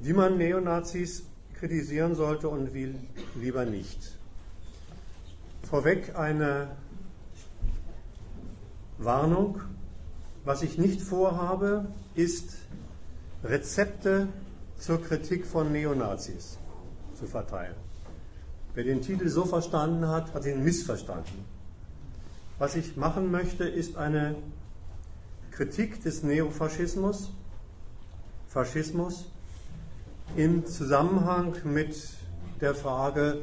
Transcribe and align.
wie 0.00 0.12
man 0.12 0.38
Neonazis 0.38 1.24
kritisieren 1.54 2.14
sollte 2.14 2.48
und 2.48 2.72
wie 2.74 2.94
lieber 3.38 3.64
nicht. 3.64 4.18
Vorweg 5.62 6.16
eine 6.16 6.68
Warnung. 8.98 9.60
Was 10.44 10.62
ich 10.62 10.78
nicht 10.78 11.02
vorhabe, 11.02 11.86
ist 12.14 12.56
Rezepte 13.44 14.28
zur 14.78 15.02
Kritik 15.02 15.46
von 15.46 15.70
Neonazis 15.70 16.58
zu 17.14 17.26
verteilen. 17.26 17.76
Wer 18.74 18.84
den 18.84 19.02
Titel 19.02 19.28
so 19.28 19.44
verstanden 19.44 20.08
hat, 20.08 20.32
hat 20.32 20.46
ihn 20.46 20.64
missverstanden. 20.64 21.44
Was 22.58 22.76
ich 22.76 22.96
machen 22.96 23.30
möchte, 23.30 23.64
ist 23.64 23.96
eine 23.96 24.36
Kritik 25.50 26.02
des 26.02 26.22
Neofaschismus, 26.22 27.30
Faschismus, 28.48 29.29
im 30.36 30.64
Zusammenhang 30.66 31.56
mit 31.64 31.96
der 32.60 32.74
Frage, 32.74 33.38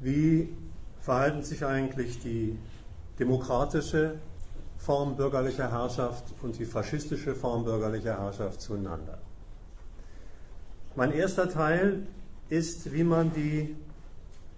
wie 0.00 0.52
verhalten 1.00 1.42
sich 1.42 1.64
eigentlich 1.64 2.18
die 2.18 2.58
demokratische 3.18 4.14
Form 4.76 5.16
bürgerlicher 5.16 5.70
Herrschaft 5.70 6.24
und 6.42 6.58
die 6.58 6.64
faschistische 6.64 7.34
Form 7.34 7.64
bürgerlicher 7.64 8.18
Herrschaft 8.18 8.60
zueinander. 8.60 9.18
Mein 10.96 11.12
erster 11.12 11.48
Teil 11.48 12.06
ist, 12.48 12.92
wie 12.92 13.04
man 13.04 13.32
die 13.32 13.76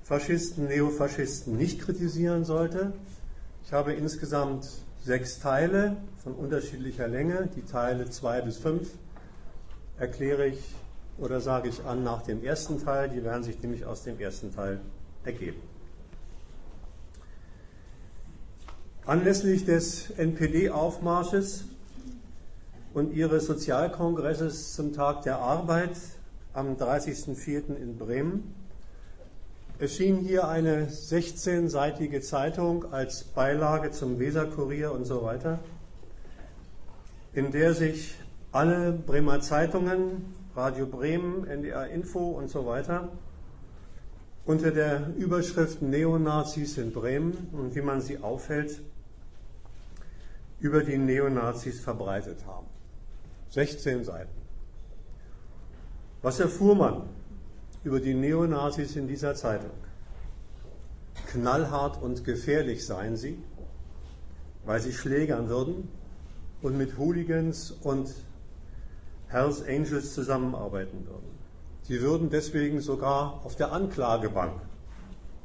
Faschisten, 0.03 0.69
Neofaschisten 0.69 1.57
nicht 1.57 1.81
kritisieren 1.81 2.45
sollte. 2.45 2.93
Ich 3.65 3.73
habe 3.73 3.93
insgesamt 3.93 4.69
sechs 5.05 5.39
Teile 5.39 5.97
von 6.23 6.35
unterschiedlicher 6.35 7.09
Länge. 7.09 7.49
Die 7.55 7.63
Teile 7.63 8.09
zwei 8.09 8.41
bis 8.41 8.57
fünf 8.57 8.91
erkläre 9.99 10.47
ich 10.47 10.75
oder 11.19 11.41
sage 11.41 11.69
ich 11.69 11.85
an 11.85 12.05
nach 12.05 12.23
dem 12.23 12.45
ersten 12.45 12.83
Teil. 12.83 13.09
Die 13.09 13.25
werden 13.25 13.43
sich 13.43 13.61
nämlich 13.63 13.85
aus 13.85 14.05
dem 14.05 14.21
ersten 14.21 14.55
Teil 14.55 14.81
ergeben. 15.25 15.61
Anlässlich 19.05 19.65
des 19.65 20.11
NPD-Aufmarsches 20.11 21.65
und 22.95 23.15
ihres 23.15 23.47
Sozialkongresses 23.47 24.75
zum 24.75 24.93
Tag 24.93 25.23
der 25.23 25.39
Arbeit 25.39 25.97
am 26.53 26.77
30.04. 26.77 27.75
in 27.77 27.97
Bremen 27.97 28.55
erschien 29.79 30.19
hier 30.19 30.49
eine 30.49 30.89
16-seitige 30.89 32.21
Zeitung 32.21 32.93
als 32.93 33.23
Beilage 33.25 33.93
zum 33.93 34.19
Weserkurier 34.19 34.93
und 34.93 35.05
so 35.05 35.23
weiter, 35.23 35.61
in 37.33 37.53
der 37.53 37.75
sich 37.75 38.17
alle 38.53 38.93
Bremer 38.93 39.41
Zeitungen, 39.41 40.35
Radio 40.57 40.87
Bremen, 40.87 41.47
NDR 41.47 41.89
Info 41.89 42.31
und 42.31 42.49
so 42.49 42.67
weiter 42.67 43.09
unter 44.49 44.71
der 44.71 45.15
Überschrift 45.19 45.83
Neonazis 45.83 46.79
in 46.79 46.91
Bremen 46.91 47.49
und 47.53 47.75
wie 47.75 47.83
man 47.83 48.01
sie 48.01 48.17
aufhält, 48.19 48.81
über 50.59 50.83
die 50.83 50.97
Neonazis 50.97 51.81
verbreitet 51.81 52.47
haben. 52.47 52.67
16 53.51 54.05
Seiten. 54.05 54.41
Was 56.23 56.41
erfuhr 56.41 56.75
man 56.75 57.03
über 57.85 58.01
die 58.01 58.15
Neonazis 58.15 58.97
in 58.97 59.07
dieser 59.07 59.35
Zeitung? 59.35 59.71
Knallhart 61.31 62.01
und 62.01 62.25
gefährlich 62.25 62.87
seien 62.87 63.19
sie, 63.19 63.39
weil 64.65 64.81
sie 64.81 64.95
schlägern 64.95 65.51
würden 65.51 65.91
und 66.63 66.79
mit 66.79 66.97
Hooligans 66.97 67.73
und 67.83 68.09
Hells 69.29 69.63
Angels 69.63 70.15
zusammenarbeiten 70.15 71.07
würden. 71.07 71.39
Sie 71.83 72.01
würden 72.01 72.31
deswegen 72.31 72.81
sogar 72.81 73.41
auf 73.45 73.57
der 73.57 73.73
Anklagebank 73.73 74.61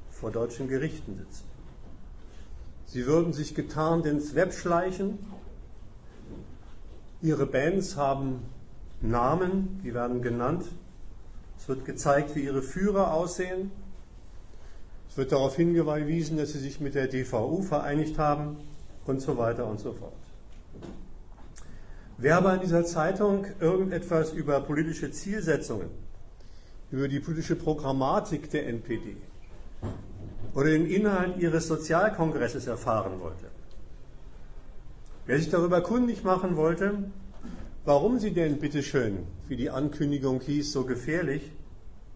vor 0.09 0.31
deutschen 0.31 0.67
Gerichten 0.67 1.17
sitzen. 1.17 1.45
Sie 2.85 3.05
würden 3.05 3.33
sich 3.33 3.55
getarnt 3.55 4.05
ins 4.05 4.35
Web 4.35 4.53
schleichen. 4.53 5.19
Ihre 7.21 7.45
Bands 7.45 7.95
haben 7.97 8.41
Namen, 9.01 9.81
die 9.83 9.93
werden 9.93 10.21
genannt. 10.21 10.65
Es 11.57 11.67
wird 11.67 11.85
gezeigt, 11.85 12.35
wie 12.35 12.43
ihre 12.43 12.61
Führer 12.61 13.13
aussehen. 13.13 13.71
Es 15.09 15.17
wird 15.17 15.31
darauf 15.31 15.55
hingewiesen, 15.55 16.37
dass 16.37 16.53
sie 16.53 16.59
sich 16.59 16.79
mit 16.79 16.95
der 16.95 17.07
DVU 17.07 17.61
vereinigt 17.61 18.17
haben 18.17 18.57
und 19.05 19.21
so 19.21 19.37
weiter 19.37 19.65
und 19.65 19.79
so 19.79 19.93
fort. 19.93 20.13
Wer 22.17 22.37
aber 22.37 22.55
in 22.55 22.61
dieser 22.61 22.85
Zeitung 22.85 23.45
irgendetwas 23.59 24.33
über 24.33 24.61
politische 24.61 25.11
Zielsetzungen, 25.11 25.89
über 26.91 27.07
die 27.07 27.19
politische 27.19 27.55
Programmatik 27.55 28.49
der 28.51 28.67
NPD, 28.67 29.17
oder 30.53 30.69
den 30.69 30.85
Inhalt 30.85 31.37
ihres 31.37 31.67
Sozialkongresses 31.67 32.67
erfahren 32.67 33.19
wollte. 33.19 33.47
Wer 35.25 35.39
sich 35.39 35.49
darüber 35.49 35.81
kundig 35.81 36.23
machen 36.23 36.55
wollte, 36.55 37.05
warum 37.85 38.19
sie 38.19 38.31
denn 38.31 38.59
bitteschön, 38.59 39.25
wie 39.47 39.55
die 39.55 39.69
Ankündigung 39.69 40.41
hieß, 40.41 40.71
so 40.71 40.85
gefährlich 40.85 41.51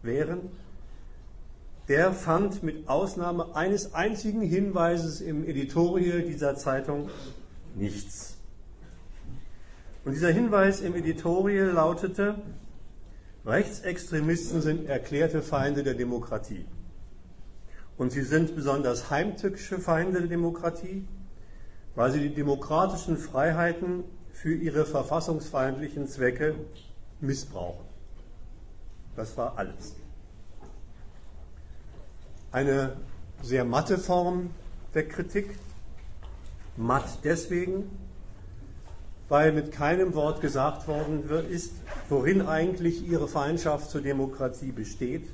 wären, 0.03 0.41
der 1.88 2.12
fand 2.12 2.63
mit 2.63 2.88
Ausnahme 2.90 3.56
eines 3.56 3.94
einzigen 3.94 4.41
Hinweises 4.41 5.22
im 5.22 5.46
Editorial 5.46 6.22
dieser 6.22 6.56
Zeitung 6.56 7.09
nichts. 7.75 8.37
Und 10.07 10.13
dieser 10.13 10.31
Hinweis 10.31 10.79
im 10.79 10.95
Editorial 10.95 11.68
lautete, 11.68 12.35
Rechtsextremisten 13.45 14.62
sind 14.62 14.88
erklärte 14.88 15.41
Feinde 15.41 15.84
der 15.84 15.95
Demokratie. 15.95 16.66
Und 17.97 18.13
sie 18.13 18.22
sind 18.22 18.56
besonders 18.56 19.09
heimtückische 19.09 19.79
Feinde 19.79 20.19
der 20.19 20.29
Demokratie, 20.29 21.06
weil 21.95 22.13
sie 22.13 22.22
die 22.22 22.34
demokratischen 22.34 23.18
Freiheiten 23.18 24.06
für 24.31 24.56
ihre 24.56 24.85
verfassungsfeindlichen 24.85 26.07
Zwecke 26.07 26.56
missbrauchen. 27.19 27.84
Das 29.18 29.35
war 29.35 29.57
alles. 29.57 29.94
Eine 32.53 32.95
sehr 33.41 33.66
matte 33.66 33.97
Form 33.97 34.51
der 34.94 35.06
Kritik. 35.09 35.59
Matt 36.78 37.09
deswegen, 37.25 38.06
weil 39.30 39.52
mit 39.52 39.72
keinem 39.72 40.14
Wort 40.16 40.42
gesagt 40.42 40.88
worden 40.88 41.24
ist, 41.50 41.74
worin 42.10 42.42
eigentlich 42.42 43.08
ihre 43.08 43.28
Feindschaft 43.28 43.90
zur 43.90 44.02
Demokratie 44.02 44.72
besteht 44.72 45.28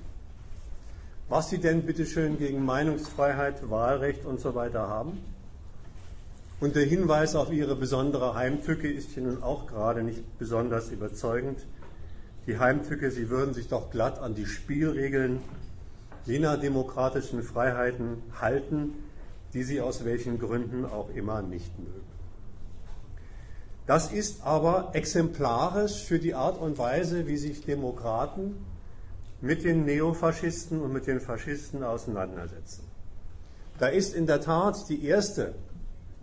was 1.33 1.49
sie 1.49 1.57
denn 1.57 1.81
bitteschön 1.83 2.37
gegen 2.37 2.63
Meinungsfreiheit, 2.63 3.69
Wahlrecht 3.69 4.23
und 4.25 4.39
so 4.39 4.55
weiter 4.55 4.87
haben. 4.87 5.17
Und 6.59 6.75
der 6.75 6.85
Hinweis 6.85 7.35
auf 7.35 7.51
ihre 7.51 7.75
besondere 7.75 8.35
Heimtücke 8.35 8.87
ist 8.87 9.09
hier 9.11 9.23
nun 9.23 9.41
auch 9.41 9.65
gerade 9.67 10.03
nicht 10.03 10.37
besonders 10.37 10.91
überzeugend. 10.91 11.65
Die 12.45 12.59
Heimtücke, 12.59 13.09
sie 13.09 13.29
würden 13.29 13.55
sich 13.55 13.67
doch 13.67 13.89
glatt 13.89 14.19
an 14.19 14.35
die 14.35 14.45
Spielregeln 14.45 15.39
jener 16.25 16.57
demokratischen 16.57 17.41
Freiheiten 17.41 18.21
halten, 18.39 18.93
die 19.53 19.63
sie 19.63 19.81
aus 19.81 20.05
welchen 20.05 20.39
Gründen 20.39 20.85
auch 20.85 21.09
immer 21.15 21.41
nicht 21.41 21.77
mögen. 21.79 22.02
Das 23.85 24.11
ist 24.11 24.43
aber 24.43 24.91
exemplarisch 24.93 26.03
für 26.03 26.19
die 26.19 26.33
Art 26.33 26.57
und 26.57 26.77
Weise, 26.77 27.27
wie 27.27 27.37
sich 27.37 27.65
Demokraten 27.65 28.65
mit 29.41 29.65
den 29.65 29.83
Neofaschisten 29.83 30.81
und 30.81 30.93
mit 30.93 31.05
den 31.05 31.19
Faschisten 31.19 31.83
auseinandersetzen. 31.83 32.83
Da 33.79 33.87
ist 33.87 34.15
in 34.15 34.25
der 34.25 34.39
Tat 34.39 34.87
die 34.87 35.03
erste 35.05 35.53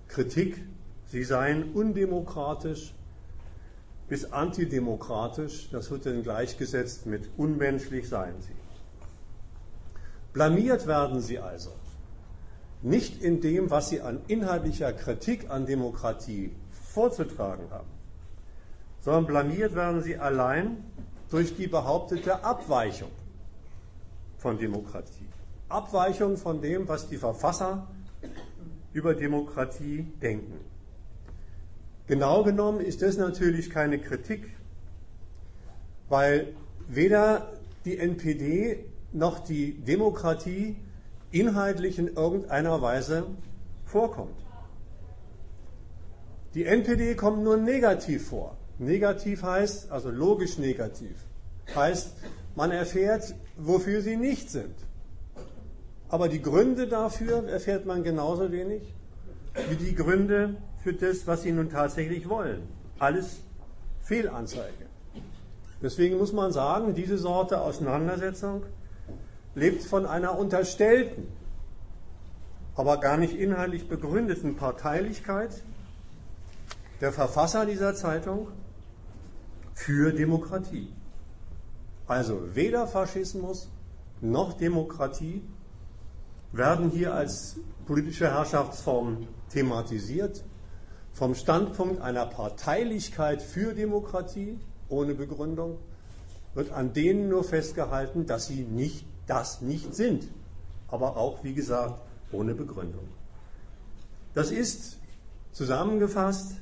Kritik, 0.09 0.65
sie 1.07 1.25
seien 1.25 1.73
undemokratisch 1.73 2.95
bis 4.09 4.33
antidemokratisch, 4.33 5.69
das 5.71 5.91
wird 5.91 6.07
dann 6.07 6.23
gleichgesetzt 6.23 7.07
mit 7.07 7.29
unmenschlich 7.37 8.09
seien 8.09 8.41
sie. 8.41 8.57
Blamiert 10.33 10.87
werden 10.87 11.21
sie 11.21 11.39
also 11.39 11.71
nicht 12.83 13.23
in 13.23 13.41
dem, 13.41 13.71
was 13.71 13.91
sie 13.91 14.01
an 14.01 14.21
inhaltlicher 14.27 14.93
Kritik 14.93 15.51
an 15.51 15.67
Demokratie 15.67 16.53
vorzutragen 16.93 17.71
haben, 17.71 17.89
sondern 19.01 19.27
blamiert 19.27 19.75
werden 19.75 20.03
sie 20.03 20.17
allein 20.17 20.85
durch 21.31 21.57
die 21.57 21.69
behauptete 21.69 22.45
Abweichung 22.45 23.11
von 24.39 24.59
Demokratie. 24.59 25.29
Abweichung 25.69 26.37
von 26.37 26.61
dem, 26.61 26.89
was 26.89 27.09
die 27.09 27.17
Verfasser 27.17 27.87
über 28.93 29.15
Demokratie 29.15 30.03
denken. 30.21 30.59
Genau 32.09 32.43
genommen 32.43 32.81
ist 32.81 33.03
das 33.03 33.17
natürlich 33.17 33.71
keine 33.71 34.01
Kritik, 34.01 34.57
weil 36.09 36.55
weder 36.89 37.53
die 37.85 37.99
NPD 37.99 38.85
noch 39.13 39.39
die 39.39 39.75
Demokratie 39.75 40.75
inhaltlich 41.31 42.01
in 42.01 42.09
irgendeiner 42.09 42.83
Weise 42.83 43.27
vorkommt. 43.85 44.35
Die 46.55 46.65
NPD 46.65 47.15
kommt 47.15 47.43
nur 47.45 47.57
negativ 47.57 48.29
vor. 48.29 48.57
Negativ 48.79 49.43
heißt, 49.43 49.91
also 49.91 50.11
logisch 50.11 50.59
negativ. 50.59 51.17
heißt, 51.75 52.15
man 52.57 52.73
erfährt, 52.73 53.35
wofür 53.57 54.01
sie 54.01 54.17
nicht 54.17 54.51
sind. 54.51 54.75
Aber 56.09 56.29
die 56.29 56.43
Gründe 56.43 56.89
dafür 56.89 57.49
erfährt 57.49 57.87
man 57.87 58.03
genauso 58.03 58.51
wenig 58.51 58.83
wie 59.69 59.77
die 59.77 59.95
Gründe 59.95 60.57
für 60.83 60.93
das, 60.93 61.27
was 61.27 61.43
sie 61.43 61.53
nun 61.53 61.71
tatsächlich 61.71 62.29
wollen. 62.29 62.63
Alles 62.99 63.41
Fehlanzeige. 64.03 64.87
Deswegen 65.83 66.19
muss 66.19 66.33
man 66.33 66.53
sagen, 66.53 66.95
diese 66.95 67.17
Sorte 67.17 67.61
Auseinandersetzung 67.61 68.65
lebt 69.55 69.83
von 69.83 70.05
einer 70.05 70.39
unterstellten, 70.39 71.29
aber 72.75 72.99
gar 72.99 73.17
nicht 73.17 73.35
inhaltlich 73.35 73.89
begründeten 73.89 74.57
Parteilichkeit 74.57 75.63
der 77.01 77.13
Verfasser 77.13 77.67
dieser 77.67 77.95
Zeitung 77.95 78.49
für 79.75 80.13
Demokratie. 80.13 80.93
Also 82.07 82.55
weder 82.55 82.87
Faschismus 82.87 83.71
noch 84.21 84.53
Demokratie 84.55 85.43
werden 86.53 86.91
hier 86.91 87.15
als 87.15 87.57
politische 87.87 88.31
Herrschaftsform 88.31 89.29
thematisiert, 89.51 90.45
vom 91.13 91.35
Standpunkt 91.35 92.01
einer 92.03 92.27
Parteilichkeit 92.27 93.43
für 93.43 93.75
Demokratie 93.75 94.59
ohne 94.89 95.15
Begründung 95.15 95.79
wird 96.55 96.73
an 96.73 96.93
denen 96.93 97.29
nur 97.29 97.45
festgehalten, 97.45 98.27
dass 98.27 98.47
sie 98.49 98.63
nicht 98.63 99.07
das 99.27 99.61
nicht 99.61 99.95
sind, 99.95 100.29
aber 100.89 101.17
auch, 101.17 101.45
wie 101.45 101.55
gesagt, 101.55 102.01
ohne 102.33 102.55
Begründung. 102.55 103.07
Das 104.35 104.51
ist 104.51 104.99
zusammengefasst 105.53 106.57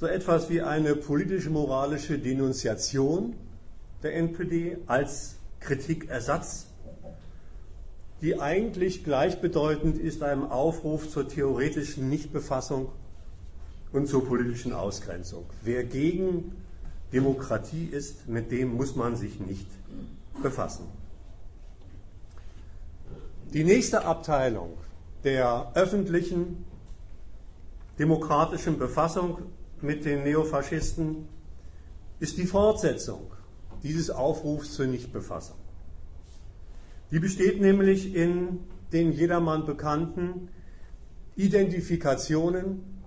so 0.00 0.06
etwas 0.06 0.48
wie 0.48 0.62
eine 0.62 0.96
politisch-moralische 0.96 2.18
Denunziation 2.18 3.34
der 4.02 4.14
NPD 4.14 4.78
als 4.86 5.36
Kritikersatz, 5.60 6.68
die 8.22 8.40
eigentlich 8.40 9.04
gleichbedeutend 9.04 9.98
ist 9.98 10.22
einem 10.22 10.50
Aufruf 10.50 11.10
zur 11.10 11.28
theoretischen 11.28 12.08
Nichtbefassung 12.08 12.88
und 13.92 14.08
zur 14.08 14.26
politischen 14.26 14.72
Ausgrenzung. 14.72 15.44
Wer 15.62 15.84
gegen 15.84 16.56
Demokratie 17.12 17.84
ist, 17.84 18.26
mit 18.26 18.50
dem 18.52 18.74
muss 18.74 18.96
man 18.96 19.16
sich 19.16 19.38
nicht 19.38 19.66
befassen. 20.42 20.86
Die 23.52 23.64
nächste 23.64 24.06
Abteilung 24.06 24.78
der 25.24 25.72
öffentlichen 25.74 26.64
demokratischen 27.98 28.78
Befassung 28.78 29.40
mit 29.82 30.04
den 30.04 30.22
Neofaschisten 30.22 31.28
ist 32.18 32.36
die 32.36 32.46
Fortsetzung 32.46 33.30
dieses 33.82 34.10
Aufrufs 34.10 34.74
zur 34.74 34.86
Nichtbefassung. 34.86 35.56
Die 37.10 37.18
besteht 37.18 37.60
nämlich 37.60 38.14
in 38.14 38.60
den 38.92 39.12
jedermann 39.12 39.66
bekannten 39.66 40.48
Identifikationen, 41.36 43.02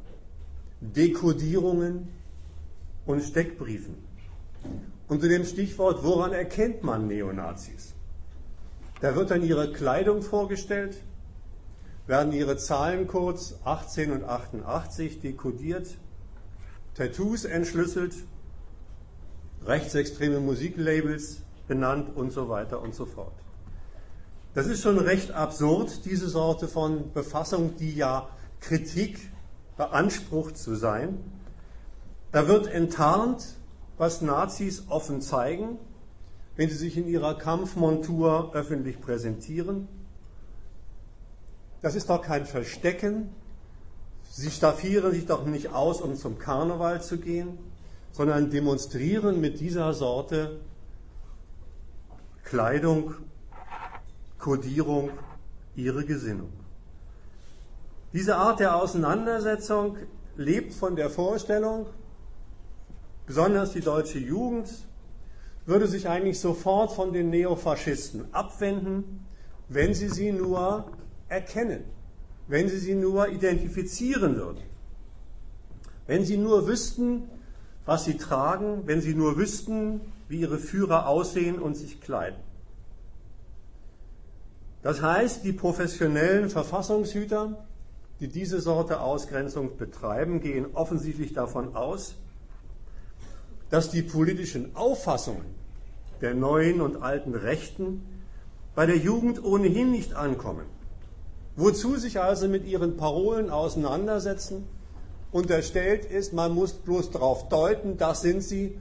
Dekodierungen 0.82 2.10
und 3.06 3.22
Steckbriefen. 3.22 3.96
Unter 5.08 5.28
dem 5.28 5.46
Stichwort, 5.46 6.04
woran 6.04 6.34
erkennt 6.34 6.84
man 6.84 7.08
Neonazis? 7.08 7.94
Da 9.02 9.16
wird 9.16 9.32
dann 9.32 9.44
ihre 9.44 9.72
Kleidung 9.72 10.22
vorgestellt, 10.22 10.98
werden 12.08 12.34
ihre 12.34 12.58
Zahlencodes 12.58 13.60
18 13.64 14.12
und 14.12 14.24
88 14.24 15.22
dekodiert, 15.22 15.98
Tattoos 16.96 17.46
entschlüsselt, 17.46 18.14
rechtsextreme 19.66 20.40
Musiklabels 20.40 21.42
benannt 21.68 22.16
und 22.16 22.32
so 22.32 22.50
weiter 22.50 22.82
und 22.82 22.94
so 22.94 23.06
fort. 23.06 23.34
Das 24.54 24.68
ist 24.68 24.84
schon 24.84 25.00
recht 25.00 25.32
absurd, 25.32 26.06
diese 26.06 26.30
Sorte 26.30 26.68
von 26.68 27.12
Befassung, 27.14 27.76
die 27.78 27.96
ja 27.96 28.30
Kritik 28.60 29.32
beansprucht 29.78 30.58
zu 30.58 30.76
sein. 30.76 31.18
Da 32.32 32.48
wird 32.48 32.68
enttarnt, 32.68 33.58
was 33.98 34.22
Nazis 34.22 34.84
offen 34.90 35.22
zeigen, 35.22 35.78
wenn 36.56 36.70
sie 36.70 36.76
sich 36.76 36.98
in 36.98 37.08
ihrer 37.08 37.38
Kampfmontur 37.38 38.52
öffentlich 38.54 39.02
präsentieren. 39.02 39.88
Das 41.82 41.96
ist 41.96 42.10
doch 42.10 42.22
kein 42.22 42.46
Verstecken. 42.46 43.30
Sie 44.36 44.50
staffieren 44.50 45.12
sich 45.12 45.28
doch 45.28 45.46
nicht 45.46 45.74
aus, 45.74 46.02
um 46.02 46.16
zum 46.16 46.40
Karneval 46.40 47.04
zu 47.04 47.20
gehen, 47.20 47.60
sondern 48.14 48.50
demonstrieren 48.50 49.40
mit 49.40 49.60
dieser 49.60 49.94
Sorte 49.94 50.60
Kleidung 52.44 53.14
Kodierung 54.40 55.12
ihre 55.76 56.04
Gesinnung. 56.04 56.50
Diese 58.12 58.36
Art 58.36 58.60
der 58.60 58.76
Auseinandersetzung 58.76 59.98
lebt 60.36 60.74
von 60.74 60.96
der 60.96 61.12
Vorstellung, 61.12 61.86
besonders 63.28 63.74
die 63.74 63.82
deutsche 63.82 64.18
Jugend 64.18 64.68
würde 65.68 65.86
sich 65.86 66.10
eigentlich 66.10 66.40
sofort 66.40 66.92
von 66.92 67.14
den 67.14 67.30
Neofaschisten 67.30 68.34
abwenden, 68.34 69.28
wenn 69.70 69.94
sie 69.94 70.10
sie 70.10 70.32
nur 70.32 70.86
erkennen, 71.30 71.84
wenn 72.48 72.70
sie 72.70 72.78
sie 72.78 72.96
nur 72.96 73.30
identifizieren 73.30 74.36
würden, 74.36 74.64
wenn 76.08 76.26
sie 76.26 76.38
nur 76.38 76.68
wüssten, 76.68 77.24
was 77.86 78.06
sie 78.06 78.18
tragen, 78.18 78.84
wenn 78.86 79.02
sie 79.02 79.14
nur 79.14 79.38
wüssten, 79.38 80.02
wie 80.28 80.42
ihre 80.42 80.58
Führer 80.58 81.08
aussehen 81.08 81.60
und 81.60 81.76
sich 81.76 82.02
kleiden. 82.02 82.40
Das 84.82 85.02
heißt, 85.02 85.46
die 85.46 85.54
professionellen 85.54 86.50
Verfassungshüter, 86.50 87.66
die 88.20 88.28
diese 88.28 88.60
Sorte 88.60 89.00
Ausgrenzung 89.00 89.78
betreiben, 89.78 90.42
gehen 90.42 90.68
offensichtlich 90.74 91.34
davon 91.34 91.76
aus, 91.76 92.16
dass 93.70 93.90
die 93.90 94.02
politischen 94.02 94.76
Auffassungen 94.76 95.46
der 96.22 96.34
neuen 96.34 96.82
und 96.82 97.02
alten 97.02 97.34
Rechten 97.34 98.06
bei 98.76 98.86
der 98.86 98.98
Jugend 98.98 99.44
ohnehin 99.44 99.92
nicht 99.92 100.14
ankommen. 100.14 100.66
Wozu 101.56 101.98
sich 101.98 102.20
also 102.20 102.48
mit 102.48 102.66
ihren 102.66 102.98
Parolen 102.98 103.50
auseinandersetzen, 103.50 104.68
unterstellt 105.32 106.06
ist, 106.06 106.34
man 106.34 106.54
muss 106.54 106.74
bloß 106.74 107.12
darauf 107.12 107.50
deuten, 107.50 107.98
das 107.98 108.22
sind 108.22 108.42
sie, 108.44 108.78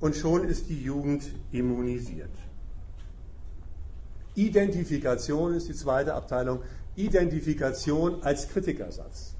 und 0.00 0.14
schon 0.16 0.44
ist 0.44 0.68
die 0.68 0.82
Jugend 0.82 1.24
immunisiert. 1.50 2.30
Identifikation 4.34 5.54
ist 5.54 5.68
die 5.68 5.74
zweite 5.74 6.14
Abteilung. 6.14 6.60
Identifikation 6.96 8.22
als 8.22 8.48
Kritikersatz. 8.48 9.34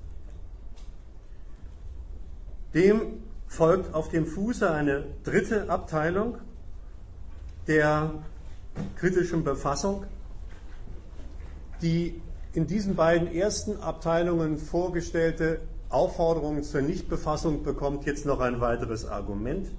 Dem 2.72 3.22
folgt 3.46 3.94
auf 3.94 4.08
dem 4.08 4.26
Fuße 4.26 4.70
eine 4.70 5.04
dritte 5.22 5.68
Abteilung 5.68 6.38
der 7.66 8.14
kritischen 8.96 9.44
Befassung, 9.44 10.04
die 11.82 12.20
in 12.54 12.68
diesen 12.68 12.94
beiden 12.94 13.32
ersten 13.34 13.80
Abteilungen 13.80 14.58
vorgestellte 14.58 15.60
Aufforderung 15.88 16.62
zur 16.62 16.82
Nichtbefassung 16.82 17.64
bekommt 17.64 18.06
jetzt 18.06 18.26
noch 18.26 18.40
ein 18.40 18.60
weiteres 18.60 19.06
Argument. 19.06 19.70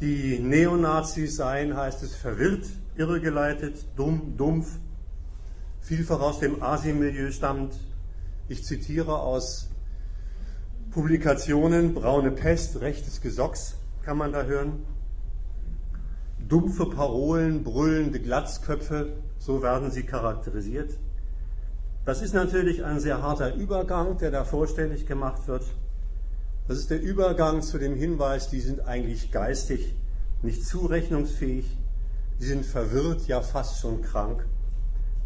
Die 0.00 0.38
Neonazis 0.38 1.36
seien, 1.36 1.76
heißt 1.76 2.02
es, 2.04 2.14
verwirrt, 2.14 2.66
irregeleitet, 2.96 3.84
dumm, 3.96 4.36
dumpf, 4.36 4.78
vielfach 5.80 6.20
aus 6.20 6.38
dem 6.38 6.62
Asi-Milieu 6.62 7.32
stammt. 7.32 7.78
Ich 8.48 8.64
zitiere 8.64 9.18
aus 9.18 9.70
Publikationen, 10.92 11.94
Braune 11.94 12.30
Pest, 12.30 12.80
rechtes 12.80 13.20
Gesocks, 13.20 13.76
kann 14.04 14.18
man 14.18 14.32
da 14.32 14.44
hören. 14.44 14.84
Dumpfe 16.48 16.86
Parolen, 16.86 17.64
brüllende 17.64 18.20
Glatzköpfe, 18.20 19.12
so 19.46 19.62
werden 19.62 19.92
sie 19.92 20.02
charakterisiert. 20.02 20.90
Das 22.04 22.20
ist 22.20 22.34
natürlich 22.34 22.84
ein 22.84 22.98
sehr 22.98 23.22
harter 23.22 23.54
Übergang, 23.54 24.18
der 24.18 24.32
da 24.32 24.42
vorstellig 24.42 25.06
gemacht 25.06 25.46
wird. 25.46 25.64
Das 26.66 26.78
ist 26.78 26.90
der 26.90 27.00
Übergang 27.00 27.62
zu 27.62 27.78
dem 27.78 27.94
Hinweis, 27.94 28.50
die 28.50 28.58
sind 28.58 28.80
eigentlich 28.80 29.30
geistig 29.30 29.94
nicht 30.42 30.66
zurechnungsfähig, 30.66 31.64
die 32.40 32.44
sind 32.44 32.66
verwirrt, 32.66 33.28
ja 33.28 33.40
fast 33.40 33.80
schon 33.80 34.02
krank. 34.02 34.44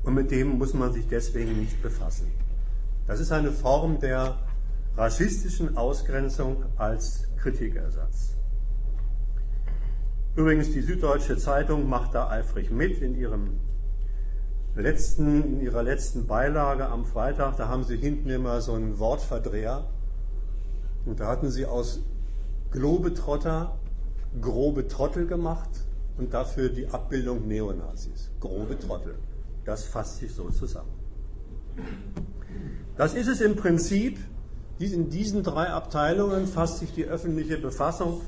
Und 0.05 0.15
mit 0.15 0.31
dem 0.31 0.59
muss 0.59 0.75
man 0.75 0.93
sich 0.93 1.09
deswegen 1.09 1.59
nicht 1.59 1.83
befassen. 1.83 2.31
Das 3.07 3.21
ist 3.21 3.33
eine 3.33 3.53
Form 3.53 4.01
der 4.01 4.39
rassistischen 4.99 5.79
Ausgrenzung 5.79 6.67
als 6.77 7.25
Kritikersatz. 7.39 8.35
Übrigens, 10.37 10.73
die 10.73 10.83
Süddeutsche 10.83 11.39
Zeitung 11.39 11.89
macht 11.89 12.15
da 12.15 12.29
eifrig 12.29 12.71
mit 12.71 13.01
in, 13.01 13.15
ihrem 13.15 13.59
letzten, 14.75 15.45
in 15.45 15.61
ihrer 15.61 15.83
letzten 15.83 16.27
Beilage 16.27 16.87
am 16.87 17.05
Freitag. 17.05 17.57
Da 17.57 17.69
haben 17.69 17.85
sie 17.85 17.97
hinten 17.97 18.31
immer 18.31 18.61
so 18.61 18.75
einen 18.75 18.99
Wortverdreher 18.99 19.85
und 21.07 21.21
da 21.21 21.27
hatten 21.27 21.51
sie 21.51 21.67
aus 21.67 22.01
Globetrotter 22.71 23.79
grobe 24.41 24.87
Trottel 24.87 25.27
gemacht 25.27 25.71
und 26.19 26.33
dafür 26.35 26.69
die 26.69 26.87
Abbildung 26.89 27.49
Neonazis. 27.49 28.31
Grobe 28.41 28.79
Trottel. 28.79 29.17
Das 29.65 29.85
fasst 29.85 30.19
sich 30.19 30.33
so 30.33 30.51
zusammen. 30.51 30.91
Das 32.97 33.15
ist 33.15 33.29
es 33.29 33.41
im 33.41 33.57
Prinzip. 33.57 34.19
In 34.79 35.11
diesen 35.11 35.43
drei 35.43 35.69
Abteilungen 35.69 36.47
fasst 36.47 36.79
sich 36.79 36.93
die 36.95 37.05
öffentliche 37.05 37.59
Befassung 37.59 38.23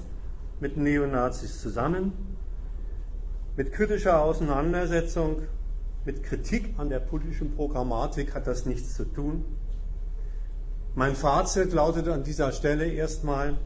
mit 0.61 0.77
Neonazis 0.77 1.61
zusammen. 1.61 2.13
Mit 3.57 3.73
kritischer 3.73 4.21
Auseinandersetzung, 4.23 5.43
mit 6.05 6.23
Kritik 6.23 6.75
an 6.79 6.89
der 6.89 7.01
politischen 7.01 7.55
Programmatik 7.55 8.35
hat 8.35 8.47
das 8.47 8.67
nichts 8.67 8.95
zu 8.95 9.05
tun. 9.05 9.45
Mein 10.95 11.15
Fazit 11.15 11.73
lautet 11.73 12.09
an 12.09 12.25
dieser 12.25 12.53
Stelle 12.53 12.87
erstmal, 12.87 13.57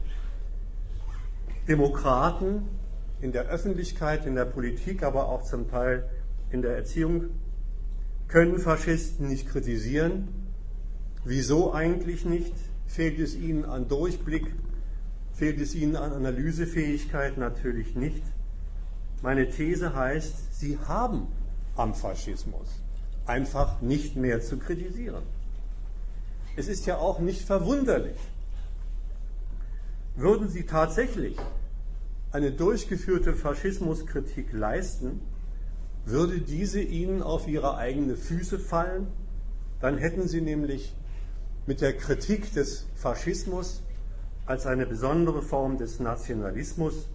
Demokraten 1.67 2.69
in 3.19 3.31
der 3.31 3.47
Öffentlichkeit, 3.47 4.25
in 4.25 4.35
der 4.35 4.45
Politik, 4.45 5.03
aber 5.03 5.27
auch 5.27 5.43
zum 5.43 5.69
Teil 5.69 6.07
in 6.49 6.61
der 6.61 6.77
Erziehung 6.77 7.25
können 8.27 8.59
Faschisten 8.59 9.27
nicht 9.27 9.49
kritisieren. 9.49 10.27
Wieso 11.25 11.73
eigentlich 11.73 12.23
nicht? 12.23 12.53
Fehlt 12.85 13.19
es 13.19 13.35
ihnen 13.35 13.65
an 13.65 13.89
Durchblick? 13.89 14.53
Fehlt 15.33 15.59
es 15.59 15.75
ihnen 15.75 15.97
an 15.97 16.13
Analysefähigkeit? 16.13 17.37
Natürlich 17.37 17.95
nicht. 17.95 18.23
Meine 19.21 19.49
These 19.49 19.93
heißt, 19.93 20.57
sie 20.57 20.77
haben 20.87 21.27
am 21.77 21.93
Faschismus 21.93 22.67
einfach 23.25 23.81
nicht 23.81 24.15
mehr 24.15 24.41
zu 24.41 24.57
kritisieren. 24.57 25.23
Es 26.55 26.67
ist 26.67 26.85
ja 26.85 26.97
auch 26.97 27.19
nicht 27.19 27.41
verwunderlich. 27.41 28.17
Würden 30.15 30.49
sie 30.49 30.65
tatsächlich 30.65 31.37
eine 32.31 32.51
durchgeführte 32.51 33.33
Faschismuskritik 33.33 34.51
leisten, 34.53 35.21
würde 36.05 36.39
diese 36.39 36.81
ihnen 36.81 37.21
auf 37.21 37.47
ihre 37.47 37.77
eigenen 37.77 38.15
Füße 38.15 38.59
fallen, 38.59 39.07
dann 39.81 39.97
hätten 39.97 40.27
sie 40.27 40.41
nämlich 40.41 40.95
mit 41.67 41.81
der 41.81 41.95
Kritik 41.95 42.53
des 42.53 42.85
Faschismus 42.95 43.83
als 44.45 44.65
eine 44.65 44.85
besondere 44.85 45.41
Form 45.41 45.77
des 45.77 45.99
Nationalismus 45.99 47.07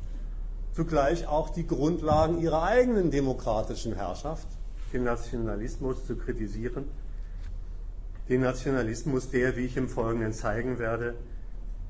zugleich 0.75 1.27
auch 1.27 1.51
die 1.51 1.67
Grundlagen 1.67 2.41
ihrer 2.41 2.63
eigenen 2.63 3.11
demokratischen 3.11 3.95
Herrschaft, 3.95 4.47
den 4.93 5.05
Nationalismus 5.05 6.07
zu 6.07 6.17
kritisieren, 6.17 6.85
den 8.29 8.43
Nationalismus, 8.43 9.31
der, 9.31 9.57
wie 9.57 9.67
ich 9.67 9.77
im 9.77 9.89
Folgenden 9.89 10.33
zeigen 10.33 10.79
werde, 10.79 11.15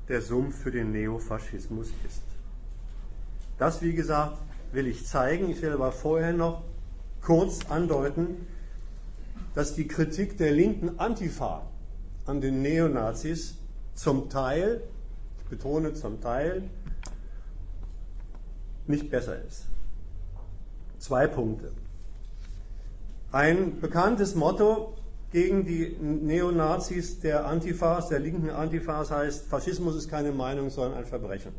der 0.07 0.21
Sumpf 0.21 0.57
für 0.61 0.71
den 0.71 0.91
Neofaschismus 0.91 1.87
ist. 2.05 2.21
Das, 3.57 3.81
wie 3.81 3.93
gesagt, 3.93 4.37
will 4.71 4.87
ich 4.87 5.05
zeigen. 5.05 5.49
Ich 5.49 5.61
will 5.61 5.71
aber 5.71 5.91
vorher 5.91 6.33
noch 6.33 6.63
kurz 7.21 7.69
andeuten, 7.69 8.47
dass 9.55 9.75
die 9.75 9.87
Kritik 9.87 10.37
der 10.37 10.51
linken 10.51 10.99
Antifa 10.99 11.65
an 12.25 12.41
den 12.41 12.61
Neonazis 12.61 13.55
zum 13.93 14.29
Teil, 14.29 14.81
ich 15.37 15.45
betone 15.45 15.93
zum 15.93 16.19
Teil, 16.19 16.63
nicht 18.87 19.09
besser 19.09 19.41
ist. 19.43 19.65
Zwei 20.97 21.27
Punkte. 21.27 21.71
Ein 23.33 23.79
bekanntes 23.79 24.35
Motto 24.35 24.93
gegen 25.31 25.65
die 25.65 25.97
Neonazis 25.99 27.19
der 27.19 27.47
Antifas, 27.47 28.09
der 28.09 28.19
linken 28.19 28.51
Antifas 28.51 29.09
heißt, 29.09 29.47
Faschismus 29.47 29.95
ist 29.95 30.07
keine 30.07 30.31
Meinung, 30.31 30.69
sondern 30.69 30.99
ein 30.99 31.07
Verbrechen. 31.07 31.51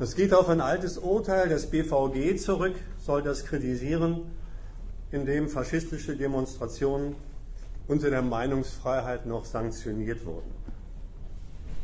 Das 0.00 0.16
geht 0.16 0.34
auf 0.34 0.48
ein 0.48 0.60
altes 0.60 0.98
Urteil 0.98 1.48
des 1.48 1.66
BVG 1.70 2.38
zurück, 2.38 2.74
soll 2.98 3.22
das 3.22 3.44
kritisieren, 3.44 4.22
in 5.12 5.26
dem 5.26 5.48
faschistische 5.48 6.16
Demonstrationen 6.16 7.14
unter 7.86 8.10
der 8.10 8.22
Meinungsfreiheit 8.22 9.26
noch 9.26 9.44
sanktioniert 9.44 10.26
wurden. 10.26 10.50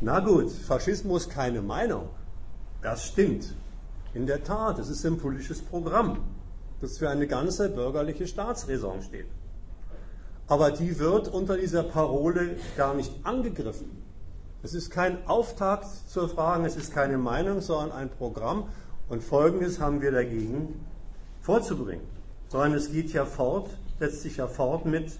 Na 0.01 0.19
gut, 0.19 0.51
Faschismus 0.51 1.29
keine 1.29 1.61
Meinung. 1.61 2.09
Das 2.81 3.07
stimmt. 3.07 3.55
In 4.13 4.27
der 4.27 4.43
Tat, 4.43 4.79
es 4.79 4.89
ist 4.89 5.05
ein 5.05 5.17
politisches 5.17 5.61
Programm, 5.61 6.17
das 6.83 6.97
für 6.97 7.09
eine 7.09 7.27
ganze 7.27 7.69
bürgerliche 7.69 8.27
Staatsräson 8.27 9.01
steht. 9.01 9.27
Aber 10.47 10.69
die 10.71 10.99
wird 10.99 11.29
unter 11.29 11.57
dieser 11.57 11.83
Parole 11.83 12.57
gar 12.75 12.93
nicht 12.93 13.11
angegriffen. 13.23 14.03
Es 14.61 14.73
ist 14.73 14.91
kein 14.91 15.25
Auftakt 15.25 15.87
zur 16.09 16.27
Frage, 16.27 16.65
es 16.65 16.75
ist 16.75 16.93
keine 16.93 17.17
Meinung, 17.17 17.61
sondern 17.61 17.93
ein 17.93 18.09
Programm. 18.09 18.65
Und 19.07 19.23
Folgendes 19.23 19.79
haben 19.79 20.01
wir 20.01 20.11
dagegen 20.11 20.85
vorzubringen. 21.41 22.05
Sondern 22.49 22.73
es 22.73 22.91
geht 22.91 23.13
ja 23.13 23.25
fort, 23.25 23.69
setzt 23.99 24.21
sich 24.21 24.37
ja 24.37 24.47
fort 24.47 24.85
mit, 24.85 25.11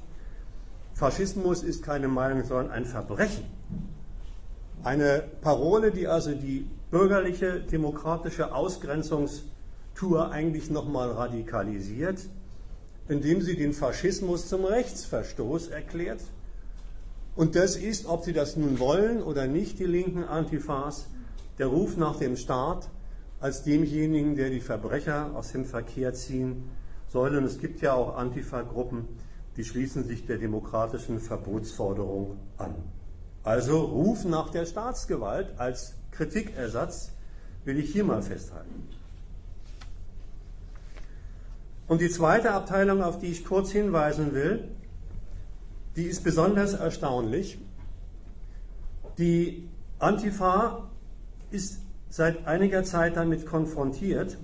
Faschismus 0.93 1.63
ist 1.63 1.83
keine 1.83 2.07
Meinung, 2.07 2.43
sondern 2.43 2.71
ein 2.71 2.85
Verbrechen. 2.85 3.45
Eine 4.83 5.23
Parole, 5.41 5.91
die 5.91 6.07
also 6.07 6.31
die 6.31 6.69
bürgerliche 6.91 7.61
demokratische 7.61 8.53
Ausgrenzungstour 9.93 10.31
eigentlich 10.31 10.69
nochmal 10.69 11.11
radikalisiert, 11.11 12.19
indem 13.07 13.41
sie 13.41 13.55
den 13.55 13.73
Faschismus 13.73 14.47
zum 14.47 14.65
Rechtsverstoß 14.65 15.67
erklärt 15.67 16.21
und 17.35 17.55
das 17.55 17.75
ist, 17.75 18.05
ob 18.05 18.23
sie 18.23 18.33
das 18.33 18.57
nun 18.57 18.79
wollen 18.79 19.23
oder 19.23 19.47
nicht, 19.47 19.79
die 19.79 19.85
linken 19.85 20.23
Antifas, 20.23 21.07
der 21.57 21.67
Ruf 21.67 21.97
nach 21.97 22.17
dem 22.17 22.37
Staat 22.37 22.89
als 23.39 23.63
demjenigen, 23.63 24.35
der 24.35 24.49
die 24.49 24.61
Verbrecher 24.61 25.31
aus 25.35 25.51
dem 25.51 25.65
Verkehr 25.65 26.13
ziehen 26.13 26.69
soll. 27.09 27.35
Und 27.35 27.45
es 27.45 27.59
gibt 27.59 27.81
ja 27.81 27.93
auch 27.93 28.15
Antifa-Gruppen, 28.15 29.07
die 29.57 29.63
schließen 29.63 30.03
sich 30.03 30.25
der 30.25 30.37
demokratischen 30.37 31.19
Verbotsforderung 31.19 32.37
an. 32.57 32.75
Also 33.43 33.81
Ruf 33.81 34.25
nach 34.25 34.49
der 34.49 34.65
Staatsgewalt 34.65 35.47
als 35.57 35.95
Kritikersatz 36.11 37.11
will 37.65 37.79
ich 37.79 37.91
hier 37.91 38.03
mal 38.03 38.21
festhalten. 38.21 38.87
Und 41.93 42.01
die 42.01 42.09
zweite 42.09 42.53
Abteilung, 42.53 43.03
auf 43.03 43.19
die 43.19 43.27
ich 43.27 43.45
kurz 43.45 43.69
hinweisen 43.69 44.33
will, 44.33 44.67
die 45.95 46.05
ist 46.05 46.23
besonders 46.23 46.73
erstaunlich. 46.73 47.59
Die 49.19 49.69
Antifa 49.99 50.89
ist 51.51 51.81
seit 52.09 52.47
einiger 52.47 52.83
Zeit 52.83 53.15
damit 53.15 53.45
konfrontiert, 53.45 54.39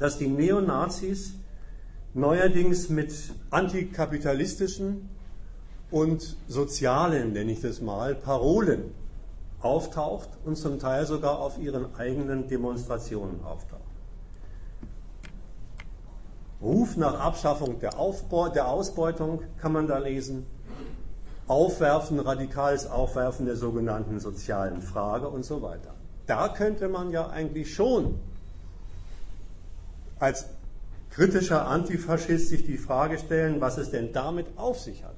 dass 0.00 0.18
die 0.18 0.26
Neonazis 0.26 1.34
neuerdings 2.14 2.88
mit 2.88 3.14
antikapitalistischen 3.50 5.08
und 5.92 6.36
sozialen, 6.48 7.32
nenne 7.32 7.52
ich 7.52 7.60
das 7.60 7.80
mal, 7.80 8.16
Parolen 8.16 8.90
auftaucht 9.60 10.30
und 10.44 10.56
zum 10.56 10.80
Teil 10.80 11.06
sogar 11.06 11.38
auf 11.38 11.60
ihren 11.60 11.94
eigenen 11.94 12.48
Demonstrationen 12.48 13.40
auftaucht. 13.44 13.83
Ruf 16.64 16.96
nach 16.96 17.20
Abschaffung 17.20 17.78
der, 17.78 17.98
Aufbau, 17.98 18.48
der 18.48 18.68
Ausbeutung 18.68 19.42
kann 19.60 19.72
man 19.72 19.86
da 19.86 19.98
lesen. 19.98 20.46
Aufwerfen, 21.46 22.18
radikales 22.18 22.86
Aufwerfen 22.86 23.44
der 23.44 23.56
sogenannten 23.56 24.18
sozialen 24.18 24.80
Frage 24.80 25.28
und 25.28 25.44
so 25.44 25.60
weiter. 25.60 25.94
Da 26.26 26.48
könnte 26.48 26.88
man 26.88 27.10
ja 27.10 27.28
eigentlich 27.28 27.74
schon 27.74 28.18
als 30.18 30.46
kritischer 31.10 31.66
Antifaschist 31.66 32.48
sich 32.48 32.64
die 32.64 32.78
Frage 32.78 33.18
stellen, 33.18 33.60
was 33.60 33.76
es 33.76 33.90
denn 33.90 34.14
damit 34.14 34.46
auf 34.56 34.80
sich 34.80 35.04
hat. 35.04 35.16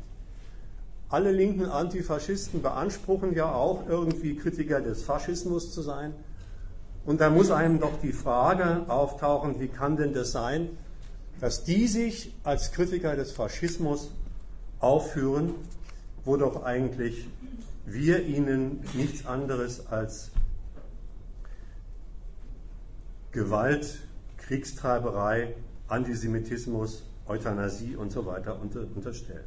Alle 1.08 1.30
linken 1.30 1.66
Antifaschisten 1.66 2.60
beanspruchen 2.60 3.34
ja 3.34 3.54
auch 3.54 3.88
irgendwie 3.88 4.34
Kritiker 4.34 4.80
des 4.80 5.04
Faschismus 5.04 5.72
zu 5.72 5.82
sein. 5.82 6.12
Und 7.04 7.20
da 7.20 7.30
muss 7.30 7.52
einem 7.52 7.78
doch 7.78 8.00
die 8.02 8.12
Frage 8.12 8.84
auftauchen, 8.88 9.60
wie 9.60 9.68
kann 9.68 9.96
denn 9.96 10.12
das 10.12 10.32
sein, 10.32 10.70
dass 11.40 11.64
die 11.64 11.86
sich 11.86 12.34
als 12.44 12.72
Kritiker 12.72 13.16
des 13.16 13.32
Faschismus 13.32 14.10
aufführen, 14.80 15.54
wo 16.24 16.36
doch 16.36 16.64
eigentlich 16.64 17.28
wir 17.84 18.24
ihnen 18.24 18.80
nichts 18.94 19.26
anderes 19.26 19.86
als 19.86 20.30
Gewalt, 23.32 24.00
Kriegstreiberei, 24.38 25.54
Antisemitismus, 25.88 27.04
Euthanasie 27.28 27.96
und 27.96 28.10
so 28.10 28.24
weiter 28.26 28.60
unterstellen. 28.60 29.44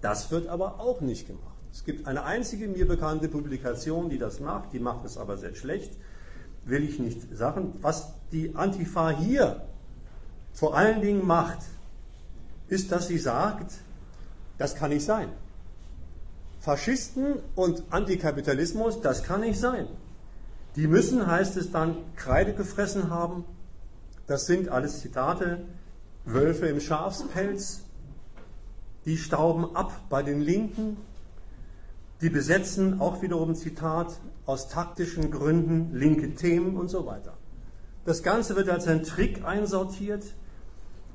Das 0.00 0.30
wird 0.30 0.48
aber 0.48 0.80
auch 0.80 1.00
nicht 1.00 1.26
gemacht. 1.26 1.56
Es 1.72 1.84
gibt 1.84 2.06
eine 2.06 2.24
einzige 2.24 2.66
mir 2.66 2.88
bekannte 2.88 3.28
Publikation, 3.28 4.08
die 4.08 4.18
das 4.18 4.40
macht, 4.40 4.72
die 4.72 4.78
macht 4.78 5.04
es 5.04 5.16
aber 5.16 5.36
sehr 5.38 5.54
schlecht, 5.54 5.92
will 6.64 6.82
ich 6.82 6.98
nicht 6.98 7.36
sagen. 7.36 7.74
Was 7.82 8.12
die 8.32 8.54
Antifa 8.54 9.10
hier 9.10 9.67
vor 10.58 10.76
allen 10.76 11.00
Dingen 11.00 11.24
macht, 11.24 11.60
ist, 12.66 12.90
dass 12.90 13.06
sie 13.06 13.18
sagt, 13.18 13.74
das 14.58 14.74
kann 14.74 14.90
nicht 14.90 15.04
sein. 15.04 15.28
Faschisten 16.58 17.36
und 17.54 17.84
Antikapitalismus, 17.90 19.00
das 19.00 19.22
kann 19.22 19.42
nicht 19.42 19.60
sein. 19.60 19.86
Die 20.74 20.88
müssen, 20.88 21.28
heißt 21.28 21.56
es 21.58 21.70
dann, 21.70 21.94
Kreide 22.16 22.54
gefressen 22.54 23.08
haben. 23.08 23.44
Das 24.26 24.46
sind 24.46 24.68
alles 24.68 25.00
Zitate. 25.00 25.60
Wölfe 26.24 26.66
im 26.66 26.80
Schafspelz. 26.80 27.82
Die 29.04 29.16
stauben 29.16 29.76
ab 29.76 29.92
bei 30.08 30.24
den 30.24 30.40
Linken. 30.40 30.96
Die 32.20 32.30
besetzen, 32.30 33.00
auch 33.00 33.22
wiederum 33.22 33.54
Zitat, 33.54 34.18
aus 34.44 34.68
taktischen 34.68 35.30
Gründen 35.30 35.94
linke 35.94 36.34
Themen 36.34 36.76
und 36.76 36.88
so 36.88 37.06
weiter. 37.06 37.34
Das 38.04 38.24
Ganze 38.24 38.56
wird 38.56 38.68
als 38.68 38.88
ein 38.88 39.04
Trick 39.04 39.44
einsortiert, 39.44 40.24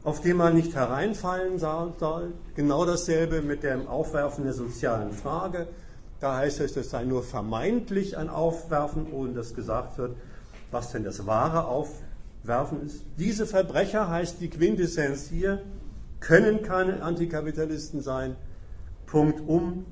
auf 0.04 0.22
den 0.22 0.38
man 0.38 0.56
nicht 0.56 0.76
hereinfallen 0.76 1.60
soll. 1.60 2.34
Genau 2.56 2.86
dasselbe 2.86 3.42
mit 3.42 3.64
dem 3.64 3.88
Aufwerfen 3.88 4.44
der 4.44 4.54
sozialen 4.54 5.12
Frage. 5.14 5.68
Da 6.20 6.38
heißt 6.38 6.60
es, 6.62 6.76
es 6.76 6.90
sei 6.90 7.06
nur 7.06 7.24
vermeintlich 7.24 8.18
ein 8.18 8.30
Aufwerfen, 8.30 9.12
ohne 9.12 9.34
dass 9.34 9.56
gesagt 9.56 9.98
wird, 9.98 10.16
was 10.72 10.92
denn 10.92 11.04
das 11.04 11.26
wahre 11.26 11.66
Aufwerfen 11.66 12.86
ist. 12.86 13.04
Diese 13.18 13.46
Verbrecher, 13.46 14.10
heißt 14.10 14.42
die 14.42 14.50
Quintessenz 14.50 15.28
hier, 15.28 15.62
können 16.20 16.64
keine 16.64 17.02
Antikapitalisten 17.02 18.02
sein. 18.02 18.36
Punkt 19.06 19.42
um. 19.48 19.86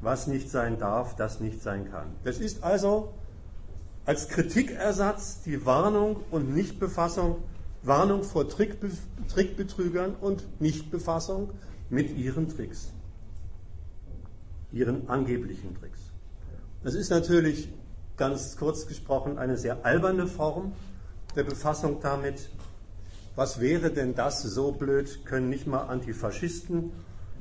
Was 0.00 0.28
nicht 0.28 0.48
sein 0.48 0.78
darf, 0.78 1.16
das 1.16 1.40
nicht 1.40 1.60
sein 1.60 1.90
kann. 1.90 2.06
Das 2.22 2.38
ist 2.38 2.62
also 2.62 3.14
als 4.04 4.28
Kritikersatz 4.28 5.42
die 5.42 5.66
Warnung 5.66 6.20
und 6.30 6.54
Nichtbefassung, 6.54 7.38
Warnung 7.88 8.22
vor 8.22 8.46
Trickbe 8.48 8.90
Trickbetrügern 9.28 10.14
und 10.20 10.44
Nichtbefassung 10.60 11.50
mit 11.88 12.16
ihren 12.16 12.48
Tricks, 12.48 12.92
ihren 14.72 15.08
angeblichen 15.08 15.74
Tricks. 15.74 15.98
Das 16.82 16.94
ist 16.94 17.10
natürlich 17.10 17.70
ganz 18.18 18.56
kurz 18.58 18.86
gesprochen 18.86 19.38
eine 19.38 19.56
sehr 19.56 19.86
alberne 19.86 20.26
Form 20.26 20.72
der 21.34 21.44
Befassung 21.44 22.00
damit. 22.02 22.50
Was 23.36 23.58
wäre 23.58 23.90
denn 23.90 24.14
das? 24.14 24.42
So 24.42 24.72
blöd 24.72 25.24
können 25.24 25.48
nicht 25.48 25.66
mal 25.66 25.84
Antifaschisten 25.84 26.92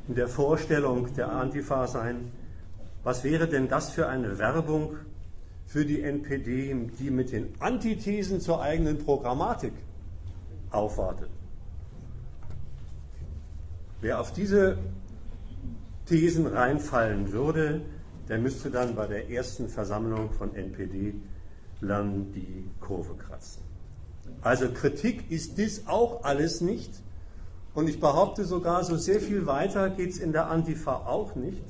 in 0.08 0.16
der 0.16 0.30
Vorstellung 0.30 1.14
der 1.16 1.30
Antifa 1.30 1.88
sein. 1.88 2.32
Was 3.04 3.26
wäre 3.26 3.48
denn 3.48 3.68
das 3.68 3.92
für 3.92 4.08
eine 4.08 4.38
Werbung 4.38 4.96
für 5.66 5.86
die 5.86 6.02
NPD, 6.02 6.74
die 7.00 7.12
mit 7.12 7.34
den 7.34 7.54
Antithesen 7.60 8.40
zur 8.40 8.62
eigenen 8.62 9.00
Programmatik 9.00 9.74
aufwartet. 10.72 11.30
Wer 14.02 14.20
auf 14.20 14.32
diese 14.32 14.78
Thesen 16.06 16.48
reinfallen 16.48 17.32
würde, 17.32 17.82
der 18.30 18.38
müsste 18.38 18.70
dann 18.70 18.96
bei 18.96 19.08
der 19.08 19.30
ersten 19.30 19.70
Versammlung 19.70 20.32
von 20.32 20.56
NPD 20.56 21.16
lernen, 21.82 22.32
die 22.34 22.70
Kurve 22.80 23.16
kratzen. 23.16 23.64
Also 24.42 24.70
Kritik 24.70 25.32
ist 25.32 25.58
dies 25.58 25.88
auch 25.88 26.24
alles 26.24 26.62
nicht. 26.62 26.92
Und 27.74 27.88
ich 27.88 28.00
behaupte 28.00 28.46
sogar, 28.46 28.84
so 28.84 28.98
sehr 28.98 29.20
viel 29.20 29.46
weiter 29.46 29.90
geht 29.90 30.12
es 30.12 30.18
in 30.18 30.32
der 30.32 30.48
Antifa 30.48 31.06
auch 31.06 31.36
nicht. 31.36 31.64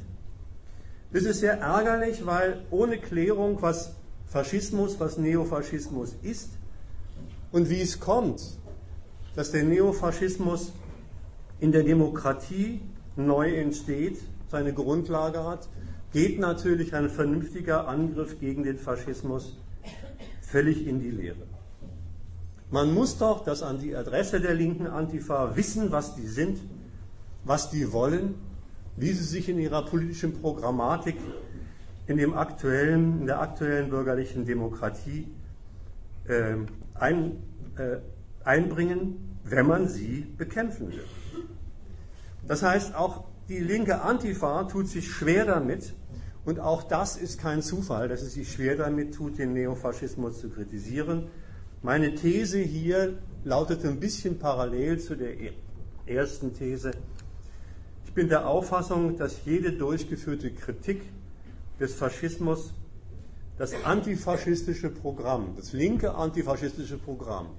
Das 1.12 1.24
ist 1.24 1.40
sehr 1.40 1.60
ärgerlich, 1.60 2.26
weil 2.26 2.62
ohne 2.70 2.98
Klärung, 2.98 3.62
was 3.62 3.94
Faschismus, 4.28 5.00
was 5.00 5.18
Neofaschismus 5.18 6.16
ist 6.22 6.50
und 7.52 7.70
wie 7.70 7.82
es 7.82 8.00
kommt, 8.00 8.42
dass 9.38 9.52
der 9.52 9.64
Neofaschismus 9.64 10.74
in 11.62 11.72
der 11.72 11.84
Demokratie 11.84 12.82
neu 13.16 13.56
entsteht, 13.56 14.20
seine 14.50 14.74
Grundlage 14.74 15.46
hat, 15.46 15.70
geht 16.12 16.40
natürlich 16.40 16.94
ein 16.94 17.10
vernünftiger 17.10 17.88
Angriff 17.88 18.38
gegen 18.42 18.64
den 18.64 18.78
Faschismus 18.78 19.58
völlig 20.42 20.86
in 20.86 21.00
die 21.00 21.12
Leere. 21.12 21.48
Man 22.70 22.94
muss 22.94 23.18
doch 23.18 23.46
das 23.46 23.64
an 23.64 23.80
die 23.80 23.96
Adresse 23.96 24.42
der 24.42 24.54
linken 24.54 24.88
Antifa 24.88 25.56
wissen, 25.56 25.94
was 25.94 26.16
die 26.16 26.28
sind, 26.28 26.60
was 27.46 27.70
die 27.70 27.94
wollen 27.94 28.36
wie 28.98 29.12
sie 29.14 29.24
sich 29.24 29.48
in 29.48 29.60
ihrer 29.60 29.86
politischen 29.86 30.34
Programmatik 30.34 31.16
in, 32.08 32.18
dem 32.18 32.34
aktuellen, 32.34 33.22
in 33.22 33.28
der 33.28 33.40
aktuellen 33.40 33.90
bürgerlichen 33.90 34.44
Demokratie 34.46 35.28
äh, 36.28 36.56
ein, 36.96 37.38
äh, 37.78 37.98
einbringen, 38.44 39.27
wenn 39.50 39.68
man 39.68 39.88
sie 39.88 40.26
bekämpfen 40.38 40.92
will. 40.92 41.06
Das 42.48 42.64
heißt, 42.64 42.96
auch 42.96 43.26
die 43.50 43.60
linke 43.60 44.02
Antifa 44.02 44.64
tut 44.66 44.88
sich 44.88 45.10
schwer 45.10 45.46
damit, 45.46 45.94
und 46.46 46.60
auch 46.62 46.84
das 46.84 47.18
ist 47.18 47.40
kein 47.40 47.62
Zufall, 47.62 48.08
dass 48.08 48.22
es 48.22 48.34
sich 48.34 48.52
schwer 48.52 48.78
damit 48.78 49.14
tut, 49.14 49.38
den 49.38 49.52
Neofaschismus 49.52 50.40
zu 50.40 50.50
kritisieren. 50.50 51.28
Meine 51.84 52.16
These 52.16 52.60
hier 52.60 53.18
lautet 53.44 53.84
ein 53.86 54.00
bisschen 54.00 54.40
parallel 54.40 55.00
zu 55.00 55.16
der 55.16 55.34
ersten 56.06 56.54
These, 56.54 56.92
bin 58.18 58.30
der 58.30 58.48
Auffassung, 58.48 59.16
dass 59.16 59.46
jede 59.46 59.74
durchgeführte 59.74 60.50
Kritik 60.50 61.04
des 61.80 61.94
Faschismus 61.94 62.74
das 63.60 63.76
antifaschistische 63.84 64.90
Programm, 64.90 65.54
das 65.56 65.72
linke 65.72 66.16
antifaschistische 66.16 66.98
Programm, 66.98 67.50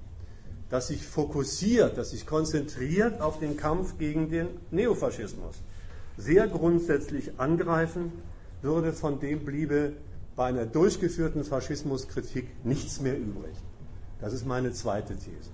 das 0.71 0.89
sich 0.89 1.07
fokussiert, 1.07 1.97
das 1.97 2.11
sich 2.11 2.27
konzentriert 2.27 3.21
auf 3.21 3.39
den 3.39 3.57
Kampf 3.57 3.99
gegen 3.99 4.31
den 4.31 4.49
Neofaschismus, 4.71 5.57
sehr 6.17 6.47
grundsätzlich 6.49 7.39
angreifen 7.39 8.13
würde, 8.63 8.93
von 8.93 9.21
dem 9.21 9.45
bliebe 9.45 9.93
bei 10.37 10.47
einer 10.47 10.67
durchgeführten 10.67 11.45
Faschismuskritik 11.45 12.65
nichts 12.65 13.01
mehr 13.01 13.19
übrig. 13.19 13.55
Das 14.21 14.33
ist 14.33 14.47
meine 14.47 14.73
zweite 14.73 15.17
These. 15.17 15.51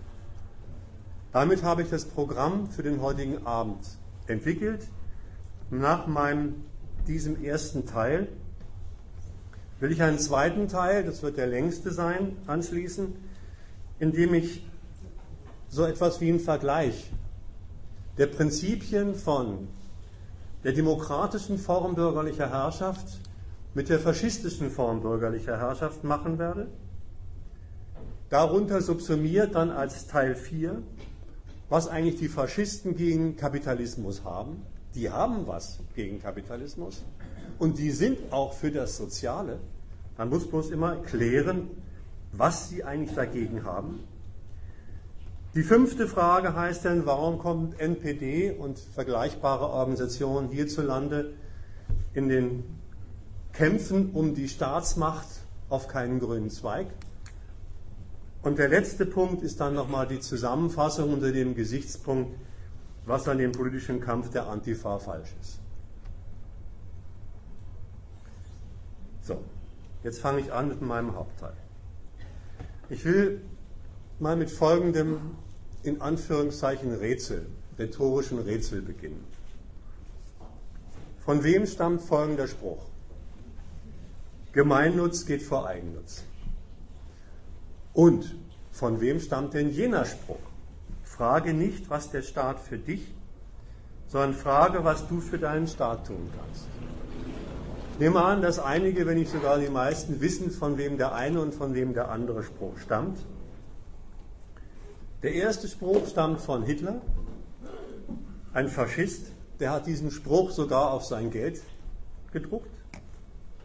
Damit 1.32 1.62
habe 1.62 1.82
ich 1.82 1.90
das 1.90 2.04
Programm 2.04 2.68
für 2.68 2.82
den 2.82 3.00
heutigen 3.00 3.46
Abend 3.46 3.84
entwickelt. 4.26 4.86
Nach 5.70 6.06
meinem, 6.06 6.64
diesem 7.06 7.42
ersten 7.42 7.86
Teil 7.86 8.28
will 9.80 9.90
ich 9.90 10.02
einen 10.02 10.18
zweiten 10.18 10.68
Teil, 10.68 11.04
das 11.04 11.22
wird 11.22 11.36
der 11.36 11.46
längste 11.46 11.90
sein, 11.90 12.36
anschließen, 12.46 13.14
in 13.98 14.12
dem 14.12 14.34
ich 14.34 14.64
so 15.74 15.84
etwas 15.84 16.20
wie 16.20 16.28
einen 16.28 16.38
Vergleich 16.38 17.10
der 18.16 18.28
Prinzipien 18.28 19.16
von 19.16 19.66
der 20.62 20.72
demokratischen 20.72 21.58
Form 21.58 21.96
bürgerlicher 21.96 22.48
Herrschaft 22.48 23.18
mit 23.74 23.88
der 23.88 23.98
faschistischen 23.98 24.70
Form 24.70 25.00
bürgerlicher 25.00 25.58
Herrschaft 25.58 26.04
machen 26.04 26.38
werde. 26.38 26.68
Darunter 28.30 28.82
subsumiert 28.82 29.56
dann 29.56 29.70
als 29.70 30.06
Teil 30.06 30.36
4 30.36 30.80
was 31.68 31.88
eigentlich 31.88 32.20
die 32.20 32.28
Faschisten 32.28 32.94
gegen 32.94 33.36
Kapitalismus 33.36 34.22
haben. 34.22 34.62
Die 34.94 35.10
haben 35.10 35.48
was 35.48 35.80
gegen 35.96 36.22
Kapitalismus 36.22 37.02
und 37.58 37.78
die 37.78 37.90
sind 37.90 38.32
auch 38.32 38.52
für 38.52 38.70
das 38.70 38.96
Soziale. 38.96 39.58
Man 40.16 40.28
muss 40.28 40.48
bloß 40.48 40.70
immer 40.70 40.94
klären, 40.98 41.68
was 42.30 42.68
sie 42.68 42.84
eigentlich 42.84 43.16
dagegen 43.16 43.64
haben. 43.64 44.04
Die 45.54 45.62
fünfte 45.62 46.08
Frage 46.08 46.56
heißt 46.56 46.84
dann, 46.84 47.06
warum 47.06 47.38
kommt 47.38 47.78
NPD 47.78 48.50
und 48.50 48.76
vergleichbare 48.76 49.68
Organisationen 49.68 50.48
hierzulande 50.48 51.34
in 52.12 52.28
den 52.28 52.64
Kämpfen 53.52 54.10
um 54.10 54.34
die 54.34 54.48
Staatsmacht 54.48 55.28
auf 55.68 55.86
keinen 55.86 56.18
grünen 56.18 56.50
Zweig? 56.50 56.88
Und 58.42 58.58
der 58.58 58.68
letzte 58.68 59.06
Punkt 59.06 59.42
ist 59.42 59.60
dann 59.60 59.74
nochmal 59.74 60.08
die 60.08 60.18
Zusammenfassung 60.18 61.12
unter 61.12 61.30
dem 61.30 61.54
Gesichtspunkt, 61.54 62.36
was 63.06 63.28
an 63.28 63.38
dem 63.38 63.52
politischen 63.52 64.00
Kampf 64.00 64.30
der 64.30 64.48
Antifa 64.48 64.98
falsch 64.98 65.34
ist. 65.40 65.60
So, 69.22 69.40
jetzt 70.02 70.18
fange 70.18 70.40
ich 70.40 70.52
an 70.52 70.68
mit 70.68 70.82
meinem 70.82 71.14
Hauptteil. 71.14 71.54
Ich 72.90 73.04
will 73.04 73.40
mal 74.18 74.36
mit 74.36 74.50
folgendem, 74.50 75.36
in 75.84 76.00
Anführungszeichen, 76.00 76.92
Rätsel, 76.94 77.46
rhetorischen 77.78 78.38
Rätsel 78.38 78.82
beginnen. 78.82 79.24
Von 81.24 81.42
wem 81.44 81.66
stammt 81.66 82.02
folgender 82.02 82.48
Spruch? 82.48 82.84
Gemeinnutz 84.52 85.26
geht 85.26 85.42
vor 85.42 85.66
Eigennutz. 85.66 86.24
Und 87.92 88.36
von 88.72 89.00
wem 89.00 89.20
stammt 89.20 89.54
denn 89.54 89.70
jener 89.70 90.04
Spruch? 90.04 90.36
Frage 91.02 91.54
nicht, 91.54 91.90
was 91.90 92.10
der 92.10 92.22
Staat 92.22 92.60
für 92.60 92.78
dich, 92.78 93.14
sondern 94.08 94.34
frage, 94.34 94.84
was 94.84 95.06
du 95.08 95.20
für 95.20 95.38
deinen 95.38 95.66
Staat 95.66 96.06
tun 96.06 96.30
kannst. 96.36 96.66
Ich 97.92 98.00
nehme 98.00 98.22
an, 98.22 98.42
dass 98.42 98.58
einige, 98.58 99.06
wenn 99.06 99.18
nicht 99.18 99.30
sogar 99.30 99.58
die 99.58 99.68
meisten, 99.68 100.20
wissen, 100.20 100.50
von 100.50 100.78
wem 100.78 100.98
der 100.98 101.14
eine 101.14 101.40
und 101.40 101.54
von 101.54 101.74
wem 101.74 101.94
der 101.94 102.10
andere 102.10 102.42
Spruch 102.42 102.78
stammt. 102.78 103.18
Der 105.24 105.32
erste 105.32 105.68
Spruch 105.68 106.06
stammt 106.06 106.42
von 106.42 106.64
Hitler, 106.64 107.00
ein 108.52 108.68
Faschist, 108.68 109.32
der 109.58 109.70
hat 109.70 109.86
diesen 109.86 110.10
Spruch 110.10 110.50
sogar 110.50 110.92
auf 110.92 111.06
sein 111.06 111.30
Geld 111.30 111.62
gedruckt. 112.30 112.68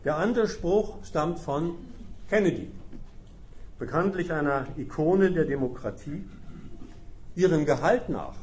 Der 0.06 0.16
andere 0.16 0.48
Spruch 0.48 1.04
stammt 1.04 1.38
von 1.38 1.76
Kennedy, 2.30 2.72
bekanntlich 3.78 4.32
einer 4.32 4.68
Ikone 4.78 5.34
der 5.34 5.44
Demokratie. 5.44 6.24
Ihrem 7.36 7.66
Gehalt 7.66 8.08
nach 8.08 8.38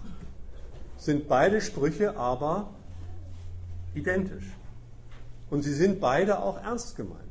sind 0.98 1.26
beide 1.26 1.62
Sprüche 1.62 2.18
aber 2.18 2.68
identisch. 3.94 4.50
Und 5.48 5.62
sie 5.62 5.72
sind 5.72 6.00
beide 6.00 6.40
auch 6.40 6.62
ernst 6.62 6.96
gemeint. 6.96 7.22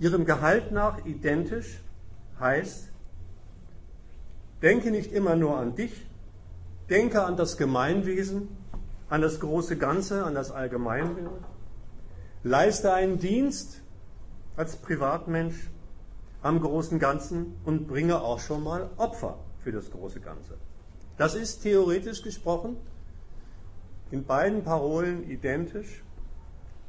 Ihrem 0.00 0.24
Gehalt 0.24 0.72
nach 0.72 1.06
identisch 1.06 1.78
heißt, 2.40 2.88
denke 4.64 4.90
nicht 4.90 5.12
immer 5.12 5.36
nur 5.36 5.58
an 5.58 5.74
dich, 5.74 5.92
denke 6.88 7.22
an 7.22 7.36
das 7.36 7.58
Gemeinwesen, 7.58 8.48
an 9.10 9.20
das 9.20 9.38
große 9.38 9.76
Ganze, 9.76 10.24
an 10.24 10.34
das 10.34 10.50
Allgemeinwesen. 10.50 11.28
Leiste 12.42 12.92
einen 12.94 13.18
Dienst 13.18 13.82
als 14.56 14.76
Privatmensch 14.76 15.70
am 16.42 16.60
großen 16.60 16.98
Ganzen 16.98 17.54
und 17.64 17.86
bringe 17.86 18.22
auch 18.22 18.40
schon 18.40 18.64
mal 18.64 18.88
Opfer 18.96 19.38
für 19.62 19.70
das 19.70 19.90
große 19.90 20.20
Ganze. 20.20 20.54
Das 21.18 21.34
ist 21.34 21.62
theoretisch 21.62 22.22
gesprochen 22.22 22.76
in 24.10 24.24
beiden 24.24 24.64
Parolen 24.64 25.28
identisch. 25.28 26.02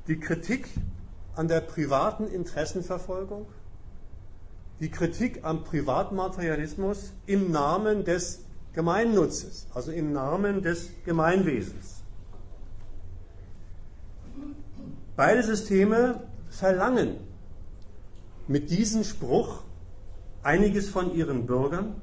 Die 0.07 0.19
Kritik 0.19 0.69
an 1.35 1.49
der 1.49 1.59
privaten 1.59 2.27
Interessenverfolgung, 2.27 3.47
die 4.79 4.89
Kritik 4.89 5.43
am 5.43 5.63
Privatmaterialismus 5.63 7.13
im 7.25 7.51
Namen 7.51 8.03
des 8.03 8.43
Gemeinnutzes, 8.73 9.67
also 9.73 9.91
im 9.91 10.11
Namen 10.11 10.61
des 10.61 10.89
Gemeinwesens. 11.05 12.03
Beide 15.15 15.43
Systeme 15.43 16.27
verlangen 16.49 17.15
mit 18.47 18.69
diesem 18.69 19.05
Spruch 19.05 19.63
einiges 20.43 20.89
von 20.89 21.15
ihren 21.15 21.45
Bürgern, 21.45 22.01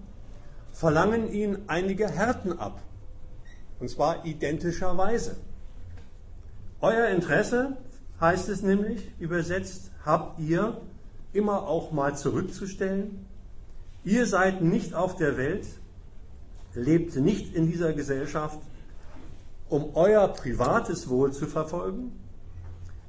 verlangen 0.72 1.30
ihnen 1.30 1.68
einige 1.68 2.08
Härten 2.08 2.58
ab, 2.58 2.80
und 3.78 3.90
zwar 3.90 4.24
identischerweise. 4.24 5.36
Euer 6.80 7.08
Interesse, 7.08 7.76
heißt 8.20 8.48
es 8.48 8.62
nämlich, 8.62 9.10
übersetzt, 9.18 9.90
habt 10.04 10.40
ihr 10.40 10.80
immer 11.32 11.66
auch 11.66 11.92
mal 11.92 12.16
zurückzustellen. 12.16 13.26
Ihr 14.04 14.26
seid 14.26 14.62
nicht 14.62 14.94
auf 14.94 15.16
der 15.16 15.36
Welt, 15.36 15.66
lebt 16.74 17.16
nicht 17.16 17.54
in 17.54 17.66
dieser 17.66 17.92
Gesellschaft, 17.92 18.58
um 19.68 19.94
euer 19.94 20.28
privates 20.28 21.08
Wohl 21.08 21.32
zu 21.32 21.46
verfolgen. 21.46 22.12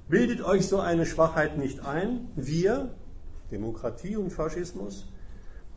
Bildet 0.08 0.42
euch 0.42 0.68
so 0.68 0.80
eine 0.80 1.06
Schwachheit 1.06 1.58
nicht 1.58 1.86
ein. 1.86 2.30
Wir, 2.36 2.94
Demokratie 3.52 4.16
und 4.16 4.32
Faschismus, 4.32 5.06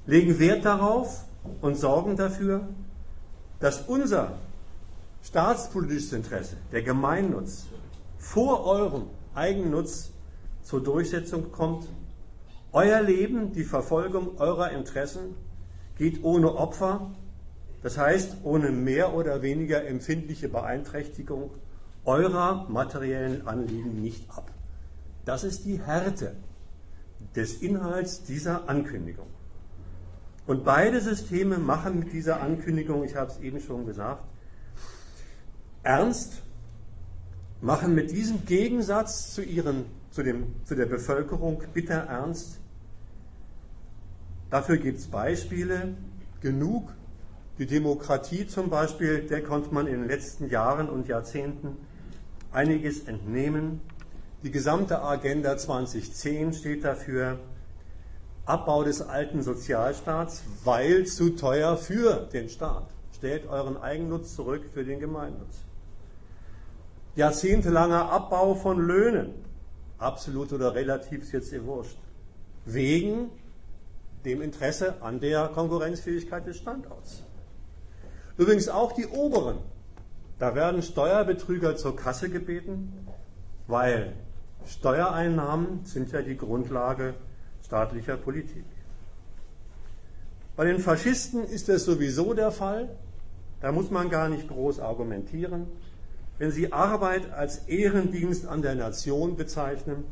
legen 0.07 0.39
Wert 0.39 0.65
darauf 0.65 1.25
und 1.61 1.77
sorgen 1.77 2.17
dafür, 2.17 2.69
dass 3.61 3.83
unser 3.83 4.39
staatspolitisches 5.23 6.13
Interesse, 6.13 6.57
der 6.73 6.83
Gemeinnutz, 6.83 7.67
vor 8.19 8.65
eurem 8.65 9.05
Eigennutz 9.35 10.11
zur 10.63 10.83
Durchsetzung 10.83 11.51
kommt. 11.53 11.89
Euer 12.73 13.01
Leben, 13.01 13.53
die 13.53 13.65
Verfolgung 13.65 14.39
eurer 14.39 14.71
Interessen 14.71 15.35
geht 15.97 16.23
ohne 16.25 16.55
Opfer, 16.55 17.11
das 17.83 17.97
heißt 17.97 18.39
ohne 18.43 18.71
mehr 18.71 19.15
oder 19.15 19.43
weniger 19.43 19.87
empfindliche 19.87 20.49
Beeinträchtigung 20.49 21.51
eurer 22.05 22.67
materiellen 22.69 23.47
Anliegen 23.47 24.01
nicht 24.01 24.31
ab. 24.31 24.51
Das 25.25 25.45
ist 25.45 25.65
die 25.65 25.81
Härte 25.81 26.37
des 27.35 27.63
Inhalts 27.63 28.23
dieser 28.23 28.69
Ankündigung. 28.69 29.27
Und 30.47 30.65
beide 30.65 31.01
Systeme 31.01 31.59
machen 31.59 31.99
mit 31.99 32.13
dieser 32.13 32.41
Ankündigung, 32.41 33.03
ich 33.05 33.17
habe 33.17 33.31
es 33.31 33.41
eben 33.41 33.61
schon 33.61 33.87
gesagt, 33.87 34.23
ernst, 35.83 36.43
machen 37.61 37.95
mit 37.95 38.13
diesem 38.13 38.45
Gegensatz 38.47 39.35
zu, 39.35 39.43
ihren, 39.43 39.87
zu, 40.17 40.23
dem, 40.23 40.47
zu 40.65 40.75
der 40.75 40.87
Bevölkerung 40.87 41.63
bitter 41.75 42.07
ernst. 42.09 42.59
Dafür 44.49 44.79
gibt 44.79 44.99
es 44.99 45.09
Beispiele 45.09 45.95
genug. 46.41 46.91
Die 47.59 47.67
Demokratie 47.67 48.47
zum 48.47 48.71
Beispiel, 48.71 49.27
der 49.27 49.43
konnte 49.43 49.75
man 49.75 49.87
in 49.87 50.01
den 50.01 50.09
letzten 50.09 50.49
Jahren 50.49 50.89
und 50.89 51.07
Jahrzehnten 51.07 51.77
einiges 52.51 53.01
entnehmen. 53.01 53.83
Die 54.43 54.51
gesamte 54.51 55.03
Agenda 55.03 55.59
2010 55.59 56.55
steht 56.55 56.85
dafür 56.85 57.39
Abbau 58.47 58.85
des 58.85 59.03
alten 59.03 59.43
Sozialstaats, 59.43 60.45
weil 60.65 61.05
zu 61.05 61.37
teuer 61.37 61.77
für 61.77 62.27
den 62.33 62.49
Staat. 62.49 62.89
Stellt 63.15 63.47
euren 63.49 63.77
Eigennutz 63.77 64.35
zurück 64.35 64.63
für 64.73 64.85
den 64.85 64.99
Gemeinnutz. 64.99 65.59
Jahrzehntelanger 67.17 68.11
Abbau 68.11 68.55
von 68.55 68.79
Löhnen, 68.79 69.46
absolut 69.99 70.53
oder 70.53 70.75
relativ 70.75 71.23
ist 71.23 71.33
jetzt 71.33 71.53
ihr 71.53 71.65
wurscht, 71.65 71.99
wegen 72.65 73.31
dem 74.25 74.43
Interesse 74.43 75.01
an 75.03 75.21
der 75.21 75.49
Konkurrenzfähigkeit 75.49 76.47
des 76.47 76.59
Standorts. 76.59 77.23
Übrigens 78.37 78.69
auch 78.69 78.93
die 78.93 79.07
oberen, 79.07 79.59
da 80.39 80.55
werden 80.55 80.83
Steuerbetrüger 80.83 81.77
zur 81.77 81.97
Kasse 81.97 82.29
gebeten, 82.29 82.93
weil 83.67 84.13
Steuereinnahmen 84.67 85.85
sind 85.85 86.13
ja 86.13 86.23
die 86.23 86.37
Grundlage 86.37 87.15
staatlicher 87.65 88.17
Politik. 88.17 88.65
Bei 90.57 90.65
den 90.65 90.81
Faschisten 90.81 91.45
ist 91.45 91.69
das 91.69 91.85
sowieso 91.85 92.35
der 92.35 92.51
Fall. 92.51 92.89
Da 93.61 93.73
muss 93.73 93.91
man 93.91 94.11
gar 94.11 94.29
nicht 94.29 94.49
groß 94.49 94.81
argumentieren. 94.81 95.67
Wenn 96.39 96.51
sie 96.51 96.73
Arbeit 96.73 97.33
als 97.33 97.67
Ehrendienst 97.67 98.47
an 98.47 98.63
der 98.63 98.75
Nation 98.75 99.37
bezeichnen, 99.37 100.05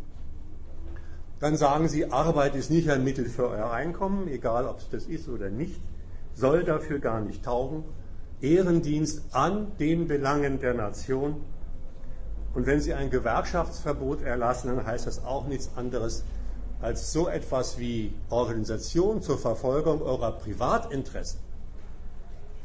dann 1.39 1.57
sagen 1.57 1.89
sie, 1.89 2.11
Arbeit 2.11 2.55
ist 2.55 2.71
nicht 2.71 2.89
ein 2.89 3.05
Mittel 3.05 3.27
für 3.27 3.49
euer 3.51 3.71
Einkommen, 3.71 4.29
egal 4.29 4.67
ob 4.67 4.79
es 4.79 4.89
das 4.89 5.05
ist 5.05 5.29
oder 5.29 5.51
nicht, 5.51 5.81
soll 6.33 6.65
dafür 6.65 6.99
gar 6.99 7.21
nicht 7.21 7.45
taugen. 7.45 7.85
Ehrendienst 8.41 9.35
an 9.35 9.73
den 9.79 10.09
Belangen 10.09 10.61
der 10.61 10.75
Nation. 10.75 11.45
Und 12.55 12.67
wenn 12.67 12.81
sie 12.81 12.95
ein 12.95 13.11
Gewerkschaftsverbot 13.11 14.23
erlassen, 14.23 14.69
dann 14.69 14.87
heißt 14.87 15.07
das 15.07 15.25
auch 15.25 15.47
nichts 15.47 15.71
anderes 15.77 16.25
als 16.81 17.13
so 17.13 17.29
etwas 17.29 17.79
wie 17.79 18.15
Organisation 18.31 19.23
zur 19.23 19.39
Verfolgung 19.39 20.03
eurer 20.03 20.33
Privatinteressen, 20.33 21.41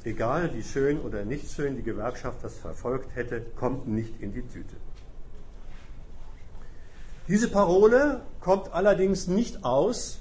egal 0.04 0.54
wie 0.54 0.64
schön 0.64 1.00
oder 1.02 1.26
nicht 1.26 1.52
schön 1.52 1.76
die 1.76 1.84
Gewerkschaft 1.84 2.44
das 2.44 2.58
verfolgt 2.58 3.16
hätte, 3.16 3.42
kommt 3.42 3.88
nicht 3.88 4.22
in 4.22 4.34
die 4.34 4.44
Tüte. 4.44 4.76
Diese 7.28 7.48
Parole 7.48 8.22
kommt 8.40 8.74
allerdings 8.74 9.28
nicht 9.28 9.64
aus, 9.64 10.20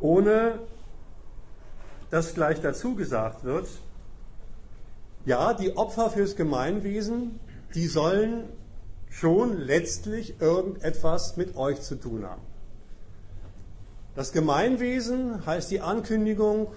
ohne 0.00 0.60
dass 2.10 2.34
gleich 2.34 2.60
dazu 2.60 2.94
gesagt 2.94 3.44
wird, 3.44 3.68
ja, 5.26 5.52
die 5.52 5.76
Opfer 5.76 6.10
fürs 6.10 6.34
Gemeinwesen, 6.34 7.38
die 7.74 7.86
sollen 7.86 8.48
schon 9.10 9.58
letztlich 9.58 10.40
irgendetwas 10.40 11.36
mit 11.36 11.56
euch 11.56 11.82
zu 11.82 11.96
tun 11.96 12.24
haben. 12.24 12.42
Das 14.14 14.32
Gemeinwesen 14.32 15.44
heißt 15.44 15.70
die 15.70 15.80
Ankündigung, 15.80 16.68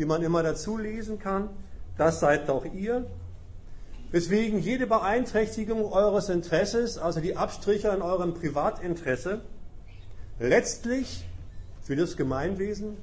die 0.00 0.06
man 0.06 0.22
immer 0.22 0.42
dazu 0.42 0.78
lesen 0.78 1.18
kann, 1.18 1.50
das 1.98 2.20
seid 2.20 2.48
doch 2.48 2.64
ihr, 2.64 3.04
weswegen 4.10 4.58
jede 4.58 4.86
Beeinträchtigung 4.86 5.92
eures 5.92 6.30
Interesses, 6.30 6.96
also 6.96 7.20
die 7.20 7.36
Abstriche 7.36 7.92
an 7.92 8.00
eurem 8.00 8.32
Privatinteresse, 8.32 9.42
letztlich 10.38 11.26
für 11.82 11.96
das 11.96 12.16
Gemeinwesen, 12.16 12.96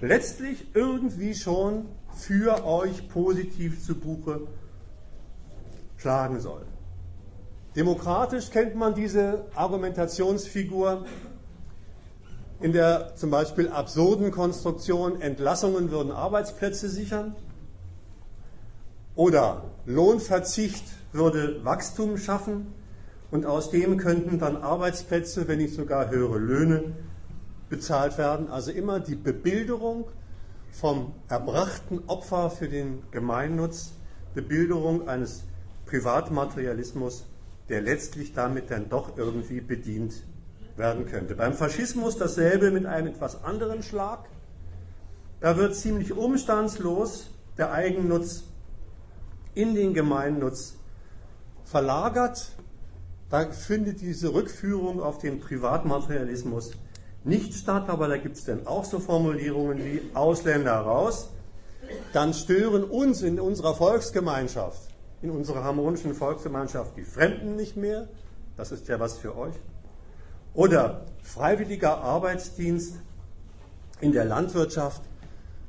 letztlich 0.00 0.66
irgendwie 0.74 1.36
schon 1.36 1.86
für 2.16 2.66
euch 2.66 3.08
positiv 3.08 3.84
zu 3.84 3.94
Buche 3.94 4.40
schlagen 5.98 6.40
soll. 6.40 6.62
Demokratisch 7.76 8.50
kennt 8.50 8.74
man 8.74 8.96
diese 8.96 9.44
Argumentationsfigur 9.54 11.06
in 12.60 12.72
der 12.72 13.14
zum 13.16 13.30
Beispiel 13.30 13.68
absurden 13.68 14.30
Konstruktion, 14.30 15.20
Entlassungen 15.20 15.90
würden 15.90 16.12
Arbeitsplätze 16.12 16.88
sichern. 16.88 17.34
Oder 19.14 19.64
Lohnverzicht 19.86 20.84
würde 21.12 21.64
Wachstum 21.64 22.18
schaffen. 22.18 22.74
Und 23.30 23.46
aus 23.46 23.70
dem 23.70 23.96
könnten 23.96 24.38
dann 24.38 24.56
Arbeitsplätze, 24.56 25.46
wenn 25.48 25.58
nicht 25.58 25.74
sogar 25.74 26.10
höhere 26.10 26.38
Löhne 26.38 26.92
bezahlt 27.68 28.18
werden. 28.18 28.48
Also 28.48 28.72
immer 28.72 29.00
die 29.00 29.14
Bebilderung 29.14 30.06
vom 30.72 31.12
erbrachten 31.28 32.02
Opfer 32.06 32.50
für 32.50 32.68
den 32.68 33.02
Gemeinnutz, 33.10 33.92
Bebilderung 34.34 35.08
eines 35.08 35.44
Privatmaterialismus 35.86 37.24
der 37.70 37.80
letztlich 37.80 38.34
damit 38.34 38.70
dann 38.70 38.88
doch 38.90 39.16
irgendwie 39.16 39.60
bedient 39.60 40.12
werden 40.80 41.06
könnte. 41.06 41.36
Beim 41.36 41.52
Faschismus 41.54 42.16
dasselbe 42.16 42.72
mit 42.72 42.86
einem 42.86 43.06
etwas 43.06 43.44
anderen 43.44 43.84
Schlag. 43.84 44.28
Da 45.40 45.56
wird 45.56 45.76
ziemlich 45.76 46.12
umstandslos 46.12 47.30
der 47.56 47.70
Eigennutz 47.72 48.42
in 49.54 49.76
den 49.76 49.94
Gemeinnutz 49.94 50.74
verlagert. 51.64 52.56
Da 53.30 53.48
findet 53.50 54.00
diese 54.00 54.34
Rückführung 54.34 55.00
auf 55.00 55.18
den 55.18 55.38
Privatmaterialismus 55.38 56.72
nicht 57.22 57.54
statt, 57.54 57.88
aber 57.88 58.08
da 58.08 58.16
gibt 58.16 58.36
es 58.36 58.44
dann 58.44 58.66
auch 58.66 58.84
so 58.84 58.98
Formulierungen 58.98 59.84
wie 59.84 60.02
Ausländer 60.14 60.74
raus. 60.74 61.28
Dann 62.12 62.34
stören 62.34 62.84
uns 62.84 63.22
in 63.22 63.38
unserer 63.38 63.74
Volksgemeinschaft, 63.74 64.88
in 65.22 65.30
unserer 65.30 65.62
harmonischen 65.62 66.14
Volksgemeinschaft 66.14 66.96
die 66.96 67.04
Fremden 67.04 67.56
nicht 67.56 67.76
mehr. 67.76 68.08
Das 68.56 68.72
ist 68.72 68.88
ja 68.88 68.98
was 68.98 69.18
für 69.18 69.36
euch. 69.36 69.54
Oder 70.54 71.06
freiwilliger 71.22 71.98
Arbeitsdienst 71.98 72.94
in 74.00 74.12
der 74.12 74.24
Landwirtschaft 74.24 75.02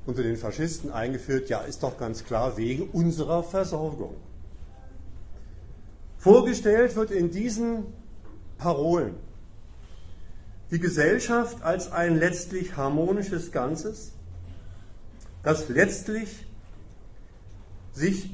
unter 0.06 0.24
den 0.24 0.38
Faschisten 0.38 0.92
eingeführt, 0.92 1.50
ja, 1.50 1.60
ist 1.60 1.84
doch 1.84 1.98
ganz 1.98 2.24
klar, 2.24 2.58
wegen 2.58 2.90
unserer 2.90 3.44
Versorgung. 3.44 4.16
Vorgestellt 6.18 6.96
wird 6.96 7.12
in 7.12 7.32
diesen 7.32 7.86
Parolen 8.58 9.16
die 10.72 10.80
Gesellschaft 10.80 11.62
als 11.64 11.92
ein 11.92 12.18
letztlich 12.18 12.78
harmonisches 12.78 13.52
Ganzes, 13.52 14.14
das 15.44 15.68
letztlich 15.70 16.46
sich, 17.92 18.30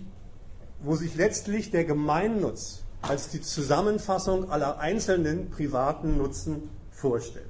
wo 0.80 0.96
sich 0.96 1.16
letztlich 1.16 1.72
der 1.72 1.84
Gemeinnutz 1.84 2.84
als 3.02 3.30
die 3.30 3.42
Zusammenfassung 3.42 4.52
aller 4.52 4.80
einzelnen 4.80 5.50
privaten 5.50 6.18
Nutzen 6.18 6.70
vorstellt. 6.92 7.46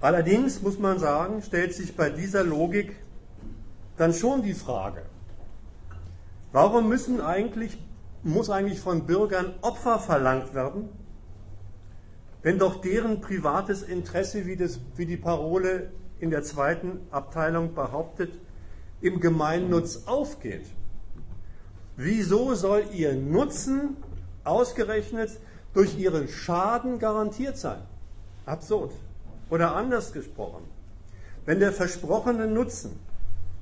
Allerdings 0.00 0.62
muss 0.62 0.78
man 0.78 0.98
sagen, 0.98 1.42
stellt 1.42 1.74
sich 1.74 1.96
bei 1.96 2.10
dieser 2.10 2.44
Logik 2.44 2.96
dann 3.96 4.12
schon 4.12 4.42
die 4.42 4.54
Frage, 4.54 5.02
warum 6.52 6.88
müssen 6.88 7.20
eigentlich, 7.20 7.78
muss 8.22 8.50
eigentlich 8.50 8.80
von 8.80 9.06
Bürgern 9.06 9.54
Opfer 9.62 9.98
verlangt 9.98 10.54
werden, 10.54 10.88
wenn 12.42 12.58
doch 12.58 12.80
deren 12.80 13.20
privates 13.20 13.82
Interesse, 13.82 14.46
wie, 14.46 14.56
das, 14.56 14.78
wie 14.96 15.06
die 15.06 15.16
Parole 15.16 15.90
in 16.20 16.30
der 16.30 16.42
zweiten 16.42 17.00
Abteilung 17.10 17.74
behauptet, 17.74 18.32
im 19.00 19.20
Gemeinnutz 19.20 20.04
aufgeht. 20.06 20.66
Wieso 21.96 22.54
soll 22.54 22.84
ihr 22.92 23.14
Nutzen 23.14 23.96
ausgerechnet 24.44 25.30
durch 25.72 25.98
ihren 25.98 26.28
Schaden 26.28 26.98
garantiert 26.98 27.56
sein? 27.56 27.82
Absurd. 28.44 28.92
Oder 29.48 29.74
anders 29.74 30.12
gesprochen, 30.12 30.62
wenn 31.44 31.60
der 31.60 31.72
versprochene 31.72 32.46
Nutzen, 32.46 32.98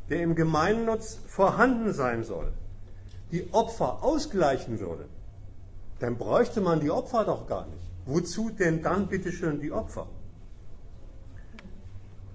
der 0.08 0.22
im 0.22 0.34
Gemeinnutz 0.34 1.18
vorhanden 1.26 1.92
sein 1.92 2.24
soll, 2.24 2.52
die 3.30 3.52
Opfer 3.52 4.02
ausgleichen 4.02 4.80
würde, 4.80 5.06
dann 6.00 6.16
bräuchte 6.16 6.60
man 6.60 6.80
die 6.80 6.90
Opfer 6.90 7.24
doch 7.24 7.46
gar 7.46 7.66
nicht. 7.66 7.90
Wozu 8.06 8.50
denn 8.50 8.82
dann 8.82 9.08
bitteschön 9.08 9.60
die 9.60 9.72
Opfer? 9.72 10.06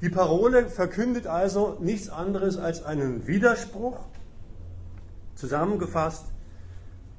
Die 0.02 0.10
Parole 0.10 0.70
verkündet 0.70 1.28
also 1.28 1.78
nichts 1.80 2.10
anderes 2.10 2.58
als 2.58 2.84
einen 2.84 3.28
Widerspruch. 3.28 3.98
Zusammengefasst, 5.40 6.26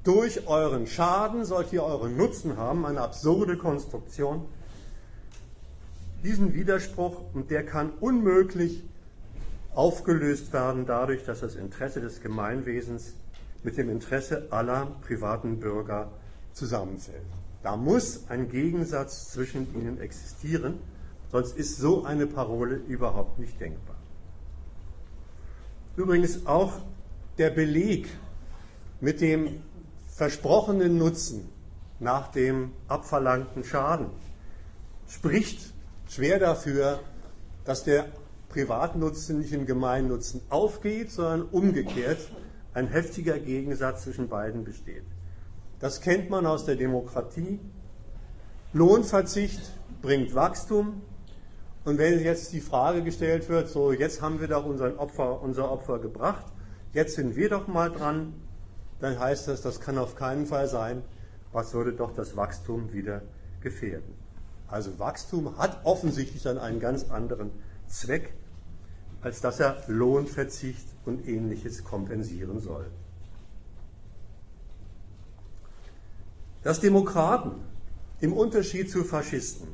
durch 0.03 0.47
euren 0.47 0.85
Schaden 0.85 1.43
sollt 1.43 1.73
ihr 1.73 1.83
euren 1.83 2.17
Nutzen 2.17 2.55
haben, 2.55 2.85
eine 2.85 3.01
absurde 3.01 3.57
Konstruktion 3.57 4.45
diesen 6.23 6.53
Widerspruch, 6.53 7.19
und 7.33 7.49
der 7.49 7.65
kann 7.65 7.93
unmöglich 7.99 8.83
aufgelöst 9.73 10.53
werden 10.53 10.85
dadurch, 10.85 11.25
dass 11.25 11.39
das 11.39 11.55
Interesse 11.55 11.99
des 11.99 12.21
Gemeinwesens 12.21 13.15
mit 13.63 13.77
dem 13.77 13.89
Interesse 13.89 14.47
aller 14.51 14.91
privaten 15.01 15.59
Bürger 15.59 16.11
zusammenfällt. 16.53 17.25
Da 17.63 17.75
muss 17.75 18.29
ein 18.29 18.49
Gegensatz 18.49 19.31
zwischen 19.31 19.73
ihnen 19.73 19.99
existieren, 19.99 20.75
sonst 21.31 21.57
ist 21.57 21.77
so 21.77 22.03
eine 22.03 22.27
Parole 22.27 22.75
überhaupt 22.75 23.39
nicht 23.39 23.59
denkbar. 23.59 23.95
Übrigens 25.95 26.45
auch 26.45 26.81
der 27.41 27.49
Beleg 27.49 28.07
mit 28.99 29.19
dem 29.19 29.63
versprochenen 30.05 30.99
Nutzen 30.99 31.49
nach 31.99 32.27
dem 32.27 32.71
abverlangten 32.87 33.63
Schaden 33.63 34.11
spricht 35.07 35.73
schwer 36.07 36.37
dafür, 36.37 36.99
dass 37.65 37.83
der 37.83 38.05
Privatnutzen 38.49 39.39
nicht 39.39 39.53
im 39.53 39.65
Gemeinnutzen 39.65 40.41
aufgeht, 40.49 41.09
sondern 41.09 41.41
umgekehrt 41.41 42.19
ein 42.75 42.87
heftiger 42.87 43.39
Gegensatz 43.39 44.03
zwischen 44.03 44.29
beiden 44.29 44.63
besteht. 44.63 45.05
Das 45.79 45.99
kennt 45.99 46.29
man 46.29 46.45
aus 46.45 46.65
der 46.65 46.75
Demokratie. 46.75 47.59
Lohnverzicht 48.71 49.61
bringt 50.03 50.35
Wachstum. 50.35 51.01
Und 51.85 51.97
wenn 51.97 52.19
jetzt 52.23 52.53
die 52.53 52.61
Frage 52.61 53.01
gestellt 53.01 53.49
wird, 53.49 53.67
so 53.67 53.91
jetzt 53.91 54.21
haben 54.21 54.39
wir 54.39 54.47
doch 54.47 54.63
unseren 54.63 54.95
Opfer, 54.97 55.41
unser 55.41 55.71
Opfer 55.71 55.97
gebracht, 55.97 56.45
jetzt 56.93 57.15
sind 57.15 57.35
wir 57.35 57.49
doch 57.49 57.67
mal 57.67 57.91
dran, 57.91 58.33
dann 58.99 59.19
heißt 59.19 59.47
das, 59.47 59.61
das 59.61 59.79
kann 59.79 59.97
auf 59.97 60.15
keinen 60.15 60.45
Fall 60.45 60.67
sein. 60.67 61.01
Was 61.51 61.73
würde 61.73 61.93
doch 61.93 62.13
das 62.13 62.37
Wachstum 62.37 62.93
wieder 62.93 63.21
gefährden? 63.61 64.13
Also 64.67 64.99
Wachstum 64.99 65.57
hat 65.57 65.85
offensichtlich 65.85 66.43
dann 66.43 66.57
einen 66.57 66.79
ganz 66.79 67.09
anderen 67.09 67.51
Zweck, 67.87 68.33
als 69.21 69.41
dass 69.41 69.59
er 69.59 69.83
Lohnverzicht 69.87 70.87
und 71.05 71.27
ähnliches 71.27 71.83
kompensieren 71.83 72.59
soll. 72.59 72.85
Dass 76.63 76.79
Demokraten 76.79 77.51
im 78.21 78.33
Unterschied 78.33 78.89
zu 78.89 79.03
Faschisten 79.03 79.67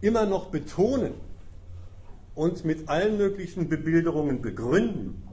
immer 0.00 0.26
noch 0.26 0.46
betonen 0.46 1.14
und 2.34 2.64
mit 2.64 2.88
allen 2.88 3.18
möglichen 3.18 3.68
Bebilderungen 3.68 4.42
begründen, 4.42 5.25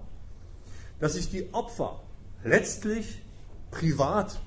dass 1.03 1.15
sich 1.15 1.29
die 1.29 1.53
Opfer 1.53 1.99
letztlich 2.45 3.21
privat 3.71 4.39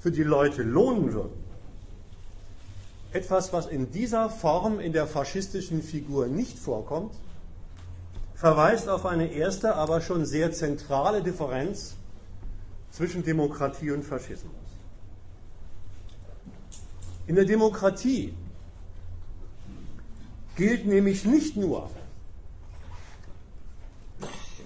für 0.00 0.10
die 0.10 0.22
Leute 0.22 0.62
lohnen 0.62 1.14
würden, 1.14 1.42
etwas, 3.14 3.54
was 3.54 3.64
in 3.64 3.90
dieser 3.90 4.28
Form 4.28 4.80
in 4.80 4.92
der 4.92 5.06
faschistischen 5.06 5.82
Figur 5.82 6.26
nicht 6.26 6.58
vorkommt, 6.58 7.14
verweist 8.34 8.90
auf 8.90 9.06
eine 9.06 9.32
erste, 9.32 9.76
aber 9.76 10.02
schon 10.02 10.26
sehr 10.26 10.52
zentrale 10.52 11.22
Differenz 11.22 11.94
zwischen 12.90 13.24
Demokratie 13.24 13.90
und 13.90 14.02
Faschismus. 14.02 14.52
In 17.26 17.34
der 17.34 17.46
Demokratie 17.46 18.34
gilt 20.54 20.84
nämlich 20.84 21.24
nicht 21.24 21.56
nur 21.56 21.88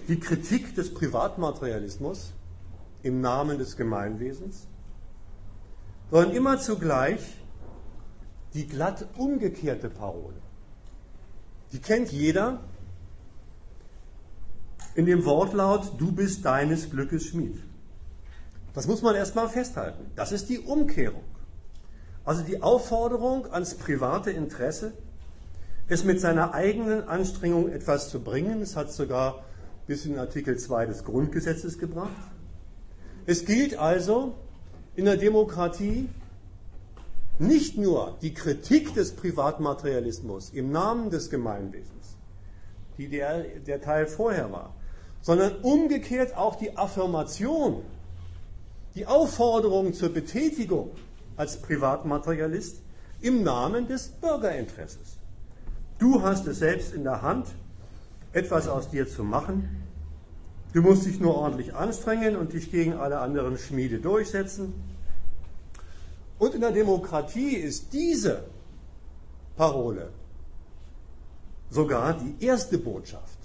die 0.09 0.19
Kritik 0.19 0.75
des 0.75 0.93
Privatmaterialismus 0.93 2.33
im 3.03 3.21
Namen 3.21 3.59
des 3.59 3.77
Gemeinwesens, 3.77 4.67
sondern 6.09 6.35
immer 6.35 6.57
zugleich 6.57 7.21
die 8.55 8.67
glatt 8.67 9.05
umgekehrte 9.17 9.89
Parole. 9.89 10.41
Die 11.71 11.79
kennt 11.79 12.11
jeder 12.11 12.59
in 14.95 15.05
dem 15.05 15.23
Wortlaut, 15.25 15.93
du 15.99 16.11
bist 16.11 16.43
deines 16.43 16.89
Glückes 16.89 17.27
Schmied. 17.27 17.61
Das 18.73 18.87
muss 18.87 19.03
man 19.03 19.15
erstmal 19.15 19.47
festhalten. 19.47 20.09
Das 20.15 20.31
ist 20.31 20.49
die 20.49 20.59
Umkehrung. 20.59 21.23
Also 22.25 22.41
die 22.41 22.63
Aufforderung 22.63 23.51
ans 23.51 23.75
private 23.75 24.31
Interesse, 24.31 24.93
es 25.87 26.03
mit 26.03 26.19
seiner 26.19 26.53
eigenen 26.55 27.07
Anstrengung 27.07 27.69
etwas 27.69 28.09
zu 28.09 28.21
bringen. 28.21 28.61
Es 28.61 28.75
hat 28.75 28.91
sogar 28.91 29.43
bis 29.89 30.05
in 30.05 30.19
Artikel 30.19 30.55
2 30.55 30.85
des 30.85 31.03
Grundgesetzes 31.03 31.79
gebracht. 31.79 32.11
Es 33.25 33.43
gilt 33.43 33.75
also 33.75 34.35
in 34.95 35.05
der 35.05 35.17
Demokratie 35.17 36.07
nicht 37.39 37.75
nur 37.75 38.15
die 38.21 38.35
Kritik 38.35 38.93
des 38.93 39.13
Privatmaterialismus 39.13 40.51
im 40.51 40.71
Namen 40.71 41.09
des 41.09 41.31
Gemeinwesens, 41.31 42.17
die 42.99 43.07
der, 43.07 43.41
der 43.65 43.81
Teil 43.81 44.05
vorher 44.05 44.51
war, 44.51 44.75
sondern 45.21 45.55
umgekehrt 45.63 46.37
auch 46.37 46.55
die 46.55 46.77
Affirmation, 46.77 47.81
die 48.93 49.07
Aufforderung 49.07 49.95
zur 49.95 50.09
Betätigung 50.09 50.91
als 51.35 51.57
Privatmaterialist 51.57 52.83
im 53.21 53.41
Namen 53.41 53.87
des 53.87 54.09
Bürgerinteresses. 54.09 55.17
Du 55.97 56.21
hast 56.21 56.45
es 56.45 56.59
selbst 56.59 56.93
in 56.93 57.03
der 57.03 57.23
Hand, 57.23 57.47
etwas 58.33 58.67
aus 58.67 58.89
dir 58.89 59.07
zu 59.07 59.23
machen. 59.23 59.83
Du 60.73 60.81
musst 60.81 61.05
dich 61.05 61.19
nur 61.19 61.35
ordentlich 61.35 61.73
anstrengen 61.73 62.35
und 62.35 62.53
dich 62.53 62.71
gegen 62.71 62.93
alle 62.93 63.19
anderen 63.19 63.57
Schmiede 63.57 63.99
durchsetzen. 63.99 64.73
Und 66.37 66.53
in 66.53 66.61
der 66.61 66.71
Demokratie 66.71 67.55
ist 67.55 67.91
diese 67.91 68.45
Parole 69.57 70.09
sogar 71.69 72.17
die 72.17 72.45
erste 72.45 72.77
Botschaft, 72.77 73.37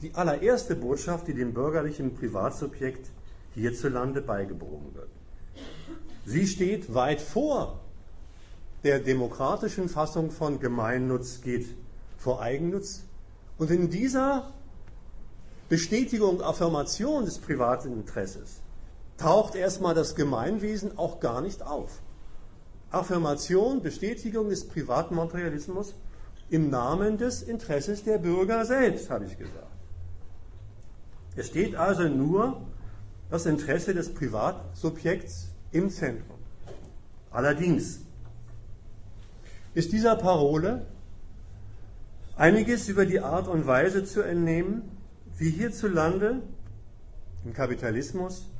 die 0.00 0.14
allererste 0.14 0.74
Botschaft, 0.74 1.28
die 1.28 1.34
dem 1.34 1.54
bürgerlichen 1.54 2.14
Privatsubjekt 2.14 3.10
hierzulande 3.54 4.22
beigebogen 4.22 4.94
wird. 4.94 5.08
Sie 6.24 6.46
steht 6.46 6.94
weit 6.94 7.20
vor 7.20 7.82
der 8.84 8.98
demokratischen 8.98 9.88
Fassung 9.88 10.32
von 10.32 10.58
Gemeinnutz 10.58 11.40
geht 11.40 11.66
vor 12.18 12.42
Eigennutz. 12.42 13.04
Und 13.62 13.70
in 13.70 13.90
dieser 13.90 14.50
Bestätigung, 15.68 16.42
Affirmation 16.42 17.26
des 17.26 17.38
privaten 17.38 17.92
Interesses 17.92 18.60
taucht 19.18 19.54
erstmal 19.54 19.94
das 19.94 20.16
Gemeinwesen 20.16 20.98
auch 20.98 21.20
gar 21.20 21.40
nicht 21.40 21.62
auf. 21.62 22.02
Affirmation, 22.90 23.80
Bestätigung 23.80 24.48
des 24.48 24.66
Privatmaterialismus 24.66 25.94
im 26.50 26.70
Namen 26.70 27.18
des 27.18 27.42
Interesses 27.42 28.02
der 28.02 28.18
Bürger 28.18 28.64
selbst, 28.64 29.08
habe 29.10 29.26
ich 29.26 29.38
gesagt. 29.38 29.70
Es 31.36 31.46
steht 31.46 31.76
also 31.76 32.08
nur 32.08 32.62
das 33.30 33.46
Interesse 33.46 33.94
des 33.94 34.12
Privatsubjekts 34.12 35.50
im 35.70 35.88
Zentrum. 35.88 36.38
Allerdings 37.30 38.00
ist 39.72 39.92
dieser 39.92 40.16
Parole 40.16 40.84
einiges 42.42 42.88
über 42.88 43.06
die 43.06 43.20
Art 43.20 43.46
und 43.46 43.68
Weise 43.68 44.04
zu 44.04 44.20
entnehmen, 44.20 44.82
wie 45.38 45.50
hierzulande 45.50 46.42
im 47.44 47.52
Kapitalismus 47.52 48.50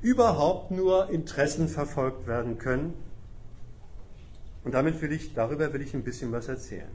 überhaupt 0.00 0.70
nur 0.70 1.10
Interessen 1.10 1.66
verfolgt 1.66 2.28
werden 2.28 2.58
können. 2.58 2.94
Und 4.62 4.74
damit 4.74 5.02
will 5.02 5.10
ich, 5.10 5.34
darüber 5.34 5.72
will 5.72 5.82
ich 5.82 5.92
ein 5.92 6.04
bisschen 6.04 6.30
was 6.30 6.46
erzählen. 6.46 6.92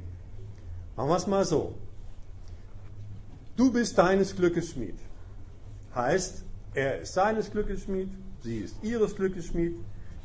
Machen 0.95 1.09
wir 1.09 1.17
es 1.17 1.27
mal 1.27 1.43
so. 1.43 1.75
Du 3.57 3.73
bist 3.73 3.97
deines 3.97 4.33
Glückes 4.33 4.69
Schmied. 4.69 4.95
Heißt, 5.93 6.45
er 6.73 7.01
ist 7.01 7.13
seines 7.13 7.51
Glückes 7.51 7.83
Schmied, 7.83 8.09
sie 8.41 8.59
ist 8.59 8.81
ihres 8.81 9.17
Glückes 9.17 9.47
Schmied. 9.47 9.75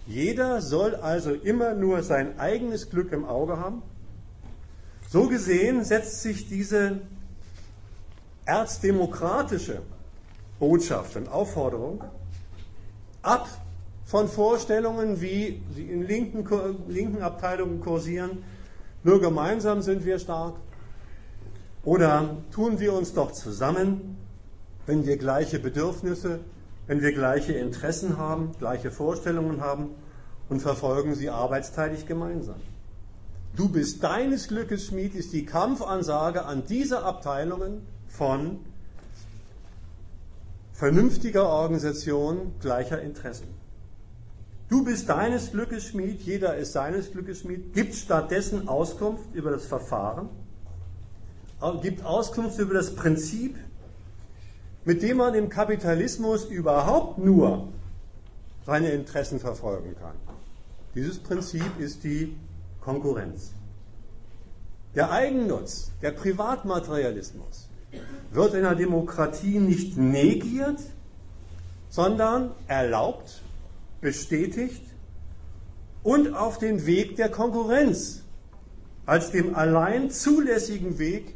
Jeder 0.06 0.62
soll 0.62 0.94
also 0.94 1.34
immer 1.34 1.74
nur 1.74 2.04
sein 2.04 2.38
eigenes 2.38 2.90
Glück 2.90 3.10
im 3.10 3.24
Auge 3.24 3.56
haben. 3.56 3.82
So 5.08 5.28
gesehen 5.28 5.84
setzt 5.84 6.22
sich 6.22 6.48
diese 6.48 7.00
erzdemokratische 8.44 9.82
Botschaft 10.58 11.16
und 11.16 11.28
Aufforderung 11.28 12.02
ab 13.22 13.48
von 14.04 14.28
Vorstellungen, 14.28 15.20
wie 15.20 15.62
sie 15.74 15.84
in 15.90 16.02
linken, 16.02 16.44
linken 16.88 17.22
Abteilungen 17.22 17.80
kursieren, 17.80 18.44
nur 19.02 19.20
gemeinsam 19.20 19.82
sind 19.82 20.04
wir 20.04 20.18
stark. 20.18 20.54
Oder 21.84 22.36
tun 22.52 22.80
wir 22.80 22.92
uns 22.92 23.14
doch 23.14 23.32
zusammen, 23.32 24.16
wenn 24.86 25.06
wir 25.06 25.16
gleiche 25.16 25.58
Bedürfnisse, 25.58 26.40
wenn 26.86 27.00
wir 27.00 27.12
gleiche 27.12 27.52
Interessen 27.52 28.16
haben, 28.16 28.52
gleiche 28.58 28.90
Vorstellungen 28.90 29.60
haben 29.60 29.90
und 30.48 30.60
verfolgen 30.60 31.14
sie 31.14 31.30
arbeitsteilig 31.30 32.06
gemeinsam. 32.06 32.60
Du 33.56 33.70
bist 33.70 34.04
deines 34.04 34.48
Glückes 34.48 34.86
Schmied 34.86 35.14
ist 35.14 35.32
die 35.32 35.46
Kampfansage 35.46 36.44
an 36.44 36.64
diese 36.68 37.02
Abteilungen 37.02 37.86
von 38.06 38.58
vernünftiger 40.74 41.48
Organisation 41.48 42.52
gleicher 42.60 43.00
Interessen. 43.00 43.46
Du 44.68 44.84
bist 44.84 45.08
deines 45.08 45.52
Glückes 45.52 45.84
Schmied, 45.84 46.20
jeder 46.20 46.56
ist 46.56 46.72
seines 46.72 47.12
Glückes 47.12 47.40
Schmied, 47.40 47.72
gibt 47.72 47.94
stattdessen 47.94 48.68
Auskunft 48.68 49.32
über 49.32 49.50
das 49.50 49.64
Verfahren, 49.64 50.28
gibt 51.80 52.04
Auskunft 52.04 52.58
über 52.58 52.74
das 52.74 52.94
Prinzip, 52.94 53.56
mit 54.84 55.02
dem 55.02 55.16
man 55.16 55.32
im 55.32 55.48
Kapitalismus 55.48 56.44
überhaupt 56.44 57.16
nur 57.16 57.68
seine 58.66 58.90
Interessen 58.90 59.40
verfolgen 59.40 59.94
kann. 59.98 60.16
Dieses 60.94 61.18
Prinzip 61.18 61.78
ist 61.78 62.04
die 62.04 62.36
Konkurrenz. 62.86 63.50
Der 64.94 65.10
Eigennutz, 65.10 65.90
der 66.02 66.12
Privatmaterialismus 66.12 67.68
wird 68.30 68.54
in 68.54 68.62
der 68.62 68.76
Demokratie 68.76 69.58
nicht 69.58 69.96
negiert, 69.96 70.78
sondern 71.88 72.52
erlaubt, 72.68 73.42
bestätigt 74.00 74.82
und 76.04 76.32
auf 76.32 76.58
den 76.58 76.86
Weg 76.86 77.16
der 77.16 77.28
Konkurrenz 77.28 78.22
als 79.04 79.32
dem 79.32 79.56
allein 79.56 80.12
zulässigen 80.12 81.00
Weg 81.00 81.34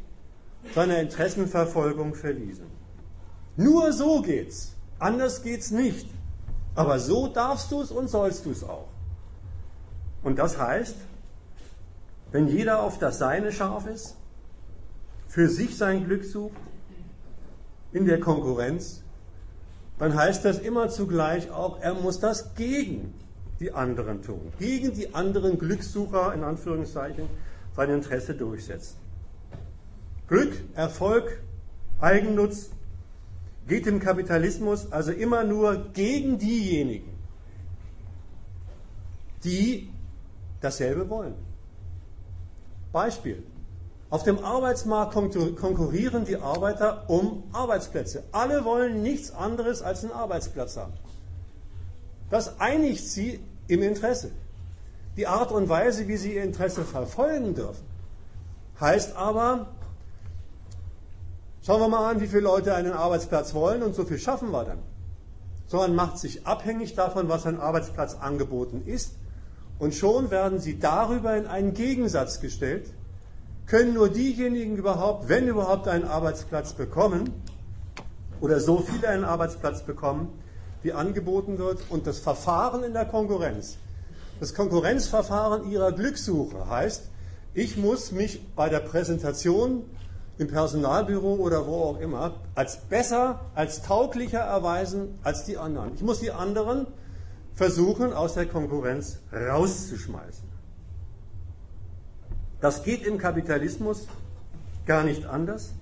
seiner 0.73 0.99
Interessenverfolgung 1.01 2.15
verwiesen. 2.15 2.67
Nur 3.57 3.91
so 3.91 4.21
geht's. 4.21 4.73
Anders 4.99 5.43
geht's 5.43 5.69
nicht. 5.71 6.07
Aber 6.75 6.97
so 6.99 7.27
darfst 7.27 7.73
du 7.73 7.81
es 7.81 7.91
und 7.91 8.09
sollst 8.09 8.45
du 8.45 8.51
es 8.51 8.63
auch. 8.63 8.87
Und 10.23 10.39
das 10.39 10.57
heißt, 10.57 10.95
wenn 12.31 12.47
jeder 12.47 12.81
auf 12.81 12.97
das 12.97 13.19
Seine 13.19 13.51
scharf 13.51 13.87
ist, 13.87 14.15
für 15.27 15.47
sich 15.49 15.77
sein 15.77 16.05
Glück 16.05 16.23
sucht, 16.23 16.57
in 17.93 18.05
der 18.05 18.19
Konkurrenz, 18.19 19.03
dann 19.99 20.15
heißt 20.15 20.45
das 20.45 20.59
immer 20.59 20.89
zugleich 20.89 21.51
auch, 21.51 21.79
er 21.81 21.93
muss 21.93 22.19
das 22.19 22.55
gegen 22.55 23.13
die 23.59 23.71
anderen 23.73 24.21
tun, 24.23 24.51
gegen 24.59 24.93
die 24.93 25.13
anderen 25.13 25.59
Glückssucher 25.59 26.33
in 26.33 26.43
Anführungszeichen 26.43 27.27
sein 27.75 27.89
Interesse 27.89 28.33
durchsetzen. 28.33 28.97
Glück, 30.27 30.53
Erfolg, 30.73 31.41
Eigennutz 31.99 32.71
geht 33.67 33.85
im 33.85 33.99
Kapitalismus 33.99 34.91
also 34.91 35.11
immer 35.11 35.43
nur 35.43 35.91
gegen 35.93 36.39
diejenigen, 36.39 37.11
die 39.43 39.91
dasselbe 40.61 41.09
wollen. 41.09 41.50
Beispiel. 42.91 43.43
Auf 44.09 44.23
dem 44.23 44.43
Arbeitsmarkt 44.43 45.13
konkurrieren 45.13 46.25
die 46.25 46.35
Arbeiter 46.35 47.09
um 47.09 47.43
Arbeitsplätze. 47.53 48.23
Alle 48.33 48.65
wollen 48.65 49.01
nichts 49.01 49.33
anderes 49.33 49.81
als 49.81 50.03
einen 50.03 50.11
Arbeitsplatz 50.11 50.75
haben. 50.75 50.91
Das 52.29 52.59
einigt 52.59 53.07
sie 53.07 53.39
im 53.67 53.81
Interesse. 53.81 54.31
Die 55.15 55.27
Art 55.27 55.51
und 55.53 55.69
Weise, 55.69 56.09
wie 56.09 56.17
sie 56.17 56.35
ihr 56.35 56.43
Interesse 56.43 56.83
verfolgen 56.83 57.55
dürfen, 57.55 57.85
heißt 58.81 59.15
aber, 59.15 59.67
schauen 61.65 61.79
wir 61.79 61.87
mal 61.87 62.11
an, 62.11 62.19
wie 62.19 62.27
viele 62.27 62.41
Leute 62.41 62.75
einen 62.75 62.91
Arbeitsplatz 62.91 63.53
wollen 63.53 63.81
und 63.81 63.95
so 63.95 64.03
viel 64.03 64.19
schaffen 64.19 64.51
wir 64.51 64.65
dann. 64.65 64.79
Sondern 65.67 65.95
macht 65.95 66.17
sich 66.17 66.45
abhängig 66.45 66.95
davon, 66.95 67.29
was 67.29 67.45
ein 67.45 67.61
Arbeitsplatz 67.61 68.15
angeboten 68.15 68.83
ist 68.85 69.13
und 69.81 69.95
schon 69.95 70.29
werden 70.29 70.59
sie 70.59 70.77
darüber 70.77 71.35
in 71.35 71.47
einen 71.47 71.73
Gegensatz 71.73 72.39
gestellt, 72.39 72.85
können 73.65 73.95
nur 73.95 74.09
diejenigen 74.09 74.77
überhaupt, 74.77 75.27
wenn 75.27 75.47
überhaupt, 75.47 75.87
einen 75.87 76.03
Arbeitsplatz 76.03 76.73
bekommen 76.73 77.33
oder 78.41 78.59
so 78.59 78.77
viele 78.77 79.07
einen 79.07 79.23
Arbeitsplatz 79.23 79.81
bekommen, 79.81 80.39
wie 80.83 80.93
angeboten 80.93 81.57
wird. 81.57 81.79
Und 81.89 82.05
das 82.05 82.19
Verfahren 82.19 82.83
in 82.83 82.93
der 82.93 83.05
Konkurrenz, 83.05 83.77
das 84.39 84.53
Konkurrenzverfahren 84.53 85.71
ihrer 85.71 85.93
Glückssuche 85.93 86.69
heißt, 86.69 87.09
ich 87.55 87.75
muss 87.75 88.11
mich 88.11 88.53
bei 88.55 88.69
der 88.69 88.81
Präsentation 88.81 89.85
im 90.37 90.47
Personalbüro 90.47 91.37
oder 91.37 91.65
wo 91.65 91.85
auch 91.85 91.99
immer 91.99 92.35
als 92.53 92.77
besser, 92.81 93.39
als 93.55 93.81
tauglicher 93.81 94.41
erweisen 94.41 95.17
als 95.23 95.43
die 95.45 95.57
anderen. 95.57 95.95
Ich 95.95 96.03
muss 96.03 96.19
die 96.19 96.31
anderen 96.31 96.85
versuchen, 97.53 98.13
aus 98.13 98.33
der 98.33 98.45
Konkurrenz 98.45 99.19
rauszuschmeißen. 99.31 100.49
Das 102.59 102.83
geht 102.83 103.05
im 103.05 103.17
Kapitalismus 103.17 104.07
gar 104.85 105.03
nicht 105.03 105.25
anders. 105.25 105.73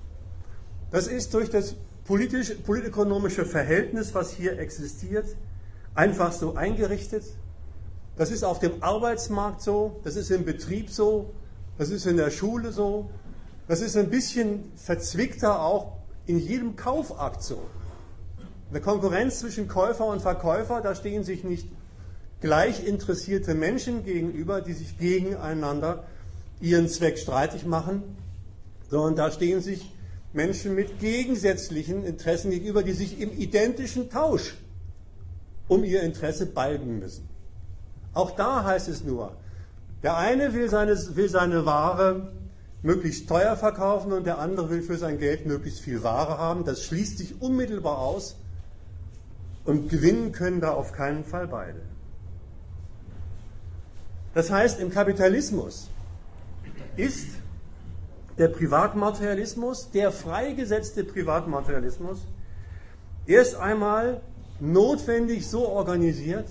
Das 0.92 1.08
ist 1.08 1.34
durch 1.34 1.50
das 1.50 1.76
politisch, 2.06 2.56
politökonomische 2.66 3.46
Verhältnis, 3.46 4.16
was 4.16 4.32
hier 4.32 4.58
existiert, 4.58 5.36
einfach 5.94 6.32
so 6.32 6.56
eingerichtet. 6.56 7.24
Das 8.18 8.32
ist 8.32 8.44
auf 8.44 8.60
dem 8.60 8.82
Arbeitsmarkt 8.82 9.62
so, 9.62 10.00
das 10.04 10.16
ist 10.16 10.32
im 10.32 10.46
Betrieb 10.46 10.90
so, 10.90 11.34
das 11.78 11.90
ist 11.90 12.06
in 12.06 12.18
der 12.18 12.32
Schule 12.32 12.72
so, 12.72 13.10
das 13.68 13.82
ist 13.82 13.96
ein 13.96 14.10
bisschen 14.10 14.72
verzwickter 14.76 15.62
auch 15.62 16.00
in 16.26 16.40
jedem 16.40 16.76
Kaufakt 16.76 17.44
so. 17.44 17.62
Eine 18.70 18.82
Konkurrenz 18.82 19.40
zwischen 19.40 19.68
Käufer 19.68 20.06
und 20.06 20.22
Verkäufer, 20.22 20.82
da 20.82 20.94
stehen 20.94 21.24
sich 21.24 21.44
nicht 21.44 21.68
gleich 22.40 22.86
interessierte 22.86 23.56
Menschen 23.56 24.06
gegenüber, 24.06 24.62
die 24.62 24.74
sich 24.74 24.98
gegeneinander 24.98 26.04
ihren 26.62 26.88
Zweck 26.88 27.18
streitig 27.18 27.66
machen, 27.66 28.04
sondern 28.90 29.16
da 29.16 29.32
stehen 29.32 29.62
sich 29.62 29.96
Menschen 30.34 30.76
mit 30.76 31.00
gegensätzlichen 31.00 32.04
Interessen 32.04 32.52
gegenüber, 32.52 32.84
die 32.84 32.94
sich 32.94 33.20
im 33.20 33.32
identischen 33.36 34.12
Tausch 34.12 34.56
um 35.68 35.84
ihr 35.84 36.04
Interesse 36.04 36.46
balgen 36.46 37.00
müssen. 37.00 37.28
Auch 38.14 38.32
da 38.32 38.64
heißt 38.64 38.88
es 38.88 39.04
nur, 39.04 39.36
der 40.04 40.18
eine 40.18 40.54
will 40.54 40.70
seine, 40.70 40.96
will 41.16 41.30
seine 41.30 41.66
Ware 41.66 42.34
möglichst 42.84 43.28
teuer 43.28 43.56
verkaufen 43.58 44.12
und 44.12 44.26
der 44.26 44.38
andere 44.38 44.70
will 44.70 44.84
für 44.84 44.98
sein 44.98 45.18
Geld 45.18 45.48
möglichst 45.48 45.82
viel 45.82 46.04
Ware 46.04 46.38
haben. 46.38 46.66
Das 46.66 46.84
schließt 46.84 47.18
sich 47.18 47.42
unmittelbar 47.42 47.98
aus 47.98 48.36
und 49.70 49.88
gewinnen 49.88 50.32
können 50.32 50.62
da 50.62 50.72
auf 50.72 50.94
keinen 50.94 51.24
Fall 51.24 51.48
beide. 51.48 51.80
Das 54.34 54.50
heißt, 54.50 54.80
im 54.80 54.90
Kapitalismus 54.90 55.92
ist 56.98 57.28
der 58.40 58.48
Privatmaterialismus, 58.48 59.92
der 59.92 60.12
freigesetzte 60.12 61.04
Privatmaterialismus, 61.04 62.26
erst 63.28 63.58
einmal 63.58 64.22
notwendig 64.60 65.48
so 65.48 65.68
organisiert, 65.68 66.48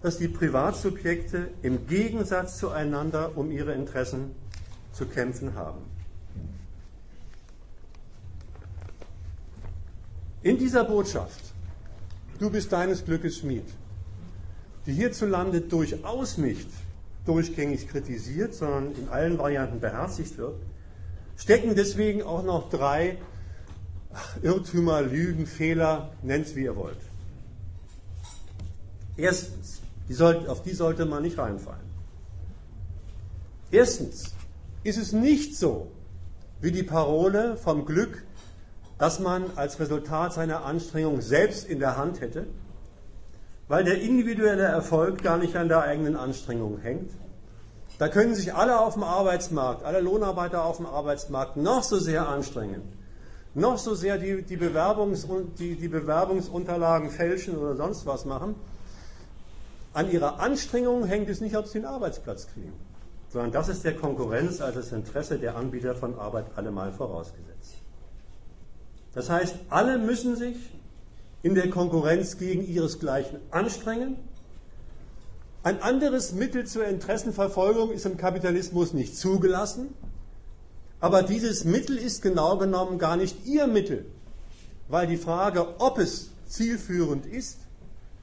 dass 0.00 0.16
die 0.16 0.28
Privatsubjekte 0.28 1.48
im 1.60 1.86
Gegensatz 1.86 2.56
zueinander 2.56 3.36
um 3.36 3.50
ihre 3.50 3.74
Interessen 3.74 4.34
zu 4.92 5.04
kämpfen 5.04 5.56
haben. 5.56 5.82
In 10.42 10.56
dieser 10.56 10.84
Botschaft, 10.84 11.45
du 12.38 12.50
bist 12.50 12.72
deines 12.72 13.04
Glückes 13.04 13.38
Schmied, 13.38 13.64
die 14.86 14.92
hierzulande 14.92 15.60
durchaus 15.60 16.38
nicht 16.38 16.68
durchgängig 17.24 17.88
kritisiert, 17.88 18.54
sondern 18.54 18.94
in 18.94 19.08
allen 19.08 19.38
Varianten 19.38 19.80
beherzigt 19.80 20.38
wird, 20.38 20.56
stecken 21.36 21.74
deswegen 21.74 22.22
auch 22.22 22.44
noch 22.44 22.70
drei 22.70 23.18
Irrtümer, 24.42 25.02
Lügen, 25.02 25.46
Fehler, 25.46 26.12
nennt 26.22 26.46
es 26.46 26.56
wie 26.56 26.64
ihr 26.64 26.76
wollt. 26.76 26.96
Erstens, 29.16 29.80
die 30.08 30.14
soll, 30.14 30.46
auf 30.46 30.62
die 30.62 30.72
sollte 30.72 31.04
man 31.04 31.22
nicht 31.22 31.38
reinfallen. 31.38 31.86
Erstens 33.70 34.34
ist 34.84 34.98
es 34.98 35.12
nicht 35.12 35.56
so, 35.56 35.90
wie 36.60 36.70
die 36.70 36.82
Parole 36.82 37.56
vom 37.56 37.84
Glück, 37.84 38.22
das 38.98 39.20
man 39.20 39.44
als 39.56 39.78
Resultat 39.78 40.32
seiner 40.32 40.64
Anstrengung 40.64 41.20
selbst 41.20 41.68
in 41.68 41.78
der 41.78 41.96
Hand 41.96 42.20
hätte, 42.20 42.46
weil 43.68 43.84
der 43.84 44.00
individuelle 44.00 44.62
Erfolg 44.62 45.22
gar 45.22 45.38
nicht 45.38 45.56
an 45.56 45.68
der 45.68 45.82
eigenen 45.82 46.16
Anstrengung 46.16 46.78
hängt. 46.78 47.10
Da 47.98 48.08
können 48.08 48.34
sich 48.34 48.54
alle 48.54 48.80
auf 48.80 48.94
dem 48.94 49.02
Arbeitsmarkt, 49.02 49.84
alle 49.84 50.00
Lohnarbeiter 50.00 50.64
auf 50.64 50.76
dem 50.76 50.86
Arbeitsmarkt 50.86 51.56
noch 51.56 51.82
so 51.82 51.98
sehr 51.98 52.28
anstrengen, 52.28 52.82
noch 53.54 53.78
so 53.78 53.94
sehr 53.94 54.18
die, 54.18 54.42
die, 54.42 54.56
Bewerbungs, 54.56 55.26
die, 55.58 55.76
die 55.76 55.88
Bewerbungsunterlagen 55.88 57.10
fälschen 57.10 57.56
oder 57.56 57.74
sonst 57.74 58.06
was 58.06 58.24
machen. 58.24 58.54
An 59.94 60.10
ihrer 60.10 60.40
Anstrengung 60.40 61.04
hängt 61.04 61.30
es 61.30 61.40
nicht, 61.40 61.56
ob 61.56 61.66
sie 61.66 61.78
einen 61.78 61.86
Arbeitsplatz 61.86 62.48
kriegen, 62.48 62.74
sondern 63.30 63.52
das 63.52 63.68
ist 63.68 63.82
der 63.84 63.96
Konkurrenz 63.96 64.60
als 64.60 64.74
das 64.74 64.92
Interesse 64.92 65.38
der 65.38 65.56
Anbieter 65.56 65.94
von 65.94 66.18
Arbeit 66.18 66.46
allemal 66.54 66.92
vorausgesetzt. 66.92 67.85
Das 69.16 69.30
heißt, 69.30 69.56
alle 69.70 69.96
müssen 69.96 70.36
sich 70.36 70.56
in 71.42 71.54
der 71.54 71.70
Konkurrenz 71.70 72.36
gegen 72.36 72.66
ihresgleichen 72.66 73.40
anstrengen. 73.50 74.16
Ein 75.62 75.80
anderes 75.80 76.32
Mittel 76.32 76.66
zur 76.66 76.84
Interessenverfolgung 76.84 77.92
ist 77.92 78.04
im 78.04 78.18
Kapitalismus 78.18 78.92
nicht 78.92 79.16
zugelassen, 79.16 79.94
aber 81.00 81.22
dieses 81.22 81.64
Mittel 81.64 81.96
ist 81.96 82.20
genau 82.20 82.58
genommen 82.58 82.98
gar 82.98 83.16
nicht 83.16 83.46
ihr 83.46 83.66
Mittel, 83.66 84.04
weil 84.88 85.06
die 85.06 85.16
Frage, 85.16 85.80
ob 85.80 85.98
es 85.98 86.30
zielführend 86.46 87.24
ist, 87.24 87.60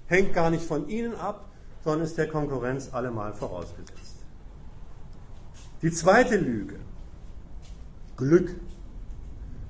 hängt 0.05 0.35
gar 0.35 0.51
nicht 0.51 0.63
von 0.63 0.87
ihnen 0.89 1.15
ab, 1.15 1.49
sondern 1.83 2.05
ist 2.05 2.19
der 2.19 2.27
Konkurrenz 2.27 2.93
allemal 2.93 3.33
vorausgesetzt. 3.33 4.17
Die 5.81 5.91
zweite 5.91 6.37
Lüge, 6.37 6.75
Glück. 8.15 8.55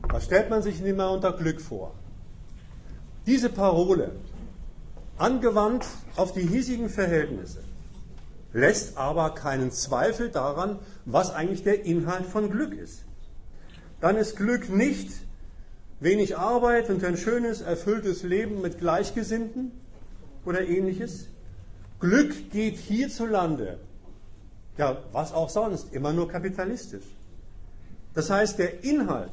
Was 0.10 0.26
stellt 0.26 0.50
man 0.50 0.62
sich 0.62 0.84
immer 0.84 1.12
unter 1.12 1.34
Glück 1.34 1.62
vor? 1.62 1.94
Diese 3.26 3.50
Parole, 3.50 4.12
angewandt 5.18 5.86
auf 6.16 6.34
die 6.34 6.46
hiesigen 6.46 6.90
Verhältnisse, 6.90 7.60
lässt 8.52 8.98
aber 8.98 9.34
keinen 9.34 9.72
Zweifel 9.72 10.30
daran, 10.30 10.80
was 11.06 11.34
eigentlich 11.34 11.64
der 11.64 11.86
Inhalt 11.86 12.26
von 12.26 12.50
Glück 12.50 12.74
ist. 12.74 13.06
Dann 14.02 14.18
ist 14.18 14.36
Glück 14.36 14.70
nicht 14.70 15.10
wenig 16.00 16.38
Arbeit 16.38 16.90
und 16.90 17.04
ein 17.04 17.18
schönes, 17.18 17.62
erfülltes 17.62 18.24
Leben 18.24 18.62
mit 18.62 18.80
Gleichgesinnten 18.80 19.72
oder 20.46 20.62
ähnliches. 20.62 21.28
Glück 22.00 22.52
geht 22.52 22.76
hierzulande, 22.76 23.80
ja, 24.78 24.98
was 25.14 25.32
auch 25.32 25.50
sonst, 25.50 25.94
immer 25.94 26.12
nur 26.12 26.28
kapitalistisch. 26.28 27.06
Das 28.14 28.30
heißt, 28.30 28.60
der 28.60 28.84
Inhalt 28.84 29.32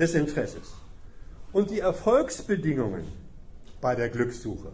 des 0.00 0.14
Interesses 0.14 0.74
und 1.52 1.70
die 1.70 1.80
Erfolgsbedingungen 1.80 3.04
bei 3.80 3.94
der 3.94 4.08
Glückssuche 4.08 4.72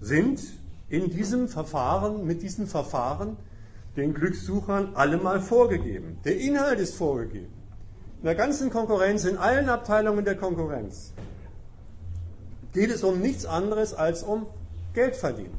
sind 0.00 0.40
in 0.88 1.10
diesem 1.10 1.48
Verfahren, 1.48 2.26
mit 2.26 2.42
diesem 2.42 2.66
Verfahren 2.66 3.36
den 3.96 4.14
Glückssuchern 4.14 4.96
allemal 4.96 5.40
vorgegeben. 5.40 6.18
Der 6.24 6.38
Inhalt 6.38 6.80
ist 6.80 6.96
vorgegeben. 6.96 7.52
In 8.20 8.24
der 8.24 8.34
ganzen 8.34 8.70
Konkurrenz, 8.70 9.24
in 9.24 9.36
allen 9.36 9.68
Abteilungen 9.68 10.24
der 10.24 10.36
Konkurrenz 10.36 11.12
geht 12.72 12.90
es 12.90 13.04
um 13.04 13.20
nichts 13.20 13.44
anderes 13.44 13.94
als 13.94 14.22
um 14.22 14.46
Geld 14.94 15.16
verdienen. 15.16 15.56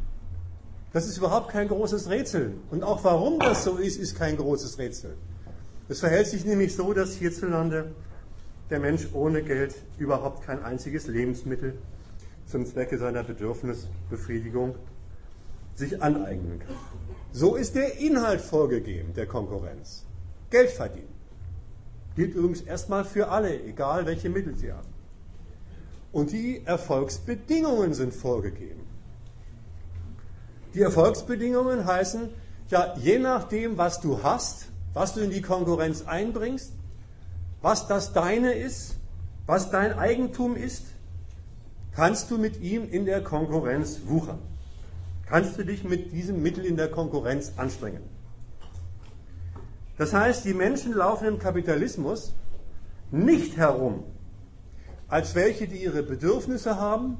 Das 0.91 1.07
ist 1.07 1.17
überhaupt 1.17 1.49
kein 1.49 1.67
großes 1.67 2.09
Rätsel. 2.09 2.55
Und 2.71 2.83
auch 2.83 3.03
warum 3.03 3.39
das 3.39 3.63
so 3.63 3.77
ist, 3.77 3.97
ist 3.97 4.17
kein 4.17 4.37
großes 4.37 4.77
Rätsel. 4.77 5.15
Es 5.87 5.99
verhält 5.99 6.27
sich 6.27 6.45
nämlich 6.45 6.75
so, 6.75 6.93
dass 6.93 7.13
hierzulande 7.13 7.93
der 8.69 8.79
Mensch 8.79 9.07
ohne 9.13 9.43
Geld 9.43 9.75
überhaupt 9.97 10.45
kein 10.45 10.63
einziges 10.63 11.07
Lebensmittel 11.07 11.77
zum 12.47 12.65
Zwecke 12.65 12.97
seiner 12.97 13.23
Bedürfnisbefriedigung 13.23 14.75
sich 15.75 16.01
aneignen 16.01 16.59
kann. 16.59 16.75
So 17.31 17.55
ist 17.55 17.75
der 17.75 17.99
Inhalt 17.99 18.41
vorgegeben 18.41 19.13
der 19.13 19.27
Konkurrenz. 19.27 20.05
Geld 20.49 20.69
verdienen. 20.69 21.13
Gilt 22.15 22.33
übrigens 22.33 22.61
erstmal 22.61 23.03
für 23.03 23.27
alle, 23.27 23.61
egal 23.63 24.05
welche 24.05 24.29
Mittel 24.29 24.55
sie 24.55 24.71
haben. 24.71 24.87
Und 26.13 26.31
die 26.31 26.61
Erfolgsbedingungen 26.65 27.93
sind 27.93 28.13
vorgegeben. 28.13 28.87
Die 30.73 30.81
Erfolgsbedingungen 30.81 31.85
heißen, 31.85 32.29
ja, 32.69 32.95
je 32.97 33.19
nachdem, 33.19 33.77
was 33.77 33.99
du 33.99 34.23
hast, 34.23 34.67
was 34.93 35.13
du 35.13 35.19
in 35.19 35.29
die 35.29 35.41
Konkurrenz 35.41 36.03
einbringst, 36.03 36.71
was 37.65 37.87
das 37.87 38.13
deine 38.13 38.53
ist, 38.53 38.95
was 39.47 39.71
dein 39.71 39.93
Eigentum 39.93 40.55
ist, 40.55 40.85
kannst 41.95 42.29
du 42.29 42.37
mit 42.37 42.61
ihm 42.61 42.87
in 42.87 43.05
der 43.05 43.23
Konkurrenz 43.23 44.01
wuchern. 44.05 44.37
Kannst 45.25 45.57
du 45.57 45.65
dich 45.65 45.83
mit 45.83 46.11
diesem 46.11 46.43
Mittel 46.43 46.63
in 46.63 46.77
der 46.77 46.91
Konkurrenz 46.91 47.53
anstrengen. 47.57 48.03
Das 49.97 50.13
heißt, 50.13 50.45
die 50.45 50.53
Menschen 50.53 50.93
laufen 50.93 51.27
im 51.27 51.39
Kapitalismus 51.39 52.35
nicht 53.09 53.57
herum 53.57 54.03
als 55.07 55.33
welche, 55.33 55.67
die 55.67 55.81
ihre 55.81 56.03
Bedürfnisse 56.03 56.79
haben 56.79 57.17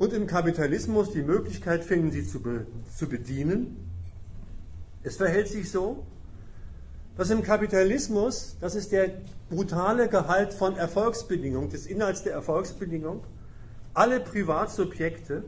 und 0.00 0.12
im 0.12 0.26
Kapitalismus 0.26 1.12
die 1.12 1.22
Möglichkeit 1.22 1.84
finden, 1.84 2.10
sie 2.10 2.26
zu, 2.26 2.42
be 2.42 2.66
zu 2.96 3.08
bedienen. 3.08 3.76
Es 5.04 5.18
verhält 5.18 5.46
sich 5.46 5.70
so, 5.70 6.04
dass 7.16 7.30
im 7.30 7.42
Kapitalismus, 7.42 8.56
das 8.60 8.74
ist 8.74 8.92
der 8.92 9.10
brutale 9.48 10.08
Gehalt 10.08 10.52
von 10.52 10.76
Erfolgsbedingungen, 10.76 11.70
des 11.70 11.86
Inhalts 11.86 12.22
der 12.22 12.32
Erfolgsbedingung, 12.32 13.22
alle 13.94 14.20
Privatsubjekte 14.20 15.44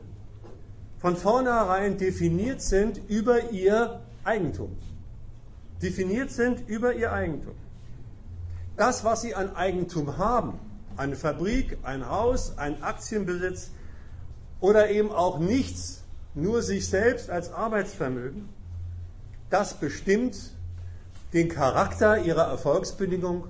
von 0.99 1.15
vornherein 1.15 1.97
definiert 1.97 2.61
sind 2.61 2.99
über 3.09 3.51
ihr 3.51 4.01
Eigentum. 4.23 4.75
Definiert 5.81 6.31
sind 6.31 6.67
über 6.67 6.93
ihr 6.93 7.11
Eigentum. 7.11 7.55
Das, 8.75 9.03
was 9.03 9.21
sie 9.21 9.35
an 9.35 9.55
Eigentum 9.55 10.17
haben, 10.17 10.59
eine 10.97 11.15
Fabrik, 11.15 11.77
ein 11.83 12.09
Haus, 12.09 12.57
ein 12.57 12.81
Aktienbesitz 12.83 13.71
oder 14.59 14.89
eben 14.89 15.11
auch 15.11 15.39
nichts, 15.39 16.03
nur 16.35 16.61
sich 16.61 16.87
selbst 16.87 17.29
als 17.29 17.51
Arbeitsvermögen, 17.51 18.49
das 19.49 19.73
bestimmt 19.73 20.37
den 21.33 21.49
Charakter 21.49 22.23
ihrer 22.23 22.47
Erfolgsbedingung 22.47 23.45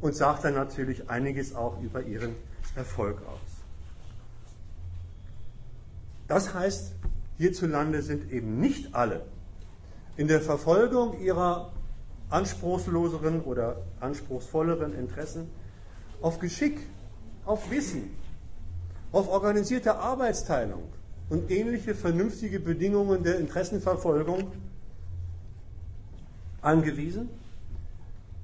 und 0.00 0.14
sagt 0.14 0.44
dann 0.44 0.54
natürlich 0.54 1.08
einiges 1.10 1.54
auch 1.54 1.80
über 1.80 2.02
ihren 2.02 2.34
Erfolg 2.76 3.18
aus. 3.26 3.58
Das 6.28 6.54
heißt, 6.54 6.92
hierzulande 7.38 8.02
sind 8.02 8.30
eben 8.30 8.60
nicht 8.60 8.94
alle 8.94 9.24
in 10.16 10.28
der 10.28 10.40
Verfolgung 10.40 11.20
ihrer 11.20 11.72
anspruchsloseren 12.30 13.40
oder 13.40 13.82
anspruchsvolleren 14.00 14.94
Interessen 14.94 15.48
auf 16.20 16.38
Geschick, 16.38 16.78
auf 17.44 17.70
Wissen, 17.70 18.10
auf 19.12 19.28
organisierte 19.28 19.96
Arbeitsteilung, 19.96 20.82
und 21.30 21.50
ähnliche 21.50 21.94
vernünftige 21.94 22.58
Bedingungen 22.58 23.22
der 23.22 23.38
Interessenverfolgung 23.38 24.50
angewiesen, 26.62 27.28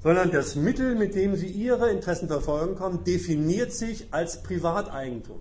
sondern 0.04 0.30
das 0.30 0.54
Mittel, 0.54 0.94
mit 0.96 1.14
dem 1.14 1.34
sie 1.34 1.46
ihre 1.46 1.90
Interessen 1.90 2.28
verfolgen 2.28 2.76
können, 2.76 3.04
definiert 3.04 3.72
sich 3.72 4.12
als 4.12 4.42
Privateigentum. 4.42 5.40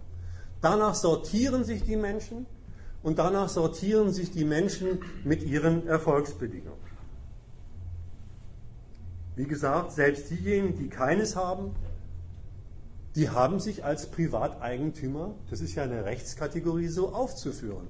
Danach 0.62 0.96
sortieren 0.96 1.66
sich 1.66 1.84
die 1.84 1.98
Menschen 1.98 2.46
und 3.04 3.20
danach 3.20 3.50
sortieren 3.50 4.14
sich 4.14 4.32
die 4.32 4.46
Menschen 4.46 5.00
mit 5.26 5.44
ihren 5.44 5.86
Erfolgsbedingungen. 5.86 6.82
Wie 9.36 9.46
gesagt, 9.46 9.92
selbst 9.92 10.30
diejenigen, 10.30 10.78
die 10.78 10.88
keines 10.88 11.36
haben, 11.36 11.76
die 13.16 13.30
haben 13.30 13.60
sich 13.60 13.84
als 13.84 14.10
Privateigentümer, 14.12 15.36
das 15.50 15.60
ist 15.60 15.76
ja 15.76 15.84
eine 15.84 16.06
Rechtskategorie, 16.06 16.88
so 16.88 17.14
aufzuführen. 17.14 17.90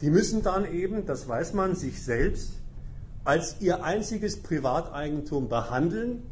Die 0.00 0.10
müssen 0.10 0.42
dann 0.42 0.70
eben, 0.70 1.06
das 1.06 1.28
weiß 1.28 1.54
man, 1.54 1.76
sich 1.76 2.02
selbst 2.02 2.54
als 3.24 3.56
ihr 3.60 3.84
einziges 3.84 4.42
Privateigentum 4.42 5.48
behandeln 5.48 6.22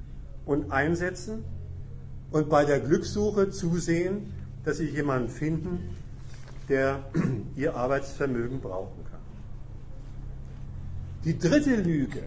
und 0.45 0.71
einsetzen 0.71 1.45
und 2.31 2.49
bei 2.49 2.65
der 2.65 2.81
Glückssuche 2.81 3.51
zusehen, 3.51 4.33
dass 4.65 4.79
sie 4.79 4.89
jemanden 4.89 5.29
finden, 5.29 5.97
der 6.69 7.05
ihr 7.57 7.77
Arbeitsvermögen 7.77 8.61
brauchen 8.61 9.05
kann. 9.11 9.21
Die 11.25 11.39
dritte 11.39 11.77
Lüge, 11.77 12.23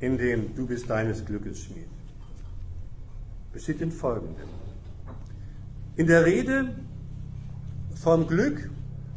in 0.00 0.16
dem 0.18 0.54
du 0.54 0.66
bist 0.66 0.88
deines 0.88 1.24
Glückes 1.24 1.64
Schmied, 1.64 1.88
besteht 3.52 3.80
in 3.80 3.90
folgendem. 3.90 4.48
In 5.96 6.06
der 6.06 6.24
Rede 6.24 6.74
vom 7.94 8.26
Glück 8.26 8.70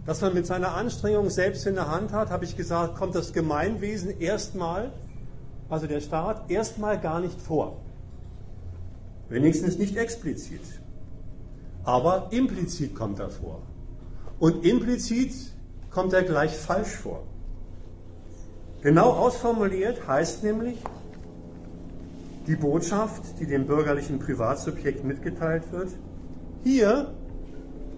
das 0.06 0.22
man 0.22 0.34
mit 0.34 0.46
seiner 0.46 0.74
Anstrengung 0.74 1.30
selbst 1.30 1.66
in 1.66 1.76
der 1.76 1.90
Hand 1.90 2.12
hat, 2.12 2.30
habe 2.30 2.44
ich 2.46 2.58
gesagt, 2.58 2.96
kommt 2.96 3.16
das 3.16 3.32
Gemeinwesen 3.32 4.20
erstmal, 4.20 4.92
also 5.70 5.88
der 5.88 6.02
Staat, 6.02 6.52
erstmal 6.52 7.00
gar 7.00 7.20
nicht 7.20 7.42
vor. 7.42 7.78
Wenigstens 9.30 9.78
nicht 9.78 9.96
explizit. 9.96 10.62
Aber 11.86 12.28
implizit 12.32 12.96
kommt 12.96 13.20
er 13.20 13.30
vor. 13.30 13.62
Und 14.40 14.66
implizit 14.66 15.34
kommt 15.90 16.14
er 16.14 16.24
gleich 16.24 16.56
falsch 16.56 16.90
vor. 16.90 17.24
Genau 18.82 19.12
ausformuliert 19.12 20.06
heißt 20.08 20.44
nämlich, 20.44 20.78
die 22.48 22.58
Botschaft, 22.58 23.40
die 23.40 23.46
dem 23.46 23.68
bürgerlichen 23.68 24.20
Privatsubjekt 24.20 25.06
mitgeteilt 25.06 25.72
wird, 25.72 25.90
hier 26.64 27.14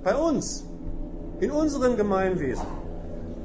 bei 0.03 0.16
uns 0.16 0.64
in 1.39 1.51
unserem 1.51 1.97
Gemeinwesen, 1.97 2.65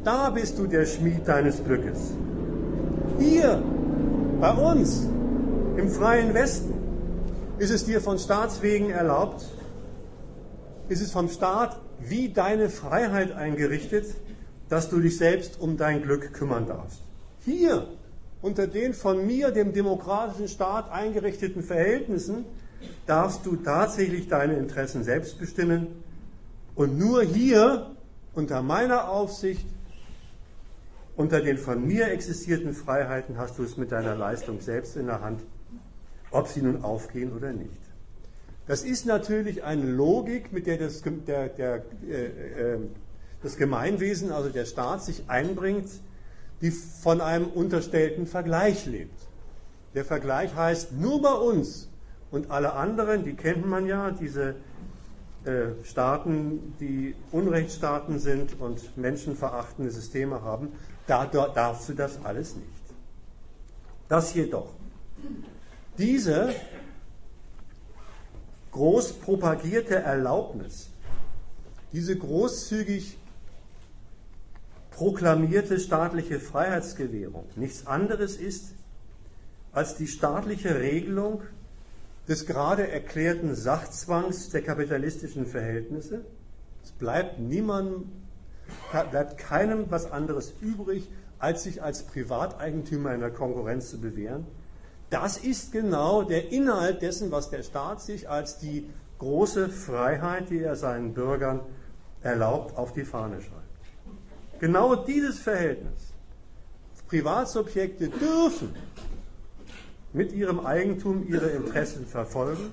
da 0.04 0.30
bist 0.30 0.58
du 0.58 0.66
der 0.66 0.86
Schmied 0.86 1.26
deines 1.26 1.62
Glückes. 1.64 2.12
Hier, 3.18 3.62
bei 4.40 4.52
uns, 4.52 5.06
im 5.76 5.88
freien 5.90 6.32
Westen, 6.34 6.74
ist 7.58 7.70
es 7.70 7.84
dir 7.84 8.00
von 8.00 8.18
Staatswegen 8.18 8.90
erlaubt, 8.90 9.44
ist 10.88 11.02
es 11.02 11.12
vom 11.12 11.28
Staat 11.28 11.78
wie 12.00 12.30
deine 12.30 12.70
Freiheit 12.70 13.32
eingerichtet, 13.32 14.06
dass 14.68 14.88
du 14.88 15.00
dich 15.00 15.18
selbst 15.18 15.60
um 15.60 15.76
dein 15.76 16.02
Glück 16.02 16.32
kümmern 16.32 16.66
darfst. 16.66 17.02
Hier, 17.44 17.86
unter 18.40 18.66
den 18.66 18.94
von 18.94 19.26
mir, 19.26 19.50
dem 19.50 19.72
demokratischen 19.72 20.48
Staat 20.48 20.90
eingerichteten 20.90 21.62
Verhältnissen, 21.62 22.46
darfst 23.06 23.44
du 23.44 23.56
tatsächlich 23.56 24.28
deine 24.28 24.54
Interessen 24.54 25.04
selbst 25.04 25.38
bestimmen 25.38 25.88
und 26.80 26.98
nur 26.98 27.22
hier, 27.22 27.94
unter 28.32 28.62
meiner 28.62 29.10
Aufsicht, 29.10 29.66
unter 31.14 31.42
den 31.42 31.58
von 31.58 31.86
mir 31.86 32.08
existierten 32.08 32.72
Freiheiten, 32.72 33.36
hast 33.36 33.58
du 33.58 33.64
es 33.64 33.76
mit 33.76 33.92
deiner 33.92 34.14
Leistung 34.14 34.62
selbst 34.62 34.96
in 34.96 35.04
der 35.04 35.20
Hand, 35.20 35.42
ob 36.30 36.48
sie 36.48 36.62
nun 36.62 36.82
aufgehen 36.82 37.36
oder 37.36 37.52
nicht. 37.52 37.82
Das 38.66 38.82
ist 38.82 39.04
natürlich 39.04 39.62
eine 39.62 39.84
Logik, 39.84 40.54
mit 40.54 40.66
der 40.66 40.78
das, 40.78 41.02
der, 41.02 41.50
der, 41.50 41.84
äh, 42.08 42.76
äh, 42.76 42.78
das 43.42 43.58
Gemeinwesen, 43.58 44.32
also 44.32 44.48
der 44.48 44.64
Staat, 44.64 45.04
sich 45.04 45.24
einbringt, 45.28 45.90
die 46.62 46.70
von 46.70 47.20
einem 47.20 47.48
unterstellten 47.48 48.26
Vergleich 48.26 48.86
lebt. 48.86 49.20
Der 49.94 50.06
Vergleich 50.06 50.54
heißt, 50.54 50.92
nur 50.92 51.20
bei 51.20 51.34
uns 51.34 51.90
und 52.30 52.50
alle 52.50 52.72
anderen, 52.72 53.22
die 53.22 53.34
kennt 53.34 53.66
man 53.66 53.84
ja, 53.84 54.12
diese 54.12 54.54
äh, 55.44 55.84
Staaten, 55.84 56.74
die 56.80 57.14
Unrechtsstaaten 57.32 58.18
sind 58.18 58.60
und 58.60 58.96
menschenverachtende 58.96 59.90
Systeme 59.90 60.42
haben, 60.42 60.72
da 61.06 61.26
darfst 61.26 61.88
du 61.88 61.94
das 61.94 62.22
alles 62.24 62.56
nicht. 62.56 62.68
Das 64.08 64.34
jedoch. 64.34 64.72
Diese 65.98 66.54
groß 68.72 69.14
propagierte 69.14 69.96
Erlaubnis, 69.96 70.90
diese 71.92 72.16
großzügig 72.16 73.18
proklamierte 74.90 75.80
staatliche 75.80 76.38
Freiheitsgewährung 76.38 77.46
nichts 77.56 77.86
anderes 77.86 78.36
ist 78.36 78.74
als 79.72 79.96
die 79.96 80.06
staatliche 80.06 80.78
Regelung 80.78 81.42
des 82.30 82.46
gerade 82.46 82.88
erklärten 82.88 83.56
Sachzwangs 83.56 84.50
der 84.50 84.62
kapitalistischen 84.62 85.46
Verhältnisse. 85.46 86.24
Es 86.84 86.92
bleibt 86.92 87.40
niemandem, 87.40 88.04
bleibt 89.10 89.36
keinem 89.36 89.90
was 89.90 90.12
anderes 90.12 90.54
übrig, 90.60 91.10
als 91.40 91.64
sich 91.64 91.82
als 91.82 92.04
Privateigentümer 92.04 93.12
in 93.12 93.20
der 93.20 93.32
Konkurrenz 93.32 93.90
zu 93.90 94.00
bewähren. 94.00 94.46
Das 95.10 95.38
ist 95.38 95.72
genau 95.72 96.22
der 96.22 96.52
Inhalt 96.52 97.02
dessen, 97.02 97.32
was 97.32 97.50
der 97.50 97.64
Staat 97.64 98.00
sich 98.00 98.28
als 98.30 98.58
die 98.58 98.88
große 99.18 99.68
Freiheit, 99.68 100.50
die 100.50 100.60
er 100.60 100.76
seinen 100.76 101.14
Bürgern 101.14 101.62
erlaubt, 102.22 102.76
auf 102.76 102.92
die 102.92 103.04
Fahne 103.04 103.40
schreibt. 103.40 104.60
Genau 104.60 104.94
dieses 104.94 105.40
Verhältnis. 105.40 106.12
Privatsubjekte 107.08 108.08
dürfen 108.08 108.72
mit 110.12 110.32
ihrem 110.32 110.60
Eigentum 110.60 111.26
ihre 111.28 111.50
Interessen 111.50 112.06
verfolgen. 112.06 112.70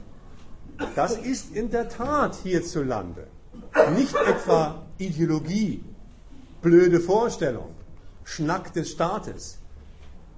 Das 0.95 1.17
ist 1.17 1.55
in 1.55 1.69
der 1.71 1.89
Tat 1.89 2.35
hierzulande 2.43 3.27
nicht 3.95 4.15
etwa 4.15 4.83
Ideologie, 4.97 5.83
blöde 6.61 6.99
Vorstellung, 6.99 7.75
Schnack 8.23 8.73
des 8.73 8.91
Staates, 8.91 9.59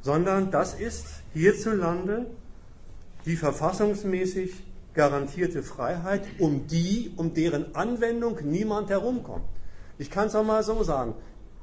sondern 0.02 0.52
das 0.52 0.74
ist 0.74 1.06
hierzulande 1.34 2.28
die 3.26 3.36
verfassungsmäßig 3.36 4.64
garantierte 4.93 5.64
Freiheit, 5.64 6.24
um 6.39 6.68
die, 6.68 7.12
um 7.16 7.34
deren 7.34 7.76
Anwendung 7.76 8.38
niemand 8.43 8.89
herumkommt. 8.89 9.45
Ich 9.97 10.10
kann 10.10 10.28
es 10.28 10.36
auch 10.36 10.45
mal 10.45 10.64
so 10.64 10.84
sagen. 10.84 11.14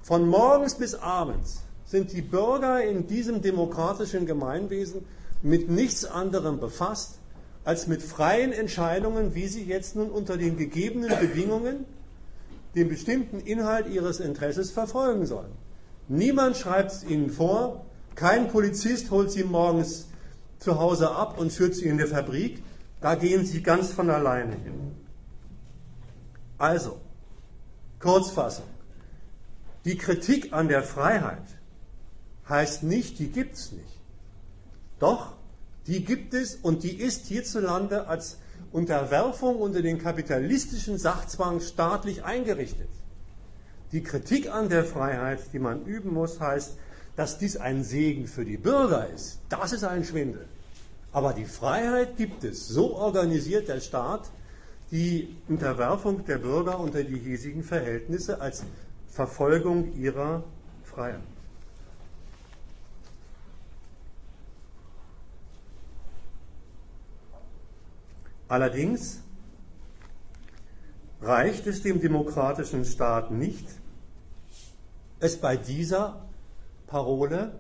Von 0.03 0.27
morgens 0.29 0.75
bis 0.77 0.95
abends 0.95 1.63
sind 1.85 2.13
die 2.13 2.23
Bürger 2.23 2.83
in 2.85 3.07
diesem 3.07 3.43
demokratischen 3.43 4.27
Gemeinwesen 4.27 5.05
mit 5.47 5.71
nichts 5.71 6.05
anderem 6.05 6.59
befasst, 6.59 7.21
als 7.65 7.87
mit 7.87 8.03
freien 8.03 8.53
Entscheidungen, 8.53 9.35
wie 9.35 9.47
sie 9.47 9.63
jetzt 9.63 9.95
nun 9.95 10.11
unter 10.11 10.37
den 10.37 10.57
gegebenen 10.57 11.19
Bedingungen 11.21 11.85
den 12.75 12.89
bestimmten 12.89 13.39
Inhalt 13.39 13.87
ihres 13.87 14.19
Interesses 14.19 14.73
verfolgen 14.73 15.25
sollen. 15.25 15.53
Niemand 16.09 16.57
schreibt 16.57 16.93
es 16.93 17.05
ihnen 17.05 17.31
vor, 17.31 17.87
kein 18.17 18.49
Polizist 18.49 19.11
holt 19.11 19.31
sie 19.31 19.45
morgens 19.45 20.09
zu 20.59 20.79
Hause 20.79 21.11
ab 21.13 21.39
und 21.39 21.53
führt 21.53 21.75
sie 21.75 21.87
in 21.87 21.99
die 21.99 22.07
Fabrik, 22.07 22.63
da 23.01 23.15
gehen 23.15 23.47
sie 23.47 23.63
ganz 23.63 23.93
von 23.93 24.11
alleine 24.11 24.53
hin. 24.53 24.97
Also, 26.59 26.99
Kurzfassung. 28.01 28.67
Die 29.85 29.97
Kritik 29.97 30.53
an 30.53 30.67
der 30.69 30.83
Freiheit 30.83 31.47
heißt 32.49 32.83
nicht, 32.83 33.21
die 33.21 33.29
gibt 33.29 33.55
es 33.55 33.73
nicht. 33.73 34.01
Doch, 34.99 35.36
die 35.87 36.05
gibt 36.05 36.35
es 36.35 36.57
und 36.57 36.83
die 36.83 36.97
ist 36.97 37.27
hierzulande 37.27 38.09
als 38.09 38.39
Unterwerfung 38.73 39.57
unter 39.57 39.83
den 39.83 39.99
kapitalistischen 39.99 40.99
Sachzwang 40.99 41.61
staatlich 41.61 42.25
eingerichtet. 42.25 42.89
Die 43.93 44.03
Kritik 44.03 44.53
an 44.53 44.69
der 44.69 44.85
Freiheit, 44.85 45.41
die 45.53 45.59
man 45.59 45.85
üben 45.85 46.13
muss, 46.13 46.41
heißt, 46.41 46.77
dass 47.15 47.39
dies 47.39 47.57
ein 47.57 47.85
Segen 47.85 48.27
für 48.27 48.45
die 48.45 48.57
Bürger 48.57 49.09
ist. 49.09 49.39
Das 49.49 49.73
ist 49.73 49.85
ein 49.85 50.05
Schwindel. 50.05 50.47
Aber 51.13 51.33
die 51.33 51.47
Freiheit 51.47 52.17
gibt 52.17 52.45
es. 52.45 52.69
So 52.69 52.95
organisiert 52.97 53.69
der 53.69 53.81
Staat 53.81 54.31
die 54.91 55.37
Unterwerfung 55.49 56.25
der 56.27 56.39
Bürger 56.39 56.79
unter 56.79 57.03
die 57.03 57.19
hiesigen 57.19 57.63
Verhältnisse 57.63 58.41
als 58.41 58.65
Verfolgung 59.09 59.95
ihrer 59.97 60.45
Freiheit. 60.85 61.36
Allerdings 68.49 69.23
reicht 71.21 71.67
es 71.67 71.83
dem 71.83 72.01
demokratischen 72.01 72.85
Staat 72.85 73.31
nicht, 73.31 73.67
es 75.19 75.37
bei 75.39 75.57
dieser 75.57 76.27
Parole 76.87 77.59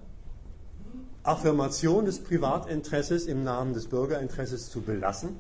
Affirmation 1.24 2.04
des 2.04 2.22
Privatinteresses 2.22 3.26
im 3.26 3.42
Namen 3.42 3.74
des 3.74 3.88
Bürgerinteresses 3.88 4.70
zu 4.70 4.82
belassen. 4.82 5.36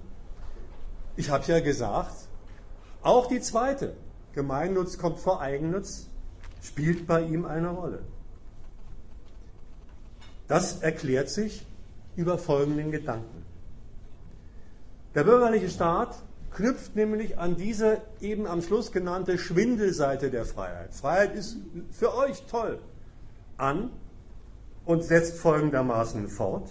Ich 1.16 1.30
habe 1.30 1.44
ja 1.46 1.60
gesagt, 1.60 2.28
auch 3.02 3.26
die 3.26 3.40
zweite, 3.40 3.94
Gemeinnutz 4.32 4.98
kommt 4.98 5.20
vor 5.20 5.40
Eigennutz, 5.40 6.08
spielt 6.60 7.06
bei 7.06 7.22
ihm 7.22 7.44
eine 7.44 7.70
Rolle. 7.70 8.02
Das 10.48 10.82
erklärt 10.82 11.28
sich 11.28 11.64
über 12.16 12.36
folgenden 12.36 12.90
Gedanken. 12.90 13.45
Der 15.16 15.24
bürgerliche 15.24 15.70
Staat 15.70 16.14
knüpft 16.52 16.94
nämlich 16.94 17.38
an 17.38 17.56
diese 17.56 18.02
eben 18.20 18.46
am 18.46 18.60
Schluss 18.60 18.92
genannte 18.92 19.38
Schwindelseite 19.38 20.30
der 20.30 20.44
Freiheit. 20.44 20.92
Freiheit 20.92 21.34
ist 21.34 21.56
für 21.90 22.14
euch 22.14 22.42
toll 22.50 22.78
an 23.56 23.88
und 24.84 25.02
setzt 25.04 25.38
folgendermaßen 25.38 26.28
fort 26.28 26.68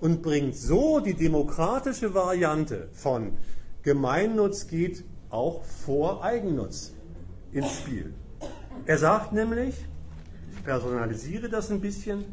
und 0.00 0.20
bringt 0.20 0.56
so 0.56 0.98
die 0.98 1.14
demokratische 1.14 2.12
Variante 2.12 2.88
von 2.92 3.38
Gemeinnutz 3.84 4.66
geht 4.66 5.04
auch 5.30 5.62
vor 5.62 6.24
Eigennutz 6.24 6.92
ins 7.52 7.72
Spiel. 7.72 8.14
Er 8.84 8.98
sagt 8.98 9.32
nämlich, 9.32 9.76
ich 10.56 10.64
personalisiere 10.64 11.48
das 11.48 11.70
ein 11.70 11.80
bisschen, 11.80 12.24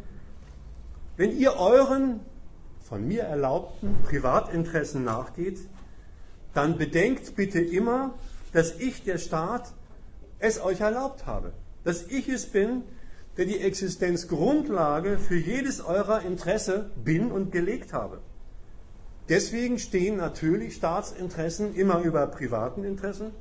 wenn 1.15 1.37
ihr 1.37 1.57
euren 1.57 2.21
von 2.93 3.07
mir 3.07 3.23
erlaubten 3.23 3.95
Privatinteressen 4.03 5.03
nachgeht, 5.03 5.57
dann 6.53 6.77
bedenkt 6.77 7.35
bitte 7.35 7.59
immer, 7.59 8.13
dass 8.51 8.79
ich, 8.79 9.03
der 9.03 9.17
Staat, 9.17 9.73
es 10.37 10.61
euch 10.61 10.81
erlaubt 10.81 11.25
habe. 11.25 11.53
Dass 11.83 12.03
ich 12.03 12.29
es 12.29 12.45
bin, 12.45 12.83
der 13.35 13.45
die 13.45 13.61
Existenzgrundlage 13.61 15.17
für 15.17 15.37
jedes 15.37 15.81
eurer 15.81 16.21
Interesse 16.21 16.91
bin 17.03 17.31
und 17.31 17.51
gelegt 17.51 17.93
habe. 17.93 18.19
Deswegen 19.27 19.79
stehen 19.79 20.17
natürlich 20.17 20.75
Staatsinteressen 20.75 21.73
immer 21.73 22.01
über 22.01 22.27
privaten 22.27 22.83
Interessen. 22.83 23.31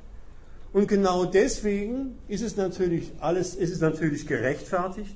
Und 0.71 0.87
genau 0.87 1.25
deswegen 1.25 2.17
ist 2.27 2.41
es 2.41 2.57
natürlich 2.57 3.11
alles, 3.19 3.53
ist 3.53 3.71
es 3.71 3.81
natürlich 3.81 4.25
gerechtfertigt, 4.25 5.15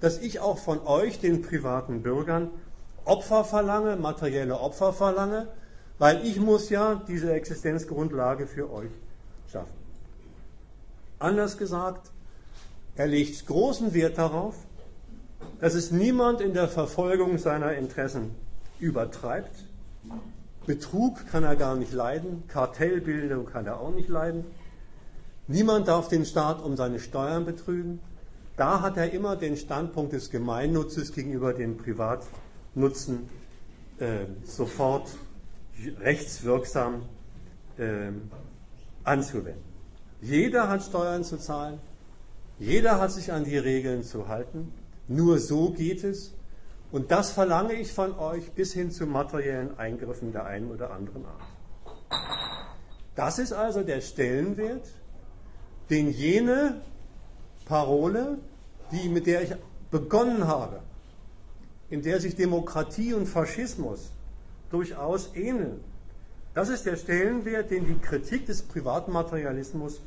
dass 0.00 0.18
ich 0.18 0.40
auch 0.40 0.58
von 0.58 0.80
euch, 0.80 1.20
den 1.20 1.40
privaten 1.40 2.02
Bürgern, 2.02 2.50
Opfer 3.08 3.44
verlange, 3.44 3.96
materielle 3.96 4.60
Opfer 4.60 4.92
verlange, 4.92 5.48
weil 5.98 6.24
ich 6.26 6.38
muss 6.38 6.68
ja 6.68 7.02
diese 7.08 7.32
Existenzgrundlage 7.32 8.46
für 8.46 8.70
euch 8.70 8.90
schaffen. 9.50 9.72
Anders 11.18 11.56
gesagt, 11.56 12.10
er 12.96 13.06
legt 13.06 13.46
großen 13.46 13.94
Wert 13.94 14.18
darauf, 14.18 14.54
dass 15.60 15.74
es 15.74 15.90
niemand 15.90 16.40
in 16.40 16.52
der 16.52 16.68
Verfolgung 16.68 17.38
seiner 17.38 17.72
Interessen 17.72 18.34
übertreibt. 18.78 19.64
Betrug 20.66 21.26
kann 21.30 21.44
er 21.44 21.56
gar 21.56 21.76
nicht 21.76 21.92
leiden, 21.92 22.44
Kartellbildung 22.46 23.46
kann 23.46 23.66
er 23.66 23.80
auch 23.80 23.92
nicht 23.94 24.08
leiden. 24.08 24.44
Niemand 25.46 25.88
darf 25.88 26.08
den 26.08 26.26
Staat 26.26 26.62
um 26.62 26.76
seine 26.76 27.00
Steuern 27.00 27.46
betrügen. 27.46 28.00
Da 28.56 28.82
hat 28.82 28.98
er 28.98 29.12
immer 29.12 29.36
den 29.36 29.56
Standpunkt 29.56 30.12
des 30.12 30.30
Gemeinnutzes 30.30 31.12
gegenüber 31.12 31.54
dem 31.54 31.78
Privatnutzen 32.78 33.28
äh, 33.98 34.26
sofort 34.44 35.10
rechtswirksam 36.00 37.02
äh, 37.76 38.10
anzuwenden. 39.04 39.64
Jeder 40.20 40.68
hat 40.68 40.82
Steuern 40.82 41.24
zu 41.24 41.38
zahlen, 41.38 41.80
jeder 42.58 43.00
hat 43.00 43.12
sich 43.12 43.32
an 43.32 43.44
die 43.44 43.58
Regeln 43.58 44.02
zu 44.02 44.28
halten. 44.28 44.72
Nur 45.08 45.38
so 45.38 45.70
geht 45.70 46.04
es. 46.04 46.34
Und 46.90 47.10
das 47.10 47.32
verlange 47.32 47.74
ich 47.74 47.92
von 47.92 48.18
euch 48.18 48.52
bis 48.52 48.72
hin 48.72 48.90
zu 48.90 49.06
materiellen 49.06 49.78
Eingriffen 49.78 50.32
der 50.32 50.46
einen 50.46 50.70
oder 50.70 50.90
anderen 50.90 51.24
Art. 51.24 51.42
Das 53.14 53.38
ist 53.38 53.52
also 53.52 53.82
der 53.82 54.00
Stellenwert, 54.00 54.88
den 55.90 56.10
jene 56.10 56.80
Parole, 57.64 58.38
die, 58.92 59.08
mit 59.08 59.26
der 59.26 59.42
ich 59.42 59.54
begonnen 59.90 60.46
habe, 60.46 60.80
in 61.90 62.02
der 62.02 62.20
sich 62.20 62.36
Demokratie 62.36 63.14
und 63.14 63.26
Faschismus 63.26 64.12
durchaus 64.70 65.34
ähneln, 65.34 65.80
das 66.54 66.68
ist 66.68 66.86
der 66.86 66.96
Stellenwert, 66.96 67.70
den 67.70 67.86
die 67.86 67.98
Kritik 67.98 68.46
des 68.46 68.62
Privatmaterialismus 68.62 70.00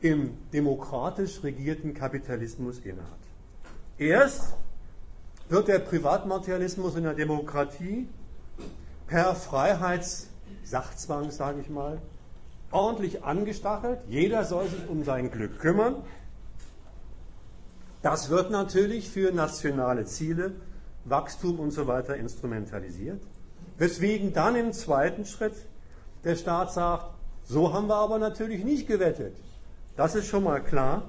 im 0.00 0.36
demokratisch 0.52 1.42
regierten 1.42 1.94
Kapitalismus 1.94 2.78
innehat. 2.80 3.18
Erst 3.96 4.54
wird 5.48 5.68
der 5.68 5.78
Privatmaterialismus 5.78 6.94
in 6.96 7.04
der 7.04 7.14
Demokratie 7.14 8.06
per 9.06 9.34
Freiheitssachzwang, 9.34 11.30
sage 11.30 11.60
ich 11.62 11.70
mal, 11.70 12.02
ordentlich 12.70 13.24
angestachelt. 13.24 13.98
Jeder 14.08 14.44
soll 14.44 14.68
sich 14.68 14.88
um 14.88 15.04
sein 15.04 15.30
Glück 15.30 15.58
kümmern. 15.58 15.96
Das 18.02 18.28
wird 18.28 18.50
natürlich 18.50 19.08
für 19.10 19.32
nationale 19.32 20.04
Ziele, 20.04 20.52
Wachstum 21.04 21.58
und 21.58 21.70
so 21.70 21.86
weiter 21.86 22.16
instrumentalisiert. 22.16 23.22
Weswegen 23.78 24.32
dann 24.32 24.56
im 24.56 24.72
zweiten 24.72 25.24
Schritt 25.24 25.54
der 26.24 26.36
Staat 26.36 26.72
sagt, 26.72 27.14
so 27.44 27.72
haben 27.72 27.86
wir 27.86 27.96
aber 27.96 28.18
natürlich 28.18 28.64
nicht 28.64 28.88
gewettet. 28.88 29.36
Das 29.96 30.14
ist 30.14 30.26
schon 30.26 30.44
mal 30.44 30.62
klar. 30.62 31.08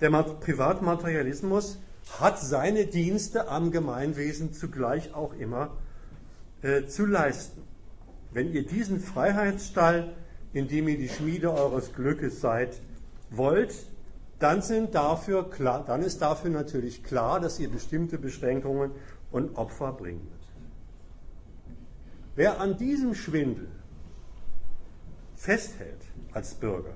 Der 0.00 0.10
Privatmaterialismus 0.10 1.78
hat 2.20 2.38
seine 2.38 2.86
Dienste 2.86 3.48
am 3.48 3.70
Gemeinwesen 3.70 4.52
zugleich 4.52 5.14
auch 5.14 5.34
immer 5.34 5.70
äh, 6.62 6.86
zu 6.86 7.06
leisten. 7.06 7.62
Wenn 8.32 8.52
ihr 8.52 8.66
diesen 8.66 9.00
Freiheitsstall, 9.00 10.14
in 10.52 10.68
dem 10.68 10.88
ihr 10.88 10.98
die 10.98 11.08
Schmiede 11.08 11.52
eures 11.52 11.92
Glückes 11.94 12.40
seid, 12.40 12.80
wollt, 13.30 13.74
dann, 14.38 14.62
sind 14.62 14.94
dafür 14.94 15.48
klar, 15.50 15.84
dann 15.84 16.02
ist 16.02 16.20
dafür 16.20 16.50
natürlich 16.50 17.02
klar, 17.02 17.40
dass 17.40 17.58
ihr 17.58 17.70
bestimmte 17.70 18.18
Beschränkungen 18.18 18.90
und 19.30 19.56
Opfer 19.56 19.92
bringen 19.92 20.20
müsst. 20.24 20.50
Wer 22.34 22.60
an 22.60 22.76
diesem 22.76 23.14
Schwindel 23.14 23.68
festhält 25.34 26.02
als 26.32 26.54
Bürger, 26.54 26.94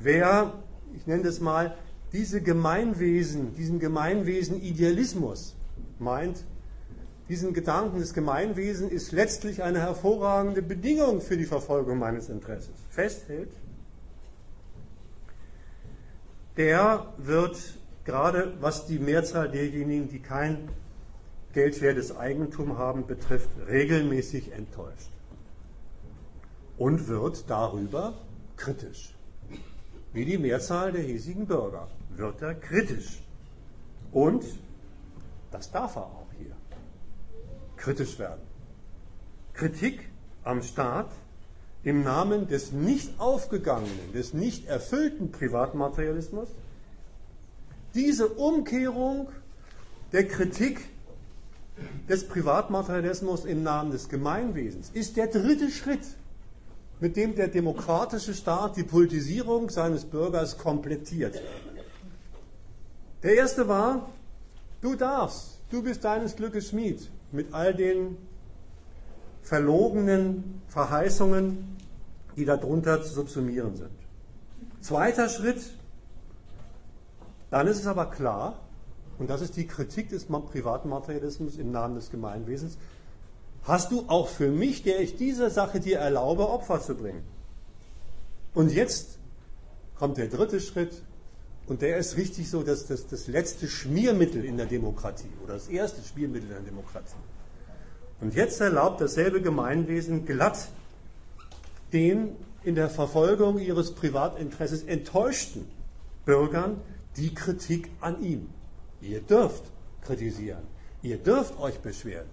wer, 0.00 0.54
ich 0.96 1.06
nenne 1.06 1.22
das 1.22 1.40
mal, 1.40 1.76
diese 2.12 2.40
Gemeinwesen, 2.40 3.54
diesen 3.54 3.78
Gemeinwesen-Idealismus 3.78 5.54
meint, 5.98 6.44
diesen 7.28 7.52
Gedanken 7.52 7.98
des 7.98 8.14
Gemeinwesens 8.14 8.90
ist 8.90 9.12
letztlich 9.12 9.62
eine 9.62 9.80
hervorragende 9.80 10.62
Bedingung 10.62 11.20
für 11.20 11.36
die 11.36 11.44
Verfolgung 11.44 11.98
meines 11.98 12.28
Interesses, 12.28 12.72
festhält, 12.88 13.50
der 16.58 17.06
wird 17.16 17.56
gerade 18.04 18.52
was 18.60 18.86
die 18.86 18.98
Mehrzahl 18.98 19.50
derjenigen, 19.50 20.10
die 20.10 20.20
kein 20.20 20.68
geldwertes 21.54 22.14
Eigentum 22.14 22.76
haben, 22.76 23.06
betrifft, 23.06 23.48
regelmäßig 23.66 24.52
enttäuscht 24.52 25.10
und 26.76 27.08
wird 27.08 27.48
darüber 27.48 28.14
kritisch 28.56 29.14
wie 30.12 30.24
die 30.24 30.38
Mehrzahl 30.38 30.92
der 30.92 31.02
hiesigen 31.02 31.46
Bürger, 31.46 31.88
wird 32.10 32.42
er 32.42 32.54
kritisch. 32.54 33.22
Und 34.12 34.44
das 35.50 35.70
darf 35.70 35.96
er 35.96 36.02
auch 36.02 36.26
hier. 36.38 36.56
Kritisch 37.76 38.18
werden. 38.18 38.40
Kritik 39.52 40.08
am 40.44 40.62
Staat 40.62 41.10
im 41.84 42.02
Namen 42.02 42.48
des 42.48 42.72
nicht 42.72 43.18
aufgegangenen, 43.18 44.12
des 44.12 44.34
nicht 44.34 44.66
erfüllten 44.66 45.30
Privatmaterialismus. 45.30 46.48
Diese 47.94 48.28
Umkehrung 48.28 49.28
der 50.12 50.26
Kritik 50.26 50.80
des 52.08 52.26
Privatmaterialismus 52.26 53.44
im 53.44 53.62
Namen 53.62 53.92
des 53.92 54.08
Gemeinwesens 54.08 54.90
ist 54.92 55.16
der 55.16 55.28
dritte 55.28 55.70
Schritt 55.70 56.04
mit 57.00 57.16
dem 57.16 57.36
der 57.36 57.48
demokratische 57.48 58.34
Staat 58.34 58.76
die 58.76 58.82
Politisierung 58.82 59.70
seines 59.70 60.04
Bürgers 60.04 60.58
komplettiert. 60.58 61.40
Der 63.22 63.34
erste 63.36 63.68
war, 63.68 64.10
du 64.80 64.96
darfst, 64.96 65.58
du 65.70 65.82
bist 65.82 66.04
deines 66.04 66.34
Glückes 66.34 66.70
Schmied, 66.70 67.08
mit 67.30 67.52
all 67.52 67.74
den 67.74 68.16
verlogenen 69.48 70.60
Verheißungen, 70.68 71.78
die 72.36 72.44
darunter 72.44 73.02
zu 73.02 73.14
subsumieren 73.14 73.76
sind. 73.76 73.90
Zweiter 74.82 75.30
Schritt, 75.30 75.72
dann 77.50 77.66
ist 77.66 77.78
es 77.78 77.86
aber 77.86 78.10
klar, 78.10 78.60
und 79.18 79.30
das 79.30 79.40
ist 79.40 79.56
die 79.56 79.66
Kritik 79.66 80.10
des 80.10 80.26
privaten 80.26 80.90
Materialismus 80.90 81.56
im 81.56 81.72
Namen 81.72 81.94
des 81.94 82.10
Gemeinwesens, 82.10 82.76
hast 83.62 83.90
du 83.90 84.04
auch 84.08 84.28
für 84.28 84.50
mich, 84.50 84.82
der 84.82 85.00
ich 85.00 85.16
diese 85.16 85.48
Sache 85.48 85.80
dir 85.80 85.98
erlaube, 85.98 86.50
Opfer 86.50 86.82
zu 86.82 86.94
bringen. 86.94 87.24
Und 88.52 88.70
jetzt 88.70 89.18
kommt 89.94 90.18
der 90.18 90.28
dritte 90.28 90.60
Schritt 90.60 91.02
und 91.66 91.80
der 91.80 91.96
ist 91.96 92.18
richtig 92.18 92.50
so 92.50 92.62
das, 92.62 92.86
das, 92.86 93.06
das 93.06 93.28
letzte 93.28 93.66
Schmiermittel 93.66 94.44
in 94.44 94.58
der 94.58 94.66
Demokratie 94.66 95.32
oder 95.42 95.54
das 95.54 95.68
erste 95.68 96.02
Schmiermittel 96.02 96.48
in 96.50 96.54
der 96.56 96.64
Demokratie. 96.64 97.16
Und 98.20 98.34
jetzt 98.34 98.60
erlaubt 98.60 99.00
dasselbe 99.00 99.40
Gemeinwesen 99.40 100.26
glatt 100.26 100.68
den 101.92 102.36
in 102.64 102.74
der 102.74 102.90
Verfolgung 102.90 103.58
ihres 103.58 103.92
Privatinteresses 103.94 104.82
enttäuschten 104.82 105.66
Bürgern 106.24 106.80
die 107.16 107.34
Kritik 107.34 107.90
an 108.00 108.22
ihm. 108.22 108.50
Ihr 109.00 109.20
dürft 109.20 109.62
kritisieren, 110.02 110.62
ihr 111.02 111.18
dürft 111.18 111.58
euch 111.58 111.78
beschweren. 111.78 112.26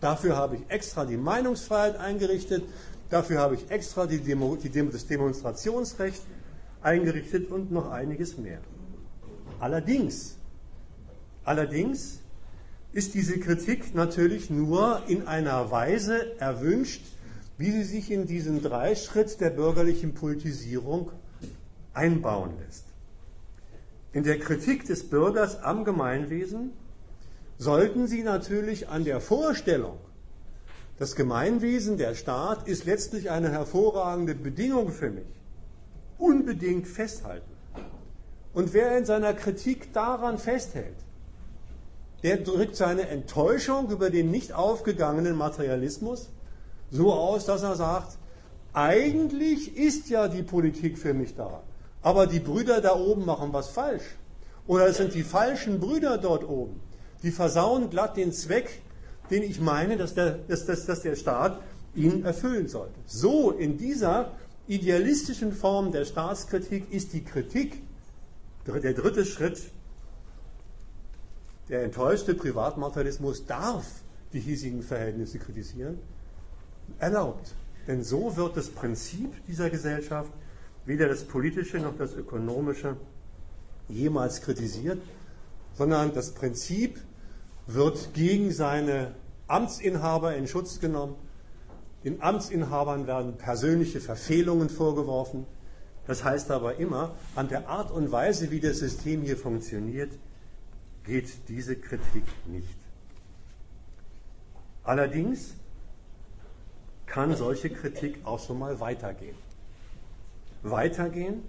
Dafür 0.00 0.36
habe 0.36 0.56
ich 0.56 0.62
extra 0.68 1.04
die 1.04 1.16
Meinungsfreiheit 1.16 1.96
eingerichtet, 1.96 2.62
dafür 3.10 3.40
habe 3.40 3.56
ich 3.56 3.70
extra 3.70 4.06
die 4.06 4.18
Demo, 4.18 4.56
die 4.56 4.68
Demo, 4.68 4.90
das 4.90 5.06
Demonstrationsrecht 5.06 6.22
eingerichtet 6.82 7.50
und 7.50 7.72
noch 7.72 7.90
einiges 7.90 8.38
mehr. 8.38 8.60
Allerdings, 9.58 10.36
allerdings 11.44 12.20
ist 12.94 13.14
diese 13.14 13.40
Kritik 13.40 13.94
natürlich 13.94 14.50
nur 14.50 15.02
in 15.08 15.26
einer 15.26 15.70
Weise 15.72 16.38
erwünscht, 16.40 17.02
wie 17.58 17.70
sie 17.72 17.82
sich 17.82 18.10
in 18.10 18.26
diesen 18.26 18.62
Dreischritt 18.62 19.40
der 19.40 19.50
bürgerlichen 19.50 20.14
Politisierung 20.14 21.10
einbauen 21.92 22.52
lässt. 22.64 22.84
In 24.12 24.22
der 24.22 24.38
Kritik 24.38 24.86
des 24.86 25.08
Bürgers 25.10 25.60
am 25.60 25.84
Gemeinwesen 25.84 26.70
sollten 27.58 28.06
Sie 28.06 28.22
natürlich 28.22 28.88
an 28.88 29.04
der 29.04 29.20
Vorstellung, 29.20 29.98
das 30.98 31.16
Gemeinwesen, 31.16 31.98
der 31.98 32.14
Staat 32.14 32.68
ist 32.68 32.84
letztlich 32.84 33.28
eine 33.28 33.50
hervorragende 33.50 34.36
Bedingung 34.36 34.92
für 34.92 35.10
mich, 35.10 35.26
unbedingt 36.18 36.86
festhalten. 36.86 37.50
Und 38.52 38.72
wer 38.72 38.96
in 38.96 39.04
seiner 39.04 39.34
Kritik 39.34 39.92
daran 39.92 40.38
festhält, 40.38 41.03
der 42.24 42.38
drückt 42.38 42.74
seine 42.74 43.08
Enttäuschung 43.08 43.90
über 43.90 44.10
den 44.10 44.30
nicht 44.30 44.54
aufgegangenen 44.54 45.36
Materialismus 45.36 46.30
so 46.90 47.12
aus, 47.12 47.44
dass 47.44 47.62
er 47.62 47.76
sagt, 47.76 48.16
eigentlich 48.72 49.76
ist 49.76 50.08
ja 50.08 50.26
die 50.26 50.42
Politik 50.42 50.98
für 50.98 51.12
mich 51.12 51.36
da, 51.36 51.62
aber 52.02 52.26
die 52.26 52.40
Brüder 52.40 52.80
da 52.80 52.96
oben 52.96 53.26
machen 53.26 53.52
was 53.52 53.68
falsch. 53.68 54.04
Oder 54.66 54.88
es 54.88 54.96
sind 54.96 55.12
die 55.12 55.22
falschen 55.22 55.78
Brüder 55.78 56.16
dort 56.16 56.48
oben, 56.48 56.80
die 57.22 57.30
versauen 57.30 57.90
glatt 57.90 58.16
den 58.16 58.32
Zweck, 58.32 58.80
den 59.30 59.42
ich 59.42 59.60
meine, 59.60 59.98
dass 59.98 60.14
der, 60.14 60.38
dass, 60.48 60.64
dass, 60.64 60.86
dass 60.86 61.02
der 61.02 61.16
Staat 61.16 61.60
ihn 61.94 62.24
erfüllen 62.24 62.68
sollte. 62.68 62.94
So 63.06 63.50
in 63.50 63.76
dieser 63.76 64.32
idealistischen 64.66 65.52
Form 65.52 65.92
der 65.92 66.06
Staatskritik 66.06 66.90
ist 66.90 67.12
die 67.12 67.22
Kritik 67.22 67.82
der 68.66 68.94
dritte 68.94 69.26
Schritt. 69.26 69.60
Der 71.68 71.82
enttäuschte 71.82 72.34
Privatmaterialismus 72.34 73.46
darf 73.46 73.86
die 74.32 74.40
hiesigen 74.40 74.82
Verhältnisse 74.82 75.38
kritisieren, 75.38 75.98
erlaubt. 76.98 77.54
Denn 77.86 78.02
so 78.02 78.36
wird 78.36 78.56
das 78.56 78.68
Prinzip 78.68 79.30
dieser 79.46 79.70
Gesellschaft, 79.70 80.32
weder 80.84 81.08
das 81.08 81.24
politische 81.24 81.78
noch 81.78 81.96
das 81.96 82.14
ökonomische, 82.14 82.96
jemals 83.88 84.42
kritisiert, 84.42 85.00
sondern 85.74 86.14
das 86.14 86.32
Prinzip 86.32 87.00
wird 87.66 88.12
gegen 88.14 88.52
seine 88.52 89.14
Amtsinhaber 89.46 90.36
in 90.36 90.46
Schutz 90.46 90.80
genommen. 90.80 91.16
Den 92.04 92.20
Amtsinhabern 92.22 93.06
werden 93.06 93.36
persönliche 93.36 94.00
Verfehlungen 94.00 94.68
vorgeworfen. 94.68 95.46
Das 96.06 96.22
heißt 96.22 96.50
aber 96.50 96.76
immer, 96.76 97.14
an 97.34 97.48
der 97.48 97.68
Art 97.68 97.90
und 97.90 98.12
Weise, 98.12 98.50
wie 98.50 98.60
das 98.60 98.78
System 98.78 99.22
hier 99.22 99.38
funktioniert, 99.38 100.10
geht 101.04 101.48
diese 101.48 101.76
Kritik 101.76 102.24
nicht. 102.46 102.76
Allerdings 104.82 105.54
kann 107.06 107.36
solche 107.36 107.70
Kritik 107.70 108.18
auch 108.24 108.44
schon 108.44 108.58
mal 108.58 108.80
weitergehen. 108.80 109.36
Weitergehen 110.62 111.42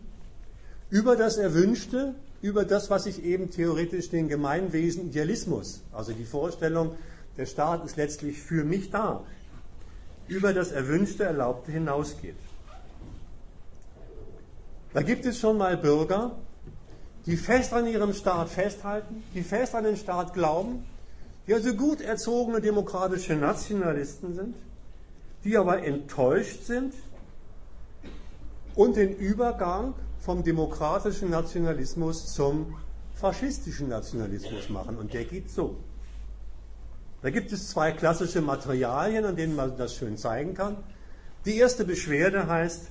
über 0.90 1.16
das 1.16 1.38
Erwünschte, 1.38 2.16
über 2.42 2.66
das, 2.66 2.90
was 2.90 3.06
ich 3.06 3.24
eben 3.24 3.50
theoretisch 3.50 4.10
den 4.10 4.28
Gemeinwesen 4.28 5.08
Idealismus, 5.08 5.82
also 5.92 6.14
die 6.14 6.26
Vorstellung, 6.26 6.96
der 7.38 7.46
Staat 7.46 7.84
ist 7.86 7.98
letztlich 7.98 8.42
für 8.42 8.64
mich 8.64 8.92
da, 8.92 9.24
über 10.28 10.54
das 10.54 10.72
Erwünschte, 10.72 11.24
Erlaubte 11.24 11.72
hinausgeht. 11.72 12.36
Da 14.94 15.02
gibt 15.02 15.26
es 15.26 15.40
schon 15.40 15.58
mal 15.58 15.76
Bürger, 15.76 16.38
die 17.26 17.38
fest 17.38 17.74
an 17.74 17.88
ihrem 17.88 18.14
Staat 18.14 18.50
festhalten, 18.50 19.24
die 19.34 19.42
fest 19.42 19.74
an 19.76 19.84
den 19.84 19.98
Staat 19.98 20.34
glauben, 20.34 20.86
die 21.48 21.54
also 21.54 21.74
gut 21.74 22.02
erzogene 22.02 22.62
demokratische 22.62 23.36
Nationalisten 23.36 24.36
sind, 24.36 24.56
die 25.44 25.58
aber 25.58 25.84
enttäuscht 25.84 26.64
sind 26.64 26.94
und 28.76 28.96
den 28.96 29.16
Übergang 29.16 29.94
vom 30.20 30.44
demokratischen 30.44 31.30
Nationalismus 31.30 32.34
zum 32.34 32.76
faschistischen 33.16 33.90
Nationalismus 33.90 34.70
machen. 34.70 34.98
Und 34.98 35.14
der 35.14 35.26
geht 35.26 35.50
so. 35.50 35.78
Da 37.22 37.30
gibt 37.30 37.52
es 37.52 37.70
zwei 37.70 37.92
klassische 37.92 38.42
Materialien, 38.42 39.26
an 39.26 39.36
denen 39.36 39.56
man 39.56 39.78
das 39.78 39.96
schön 39.96 40.18
zeigen 40.18 40.54
kann. 40.54 40.78
Die 41.46 41.58
erste 41.58 41.86
Beschwerde 41.86 42.48
heißt, 42.48 42.88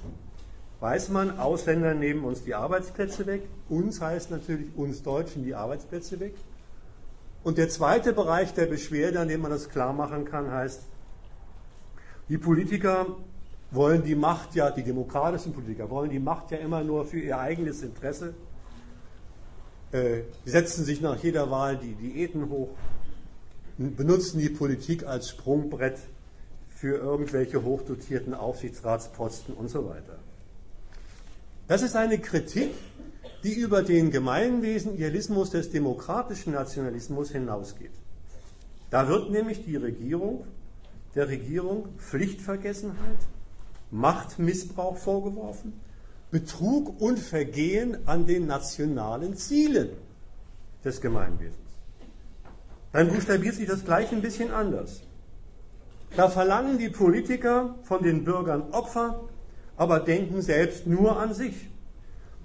weiß 0.84 1.08
man, 1.08 1.38
Ausländer 1.38 1.94
nehmen 1.94 2.24
uns 2.24 2.44
die 2.44 2.54
Arbeitsplätze 2.54 3.24
weg. 3.24 3.40
Uns 3.70 4.02
heißt 4.02 4.30
natürlich 4.30 4.68
uns 4.76 5.02
Deutschen 5.02 5.42
die 5.42 5.54
Arbeitsplätze 5.54 6.20
weg. 6.20 6.34
Und 7.42 7.56
der 7.56 7.70
zweite 7.70 8.12
Bereich 8.12 8.52
der 8.52 8.66
Beschwerde, 8.66 9.18
an 9.18 9.28
dem 9.28 9.40
man 9.40 9.50
das 9.50 9.70
klar 9.70 9.94
machen 9.94 10.26
kann, 10.26 10.50
heißt, 10.50 10.82
die 12.28 12.36
Politiker 12.36 13.06
wollen 13.70 14.04
die 14.04 14.14
Macht 14.14 14.54
ja, 14.54 14.70
die 14.70 14.82
demokratischen 14.82 15.54
Politiker 15.54 15.88
wollen 15.88 16.10
die 16.10 16.18
Macht 16.18 16.50
ja 16.50 16.58
immer 16.58 16.84
nur 16.84 17.06
für 17.06 17.18
ihr 17.18 17.38
eigenes 17.38 17.82
Interesse, 17.82 18.34
äh, 19.90 20.20
setzen 20.44 20.84
sich 20.84 21.00
nach 21.00 21.16
jeder 21.16 21.50
Wahl 21.50 21.78
die 21.78 21.94
Diäten 21.94 22.50
hoch, 22.50 22.68
benutzen 23.78 24.38
die 24.38 24.50
Politik 24.50 25.06
als 25.06 25.30
Sprungbrett 25.30 25.96
für 26.68 26.96
irgendwelche 26.98 27.62
hochdotierten 27.62 28.34
Aufsichtsratsposten 28.34 29.54
und 29.54 29.68
so 29.68 29.88
weiter. 29.88 30.18
Das 31.66 31.82
ist 31.82 31.96
eine 31.96 32.18
Kritik, 32.18 32.74
die 33.42 33.54
über 33.54 33.82
den 33.82 34.10
Gemeinwesen 34.10 34.94
Idealismus 34.94 35.50
des 35.50 35.70
demokratischen 35.70 36.52
Nationalismus 36.52 37.30
hinausgeht. 37.30 37.92
Da 38.90 39.08
wird 39.08 39.30
nämlich 39.30 39.64
die 39.64 39.76
Regierung, 39.76 40.46
der 41.14 41.28
Regierung 41.28 41.88
Pflichtvergessenheit, 41.98 43.18
Machtmissbrauch 43.90 44.96
vorgeworfen, 44.96 45.72
Betrug 46.30 47.00
und 47.00 47.18
Vergehen 47.18 47.96
an 48.06 48.26
den 48.26 48.46
nationalen 48.46 49.36
Zielen 49.36 49.90
des 50.84 51.00
Gemeinwesens. 51.00 51.58
Dann 52.92 53.08
buchstabiert 53.08 53.54
sich 53.54 53.66
das 53.66 53.84
gleich 53.84 54.12
ein 54.12 54.22
bisschen 54.22 54.52
anders. 54.52 55.00
Da 56.16 56.28
verlangen 56.28 56.78
die 56.78 56.90
Politiker 56.90 57.74
von 57.82 58.02
den 58.02 58.24
Bürgern 58.24 58.70
Opfer, 58.72 59.28
aber 59.76 60.00
denken 60.00 60.42
selbst 60.42 60.86
nur 60.86 61.18
an 61.18 61.34
sich. 61.34 61.68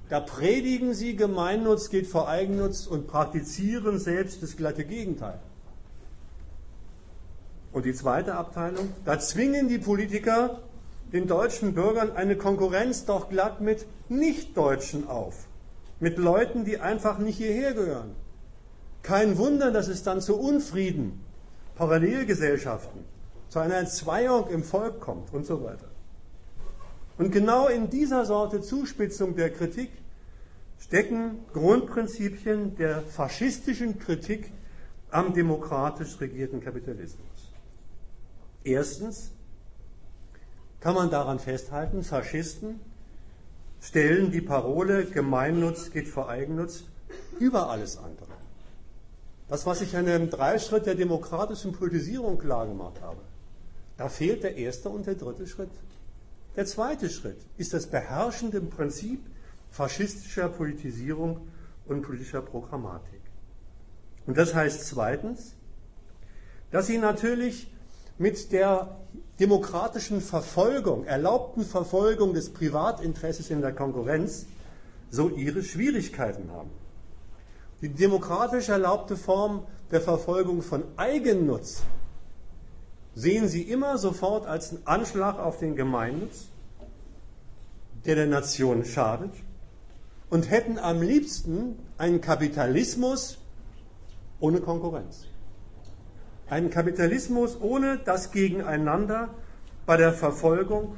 Da 0.09 0.19
predigen 0.19 0.93
sie, 0.93 1.15
Gemeinnutz 1.15 1.89
geht 1.89 2.07
vor 2.07 2.27
Eigennutz 2.27 2.87
und 2.87 3.07
praktizieren 3.07 3.99
selbst 3.99 4.41
das 4.41 4.57
glatte 4.57 4.83
Gegenteil. 4.83 5.39
Und 7.71 7.85
die 7.85 7.93
zweite 7.93 8.33
Abteilung, 8.33 8.89
da 9.05 9.19
zwingen 9.19 9.67
die 9.67 9.77
Politiker 9.77 10.61
den 11.13 11.27
deutschen 11.27 11.75
Bürgern 11.75 12.11
eine 12.11 12.35
Konkurrenz 12.35 13.05
doch 13.05 13.29
glatt 13.29 13.61
mit 13.61 13.85
Nichtdeutschen 14.09 15.07
auf. 15.07 15.45
Mit 15.99 16.17
Leuten, 16.17 16.65
die 16.65 16.79
einfach 16.79 17.19
nicht 17.19 17.37
hierher 17.37 17.73
gehören. 17.73 18.15
Kein 19.03 19.37
Wunder, 19.37 19.71
dass 19.71 19.87
es 19.87 20.01
dann 20.01 20.21
zu 20.21 20.39
Unfrieden, 20.39 21.23
Parallelgesellschaften, 21.75 23.05
zu 23.49 23.59
einer 23.59 23.77
Entzweiung 23.77 24.49
im 24.49 24.63
Volk 24.63 24.99
kommt 24.99 25.33
und 25.33 25.45
so 25.45 25.63
weiter. 25.63 25.88
Und 27.19 27.31
genau 27.31 27.67
in 27.67 27.89
dieser 27.89 28.25
Sorte 28.25 28.61
Zuspitzung 28.61 29.35
der 29.35 29.49
Kritik 29.49 29.91
stecken 30.79 31.39
Grundprinzipien 31.51 32.77
der 32.77 33.01
faschistischen 33.01 33.99
Kritik 33.99 34.53
am 35.11 35.33
demokratisch 35.33 36.17
regierten 36.21 36.61
Kapitalismus. 36.61 37.51
Erstens, 38.63 39.31
kann 40.79 40.95
man 40.95 41.09
daran 41.09 41.39
festhalten, 41.39 42.03
Faschisten 42.03 42.79
stellen 43.81 44.31
die 44.31 44.39
Parole 44.39 45.03
Gemeinnutz 45.03 45.91
geht 45.91 46.07
vor 46.07 46.29
Eigennutz 46.29 46.85
über 47.37 47.69
alles 47.69 47.97
andere. 47.97 48.31
Das, 49.49 49.65
was 49.65 49.81
ich 49.81 49.97
an 49.97 50.05
dem 50.05 50.29
Dreischritt 50.29 50.85
der 50.85 50.95
demokratischen 50.95 51.73
Politisierung 51.73 52.39
klar 52.39 52.65
gemacht 52.65 53.01
habe, 53.01 53.19
da 53.97 54.07
fehlt 54.07 54.43
der 54.43 54.55
erste 54.55 54.87
und 54.87 55.05
der 55.05 55.15
dritte 55.15 55.45
Schritt 55.47 55.71
Der 56.59 56.65
zweite 56.65 57.09
Schritt 57.09 57.39
ist 57.55 57.73
das 57.73 57.87
beherrschende 57.87 58.59
Prinzip 58.59 59.25
faschistischer 59.71 60.49
Politisierung 60.49 61.47
und 61.85 62.01
politischer 62.01 62.41
Programmatik. 62.41 63.21
Und 64.27 64.37
das 64.37 64.53
heißt 64.53 64.85
zweitens, 64.85 65.55
dass 66.69 66.87
sie 66.87 66.97
natürlich 66.97 67.71
mit 68.17 68.51
der 68.51 68.97
demokratischen 69.39 70.19
Verfolgung, 70.19 71.05
erlaubten 71.05 71.63
Verfolgung 71.63 72.33
des 72.33 72.49
Privatinteresses 72.49 73.49
in 73.51 73.61
der 73.61 73.71
Konkurrenz 73.71 74.45
so 75.11 75.29
ihre 75.29 75.63
Schwierigkeiten 75.63 76.51
haben. 76.51 76.71
Die 77.79 77.87
demokratisch 77.87 78.67
erlaubte 78.67 79.15
Form 79.15 79.65
der 79.91 80.01
Verfolgung 80.01 80.61
von 80.61 80.83
Eigennutz 80.97 81.83
sehen 83.15 83.47
sie 83.47 83.63
immer 83.63 83.97
sofort 83.97 84.45
als 84.45 84.71
einen 84.71 84.85
Anschlag 84.85 85.39
auf 85.39 85.57
den 85.57 85.75
Gemeinnutz, 85.75 86.48
der 88.05 88.15
der 88.15 88.27
Nation 88.27 88.85
schadet, 88.85 89.31
und 90.29 90.49
hätten 90.49 90.77
am 90.77 91.01
liebsten 91.01 91.79
einen 91.97 92.21
Kapitalismus 92.21 93.39
ohne 94.39 94.61
Konkurrenz. 94.61 95.25
Einen 96.47 96.69
Kapitalismus 96.69 97.59
ohne 97.59 97.97
das 97.97 98.31
Gegeneinander 98.31 99.29
bei 99.85 99.97
der 99.97 100.13
Verfolgung 100.13 100.97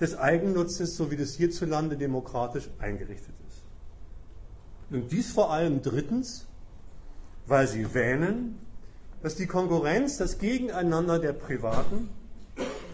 des 0.00 0.16
Eigennutzes, 0.16 0.96
so 0.96 1.10
wie 1.10 1.16
das 1.16 1.34
hierzulande 1.34 1.96
demokratisch 1.96 2.70
eingerichtet 2.78 3.34
ist. 3.48 3.62
Und 4.90 5.12
dies 5.12 5.30
vor 5.32 5.50
allem 5.50 5.82
drittens, 5.82 6.46
weil 7.46 7.66
sie 7.68 7.92
wähnen, 7.92 8.58
dass 9.22 9.34
die 9.36 9.46
Konkurrenz, 9.46 10.16
das 10.16 10.38
Gegeneinander 10.38 11.18
der 11.18 11.32
Privaten 11.32 12.08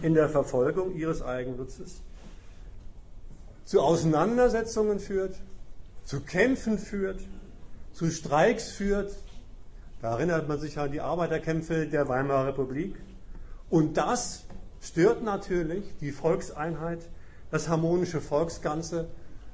in 0.01 0.13
der 0.13 0.29
Verfolgung 0.29 0.95
ihres 0.95 1.21
Eigennutzes 1.21 2.01
zu 3.67 3.81
Auseinandersetzungen 3.81 4.97
führt, 4.97 5.35
zu 6.05 6.21
Kämpfen 6.21 6.79
führt, 6.79 7.19
zu 7.91 8.09
Streiks 8.09 8.71
führt. 8.71 9.13
Da 10.01 10.13
erinnert 10.13 10.47
man 10.47 10.57
sich 10.57 10.79
an 10.79 10.93
die 10.93 11.01
Arbeiterkämpfe 11.01 11.85
der 11.85 12.07
Weimarer 12.07 12.47
Republik. 12.47 12.95
Und 13.69 13.97
das 13.97 14.45
stört 14.81 15.21
natürlich 15.21 15.83
die 15.99 16.13
Volkseinheit, 16.13 17.09
das 17.51 17.67
harmonische 17.67 18.21
Volksganze, 18.21 19.09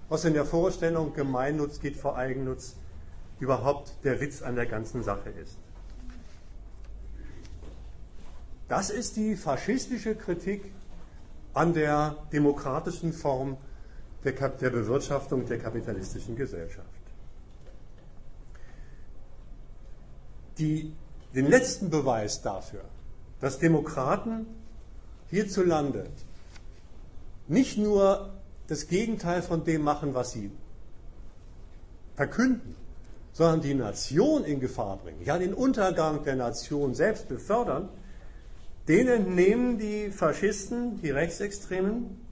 was 0.10 0.26
in 0.26 0.36
der 0.36 0.46
Vorstellung 0.46 1.16
Gemeinnutz 1.16 1.80
geht 1.80 1.98
vor 1.98 2.16
Eigennutz 2.16 2.76
überhaupt 3.40 3.96
der 4.04 4.22
Witz 4.22 4.44
an 4.44 4.56
der 4.56 4.68
ganzen 4.68 5.02
Sache 5.02 5.32
ist. 5.32 5.58
Das 8.70 8.92
ist 8.92 9.16
die 9.16 9.36
faschistische 9.36 10.14
Kritik 10.14 10.72
an 11.56 11.74
der 11.74 12.16
demokratischen 12.32 13.12
Form 13.12 13.58
der, 14.24 14.50
der 14.50 14.70
Bewirtschaftung 14.70 15.46
der 15.46 15.60
kapitalistischen 15.60 16.36
Gesellschaft. 16.36 16.88
Die, 20.58 20.94
den 21.34 21.48
letzten 21.48 21.90
Beweis 21.90 22.42
dafür, 22.42 22.84
dass 23.42 23.60
Demokraten 23.60 24.46
hierzulande 25.30 26.06
nicht 27.48 27.78
nur 27.78 28.34
das 28.68 28.88
Gegenteil 28.88 29.42
von 29.42 29.64
dem 29.64 29.82
machen, 29.82 30.14
was 30.14 30.32
sie 30.32 30.52
verkünden, 32.16 32.76
sondern 33.34 33.62
die 33.62 33.74
Nation 33.74 34.46
in 34.46 34.60
Gefahr 34.60 34.98
bringen, 34.98 35.24
ja 35.26 35.38
den 35.38 35.54
Untergang 35.54 36.24
der 36.24 36.36
Nation 36.36 36.94
selbst 36.94 37.28
befördern, 37.28 37.90
denen 38.88 39.34
nehmen 39.36 39.78
die 39.80 40.12
Faschisten, 40.12 41.02
die 41.02 41.10
Rechtsextremen, 41.10 42.23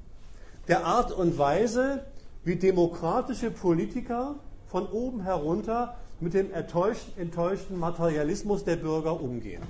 der 0.68 0.86
Art 0.86 1.12
und 1.12 1.38
Weise, 1.38 2.06
wie 2.44 2.56
demokratische 2.56 3.52
Politiker 3.52 4.36
von 4.68 4.88
oben 4.88 5.22
herunter 5.24 5.98
mit 6.20 6.34
dem 6.34 6.52
enttäuschten 6.54 7.80
Materialismus 7.80 8.64
der 8.64 8.76
Bürger 8.76 9.20
umgehen. 9.22 9.64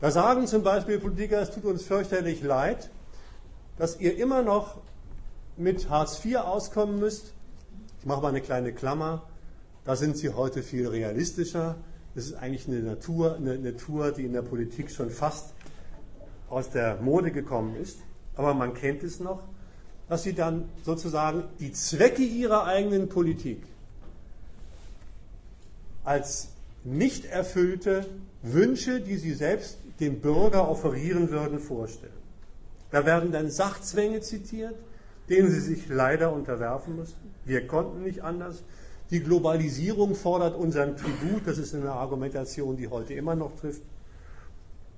Da 0.00 0.10
sagen 0.10 0.46
zum 0.46 0.62
Beispiel 0.62 0.98
Politiker, 0.98 1.40
es 1.40 1.50
tut 1.50 1.64
uns 1.64 1.84
fürchterlich 1.84 2.42
leid, 2.42 2.90
dass 3.76 3.98
ihr 3.98 4.16
immer 4.18 4.42
noch 4.42 4.78
mit 5.56 5.88
Hartz 5.88 6.24
IV 6.24 6.36
auskommen 6.36 6.98
müsst. 6.98 7.32
Ich 8.00 8.06
mache 8.06 8.20
mal 8.22 8.28
eine 8.28 8.42
kleine 8.42 8.72
Klammer. 8.72 9.22
Da 9.84 9.96
sind 9.96 10.16
sie 10.16 10.30
heute 10.30 10.62
viel 10.62 10.88
realistischer. 10.88 11.76
Das 12.14 12.26
ist 12.26 12.34
eigentlich 12.34 12.68
eine 12.68 12.80
Natur, 12.80 13.36
eine 13.36 13.58
Natur, 13.58 14.12
die 14.12 14.24
in 14.24 14.32
der 14.32 14.42
Politik 14.42 14.90
schon 14.90 15.10
fast 15.10 15.54
aus 16.48 16.70
der 16.70 16.96
Mode 17.00 17.30
gekommen 17.30 17.76
ist. 17.76 17.98
Aber 18.36 18.54
man 18.54 18.74
kennt 18.74 19.02
es 19.02 19.18
noch, 19.18 19.42
dass 20.08 20.22
sie 20.22 20.34
dann 20.34 20.68
sozusagen 20.84 21.44
die 21.58 21.72
Zwecke 21.72 22.22
ihrer 22.22 22.64
eigenen 22.64 23.08
Politik 23.08 23.62
als 26.04 26.48
nicht 26.84 27.24
erfüllte 27.24 28.06
Wünsche, 28.42 29.00
die 29.00 29.16
sie 29.16 29.34
selbst 29.34 29.78
dem 29.98 30.20
Bürger 30.20 30.68
offerieren 30.68 31.30
würden, 31.30 31.58
vorstellen. 31.58 32.12
Da 32.92 33.04
werden 33.04 33.32
dann 33.32 33.50
Sachzwänge 33.50 34.20
zitiert, 34.20 34.74
denen 35.28 35.50
sie 35.50 35.60
sich 35.60 35.88
leider 35.88 36.32
unterwerfen 36.32 36.96
müssen. 36.96 37.16
Wir 37.44 37.66
konnten 37.66 38.04
nicht 38.04 38.22
anders. 38.22 38.62
Die 39.10 39.20
Globalisierung 39.20 40.14
fordert 40.14 40.54
unseren 40.54 40.96
Tribut. 40.96 41.46
Das 41.46 41.58
ist 41.58 41.74
eine 41.74 41.92
Argumentation, 41.92 42.76
die 42.76 42.88
heute 42.88 43.14
immer 43.14 43.34
noch 43.34 43.56
trifft. 43.56 43.82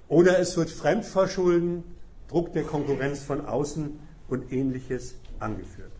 Oder 0.08 0.38
es 0.38 0.56
wird 0.56 0.70
Fremdverschulden, 0.70 1.84
Druck 2.28 2.52
der 2.52 2.64
Konkurrenz 2.64 3.22
von 3.22 3.46
außen 3.46 3.98
und 4.28 4.52
ähnliches 4.52 5.14
angeführt. 5.38 5.92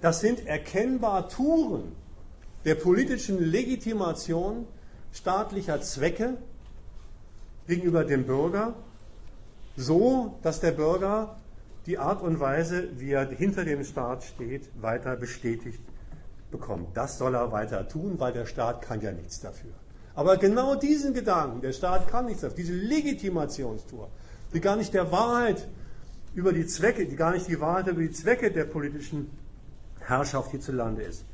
Das 0.00 0.20
sind 0.20 0.46
erkennbar 0.46 1.28
Touren 1.28 1.92
der 2.64 2.74
politischen 2.76 3.42
Legitimation 3.42 4.66
staatlicher 5.12 5.80
Zwecke 5.80 6.38
gegenüber 7.66 8.04
dem 8.04 8.24
Bürger, 8.24 8.74
so 9.76 10.38
dass 10.42 10.60
der 10.60 10.72
Bürger 10.72 11.36
die 11.86 11.98
Art 11.98 12.22
und 12.22 12.38
Weise, 12.38 12.88
wie 12.98 13.10
er 13.12 13.28
hinter 13.28 13.64
dem 13.64 13.84
Staat 13.84 14.22
steht, 14.22 14.68
weiter 14.80 15.16
bestätigt 15.16 15.80
bekommt. 16.50 16.96
Das 16.96 17.18
soll 17.18 17.34
er 17.34 17.50
weiter 17.50 17.88
tun, 17.88 18.14
weil 18.18 18.32
der 18.32 18.46
Staat 18.46 18.82
kann 18.82 19.00
ja 19.00 19.10
nichts 19.10 19.40
dafür. 19.40 19.72
Aber 20.14 20.36
genau 20.36 20.74
diesen 20.74 21.14
Gedanken, 21.14 21.62
der 21.62 21.72
Staat 21.72 22.08
kann 22.08 22.26
nichts 22.26 22.42
dafür, 22.42 22.56
diese 22.56 22.74
Legitimationstour, 22.74 24.08
die 24.52 24.60
gar 24.60 24.76
nicht 24.76 24.94
der 24.94 25.10
Wahrheit 25.10 25.66
über 26.34 26.52
die 26.52 26.66
Zwecke, 26.66 27.06
die 27.06 27.16
gar 27.16 27.32
nicht 27.32 27.48
die 27.48 27.60
Wahrheit 27.60 27.88
über 27.88 28.00
die 28.00 28.10
Zwecke 28.10 28.50
der 28.50 28.64
politischen 28.64 29.30
Herrschaft 30.00 30.50
hierzulande 30.50 31.02
ist. 31.02 31.24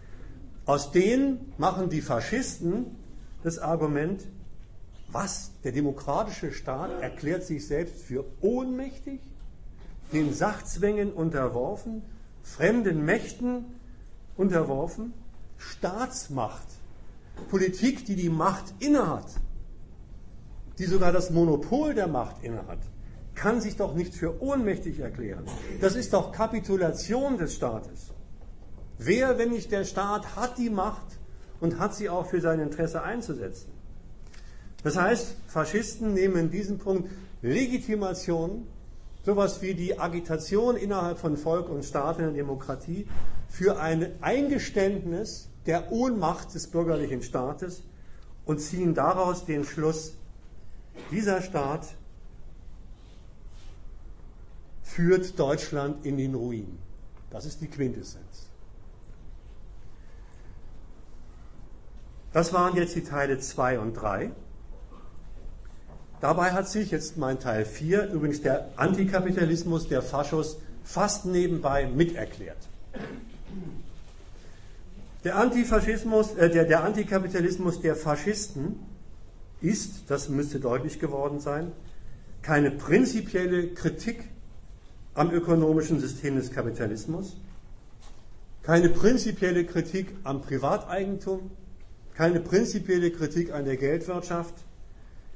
Aus 0.67 0.91
denen 0.91 1.53
machen 1.57 1.89
die 1.89 2.03
Faschisten 2.03 2.87
das 3.43 3.59
Argument, 3.59 4.27
was? 5.11 5.53
Der 5.65 5.73
demokratische 5.73 6.53
Staat 6.53 7.01
erklärt 7.01 7.45
sich 7.45 7.67
selbst 7.67 8.03
für 8.03 8.25
ohnmächtig, 8.41 9.21
den 10.13 10.35
Sachzwängen 10.35 11.13
unterworfen, 11.13 12.03
fremden 12.43 13.05
Mächten 13.05 13.65
unterworfen, 14.37 15.13
Staatsmacht, 15.57 16.67
Politik, 17.51 18.05
die 18.05 18.17
die 18.17 18.29
Macht 18.29 18.75
innehat, 18.79 19.27
die 20.79 20.85
sogar 20.85 21.13
das 21.13 21.31
Monopol 21.31 21.95
der 21.95 22.09
Macht 22.09 22.43
innehat, 22.43 22.79
kann 23.39 23.61
sich 23.61 23.77
doch 23.77 23.95
nicht 23.95 24.15
für 24.15 24.43
ohnmächtig 24.43 24.99
erklären. 24.99 25.45
Das 25.81 25.95
ist 25.95 26.13
doch 26.13 26.33
Kapitulation 26.33 27.39
des 27.39 27.55
Staates. 27.55 28.09
Wer, 28.99 29.39
wenn 29.39 29.51
nicht 29.51 29.71
der 29.71 29.85
Staat, 29.85 30.35
hat 30.35 30.59
die 30.59 30.71
Macht 30.71 31.07
und 31.61 31.79
hat 31.79 31.95
sie 31.95 32.09
auch 32.09 32.27
für 32.27 32.41
sein 32.41 32.59
Interesse 32.59 33.03
einzusetzen? 33.03 33.71
Das 34.83 34.97
heißt, 34.97 35.37
Faschisten 35.47 36.15
nehmen 36.15 36.37
in 36.37 36.51
diesem 36.51 36.79
Punkt 36.79 37.11
Legitimation, 37.41 38.67
sowas 39.25 39.63
wie 39.63 39.75
die 39.75 39.99
Agitation 39.99 40.77
innerhalb 40.77 41.19
von 41.19 41.37
Volk 41.37 41.69
und 41.69 41.85
Staat 41.85 42.19
in 42.19 42.25
der 42.25 42.35
Demokratie, 42.35 43.07
für 43.49 43.79
ein 43.81 44.13
Eingeständnis 44.21 45.49
der 45.67 45.93
Ohnmacht 45.93 46.55
des 46.55 46.67
bürgerlichen 46.67 47.23
Staates 47.23 47.83
und 48.45 48.59
ziehen 48.59 48.95
daraus 48.95 49.45
den 49.45 49.65
Schluss, 49.65 50.15
dieser 51.13 51.41
Staat 51.43 51.87
führt 54.99 55.39
Deutschland 55.39 56.05
in 56.05 56.17
den 56.17 56.35
Ruin. 56.35 56.77
Das 57.31 57.47
ist 57.47 57.61
die 57.61 57.69
Quintessenz. 57.69 58.49
Das 62.33 62.53
waren 62.53 62.75
jetzt 62.75 62.97
die 62.97 63.05
Teile 63.05 63.39
2 63.39 63.79
und 63.79 63.95
3. 63.95 64.33
Dabei 66.21 66.51
hat 66.51 66.69
sich 66.69 66.91
jetzt 66.91 67.17
mein 67.17 67.39
Teil 67.39 67.65
4, 67.65 68.09
übrigens 68.11 68.43
der 68.43 68.71
Antikapitalismus, 68.75 69.87
der 69.87 70.03
Faschos, 70.03 70.59
fast 70.83 71.27
nebenbei 71.27 71.87
miterklärt. 71.87 72.59
Der 75.23 75.37
Antifaschismus, 75.37 76.35
äh, 76.35 76.51
der, 76.51 76.65
der 76.65 76.83
Antikapitalismus 76.83 77.81
der 77.81 77.95
Faschisten 77.95 78.81
ist, 79.61 80.11
das 80.11 80.29
müsste 80.29 80.59
deutlich 80.59 80.99
geworden 80.99 81.39
sein, 81.39 81.71
keine 82.43 82.73
prinzipielle 82.73 83.69
Kritik 83.69 84.25
am 85.19 85.33
ökonomischen 85.33 85.99
System 85.99 86.37
des 86.37 86.53
Kapitalismus, 86.53 87.37
keine 88.63 88.89
prinzipielle 88.89 89.65
Kritik 89.65 90.15
am 90.23 90.43
Privateigentum, 90.43 91.51
keine 92.15 92.39
prinzipielle 92.39 93.11
Kritik 93.11 93.53
an 93.53 93.65
der 93.65 93.77
Geldwirtschaft, 93.77 94.55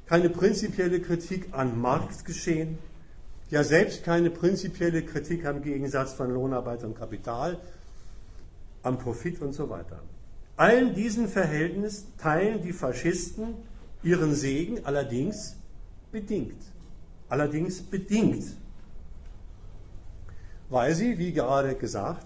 keine 0.05 0.29
prinzipielle 0.29 1.01
Kritik 1.01 1.47
an 1.51 1.81
Marktgeschehen, 1.81 2.77
ja 3.49 3.65
selbst 3.65 4.05
keine 4.05 4.29
prinzipielle 4.29 5.03
Kritik 5.03 5.45
am 5.45 5.61
Gegensatz 5.61 6.13
von 6.13 6.31
Lohnarbeit 6.33 6.85
und 6.85 6.97
Kapital, 6.97 7.59
am 8.83 8.97
Profit 8.97 9.41
und 9.41 9.51
so 9.51 9.69
weiter. 9.69 10.01
Allen 10.55 10.95
diesen 10.95 11.27
Verhältnis 11.27 12.05
teilen 12.17 12.61
die 12.61 12.71
Faschisten 12.71 13.55
ihren 14.01 14.33
Segen 14.33 14.85
allerdings 14.85 15.57
bedingt. 16.09 16.61
Allerdings 17.27 17.81
bedingt. 17.81 18.62
Weil 20.73 20.95
sie, 20.95 21.19
wie 21.19 21.33
gerade 21.33 21.75
gesagt, 21.75 22.25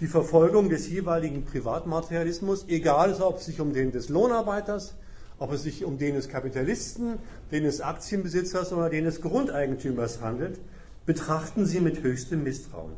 die 0.00 0.06
Verfolgung 0.06 0.70
des 0.70 0.88
jeweiligen 0.88 1.44
Privatmaterialismus, 1.44 2.64
egal 2.68 3.12
ob 3.20 3.36
es 3.36 3.44
sich 3.44 3.60
um 3.60 3.74
den 3.74 3.92
des 3.92 4.08
Lohnarbeiters, 4.08 4.94
ob 5.38 5.52
es 5.52 5.64
sich 5.64 5.84
um 5.84 5.98
den 5.98 6.14
des 6.14 6.30
Kapitalisten, 6.30 7.18
den 7.52 7.64
des 7.64 7.82
Aktienbesitzers 7.82 8.72
oder 8.72 8.88
den 8.88 9.04
des 9.04 9.20
Grundeigentümers 9.20 10.22
handelt, 10.22 10.58
betrachten 11.04 11.66
sie 11.66 11.80
mit 11.80 12.02
höchstem 12.02 12.44
Misstrauen. 12.44 12.92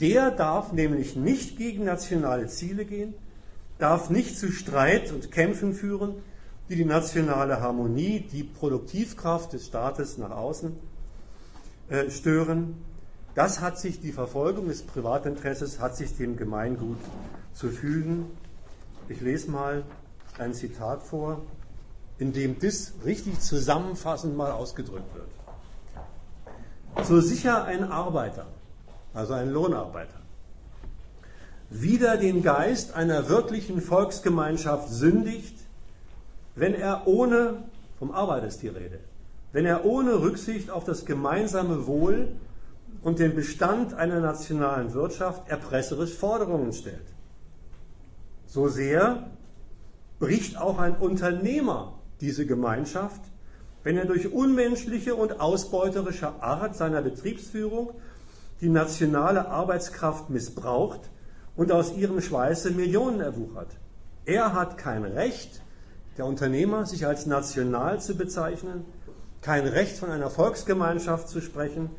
Der 0.00 0.32
darf 0.32 0.72
nämlich 0.72 1.14
nicht 1.14 1.56
gegen 1.56 1.84
nationale 1.84 2.48
Ziele 2.48 2.84
gehen, 2.84 3.14
darf 3.78 4.10
nicht 4.10 4.36
zu 4.36 4.50
Streit 4.50 5.12
und 5.12 5.30
Kämpfen 5.30 5.72
führen, 5.72 6.16
die 6.68 6.74
die 6.74 6.84
nationale 6.84 7.60
Harmonie, 7.60 8.26
die 8.32 8.42
Produktivkraft 8.42 9.52
des 9.52 9.66
Staates 9.66 10.18
nach 10.18 10.32
außen 10.32 10.72
äh, 11.90 12.10
stören. 12.10 12.74
Das 13.36 13.60
hat 13.60 13.78
sich, 13.78 14.00
die 14.00 14.12
Verfolgung 14.12 14.68
des 14.68 14.82
Privatinteresses 14.82 15.78
hat 15.78 15.94
sich 15.94 16.16
dem 16.16 16.38
Gemeingut 16.38 16.96
zu 17.52 17.68
fügen. 17.68 18.30
Ich 19.10 19.20
lese 19.20 19.50
mal 19.50 19.84
ein 20.38 20.54
Zitat 20.54 21.02
vor, 21.02 21.42
in 22.16 22.32
dem 22.32 22.58
das 22.58 22.94
richtig 23.04 23.40
zusammenfassend 23.40 24.34
mal 24.38 24.52
ausgedrückt 24.52 25.14
wird. 25.14 25.28
So 27.06 27.20
sicher 27.20 27.66
ein 27.66 27.84
Arbeiter, 27.84 28.46
also 29.12 29.34
ein 29.34 29.50
Lohnarbeiter, 29.50 30.18
wieder 31.68 32.16
den 32.16 32.42
Geist 32.42 32.94
einer 32.94 33.28
wirklichen 33.28 33.82
Volksgemeinschaft 33.82 34.88
sündigt, 34.88 35.58
wenn 36.54 36.72
er 36.72 37.06
ohne, 37.06 37.64
vom 37.98 38.12
Arbeiter 38.12 38.46
ist 38.46 38.62
die 38.62 38.68
Rede, 38.68 38.98
wenn 39.52 39.66
er 39.66 39.84
ohne 39.84 40.22
Rücksicht 40.22 40.70
auf 40.70 40.84
das 40.84 41.04
gemeinsame 41.04 41.86
Wohl 41.86 42.28
und 43.02 43.18
den 43.18 43.34
Bestand 43.34 43.94
einer 43.94 44.20
nationalen 44.20 44.92
Wirtschaft 44.94 45.48
erpresserisch 45.48 46.14
Forderungen 46.14 46.72
stellt. 46.72 47.06
So 48.46 48.68
sehr 48.68 49.30
bricht 50.18 50.56
auch 50.56 50.78
ein 50.78 50.96
Unternehmer 50.96 51.98
diese 52.20 52.46
Gemeinschaft, 52.46 53.20
wenn 53.82 53.96
er 53.96 54.06
durch 54.06 54.32
unmenschliche 54.32 55.14
und 55.14 55.40
ausbeuterische 55.40 56.42
Art 56.42 56.76
seiner 56.76 57.02
Betriebsführung 57.02 57.90
die 58.60 58.68
nationale 58.68 59.48
Arbeitskraft 59.48 60.30
missbraucht 60.30 61.10
und 61.54 61.70
aus 61.72 61.94
ihrem 61.94 62.20
Schweiße 62.20 62.70
Millionen 62.70 63.20
erwuchert. 63.20 63.68
Er 64.24 64.54
hat 64.54 64.78
kein 64.78 65.04
Recht, 65.04 65.62
der 66.18 66.26
Unternehmer, 66.26 66.86
sich 66.86 67.06
als 67.06 67.26
national 67.26 68.00
zu 68.00 68.16
bezeichnen, 68.16 68.84
kein 69.42 69.66
Recht 69.66 69.98
von 69.98 70.10
einer 70.10 70.30
Volksgemeinschaft 70.30 71.28
zu 71.28 71.40
sprechen, 71.40 71.90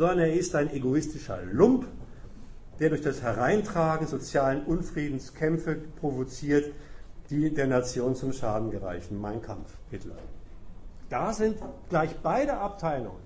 sondern 0.00 0.20
er 0.20 0.32
ist 0.32 0.54
ein 0.54 0.72
egoistischer 0.72 1.42
Lump, 1.42 1.86
der 2.78 2.88
durch 2.88 3.02
das 3.02 3.20
Hereintragen 3.20 4.06
sozialen 4.06 4.64
Unfriedens 4.64 5.34
Kämpfe 5.34 5.76
provoziert, 6.00 6.72
die 7.28 7.52
der 7.52 7.66
Nation 7.66 8.16
zum 8.16 8.32
Schaden 8.32 8.70
gereichen. 8.70 9.20
Mein 9.20 9.42
Kampf, 9.42 9.68
Hitler. 9.90 10.16
Da 11.10 11.34
sind 11.34 11.58
gleich 11.90 12.16
beide 12.22 12.54
Abteilungen 12.54 13.20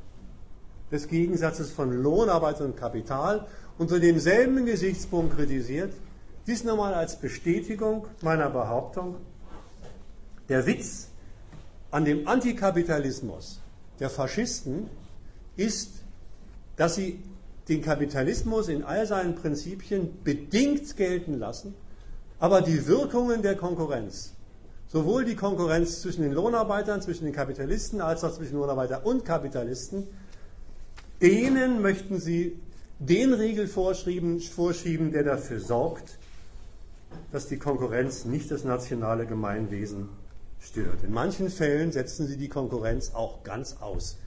des 0.90 1.06
Gegensatzes 1.06 1.70
von 1.70 1.92
Lohnarbeit 1.92 2.60
und 2.60 2.76
Kapital 2.76 3.46
unter 3.78 4.00
demselben 4.00 4.66
Gesichtspunkt 4.66 5.36
kritisiert. 5.36 5.92
Dies 6.48 6.64
nochmal 6.64 6.94
als 6.94 7.20
Bestätigung 7.20 8.08
meiner 8.20 8.50
Behauptung. 8.50 9.14
Der 10.48 10.66
Witz 10.66 11.06
an 11.92 12.04
dem 12.04 12.26
Antikapitalismus 12.26 13.60
der 14.00 14.10
Faschisten 14.10 14.90
ist, 15.56 16.03
dass 16.76 16.94
sie 16.94 17.22
den 17.68 17.82
Kapitalismus 17.82 18.68
in 18.68 18.82
all 18.82 19.06
seinen 19.06 19.34
Prinzipien 19.34 20.22
bedingt 20.22 20.96
gelten 20.96 21.38
lassen, 21.38 21.74
aber 22.38 22.60
die 22.60 22.86
Wirkungen 22.86 23.42
der 23.42 23.56
Konkurrenz, 23.56 24.34
sowohl 24.88 25.24
die 25.24 25.36
Konkurrenz 25.36 26.02
zwischen 26.02 26.22
den 26.22 26.32
Lohnarbeitern, 26.32 27.00
zwischen 27.00 27.24
den 27.24 27.34
Kapitalisten, 27.34 28.00
als 28.00 28.22
auch 28.22 28.34
zwischen 28.34 28.58
Lohnarbeiter 28.58 29.06
und 29.06 29.24
Kapitalisten, 29.24 30.06
denen 31.22 31.80
möchten 31.80 32.20
sie 32.20 32.58
den 32.98 33.32
Riegel 33.32 33.66
vorschieben, 33.66 35.12
der 35.12 35.24
dafür 35.24 35.60
sorgt, 35.60 36.18
dass 37.32 37.48
die 37.48 37.58
Konkurrenz 37.58 38.24
nicht 38.24 38.50
das 38.50 38.64
nationale 38.64 39.26
Gemeinwesen 39.26 40.08
stört. 40.60 41.02
In 41.02 41.12
manchen 41.12 41.50
Fällen 41.50 41.92
setzen 41.92 42.26
sie 42.26 42.36
die 42.36 42.48
Konkurrenz 42.48 43.12
auch 43.14 43.42
ganz 43.42 43.76
aus. 43.80 44.18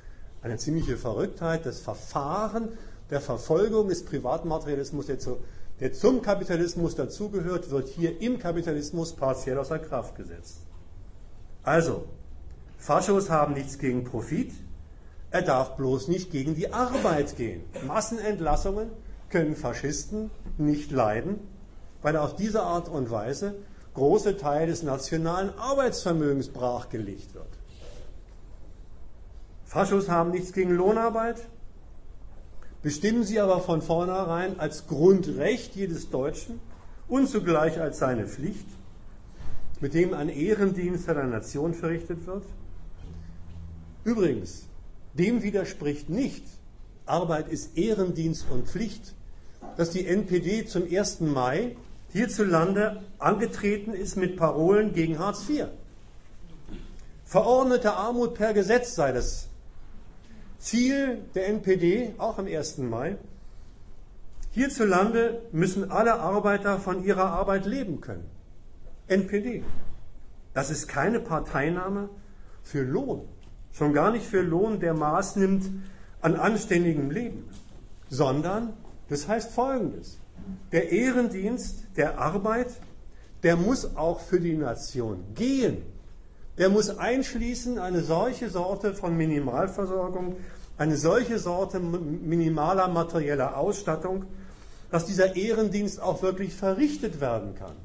Eine 0.41 0.57
ziemliche 0.57 0.97
Verrücktheit, 0.97 1.65
das 1.65 1.79
Verfahren 1.79 2.69
der 3.09 3.21
Verfolgung 3.21 3.89
des 3.89 4.05
Privatmaterialismus, 4.05 5.07
der, 5.07 5.19
zu, 5.19 5.37
der 5.79 5.93
zum 5.93 6.21
Kapitalismus 6.21 6.95
dazugehört, 6.95 7.69
wird 7.71 7.87
hier 7.87 8.21
im 8.21 8.37
Kapitalismus 8.39 9.13
partiell 9.13 9.57
außer 9.57 9.79
Kraft 9.79 10.15
gesetzt. 10.15 10.59
Also, 11.63 12.05
Faschos 12.77 13.29
haben 13.29 13.53
nichts 13.53 13.79
gegen 13.79 14.03
Profit, 14.03 14.51
er 15.31 15.41
darf 15.41 15.75
bloß 15.75 16.07
nicht 16.07 16.31
gegen 16.31 16.55
die 16.55 16.71
Arbeit 16.71 17.35
gehen. 17.35 17.63
Massenentlassungen 17.85 18.89
können 19.29 19.55
Faschisten 19.55 20.31
nicht 20.57 20.91
leiden, 20.91 21.39
weil 22.01 22.15
auf 22.15 22.35
diese 22.35 22.63
Art 22.63 22.87
und 22.87 23.11
Weise 23.11 23.55
große 23.93 24.37
Teile 24.37 24.67
des 24.67 24.83
nationalen 24.83 25.49
Arbeitsvermögens 25.57 26.49
brachgelegt 26.49 27.33
wird. 27.33 27.56
Faschos 29.67 30.07
haben 30.07 30.31
nichts 30.31 30.53
gegen 30.53 30.71
Lohnarbeit, 30.71 31.45
bestimmen 32.81 33.25
sie 33.25 33.41
aber 33.41 33.59
von 33.59 33.81
vornherein 33.81 34.59
als 34.61 34.87
Grundrecht 34.87 35.75
jedes 35.75 36.09
Deutschen 36.09 36.61
und 37.09 37.27
zugleich 37.27 37.79
als 37.79 37.99
seine 37.99 38.27
Pflicht, 38.27 38.65
mit 39.81 39.93
dem 39.93 40.13
ein 40.13 40.29
Ehrendienst 40.29 41.07
der 41.09 41.25
Nation 41.25 41.73
verrichtet 41.73 42.25
wird. 42.25 42.43
Übrigens, 44.05 44.63
dem 45.13 45.43
widerspricht 45.43 46.09
nicht, 46.09 46.45
Arbeit 47.05 47.49
ist 47.49 47.77
Ehrendienst 47.77 48.45
und 48.49 48.69
Pflicht, 48.69 49.15
dass 49.75 49.89
die 49.89 50.07
NPD 50.07 50.65
zum 50.65 50.83
1. 50.89 51.19
Mai 51.19 51.75
hierzulande 52.13 53.03
angetreten 53.19 53.93
ist 53.93 54.15
mit 54.15 54.37
Parolen 54.37 54.93
gegen 54.93 55.19
Hartz 55.19 55.49
IV. 55.49 55.65
Verordnete 57.25 57.93
Armut 57.93 58.35
per 58.35 58.53
Gesetz 58.53 58.95
sei 58.95 59.11
das 59.11 59.46
Ziel 60.59 61.19
der 61.35 61.47
NPD, 61.47 62.13
auch 62.17 62.37
am 62.37 62.47
1. 62.47 62.79
Mai. 62.79 63.17
Hierzulande 64.51 65.41
müssen 65.51 65.91
alle 65.91 66.19
Arbeiter 66.19 66.79
von 66.79 67.03
ihrer 67.03 67.25
Arbeit 67.25 67.65
leben 67.65 68.01
können. 68.01 68.29
NPD. 69.07 69.63
Das 70.53 70.71
ist 70.71 70.87
keine 70.87 71.19
Parteinahme 71.19 72.09
für 72.63 72.81
Lohn. 72.81 73.27
Schon 73.71 73.93
gar 73.93 74.11
nicht 74.11 74.25
für 74.25 74.41
Lohn, 74.41 74.79
der 74.79 74.95
Maß 74.95 75.35
nimmt 75.35 75.69
an 76.21 76.35
anständigem 76.35 77.11
Leben, 77.11 77.47
sondern 78.09 78.73
das 79.09 79.27
heißt 79.27 79.51
Folgendes. 79.51 80.17
Der 80.71 80.91
Ehrendienst 80.91 81.85
der 81.95 82.17
Arbeit, 82.17 82.69
der 83.43 83.55
muss 83.55 83.95
auch 83.95 84.19
für 84.19 84.39
die 84.39 84.55
Nation 84.55 85.23
gehen. 85.35 85.83
Der 86.57 86.69
muss 86.69 86.89
einschließen 86.89 87.77
eine 87.77 88.01
solche 88.01 88.49
Sorte 88.49 88.93
von 88.93 89.15
Minimalversorgung, 89.15 90.37
eine 90.77 90.97
solche 90.97 91.39
Sorte 91.39 91.79
minimaler 91.79 92.87
materieller 92.87 93.57
Ausstattung, 93.57 94.25
dass 94.91 95.05
dieser 95.05 95.35
Ehrendienst 95.35 96.01
auch 96.01 96.21
wirklich 96.21 96.53
verrichtet 96.53 97.19
werden 97.19 97.55
kann. 97.55 97.75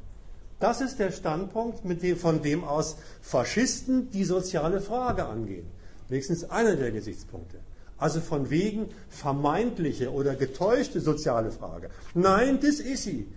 Das 0.61 0.81
ist 0.81 1.01
der 1.01 1.11
Standpunkt, 1.11 1.81
dem, 2.03 2.17
von 2.17 2.41
dem 2.41 2.63
aus 2.63 2.97
Faschisten 3.21 4.11
die 4.11 4.25
soziale 4.25 4.81
Frage 4.81 5.27
angehen. 5.27 5.67
Wenigstens 6.09 6.49
einer 6.49 6.77
der 6.77 6.93
Gesichtspunkte. 6.93 7.59
Also 7.99 8.21
von 8.21 8.49
wegen 8.51 8.89
vermeintliche 9.09 10.13
oder 10.13 10.35
getäuschte 10.35 11.01
soziale 11.01 11.51
Frage. 11.51 11.91
Nein, 12.15 12.61
das 12.61 12.79
ist 12.79 13.05
sie. 13.05 13.29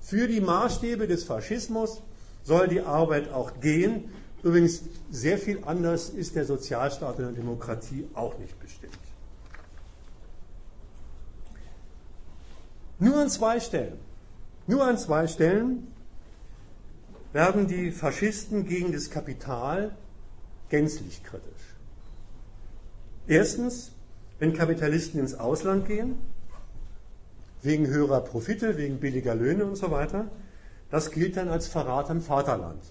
Für 0.00 0.28
die 0.28 0.40
Maßstäbe 0.40 1.06
des 1.06 1.24
Faschismus 1.24 2.02
soll 2.42 2.68
die 2.68 2.80
Arbeit 2.80 3.32
auch 3.32 3.60
gehen. 3.60 4.10
Übrigens, 4.42 4.82
sehr 5.10 5.38
viel 5.38 5.62
anders 5.64 6.10
ist 6.10 6.36
der 6.36 6.44
Sozialstaat 6.44 7.18
in 7.18 7.24
der 7.24 7.32
Demokratie 7.32 8.08
auch 8.14 8.38
nicht 8.38 8.58
bestimmt. 8.60 8.98
Nur 13.00 13.16
an 13.16 13.30
zwei 13.30 13.60
Stellen, 13.60 13.98
nur 14.66 14.84
an 14.84 14.98
zwei 14.98 15.26
Stellen 15.26 15.88
werden 17.32 17.68
die 17.68 17.92
Faschisten 17.92 18.66
gegen 18.66 18.92
das 18.92 19.10
Kapital 19.10 19.96
gänzlich 20.68 21.22
kritisch. 21.22 21.76
Erstens, 23.26 23.92
wenn 24.38 24.54
Kapitalisten 24.54 25.20
ins 25.20 25.34
Ausland 25.34 25.86
gehen, 25.86 26.16
wegen 27.62 27.86
höherer 27.86 28.20
Profite, 28.20 28.76
wegen 28.76 28.98
billiger 28.98 29.34
Löhne 29.34 29.64
und 29.66 29.76
so 29.76 29.90
weiter, 29.90 30.30
das 30.90 31.10
gilt 31.10 31.36
dann 31.36 31.48
als 31.48 31.68
Verrat 31.68 32.08
am 32.10 32.20
Vaterland. 32.20 32.82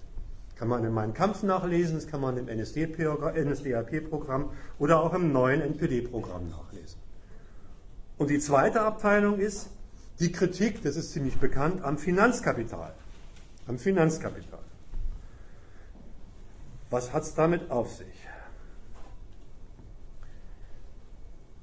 Kann 0.58 0.68
man 0.68 0.84
in 0.84 0.92
meinem 0.92 1.14
Kampf 1.14 1.44
nachlesen, 1.44 1.94
das 1.94 2.08
kann 2.08 2.20
man 2.20 2.36
im 2.36 2.46
NSDAP-Programm 2.46 4.50
oder 4.78 5.00
auch 5.00 5.14
im 5.14 5.32
neuen 5.32 5.60
NPD-Programm 5.60 6.50
nachlesen. 6.50 6.98
Und 8.16 8.30
die 8.30 8.40
zweite 8.40 8.80
Abteilung 8.80 9.38
ist 9.38 9.70
die 10.18 10.32
Kritik, 10.32 10.82
das 10.82 10.96
ist 10.96 11.12
ziemlich 11.12 11.38
bekannt, 11.38 11.84
am 11.84 11.96
Finanzkapital. 11.96 12.92
Am 13.68 13.78
Finanzkapital. 13.78 14.58
Was 16.90 17.12
hat 17.12 17.22
es 17.22 17.34
damit 17.34 17.70
auf 17.70 17.94
sich? 17.94 18.26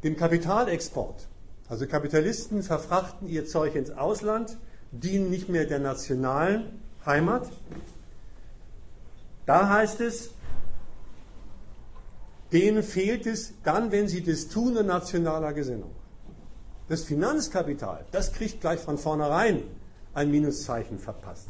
Dem 0.03 0.15
Kapitalexport, 0.15 1.27
also 1.67 1.87
Kapitalisten 1.87 2.63
verfrachten 2.63 3.27
ihr 3.27 3.45
Zeug 3.45 3.75
ins 3.75 3.89
Ausland, 3.89 4.57
dienen 4.91 5.31
nicht 5.31 5.49
mehr 5.49 5.65
der 5.65 5.79
nationalen 5.79 6.79
Heimat. 7.05 7.49
Da 9.45 9.69
heißt 9.69 10.01
es, 10.01 10.31
denen 12.51 12.83
fehlt 12.83 13.25
es 13.25 13.53
dann, 13.63 13.91
wenn 13.91 14.07
sie 14.07 14.23
das 14.23 14.47
tun, 14.47 14.77
in 14.77 14.87
nationaler 14.87 15.53
Gesinnung. 15.53 15.91
Das 16.87 17.03
Finanzkapital, 17.03 18.05
das 18.11 18.33
kriegt 18.33 18.61
gleich 18.61 18.79
von 18.79 18.97
vornherein 18.97 19.63
ein 20.13 20.31
Minuszeichen 20.31 20.99
verpasst. 20.99 21.47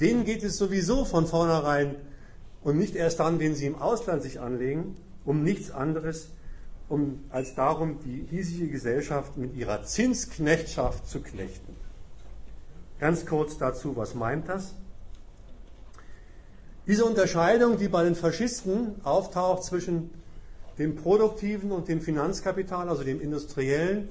Denen 0.00 0.24
geht 0.24 0.42
es 0.44 0.58
sowieso 0.58 1.04
von 1.04 1.26
vornherein 1.26 1.96
und 2.62 2.76
nicht 2.76 2.94
erst 2.94 3.20
dann, 3.20 3.40
wenn 3.40 3.54
sie 3.54 3.66
im 3.66 3.76
Ausland 3.76 4.22
sich 4.22 4.40
anlegen, 4.40 4.96
um 5.24 5.42
nichts 5.42 5.70
anderes, 5.70 6.28
um, 6.88 7.24
als 7.30 7.54
darum, 7.54 7.98
die 8.04 8.26
hiesige 8.30 8.68
Gesellschaft 8.68 9.36
mit 9.36 9.54
ihrer 9.54 9.84
Zinsknechtschaft 9.84 11.08
zu 11.08 11.20
knechten. 11.20 11.76
Ganz 12.98 13.26
kurz 13.26 13.58
dazu, 13.58 13.96
was 13.96 14.14
meint 14.14 14.48
das? 14.48 14.74
Diese 16.88 17.04
Unterscheidung, 17.04 17.76
die 17.76 17.88
bei 17.88 18.02
den 18.02 18.14
Faschisten 18.14 18.94
auftaucht 19.04 19.62
zwischen 19.62 20.10
dem 20.78 20.96
produktiven 20.96 21.70
und 21.70 21.86
dem 21.86 22.00
Finanzkapital, 22.00 22.88
also 22.88 23.04
dem 23.04 23.20
industriellen, 23.20 24.08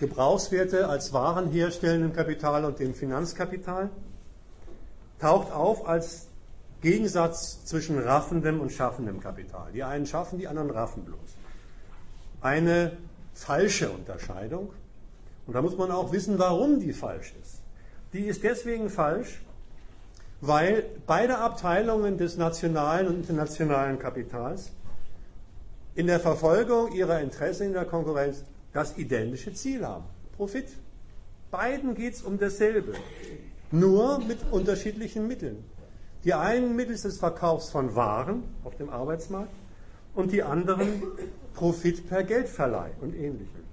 Gebrauchswerte 0.00 0.88
als 0.88 1.12
Waren 1.12 1.48
herstellendem 1.48 2.12
Kapital 2.12 2.64
und 2.64 2.80
dem 2.80 2.92
Finanzkapital, 2.92 3.90
taucht 5.20 5.52
auf 5.52 5.88
als 5.88 6.26
Gegensatz 6.82 7.64
zwischen 7.64 7.98
raffendem 8.00 8.60
und 8.60 8.72
schaffendem 8.72 9.20
Kapital. 9.20 9.70
Die 9.72 9.84
einen 9.84 10.06
schaffen, 10.06 10.40
die 10.40 10.48
anderen 10.48 10.70
raffen 10.70 11.04
bloß. 11.04 11.36
Eine 12.40 12.96
falsche 13.32 13.90
Unterscheidung. 13.90 14.72
Und 15.46 15.54
da 15.54 15.62
muss 15.62 15.78
man 15.78 15.92
auch 15.92 16.10
wissen, 16.10 16.36
warum 16.38 16.80
die 16.80 16.92
falsch 16.92 17.32
ist. 17.40 17.60
Die 18.12 18.24
ist 18.24 18.42
deswegen 18.42 18.90
falsch, 18.90 19.40
weil 20.40 20.84
beide 21.06 21.38
Abteilungen 21.38 22.18
des 22.18 22.36
nationalen 22.36 23.08
und 23.08 23.16
internationalen 23.16 23.98
Kapitals 23.98 24.70
in 25.94 26.06
der 26.06 26.20
Verfolgung 26.20 26.92
ihrer 26.92 27.20
Interessen 27.20 27.68
in 27.68 27.72
der 27.72 27.86
Konkurrenz 27.86 28.44
das 28.72 28.98
identische 28.98 29.54
Ziel 29.54 29.86
haben. 29.86 30.04
Profit. 30.36 30.66
Beiden 31.50 31.94
geht 31.94 32.14
es 32.14 32.22
um 32.22 32.38
dasselbe. 32.38 32.92
Nur 33.70 34.18
mit 34.18 34.38
unterschiedlichen 34.50 35.26
Mitteln. 35.26 35.64
Die 36.24 36.34
einen 36.34 36.76
mittels 36.76 37.02
des 37.02 37.18
Verkaufs 37.18 37.70
von 37.70 37.94
Waren 37.94 38.44
auf 38.64 38.76
dem 38.76 38.90
Arbeitsmarkt 38.90 39.52
und 40.14 40.32
die 40.32 40.42
anderen 40.42 41.02
Profit 41.54 42.08
per 42.08 42.24
Geldverleih 42.24 42.90
und 43.00 43.14
ähnlichem. 43.14 43.64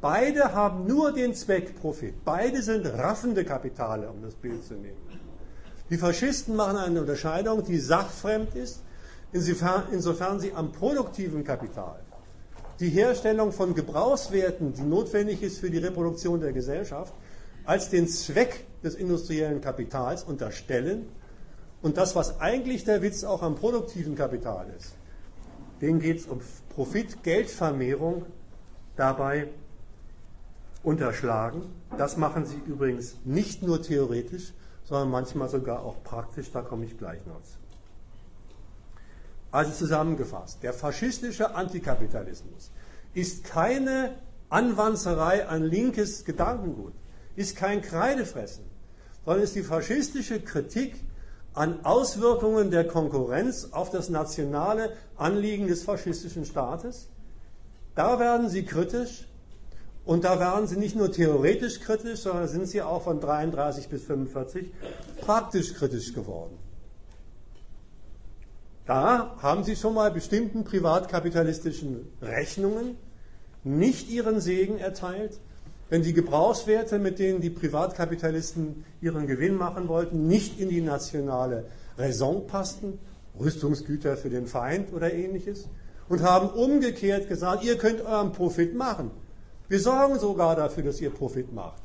Beide 0.00 0.54
haben 0.54 0.86
nur 0.86 1.12
den 1.12 1.34
Zweck 1.34 1.78
Profit. 1.80 2.24
Beide 2.24 2.62
sind 2.62 2.86
raffende 2.86 3.44
Kapitale, 3.44 4.08
um 4.08 4.22
das 4.22 4.34
Bild 4.34 4.64
zu 4.64 4.74
nehmen. 4.74 5.09
Die 5.90 5.96
Faschisten 5.96 6.56
machen 6.56 6.76
eine 6.76 7.00
Unterscheidung, 7.00 7.64
die 7.64 7.78
sachfremd 7.78 8.54
ist, 8.54 8.82
insofern, 9.32 10.40
sie 10.40 10.52
am 10.52 10.72
produktiven 10.72 11.44
Kapital 11.44 12.00
die 12.80 12.88
Herstellung 12.88 13.52
von 13.52 13.74
Gebrauchswerten, 13.74 14.72
die 14.72 14.82
notwendig 14.82 15.42
ist 15.42 15.58
für 15.58 15.70
die 15.70 15.78
Reproduktion 15.78 16.40
der 16.40 16.52
Gesellschaft, 16.52 17.12
als 17.64 17.90
den 17.90 18.08
Zweck 18.08 18.64
des 18.82 18.94
industriellen 18.94 19.60
Kapitals 19.60 20.24
unterstellen 20.24 21.06
und 21.82 21.98
das, 21.98 22.16
was 22.16 22.40
eigentlich 22.40 22.84
der 22.84 23.02
Witz 23.02 23.22
auch 23.22 23.42
am 23.42 23.54
produktiven 23.54 24.14
Kapital 24.14 24.66
ist, 24.78 24.94
denen 25.82 26.00
geht 26.00 26.20
es 26.20 26.26
um 26.26 26.40
Profit, 26.70 27.22
Geldvermehrung, 27.22 28.24
dabei 28.96 29.48
unterschlagen. 30.82 31.62
Das 31.98 32.16
machen 32.16 32.46
sie 32.46 32.60
übrigens 32.66 33.16
nicht 33.24 33.62
nur 33.62 33.82
theoretisch, 33.82 34.54
sondern 34.90 35.10
manchmal 35.10 35.48
sogar 35.48 35.82
auch 35.84 36.02
praktisch, 36.02 36.50
da 36.50 36.62
komme 36.62 36.84
ich 36.84 36.98
gleich 36.98 37.24
noch 37.24 37.40
zu. 37.42 37.56
Also 39.52 39.72
zusammengefasst, 39.72 40.62
der 40.62 40.72
faschistische 40.72 41.54
Antikapitalismus 41.54 42.70
ist 43.14 43.44
keine 43.44 44.16
Anwanzerei 44.48 45.46
an 45.46 45.62
linkes 45.62 46.24
Gedankengut, 46.24 46.92
ist 47.36 47.56
kein 47.56 47.82
Kreidefressen, 47.82 48.64
sondern 49.24 49.44
ist 49.44 49.54
die 49.54 49.62
faschistische 49.62 50.40
Kritik 50.40 50.96
an 51.54 51.84
Auswirkungen 51.84 52.70
der 52.70 52.86
Konkurrenz 52.86 53.68
auf 53.72 53.90
das 53.90 54.08
nationale 54.08 54.92
Anliegen 55.16 55.68
des 55.68 55.84
faschistischen 55.84 56.44
Staates. 56.44 57.08
Da 57.94 58.18
werden 58.18 58.48
sie 58.48 58.64
kritisch 58.64 59.26
und 60.10 60.24
da 60.24 60.40
werden 60.40 60.66
sie 60.66 60.76
nicht 60.76 60.96
nur 60.96 61.12
theoretisch 61.12 61.78
kritisch, 61.78 62.22
sondern 62.22 62.48
sind 62.48 62.66
sie 62.66 62.82
auch 62.82 63.02
von 63.02 63.20
33 63.20 63.88
bis 63.88 64.02
45 64.02 64.68
praktisch 65.20 65.72
kritisch 65.74 66.12
geworden. 66.12 66.58
Da 68.86 69.36
haben 69.40 69.62
Sie 69.62 69.76
schon 69.76 69.94
mal 69.94 70.10
bestimmten 70.10 70.64
privatkapitalistischen 70.64 72.08
Rechnungen 72.20 72.96
nicht 73.62 74.10
ihren 74.10 74.40
Segen 74.40 74.78
erteilt, 74.78 75.38
wenn 75.90 76.02
die 76.02 76.12
Gebrauchswerte, 76.12 76.98
mit 76.98 77.20
denen 77.20 77.40
die 77.40 77.50
Privatkapitalisten 77.50 78.84
ihren 79.00 79.28
Gewinn 79.28 79.54
machen 79.54 79.86
wollten, 79.86 80.26
nicht 80.26 80.58
in 80.58 80.70
die 80.70 80.80
nationale 80.80 81.66
Raison 81.96 82.48
passten, 82.48 82.98
Rüstungsgüter 83.38 84.16
für 84.16 84.28
den 84.28 84.48
Feind 84.48 84.92
oder 84.92 85.14
ähnliches, 85.14 85.68
und 86.08 86.22
haben 86.22 86.48
umgekehrt 86.48 87.28
gesagt, 87.28 87.62
ihr 87.62 87.78
könnt 87.78 88.00
euren 88.00 88.32
Profit 88.32 88.74
machen. 88.74 89.12
Wir 89.70 89.78
sorgen 89.78 90.18
sogar 90.18 90.56
dafür, 90.56 90.82
dass 90.82 91.00
ihr 91.00 91.10
Profit 91.10 91.52
macht. 91.52 91.80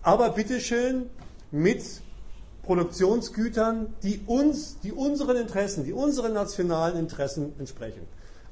Aber 0.00 0.30
bitteschön 0.30 1.10
mit 1.50 1.84
Produktionsgütern, 2.62 3.94
die 4.02 4.22
uns, 4.26 4.80
die 4.80 4.92
unseren 4.92 5.36
Interessen, 5.36 5.84
die 5.84 5.92
unseren 5.92 6.32
nationalen 6.32 6.98
Interessen 6.98 7.52
entsprechen. 7.58 8.00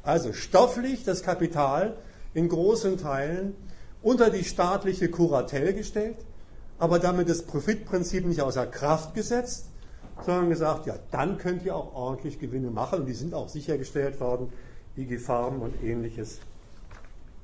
Also 0.03 0.35
stofflich 0.35 1.05
das 1.05 1.23
Kapital 1.23 1.97
in 2.35 2.51
großen 2.51 2.98
Teilen 2.98 3.55
unter 4.03 4.28
die 4.28 4.44
staatliche 4.44 5.09
Kuratelle 5.09 5.73
gestellt, 5.73 6.19
aber 6.78 6.98
damit 6.98 7.31
das 7.31 7.44
Profitprinzip 7.44 8.27
nicht 8.27 8.43
außer 8.43 8.66
Kraft 8.66 9.15
gesetzt, 9.15 9.70
sondern 10.27 10.51
gesagt, 10.51 10.85
ja, 10.85 10.97
dann 11.12 11.39
könnt 11.39 11.62
ihr 11.65 11.74
auch 11.74 11.94
ordentlich 11.94 12.39
Gewinne 12.39 12.70
machen 12.70 13.01
und 13.01 13.07
die 13.07 13.15
sind 13.15 13.32
auch 13.32 13.48
sichergestellt 13.48 14.20
worden, 14.20 14.53
IG 14.98 15.16
Farben 15.16 15.62
und 15.62 15.82
ähnliches 15.82 16.40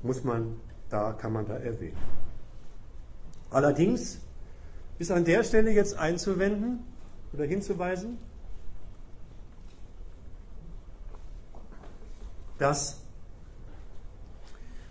muss 0.02 0.24
man 0.24 0.56
da, 0.92 1.12
kann 1.12 1.32
man 1.32 1.46
da 1.46 1.56
erwähnen. 1.56 1.96
Allerdings 3.50 4.18
ist 4.98 5.10
an 5.10 5.24
der 5.24 5.44
Stelle 5.44 5.70
jetzt 5.72 5.94
einzuwenden 5.94 6.80
oder 7.32 7.44
hinzuweisen, 7.44 8.18
dass 12.58 12.98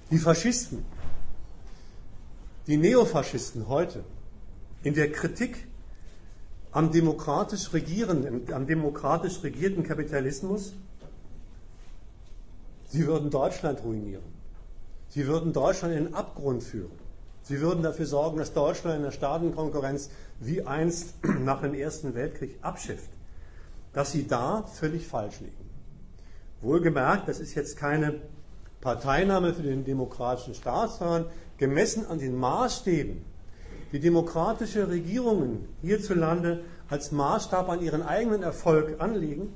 die 0.10 0.18
Faschisten, 0.18 0.86
die 2.68 2.78
Neofaschisten 2.78 3.68
heute 3.68 4.04
in 4.84 4.94
der 4.94 5.12
Kritik 5.12 5.68
am 6.72 6.92
demokratisch 6.92 7.74
regieren, 7.74 8.52
am 8.52 8.68
demokratisch 8.68 9.44
regierten 9.44 9.84
Kapitalismus, 9.84 10.74
sie 12.90 13.06
würden 13.08 13.30
Deutschland 13.30 13.84
ruinieren. 13.84 14.41
Sie 15.12 15.28
würden 15.28 15.52
Deutschland 15.52 15.94
in 15.94 16.06
den 16.06 16.14
Abgrund 16.14 16.64
führen. 16.64 16.98
Sie 17.44 17.60
würden 17.60 17.84
dafür 17.84 18.06
sorgen, 18.06 18.38
dass 18.38 18.54
Deutschland 18.54 18.96
in 18.96 19.04
der 19.04 19.12
Staatenkonkurrenz 19.12 20.10
wie 20.40 20.64
einst 20.64 21.16
nach 21.42 21.62
dem 21.62 21.74
Ersten 21.74 22.16
Weltkrieg 22.16 22.58
abschifft. 22.62 23.10
Dass 23.92 24.14
sie 24.14 24.26
da 24.26 24.64
völlig 24.64 25.06
falsch 25.06 25.42
liegen. 25.42 25.70
Wohlgemerkt, 26.62 27.28
das 27.28 27.42
ist 27.42 27.56
jetzt 27.56 27.76
keine 27.76 28.22
Parteinahme 28.80 29.54
für 29.54 29.64
den 29.64 29.84
demokratischen 29.84 30.54
Staat, 30.56 30.92
sondern 30.92 31.26
gemessen 31.58 32.06
an 32.06 32.20
den 32.20 32.38
Maßstäben, 32.38 33.22
die 33.92 34.00
demokratische 34.00 34.88
Regierungen 34.88 35.68
hierzulande 35.82 36.64
als 36.90 37.12
Maßstab 37.12 37.68
an 37.68 37.82
ihren 37.82 38.02
eigenen 38.02 38.44
Erfolg 38.44 39.02
anlegen, 39.02 39.52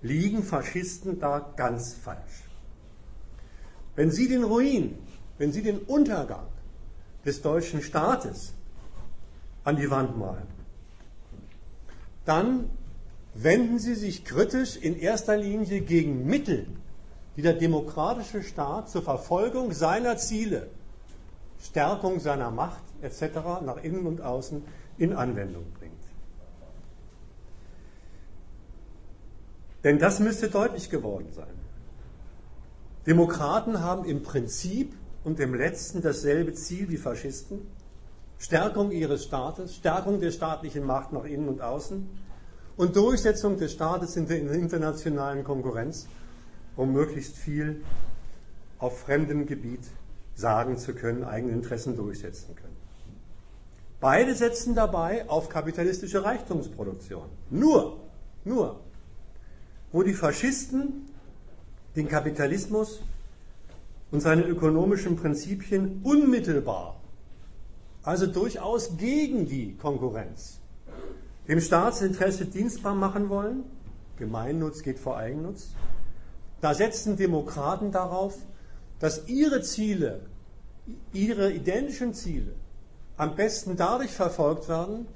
liegen 0.00 0.42
Faschisten 0.42 1.20
da 1.20 1.52
ganz 1.56 1.92
falsch. 1.92 2.43
Wenn 3.96 4.10
Sie 4.10 4.28
den 4.28 4.44
Ruin, 4.44 4.98
wenn 5.38 5.52
Sie 5.52 5.62
den 5.62 5.78
Untergang 5.78 6.46
des 7.24 7.42
deutschen 7.42 7.82
Staates 7.82 8.54
an 9.62 9.76
die 9.76 9.90
Wand 9.90 10.18
malen, 10.18 10.46
dann 12.24 12.70
wenden 13.34 13.78
Sie 13.78 13.94
sich 13.94 14.24
kritisch 14.24 14.76
in 14.76 14.98
erster 14.98 15.36
Linie 15.36 15.80
gegen 15.80 16.26
Mittel, 16.26 16.66
die 17.36 17.42
der 17.42 17.54
demokratische 17.54 18.42
Staat 18.42 18.90
zur 18.90 19.02
Verfolgung 19.02 19.72
seiner 19.72 20.16
Ziele, 20.16 20.68
Stärkung 21.60 22.20
seiner 22.20 22.50
Macht 22.50 22.82
etc. 23.02 23.36
nach 23.64 23.82
innen 23.82 24.06
und 24.06 24.20
außen 24.20 24.62
in 24.98 25.12
Anwendung 25.12 25.64
bringt. 25.78 25.94
Denn 29.82 29.98
das 29.98 30.20
müsste 30.20 30.48
deutlich 30.48 30.88
geworden 30.88 31.28
sein. 31.32 31.53
Demokraten 33.06 33.80
haben 33.80 34.04
im 34.04 34.22
Prinzip 34.22 34.94
und 35.24 35.40
im 35.40 35.54
letzten 35.54 36.00
dasselbe 36.00 36.54
Ziel 36.54 36.88
wie 36.88 36.96
Faschisten. 36.96 37.66
Stärkung 38.38 38.90
ihres 38.90 39.24
Staates, 39.24 39.76
Stärkung 39.76 40.20
der 40.20 40.30
staatlichen 40.30 40.84
Macht 40.84 41.12
nach 41.12 41.24
innen 41.24 41.48
und 41.48 41.60
außen 41.60 42.08
und 42.76 42.96
Durchsetzung 42.96 43.58
des 43.58 43.72
Staates 43.72 44.16
in 44.16 44.26
der 44.26 44.38
internationalen 44.38 45.44
Konkurrenz, 45.44 46.08
um 46.76 46.92
möglichst 46.92 47.36
viel 47.36 47.82
auf 48.78 49.00
fremdem 49.00 49.46
Gebiet 49.46 49.82
sagen 50.34 50.76
zu 50.78 50.94
können, 50.94 51.24
eigene 51.24 51.52
Interessen 51.52 51.96
durchsetzen 51.96 52.56
können. 52.56 52.76
Beide 54.00 54.34
setzen 54.34 54.74
dabei 54.74 55.28
auf 55.28 55.48
kapitalistische 55.48 56.24
Reichtumsproduktion. 56.24 57.28
Nur, 57.50 58.00
nur, 58.44 58.80
wo 59.92 60.02
die 60.02 60.12
Faschisten 60.12 61.08
den 61.96 62.08
Kapitalismus 62.08 63.02
und 64.10 64.20
seine 64.20 64.42
ökonomischen 64.42 65.16
Prinzipien 65.16 66.00
unmittelbar, 66.02 67.00
also 68.02 68.26
durchaus 68.26 68.96
gegen 68.96 69.46
die 69.46 69.76
Konkurrenz, 69.76 70.60
dem 71.48 71.60
Staatsinteresse 71.60 72.46
dienstbar 72.46 72.94
machen 72.94 73.28
wollen, 73.28 73.64
Gemeinnutz 74.16 74.82
geht 74.82 74.98
vor 74.98 75.16
Eigennutz, 75.16 75.70
da 76.60 76.74
setzen 76.74 77.16
Demokraten 77.16 77.92
darauf, 77.92 78.36
dass 78.98 79.28
ihre 79.28 79.60
Ziele, 79.62 80.20
ihre 81.12 81.52
identischen 81.52 82.14
Ziele 82.14 82.54
am 83.16 83.36
besten 83.36 83.76
dadurch 83.76 84.10
verfolgt 84.10 84.68
werden, 84.68 85.06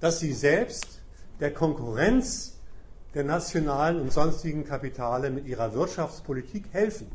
dass 0.00 0.20
sie 0.20 0.32
selbst 0.32 1.00
der 1.40 1.52
Konkurrenz 1.52 2.51
der 3.14 3.24
nationalen 3.24 4.00
und 4.00 4.12
sonstigen 4.12 4.64
Kapitale 4.64 5.30
mit 5.30 5.46
ihrer 5.46 5.74
Wirtschaftspolitik 5.74 6.64
helfen. 6.72 7.08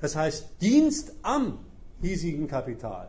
Das 0.00 0.16
heißt, 0.16 0.60
Dienst 0.60 1.12
am 1.22 1.58
hiesigen 2.00 2.48
Kapital 2.48 3.08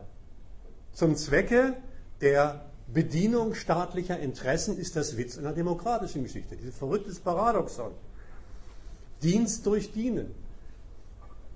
zum 0.92 1.16
Zwecke 1.16 1.76
der 2.20 2.66
Bedienung 2.92 3.54
staatlicher 3.54 4.18
Interessen 4.18 4.76
ist 4.76 4.96
das 4.96 5.16
Witz 5.16 5.38
einer 5.38 5.52
demokratischen 5.52 6.24
Geschichte. 6.24 6.56
Dieses 6.56 6.76
verrücktes 6.76 7.20
Paradoxon. 7.20 7.92
Dienst 9.22 9.64
durch 9.66 9.92
Dienen. 9.92 10.34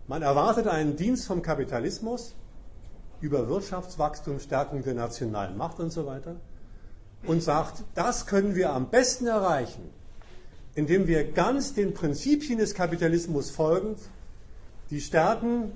Man 0.06 0.22
erwartet 0.22 0.68
einen 0.68 0.96
Dienst 0.96 1.26
vom 1.26 1.42
Kapitalismus 1.42 2.34
über 3.20 3.48
Wirtschaftswachstum, 3.48 4.38
Stärkung 4.38 4.82
der 4.82 4.94
nationalen 4.94 5.56
Macht 5.56 5.80
und 5.80 5.90
so 5.90 6.06
weiter 6.06 6.36
und 7.26 7.42
sagt, 7.42 7.82
das 7.94 8.26
können 8.26 8.54
wir 8.54 8.72
am 8.72 8.90
besten 8.90 9.26
erreichen, 9.26 9.90
indem 10.74 11.06
wir 11.06 11.24
ganz 11.32 11.74
den 11.74 11.94
Prinzipien 11.94 12.58
des 12.58 12.74
Kapitalismus 12.74 13.50
folgend 13.50 13.98
die 14.90 15.00
Stärken 15.00 15.72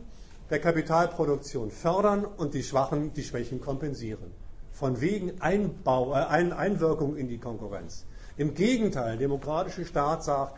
der 0.51 0.61
Kapitalproduktion 0.61 1.71
fördern 1.71 2.25
und 2.25 2.55
die 2.55 2.63
Schwachen, 2.63 3.13
die 3.15 3.23
Schwächen 3.23 3.61
kompensieren. 3.61 4.33
Von 4.73 5.01
wegen 5.01 5.41
Einbau, 5.41 6.13
äh, 6.13 6.17
Einwirkung 6.17 7.17
in 7.17 7.29
die 7.29 7.39
Konkurrenz. 7.39 8.07
Im 8.37 8.55
Gegenteil, 8.55 9.13
der 9.13 9.29
demokratische 9.29 9.85
Staat 9.85 10.25
sagt, 10.25 10.57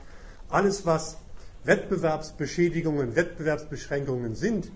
alles 0.48 0.84
was 0.84 1.16
Wettbewerbsbeschädigungen, 1.64 3.16
Wettbewerbsbeschränkungen 3.16 4.34
sind, 4.34 4.70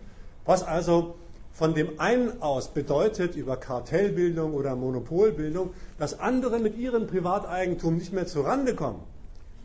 was 0.44 0.62
also 0.62 1.14
von 1.52 1.74
dem 1.74 2.00
einen 2.00 2.42
aus 2.42 2.74
bedeutet 2.74 3.36
über 3.36 3.56
Kartellbildung 3.56 4.54
oder 4.54 4.74
Monopolbildung, 4.74 5.72
dass 5.98 6.18
andere 6.18 6.58
mit 6.58 6.76
ihrem 6.76 7.06
Privateigentum 7.06 7.96
nicht 7.96 8.12
mehr 8.12 8.26
zurande 8.26 8.74
kommen, 8.74 9.02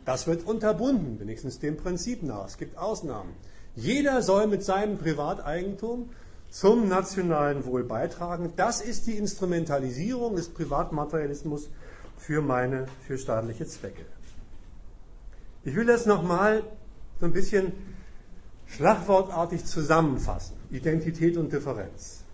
das 0.04 0.26
wird 0.26 0.46
unterbunden, 0.46 1.20
wenigstens 1.20 1.58
dem 1.58 1.76
Prinzip 1.76 2.22
nach. 2.22 2.46
Es 2.46 2.58
gibt 2.58 2.76
Ausnahmen. 2.78 3.34
Jeder 3.76 4.22
soll 4.22 4.46
mit 4.46 4.64
seinem 4.64 4.98
Privateigentum 4.98 6.10
zum 6.50 6.88
nationalen 6.88 7.64
Wohl 7.64 7.84
beitragen. 7.84 8.52
Das 8.56 8.80
ist 8.80 9.06
die 9.06 9.16
Instrumentalisierung 9.16 10.36
des 10.36 10.48
Privatmaterialismus 10.48 11.68
für 12.16 12.42
meine, 12.42 12.86
für 13.06 13.18
staatliche 13.18 13.66
Zwecke. 13.66 14.04
Ich 15.64 15.76
will 15.76 15.86
das 15.86 16.06
nochmal 16.06 16.64
so 17.20 17.26
ein 17.26 17.32
bisschen 17.32 17.72
schlagwortartig 18.66 19.64
zusammenfassen. 19.64 20.56
Identität 20.70 21.36
und 21.36 21.52
Differenz. 21.52 22.24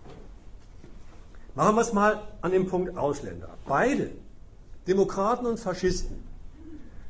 Machen 1.55 1.75
wir 1.75 1.81
es 1.81 1.93
mal 1.93 2.27
an 2.41 2.51
dem 2.51 2.67
Punkt 2.67 2.97
Ausländer. 2.97 3.49
Beide, 3.67 4.11
Demokraten 4.87 5.45
und 5.45 5.59
Faschisten, 5.59 6.23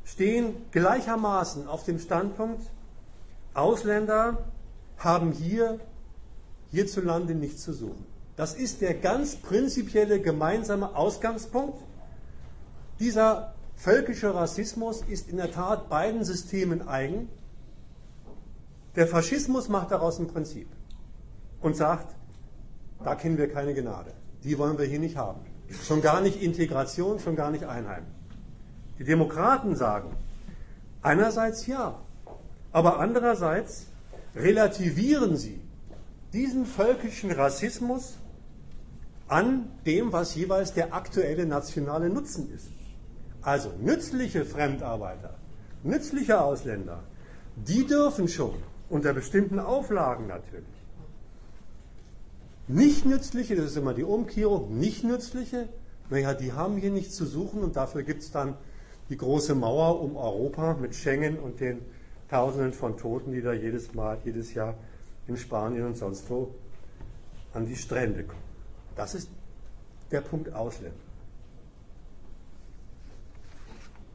stehen 0.08 0.56
gleichermaßen 0.72 1.68
auf 1.68 1.84
dem 1.84 2.00
Standpunkt, 2.00 2.62
Ausländer 3.54 4.38
haben 4.98 5.32
hier 5.32 5.80
hierzulande 6.72 7.36
nichts 7.36 7.64
zu 7.64 7.74
suchen. 7.74 8.06
Das 8.36 8.54
ist 8.54 8.82
der 8.82 8.94
ganz 8.94 9.36
prinzipielle 9.36 10.22
gemeinsame 10.22 10.96
Ausgangspunkt. 10.96 11.80
Dieser 13.00 13.54
völkische 13.76 14.34
Rassismus 14.34 15.02
ist 15.02 15.30
in 15.30 15.38
der 15.38 15.52
Tat 15.52 15.90
beiden 15.90 16.24
Systemen 16.24 16.88
eigen. 16.88 17.30
Der 18.96 19.08
Faschismus 19.08 19.70
macht 19.70 19.92
daraus 19.92 20.20
ein 20.20 20.28
Prinzip 20.28 20.68
und 21.62 21.76
sagt, 21.76 22.16
da 23.04 23.16
kennen 23.16 23.38
wir 23.38 23.52
keine 23.52 23.74
Gnade. 23.74 24.14
Die 24.44 24.58
wollen 24.58 24.78
wir 24.78 24.86
hier 24.86 25.00
nicht 25.00 25.18
haben. 25.18 25.42
Schon 25.84 26.02
gar 26.02 26.22
nicht 26.22 26.42
Integration, 26.42 27.20
schon 27.20 27.36
gar 27.36 27.52
nicht 27.52 27.66
Einheim. 27.66 28.06
Die 29.00 29.04
Demokraten 29.04 29.76
sagen, 29.76 30.10
einerseits 31.02 31.68
ja, 31.68 32.00
aber 32.72 33.00
andererseits 33.00 33.88
relativieren 34.36 35.38
sie 35.38 35.60
diesen 36.34 36.66
völkischen 36.66 37.32
Rassismus 37.32 38.18
an 39.28 39.70
dem, 39.86 40.14
was 40.14 40.36
jeweils 40.36 40.74
der 40.74 40.94
aktuelle 40.94 41.46
nationale 41.46 42.10
Nutzen 42.10 42.54
ist. 42.54 42.68
Also 43.42 43.72
nützliche 43.82 44.46
Fremdarbeiter, 44.46 45.36
nützliche 45.84 46.42
Ausländer, 46.42 47.04
die 47.56 47.86
dürfen 47.86 48.28
schon, 48.28 48.56
unter 48.90 49.14
bestimmten 49.14 49.60
Auflagen 49.60 50.28
natürlich. 50.28 50.66
Nicht 52.68 53.06
nützliche, 53.06 53.56
das 53.56 53.68
ist 53.68 53.78
immer 53.78 53.94
die 53.94 54.04
Umkehrung, 54.04 54.78
nicht 54.78 55.04
nützliche, 55.04 55.70
naja, 56.10 56.34
die 56.34 56.54
haben 56.54 56.78
hier 56.78 56.92
nichts 56.92 57.16
zu 57.16 57.26
suchen 57.26 57.64
und 57.64 57.76
dafür 57.76 58.04
gibt 58.04 58.22
es 58.22 58.32
dann 58.32 58.56
die 59.10 59.18
große 59.18 59.56
Mauer 59.56 60.02
um 60.02 60.18
Europa 60.18 60.74
mit 60.74 60.96
Schengen 60.96 61.40
und 61.40 61.60
den 61.60 61.82
Tausenden 62.30 62.74
von 62.74 62.98
Toten, 62.98 63.32
die 63.32 63.42
da 63.42 63.54
jedes 63.54 63.94
Mal, 63.94 64.18
jedes 64.26 64.54
Jahr 64.54 64.74
in 65.28 65.38
Spanien 65.38 65.86
und 65.86 65.98
sonst 65.98 66.30
wo 66.30 66.54
an 67.54 67.66
die 67.66 67.76
Strände 67.76 68.24
kommen. 68.24 68.42
Das 68.96 69.16
ist 69.16 69.30
der 70.12 70.22
Punkt 70.22 70.54
Ausländer. 70.54 70.96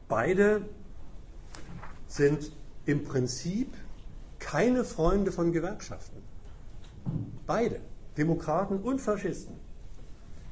Beide 0.07 0.61
sind 2.07 2.51
im 2.85 3.03
Prinzip 3.03 3.73
keine 4.39 4.83
Freunde 4.83 5.31
von 5.31 5.51
Gewerkschaften. 5.51 6.21
Beide, 7.47 7.79
Demokraten 8.17 8.77
und 8.77 9.01
Faschisten, 9.01 9.55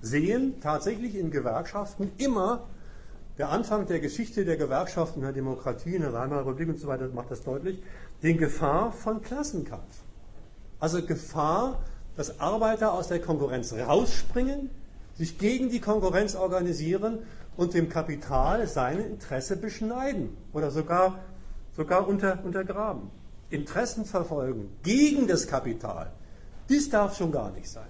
sehen 0.02 0.60
tatsächlich 0.62 1.16
in 1.16 1.30
Gewerkschaften 1.30 2.12
immer 2.18 2.68
der 3.42 3.50
Anfang 3.50 3.88
der 3.88 4.00
Geschichte 4.00 4.46
der 4.46 4.56
Gewerkschaften 4.56 5.22
der 5.22 5.32
Demokratie, 5.32 5.96
in 5.96 6.04
der 6.04 6.14
Weimarer 6.14 6.42
Republik 6.42 6.70
und 6.70 6.80
so 6.80 6.88
weiter 6.88 7.08
macht 7.08 7.32
das 7.32 7.42
deutlich, 7.42 7.82
den 8.22 8.38
Gefahr 8.38 8.92
von 8.92 9.24
Klassenkampf. 9.24 10.04
Also 10.80 11.04
Gefahr, 11.04 11.80
dass 12.16 12.40
Arbeiter 12.40 12.94
aus 12.94 13.08
der 13.08 13.20
Konkurrenz 13.20 13.74
rausspringen, 13.74 14.70
sich 15.16 15.40
gegen 15.40 15.72
die 15.72 15.80
Konkurrenz 15.80 16.36
organisieren 16.36 17.24
und 17.58 17.74
dem 17.74 17.90
Kapital 17.90 18.68
seine 18.68 19.08
Interesse 19.08 19.58
beschneiden 19.58 20.38
oder 20.54 20.70
sogar, 20.70 21.18
sogar 21.76 22.08
unter, 22.08 22.46
untergraben. 22.46 23.10
Interessen 23.50 24.06
verfolgen 24.06 24.70
gegen 24.84 25.26
das 25.26 25.48
Kapital, 25.48 26.12
dies 26.70 26.92
darf 26.92 27.18
schon 27.18 27.32
gar 27.32 27.50
nicht 27.50 27.72
sein. 27.72 27.90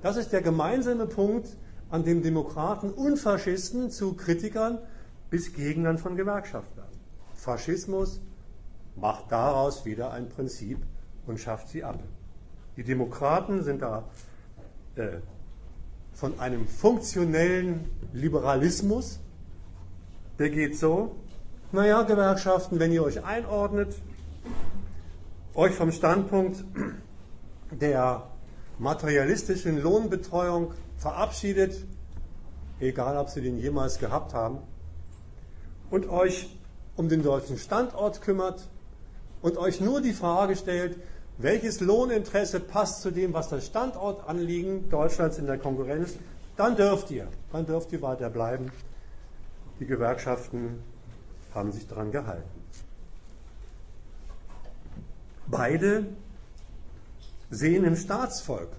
Das 0.00 0.16
ist 0.16 0.32
der 0.32 0.40
gemeinsame 0.40 1.04
Punkt 1.04 1.46
an 1.90 2.04
dem 2.04 2.22
Demokraten 2.22 2.90
und 2.90 3.18
Faschisten 3.18 3.90
zu 3.90 4.14
Kritikern 4.14 4.78
bis 5.30 5.52
Gegnern 5.52 5.98
von 5.98 6.16
Gewerkschaftlern. 6.16 6.88
Faschismus 7.34 8.20
macht 8.96 9.30
daraus 9.30 9.84
wieder 9.84 10.12
ein 10.12 10.28
Prinzip 10.28 10.78
und 11.26 11.38
schafft 11.38 11.68
sie 11.68 11.84
ab. 11.84 11.98
Die 12.76 12.82
Demokraten 12.82 13.62
sind 13.62 13.82
da 13.82 14.04
äh, 14.96 15.18
von 16.12 16.38
einem 16.40 16.66
funktionellen 16.66 17.90
Liberalismus, 18.12 19.20
der 20.38 20.50
geht 20.50 20.78
so, 20.78 21.16
naja, 21.72 22.02
Gewerkschaften, 22.02 22.78
wenn 22.78 22.92
ihr 22.92 23.02
euch 23.02 23.24
einordnet, 23.24 23.94
euch 25.54 25.74
vom 25.74 25.92
Standpunkt 25.92 26.64
der 27.70 28.26
materialistischen 28.78 29.80
Lohnbetreuung 29.80 30.72
verabschiedet, 30.98 31.84
egal 32.80 33.16
ob 33.16 33.28
sie 33.28 33.42
den 33.42 33.58
jemals 33.58 33.98
gehabt 33.98 34.34
haben, 34.34 34.58
und 35.90 36.08
euch 36.08 36.56
um 36.96 37.08
den 37.08 37.22
deutschen 37.22 37.58
Standort 37.58 38.22
kümmert 38.22 38.68
und 39.42 39.56
euch 39.56 39.80
nur 39.80 40.00
die 40.00 40.12
Frage 40.12 40.56
stellt, 40.56 40.98
welches 41.38 41.80
Lohninteresse 41.80 42.60
passt 42.60 43.02
zu 43.02 43.10
dem, 43.10 43.34
was 43.34 43.48
das 43.48 43.66
Standortanliegen 43.66 44.88
Deutschlands 44.88 45.38
in 45.38 45.46
der 45.46 45.58
Konkurrenz, 45.58 46.14
dann 46.56 46.76
dürft 46.76 47.10
ihr, 47.10 47.28
dann 47.52 47.66
dürft 47.66 47.92
ihr 47.92 48.00
weiter 48.00 48.30
bleiben. 48.30 48.72
Die 49.78 49.86
Gewerkschaften 49.86 50.82
haben 51.54 51.72
sich 51.72 51.86
daran 51.86 52.10
gehalten. 52.10 52.48
Beide 55.46 56.06
sehen 57.50 57.84
im 57.84 57.96
Staatsvolk, 57.96 58.70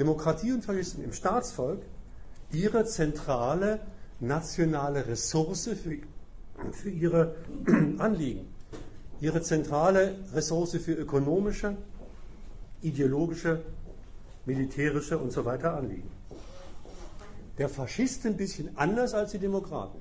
Demokratie 0.00 0.52
und 0.52 0.64
Faschisten 0.64 1.04
im 1.04 1.12
Staatsvolk, 1.12 1.82
ihre 2.50 2.84
zentrale 2.86 3.78
nationale 4.18 5.06
Ressource 5.06 5.70
für, 5.82 6.72
für 6.72 6.90
ihre 6.90 7.36
Anliegen 7.98 8.48
ihre 9.20 9.42
zentrale 9.42 10.16
Ressource 10.32 10.76
für 10.76 10.92
ökonomische, 10.92 11.76
ideologische, 12.82 13.62
militärische 14.46 15.18
und 15.18 15.30
so 15.30 15.44
weiter 15.44 15.76
Anliegen. 15.76 16.10
Der 17.58 17.68
Faschist 17.68 18.24
ein 18.24 18.36
bisschen 18.36 18.76
anders 18.78 19.12
als 19.12 19.32
die 19.32 19.38
Demokraten. 19.38 19.98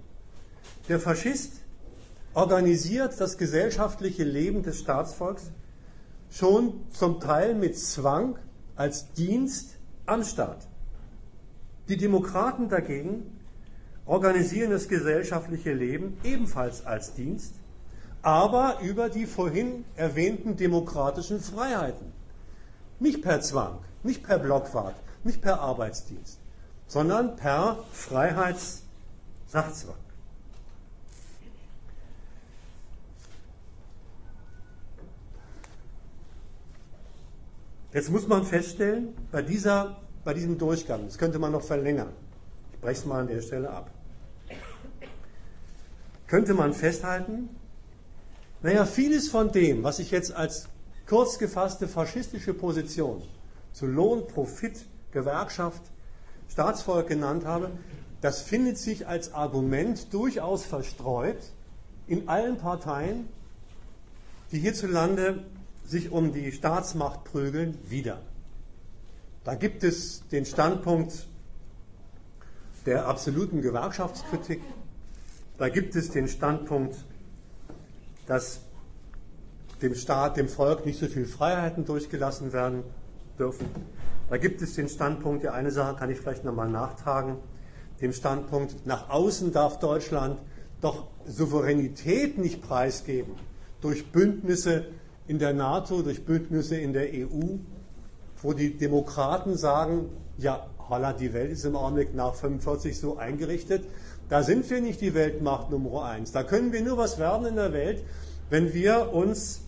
Der 0.87 0.99
Faschist 0.99 1.61
organisiert 2.33 3.19
das 3.19 3.37
gesellschaftliche 3.37 4.23
Leben 4.23 4.63
des 4.63 4.79
Staatsvolks 4.79 5.51
schon 6.31 6.85
zum 6.91 7.19
Teil 7.19 7.55
mit 7.55 7.77
Zwang 7.77 8.39
als 8.77 9.11
Dienst 9.13 9.78
am 10.09 10.23
Staat. 10.23 10.67
Die 11.87 11.97
Demokraten 11.97 12.69
dagegen 12.69 13.39
organisieren 14.05 14.71
das 14.71 14.87
gesellschaftliche 14.87 15.73
Leben 15.73 16.17
ebenfalls 16.23 16.85
als 16.85 17.13
Dienst 17.13 17.53
aber 18.21 18.79
über 18.81 19.07
die 19.09 19.25
vorhin 19.25 19.85
erwähnten 19.95 20.57
demokratischen 20.57 21.39
Freiheiten. 21.39 22.11
Nicht 22.99 23.21
per 23.21 23.39
Zwang, 23.41 23.79
nicht 24.03 24.23
per 24.23 24.39
Blockwart, 24.39 24.95
nicht 25.23 25.41
per 25.41 25.61
Arbeitsdienst, 25.61 26.37
sondern 26.87 27.37
per 27.37 27.77
Freiheitssachzwang. 27.93 29.95
Jetzt 37.91 38.11
muss 38.11 38.27
man 38.27 38.43
feststellen, 38.43 39.15
bei, 39.31 39.41
dieser, 39.41 39.97
bei 40.23 40.35
diesem 40.35 40.59
Durchgang, 40.59 41.05
das 41.05 41.17
könnte 41.17 41.39
man 41.39 41.51
noch 41.51 41.63
verlängern, 41.63 42.13
ich 42.73 42.79
breche 42.79 42.99
es 42.99 43.05
mal 43.05 43.21
an 43.21 43.27
der 43.27 43.41
Stelle 43.41 43.69
ab, 43.71 43.89
könnte 46.27 46.53
man 46.53 46.73
festhalten, 46.73 47.49
naja, 48.61 48.85
vieles 48.85 49.29
von 49.29 49.51
dem, 49.51 49.83
was 49.83 49.97
ich 49.97 50.11
jetzt 50.11 50.31
als 50.31 50.69
kurz 51.07 51.39
gefasste 51.39 51.87
faschistische 51.87 52.53
Position 52.53 53.23
zu 53.73 53.87
Lohn, 53.87 54.27
Profit, 54.27 54.85
Gewerkschaft, 55.11 55.81
Staatsvolk 56.47 57.07
genannt 57.07 57.45
habe, 57.45 57.71
das 58.21 58.43
findet 58.43 58.77
sich 58.77 59.07
als 59.07 59.33
Argument 59.33 60.13
durchaus 60.13 60.63
verstreut 60.63 61.53
in 62.05 62.29
allen 62.29 62.57
Parteien, 62.57 63.29
die 64.51 64.59
hierzulande 64.59 65.43
sich 65.89 66.11
um 66.11 66.33
die 66.33 66.51
Staatsmacht 66.51 67.23
prügeln, 67.23 67.77
wieder. 67.89 68.21
Da 69.43 69.55
gibt 69.55 69.83
es 69.83 70.27
den 70.27 70.45
Standpunkt 70.45 71.27
der 72.85 73.07
absoluten 73.07 73.61
Gewerkschaftskritik, 73.61 74.61
da 75.57 75.69
gibt 75.69 75.95
es 75.95 76.11
den 76.11 76.27
Standpunkt 76.27 76.95
dass 78.29 78.61
dem 79.81 79.95
Staat, 79.95 80.37
dem 80.37 80.47
Volk 80.47 80.85
nicht 80.85 80.99
so 80.99 81.07
viele 81.07 81.25
Freiheiten 81.25 81.83
durchgelassen 81.83 82.53
werden 82.53 82.83
dürfen. 83.39 83.67
Da 84.29 84.37
gibt 84.37 84.61
es 84.61 84.75
den 84.75 84.87
Standpunkt, 84.87 85.43
ja 85.43 85.53
eine 85.53 85.71
Sache 85.71 85.95
kann 85.95 86.11
ich 86.11 86.19
vielleicht 86.19 86.45
nochmal 86.45 86.69
nachtragen, 86.69 87.37
dem 88.01 88.13
Standpunkt, 88.13 88.85
nach 88.85 89.09
außen 89.09 89.51
darf 89.51 89.79
Deutschland 89.79 90.39
doch 90.79 91.07
Souveränität 91.25 92.37
nicht 92.37 92.61
preisgeben 92.61 93.33
durch 93.81 94.11
Bündnisse 94.11 94.85
in 95.29 95.37
der 95.37 95.53
NATO, 95.53 96.01
durch 96.01 96.25
Bündnisse 96.25 96.75
in 96.75 96.91
der 96.91 97.07
EU, 97.13 97.59
wo 98.41 98.53
die 98.53 98.75
Demokraten 98.75 99.55
sagen, 99.57 100.09
ja, 100.39 100.65
holla, 100.89 101.13
die 101.13 101.33
Welt 101.33 101.51
ist 101.51 101.65
im 101.65 101.75
Augenblick 101.75 102.15
nach 102.15 102.33
45 102.33 102.99
so 102.99 103.17
eingerichtet, 103.17 103.85
da 104.27 104.41
sind 104.41 104.67
wir 104.71 104.81
nicht 104.81 105.01
die 105.01 105.13
Weltmacht 105.13 105.69
Nummer 105.69 106.05
eins. 106.05 106.31
Da 106.31 106.41
können 106.41 106.73
wir 106.73 106.81
nur 106.81 106.97
was 106.97 107.19
werden 107.19 107.45
in 107.45 107.57
der 107.57 107.73
Welt, 107.73 108.03
wenn 108.49 108.73
wir 108.73 109.13
uns 109.13 109.61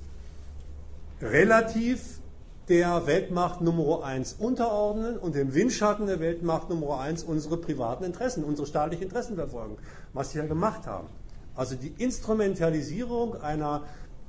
relativ 1.22 2.20
der 2.68 3.06
Weltmacht 3.06 3.62
Nummer 3.62 4.04
eins 4.04 4.34
unterordnen 4.34 5.16
und 5.18 5.36
im 5.36 5.54
Windschatten 5.54 6.08
der 6.08 6.20
Weltmacht 6.20 6.72
Nummer 6.72 7.02
eins 7.02 7.24
unsere 7.24 7.58
privaten 7.58 8.04
Interessen, 8.04 8.44
unsere 8.44 8.66
staatlichen 8.68 9.04
Interessen 9.04 9.36
verfolgen, 9.36 9.78
was 10.14 10.32
sie 10.32 10.40
ja 10.40 10.46
gemacht 10.46 10.88
haben. 10.88 11.08
Also 11.54 11.76
die 11.76 11.94
Instrumentalisierung 11.98 13.40
einer 13.42 13.84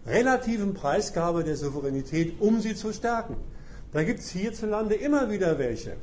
relativen 0.07 0.75
Preisgabe 0.75 1.45
der 1.45 1.57
Souveränität, 1.57 2.41
um 2.41 2.61
sie 2.61 2.75
zu 2.75 2.93
stärken. 2.93 3.37
Da 3.93 4.03
gibt 4.05 4.21
es 4.21 4.31
hierzulande 4.31 4.95
immer 4.95 5.31
wieder 5.31 5.59
welche, 5.59 5.97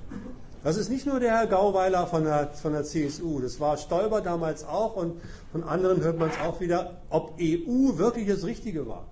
das 0.62 0.76
ist 0.76 0.90
nicht 0.90 1.06
nur 1.06 1.22
der 1.22 1.38
Herr 1.38 1.48
Gauweiler 1.48 2.06
von 2.06 2.26
der, 2.26 2.50
von 2.50 2.74
der 2.74 2.84
CSU, 2.84 3.40
das 3.40 3.62
war 3.62 3.78
Stoiber 3.78 4.20
damals 4.20 4.66
auch 4.66 4.98
und 4.98 5.22
von 5.54 5.64
anderen 5.64 6.02
hört 6.02 6.20
man 6.20 6.30
es 6.30 6.40
auch 6.40 6.60
wieder, 6.60 6.98
ob 7.10 7.40
EU 7.40 7.98
wirklich 7.98 8.28
das 8.28 8.44
Richtige 8.44 8.86
war. 8.86 9.08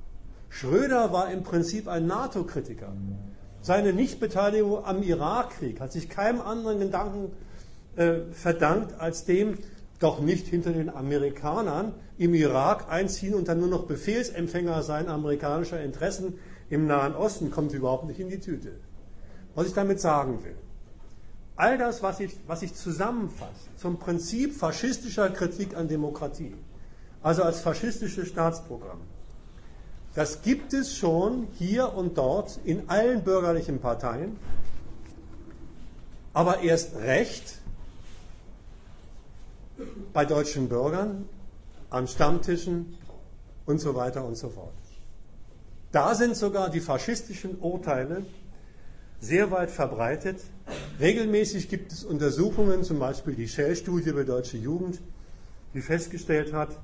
Schröder 0.49 1.13
war 1.13 1.31
im 1.31 1.43
Prinzip 1.43 1.87
ein 1.87 2.05
NATO-Kritiker. 2.05 2.91
Seine 3.61 3.93
Nichtbeteiligung 3.93 4.83
am 4.83 5.03
Irakkrieg 5.03 5.79
hat 5.79 5.93
sich 5.93 6.09
keinem 6.09 6.41
anderen 6.41 6.79
Gedanken 6.79 7.31
äh, 7.95 8.19
verdankt 8.33 8.99
als 8.99 9.23
dem, 9.23 9.57
doch 9.99 10.19
nicht 10.19 10.47
hinter 10.47 10.71
den 10.71 10.89
Amerikanern 10.89 11.93
im 12.17 12.33
Irak 12.33 12.89
einziehen 12.89 13.35
und 13.35 13.47
dann 13.47 13.59
nur 13.59 13.69
noch 13.69 13.85
Befehlsempfänger 13.85 14.81
sein 14.81 15.07
amerikanischer 15.07 15.81
Interessen 15.81 16.39
im 16.69 16.87
Nahen 16.87 17.15
Osten, 17.15 17.51
kommt 17.51 17.73
überhaupt 17.73 18.05
nicht 18.05 18.19
in 18.19 18.29
die 18.29 18.39
Tüte. 18.39 18.71
Was 19.55 19.67
ich 19.67 19.73
damit 19.73 19.99
sagen 19.99 20.43
will. 20.43 20.55
All 21.55 21.77
das, 21.77 22.03
was 22.03 22.19
ich, 22.19 22.37
was 22.45 22.61
ich 22.61 22.75
zusammenfasse 22.75 23.69
zum 23.77 23.97
Prinzip 23.97 24.55
faschistischer 24.55 25.29
Kritik 25.29 25.75
an 25.75 25.87
Demokratie, 25.87 26.55
also 27.23 27.43
als 27.43 27.61
faschistisches 27.61 28.27
Staatsprogramm, 28.27 29.01
das 30.13 30.41
gibt 30.41 30.73
es 30.73 30.95
schon 30.95 31.47
hier 31.57 31.93
und 31.93 32.17
dort 32.17 32.59
in 32.63 32.89
allen 32.89 33.23
bürgerlichen 33.23 33.79
Parteien, 33.79 34.37
aber 36.33 36.61
erst 36.61 36.95
recht 36.95 37.59
bei 40.13 40.25
deutschen 40.25 40.69
Bürgern, 40.69 41.27
an 41.89 42.07
Stammtischen 42.07 42.97
und 43.65 43.79
so 43.79 43.95
weiter 43.95 44.25
und 44.25 44.35
so 44.35 44.49
fort. 44.49 44.73
Da 45.91 46.15
sind 46.15 46.35
sogar 46.35 46.69
die 46.69 46.81
faschistischen 46.81 47.59
Urteile 47.59 48.23
sehr 49.19 49.51
weit 49.51 49.71
verbreitet. 49.71 50.41
Regelmäßig 50.99 51.69
gibt 51.69 51.91
es 51.91 52.03
Untersuchungen, 52.03 52.83
zum 52.83 52.99
Beispiel 52.99 53.35
die 53.35 53.47
Shell-Studie 53.47 54.09
über 54.09 54.23
deutsche 54.23 54.57
Jugend, 54.57 54.99
die 55.73 55.81
festgestellt 55.81 56.53
hat, 56.53 56.77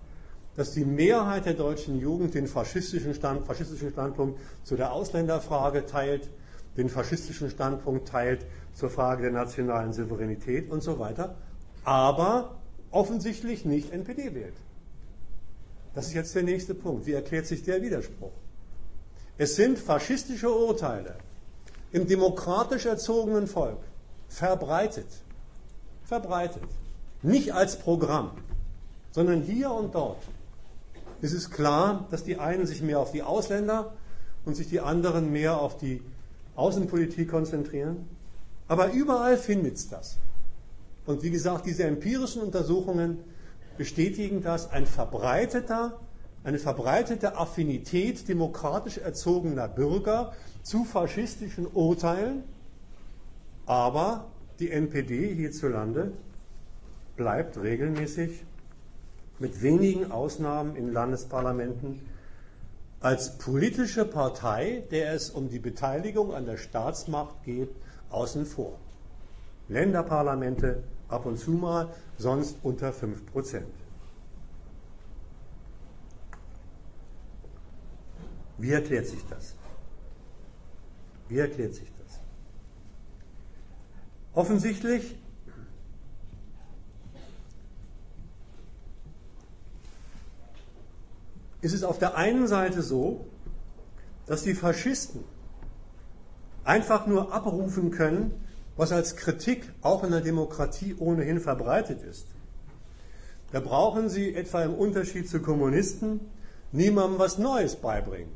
dass 0.56 0.72
die 0.72 0.86
Mehrheit 0.86 1.46
der 1.46 1.54
deutschen 1.54 2.00
Jugend 2.00 2.34
den 2.34 2.48
faschistischen, 2.48 3.14
Stand, 3.14 3.46
faschistischen 3.46 3.92
Standpunkt 3.92 4.40
zu 4.64 4.76
der 4.76 4.94
Ausländerfrage 4.94 5.86
teilt, 5.86 6.30
den 6.78 6.90
faschistischen 6.90 7.50
Standpunkt 7.50 8.08
teilt 8.08 8.46
zur 8.74 8.90
Frage 8.90 9.24
der 9.24 9.32
nationalen 9.32 9.94
Souveränität 9.94 10.70
und 10.70 10.82
so 10.82 11.00
weiter, 11.00 11.36
aber 11.84 12.56
offensichtlich 12.92 13.66
nicht 13.66 13.92
NPD 13.92 14.34
wählt. 14.34 14.56
Das 15.96 16.08
ist 16.08 16.14
jetzt 16.14 16.36
der 16.36 16.44
nächste 16.44 16.74
Punkt. 16.74 17.06
Wie 17.06 17.14
erklärt 17.14 17.46
sich 17.46 17.64
der 17.64 17.82
Widerspruch? 17.82 18.32
Es 19.38 19.56
sind 19.56 19.80
faschistische 19.80 20.50
Urteile 20.50 21.16
im 21.92 22.08
demokratisch 22.08 22.86
erzogenen 22.86 23.48
Volk 23.48 23.80
verbreitet, 24.28 25.08
verbreitet. 26.06 26.64
Nicht 27.22 27.54
als 27.54 27.78
Programm, 27.78 28.32
sondern 29.12 29.42
hier 29.42 29.72
und 29.72 29.96
dort. 29.96 30.22
Es 31.22 31.32
ist 31.32 31.52
klar, 31.52 32.08
dass 32.12 32.24
die 32.24 32.38
einen 32.38 32.66
sich 32.66 32.82
mehr 32.82 33.00
auf 33.00 33.12
die 33.12 33.24
Ausländer 33.24 33.94
und 34.46 34.56
sich 34.56 34.68
die 34.68 34.82
anderen 34.82 35.32
mehr 35.32 35.60
auf 35.60 35.78
die 35.78 36.02
Außenpolitik 36.56 37.30
konzentrieren. 37.30 38.08
Aber 38.68 38.92
überall 38.92 39.38
findet 39.38 39.76
es 39.76 39.90
das. 39.90 40.18
Und 41.06 41.24
wie 41.24 41.32
gesagt, 41.32 41.66
diese 41.66 41.84
empirischen 41.84 42.42
Untersuchungen 42.42 43.20
bestätigen 43.78 44.42
das. 44.42 44.72
Ein 44.72 44.86
verbreiteter, 44.86 46.00
eine 46.44 46.60
verbreitete 46.60 47.38
Affinität 47.38 48.28
demokratisch 48.28 48.98
erzogener 48.98 49.68
Bürger 49.68 50.34
zu 50.62 50.84
faschistischen 50.84 51.68
Urteilen. 51.68 52.44
Aber 53.66 54.26
die 54.60 54.72
NPD 54.72 55.34
hierzulande 55.34 56.12
bleibt 57.16 57.58
regelmäßig 57.58 58.44
mit 59.40 59.62
wenigen 59.62 60.12
Ausnahmen 60.12 60.76
in 60.76 60.92
Landesparlamenten 60.92 62.02
als 63.00 63.38
politische 63.38 64.06
Partei, 64.06 64.84
der 64.92 65.14
es 65.14 65.30
um 65.30 65.50
die 65.50 65.60
Beteiligung 65.60 66.34
an 66.34 66.46
der 66.46 66.58
Staatsmacht 66.58 67.44
geht, 67.44 67.70
außen 68.10 68.46
vor. 68.46 68.80
Länderparlamente 69.68 70.84
ab 71.08 71.26
und 71.26 71.38
zu 71.38 71.52
mal, 71.52 71.94
sonst 72.18 72.58
unter 72.64 72.94
5 72.94 73.26
Prozent. 73.26 73.68
Wie 78.58 78.72
erklärt 78.72 79.08
sich 79.08 79.26
das? 79.30 79.56
Wie 81.28 81.38
erklärt 81.38 81.74
sich 81.74 81.92
das? 81.98 82.20
Offensichtlich 84.34 85.18
ist 91.62 91.74
es 91.74 91.84
auf 91.84 91.98
der 91.98 92.16
einen 92.16 92.48
Seite 92.48 92.82
so, 92.82 93.26
dass 94.26 94.44
die 94.44 94.54
Faschisten 94.54 95.24
einfach 96.64 97.08
nur 97.08 97.34
abrufen 97.34 97.92
können, 97.92 98.43
was 98.76 98.92
als 98.92 99.16
Kritik 99.16 99.72
auch 99.82 100.04
in 100.04 100.12
der 100.12 100.22
Demokratie 100.22 100.96
ohnehin 100.98 101.40
verbreitet 101.40 102.02
ist. 102.04 102.28
Da 103.52 103.60
brauchen 103.60 104.10
sie 104.10 104.34
etwa 104.34 104.64
im 104.64 104.74
Unterschied 104.74 105.30
zu 105.30 105.42
Kommunisten 105.42 106.20
niemandem 106.72 107.20
was 107.20 107.38
Neues 107.38 107.76
beibringen. 107.76 108.32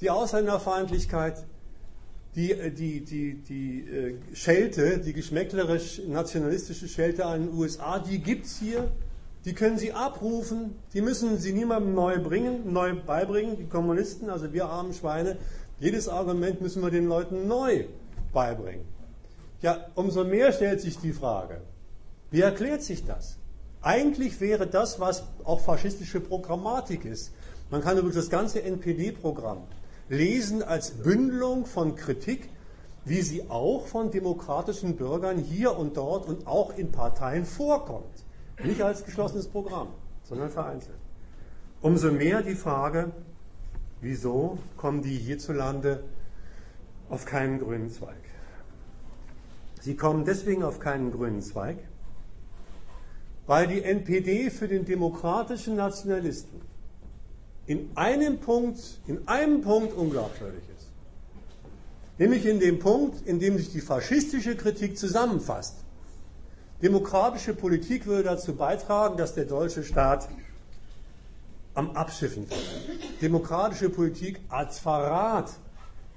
Die 0.00 0.10
Ausländerfeindlichkeit, 0.10 1.44
die, 2.34 2.54
die, 2.70 3.00
die, 3.04 3.34
die 3.34 3.80
äh, 3.80 4.14
Schelte, 4.34 4.98
die 4.98 5.12
geschmäcklerisch-nationalistische 5.12 6.88
Schelte 6.88 7.26
an 7.26 7.46
den 7.48 7.58
USA, 7.58 7.98
die 7.98 8.18
gibt 8.18 8.46
es 8.46 8.58
hier 8.58 8.90
die 9.46 9.54
können 9.54 9.78
sie 9.78 9.92
abrufen, 9.92 10.74
die 10.92 11.00
müssen 11.00 11.38
sie 11.38 11.52
niemandem 11.52 11.94
neu 11.94 12.18
bringen, 12.18 12.72
neu 12.72 12.96
beibringen, 12.96 13.56
die 13.56 13.66
Kommunisten, 13.66 14.28
also 14.28 14.52
wir 14.52 14.66
armen 14.66 14.92
Schweine, 14.92 15.36
jedes 15.78 16.08
Argument 16.08 16.60
müssen 16.60 16.82
wir 16.82 16.90
den 16.90 17.06
Leuten 17.06 17.46
neu 17.46 17.84
beibringen. 18.32 18.84
Ja, 19.62 19.86
umso 19.94 20.24
mehr 20.24 20.52
stellt 20.52 20.80
sich 20.80 20.98
die 20.98 21.12
Frage, 21.12 21.60
wie 22.30 22.40
erklärt 22.40 22.82
sich 22.82 23.04
das? 23.04 23.38
Eigentlich 23.80 24.40
wäre 24.40 24.66
das, 24.66 25.00
was 25.00 25.24
auch 25.44 25.60
faschistische 25.60 26.20
Programmatik 26.20 27.04
ist. 27.04 27.32
Man 27.70 27.80
kann 27.80 27.96
übrigens 27.96 28.16
das 28.16 28.30
ganze 28.30 28.62
NPD-Programm 28.62 29.62
lesen 30.08 30.62
als 30.62 30.90
Bündelung 30.90 31.66
von 31.66 31.96
Kritik, 31.96 32.48
wie 33.04 33.22
sie 33.22 33.48
auch 33.48 33.86
von 33.86 34.10
demokratischen 34.10 34.96
Bürgern 34.96 35.38
hier 35.38 35.76
und 35.76 35.96
dort 35.96 36.26
und 36.26 36.46
auch 36.46 36.76
in 36.76 36.92
Parteien 36.92 37.44
vorkommt. 37.44 38.24
Nicht 38.64 38.82
als 38.82 39.04
geschlossenes 39.04 39.46
Programm, 39.46 39.88
sondern 40.24 40.50
vereinzelt. 40.50 40.98
Umso 41.80 42.10
mehr 42.10 42.42
die 42.42 42.54
Frage, 42.54 43.12
wieso 44.00 44.58
kommen 44.76 45.02
die 45.02 45.16
hierzulande 45.16 46.02
auf 47.08 47.24
keinen 47.24 47.60
grünen 47.60 47.90
Zweig? 47.90 48.25
Sie 49.86 49.94
kommen 49.94 50.24
deswegen 50.24 50.64
auf 50.64 50.80
keinen 50.80 51.12
grünen 51.12 51.40
Zweig, 51.42 51.78
weil 53.46 53.68
die 53.68 53.84
NPD 53.84 54.50
für 54.50 54.66
den 54.66 54.84
demokratischen 54.84 55.76
Nationalisten 55.76 56.60
in 57.66 57.90
einem 57.94 58.38
Punkt, 58.38 58.80
in 59.06 59.28
einem 59.28 59.60
Punkt 59.60 59.94
unglaubwürdig 59.94 60.64
ist. 60.76 60.88
Nämlich 62.18 62.46
in 62.46 62.58
dem 62.58 62.80
Punkt, 62.80 63.24
in 63.28 63.38
dem 63.38 63.58
sich 63.58 63.70
die 63.70 63.80
faschistische 63.80 64.56
Kritik 64.56 64.98
zusammenfasst. 64.98 65.76
Demokratische 66.82 67.54
Politik 67.54 68.06
würde 68.06 68.24
dazu 68.24 68.56
beitragen, 68.56 69.16
dass 69.16 69.34
der 69.34 69.44
deutsche 69.44 69.84
Staat 69.84 70.28
am 71.74 71.92
Abschiffen 71.92 72.50
wird. 72.50 73.22
Demokratische 73.22 73.88
Politik 73.88 74.40
als 74.48 74.80
Verrat, 74.80 75.52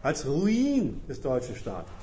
als 0.01 0.25
Ruin 0.25 1.01
des 1.07 1.21
deutschen 1.21 1.55
Staates. 1.55 1.98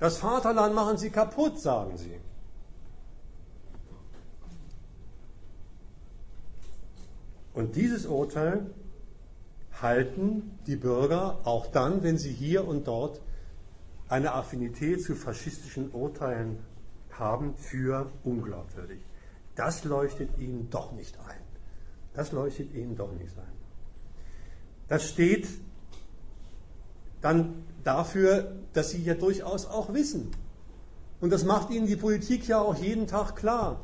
Das 0.00 0.16
Vaterland 0.16 0.74
machen 0.74 0.96
sie 0.96 1.10
kaputt, 1.10 1.60
sagen 1.60 1.98
sie. 1.98 2.18
Und 7.52 7.76
dieses 7.76 8.06
Urteil 8.06 8.70
halten 9.80 10.58
die 10.66 10.76
Bürger 10.76 11.40
auch 11.44 11.66
dann, 11.66 12.02
wenn 12.02 12.16
sie 12.16 12.32
hier 12.32 12.66
und 12.66 12.86
dort 12.86 13.20
eine 14.08 14.32
Affinität 14.32 15.02
zu 15.02 15.14
faschistischen 15.14 15.90
Urteilen 15.90 16.58
haben 17.12 17.54
für 17.56 18.10
unglaubwürdig. 18.24 19.00
Das 19.54 19.84
leuchtet 19.84 20.38
ihnen 20.38 20.70
doch 20.70 20.92
nicht 20.92 21.18
ein. 21.20 21.42
Das 22.14 22.32
leuchtet 22.32 22.72
ihnen 22.72 22.96
doch 22.96 23.12
nicht 23.12 23.36
ein. 23.38 23.52
Das 24.88 25.08
steht 25.08 25.46
dann 27.20 27.64
dafür, 27.84 28.59
dass 28.72 28.90
sie 28.90 29.02
ja 29.02 29.14
durchaus 29.14 29.66
auch 29.66 29.92
wissen. 29.92 30.30
Und 31.20 31.30
das 31.30 31.44
macht 31.44 31.70
ihnen 31.70 31.86
die 31.86 31.96
Politik 31.96 32.48
ja 32.48 32.60
auch 32.60 32.76
jeden 32.76 33.06
Tag 33.06 33.36
klar. 33.36 33.80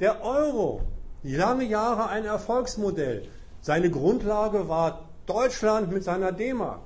Der 0.00 0.22
Euro, 0.22 0.82
lange 1.22 1.64
Jahre 1.64 2.08
ein 2.08 2.24
Erfolgsmodell. 2.24 3.28
Seine 3.60 3.90
Grundlage 3.90 4.68
war 4.68 5.08
Deutschland 5.26 5.92
mit 5.92 6.04
seiner 6.04 6.32
D-Mark. 6.32 6.80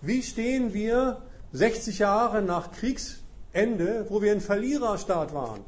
Wie 0.00 0.22
stehen 0.22 0.72
wir 0.72 1.22
60 1.52 1.98
Jahre 1.98 2.42
nach 2.42 2.72
Kriegs 2.72 3.18
Ende, 3.56 4.04
wo 4.10 4.20
wir 4.20 4.32
ein 4.32 4.42
Verliererstaat 4.42 5.32
waren. 5.32 5.64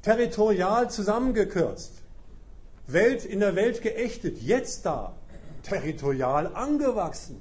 Territorial 0.00 0.90
zusammengekürzt. 0.90 1.92
Welt 2.86 3.26
in 3.26 3.40
der 3.40 3.54
Welt 3.54 3.82
geächtet. 3.82 4.40
Jetzt 4.40 4.86
da. 4.86 5.14
Territorial 5.62 6.54
angewachsen. 6.54 7.40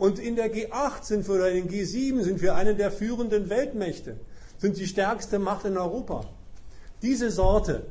Und 0.00 0.18
in 0.18 0.34
der 0.34 0.50
G8 0.50 1.02
sind 1.02 1.28
wir, 1.28 1.34
oder 1.34 1.50
in 1.50 1.68
den 1.68 1.78
G7 1.78 2.22
sind 2.22 2.40
wir 2.40 2.54
eine 2.54 2.74
der 2.74 2.90
führenden 2.90 3.50
Weltmächte. 3.50 4.16
Sind 4.56 4.78
die 4.78 4.86
stärkste 4.86 5.38
Macht 5.38 5.66
in 5.66 5.76
Europa. 5.76 6.24
Diese 7.02 7.30
Sorte 7.30 7.84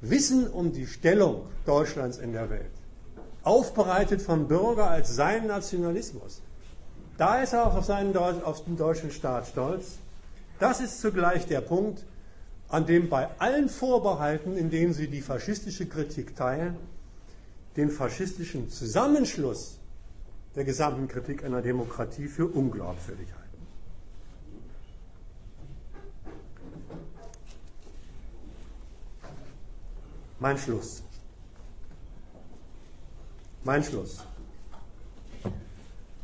Wissen 0.00 0.46
um 0.46 0.72
die 0.72 0.86
Stellung 0.86 1.46
Deutschlands 1.66 2.18
in 2.18 2.32
der 2.32 2.50
Welt, 2.50 2.70
aufbereitet 3.42 4.22
vom 4.22 4.46
Bürger 4.46 4.88
als 4.88 5.16
sein 5.16 5.48
Nationalismus, 5.48 6.40
da 7.18 7.42
ist 7.42 7.52
er 7.52 7.66
auch 7.66 7.74
auf, 7.74 7.84
seinen, 7.84 8.16
auf 8.16 8.64
den 8.64 8.76
deutschen 8.76 9.10
Staat 9.10 9.48
stolz. 9.48 9.98
Das 10.60 10.80
ist 10.80 11.00
zugleich 11.00 11.46
der 11.46 11.62
Punkt, 11.62 12.04
an 12.68 12.86
dem 12.86 13.08
bei 13.08 13.28
allen 13.40 13.68
Vorbehalten, 13.68 14.56
in 14.56 14.70
denen 14.70 14.92
sie 14.92 15.08
die 15.08 15.20
faschistische 15.20 15.86
Kritik 15.86 16.36
teilen, 16.36 16.76
den 17.76 17.90
faschistischen 17.90 18.70
Zusammenschluss 18.70 19.78
der 20.54 20.64
gesamten 20.64 21.08
Kritik 21.08 21.44
einer 21.44 21.62
Demokratie 21.62 22.28
für 22.28 22.46
unglaubwürdig 22.46 23.28
halten. 23.32 23.66
Mein 30.38 30.58
Schluss. 30.58 31.02
Mein 33.64 33.82
Schluss 33.82 34.24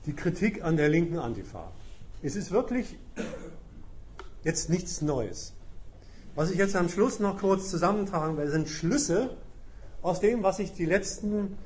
die 0.07 0.17
Kritik 0.17 0.65
an 0.65 0.77
der 0.77 0.89
linken 0.89 1.19
Antifa. 1.19 1.71
Es 2.23 2.37
ist 2.37 2.51
wirklich 2.51 2.97
jetzt 4.43 4.71
nichts 4.71 5.03
Neues. 5.03 5.53
Was 6.35 6.51
ich 6.51 6.59
jetzt 6.59 6.77
am 6.77 6.89
Schluss 6.89 7.21
noch 7.21 7.39
kurz 7.39 7.71
zusammentragen 7.71 8.37
werde, 8.37 8.51
sind 8.51 8.69
Schlüsse 8.69 9.37
aus 10.03 10.21
dem, 10.21 10.43
was 10.43 10.59
ich 10.59 10.73
die 10.73 10.87
letzten 10.87 11.59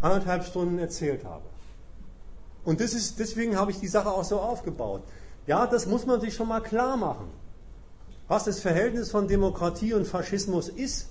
anderthalb 0.00 0.44
Stunden 0.44 0.78
erzählt 0.78 1.24
habe. 1.24 1.44
Und 2.64 2.80
das 2.80 2.94
ist, 2.94 3.18
deswegen 3.18 3.56
habe 3.56 3.70
ich 3.70 3.80
die 3.80 3.88
Sache 3.88 4.10
auch 4.10 4.24
so 4.24 4.40
aufgebaut. 4.40 5.02
Ja, 5.46 5.66
das 5.66 5.86
muss 5.86 6.06
man 6.06 6.20
sich 6.20 6.34
schon 6.34 6.48
mal 6.48 6.60
klar 6.60 6.96
machen. 6.96 7.28
Was 8.28 8.44
das 8.44 8.60
Verhältnis 8.60 9.10
von 9.10 9.28
Demokratie 9.28 9.94
und 9.94 10.06
Faschismus 10.06 10.68
ist, 10.68 11.08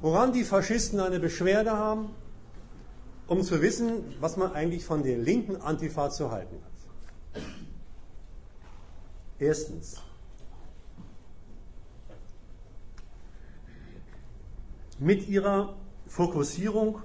woran 0.00 0.32
die 0.32 0.44
Faschisten 0.44 1.00
eine 1.00 1.20
Beschwerde 1.20 1.72
haben 1.72 2.10
um 3.28 3.42
zu 3.42 3.60
wissen, 3.60 4.02
was 4.20 4.36
man 4.36 4.52
eigentlich 4.52 4.84
von 4.84 5.02
der 5.02 5.18
linken 5.18 5.56
Antifa 5.56 6.10
zu 6.10 6.30
halten 6.30 6.56
hat. 6.64 7.42
Erstens. 9.38 10.02
Mit 14.98 15.28
ihrer 15.28 15.76
Fokussierung 16.06 17.02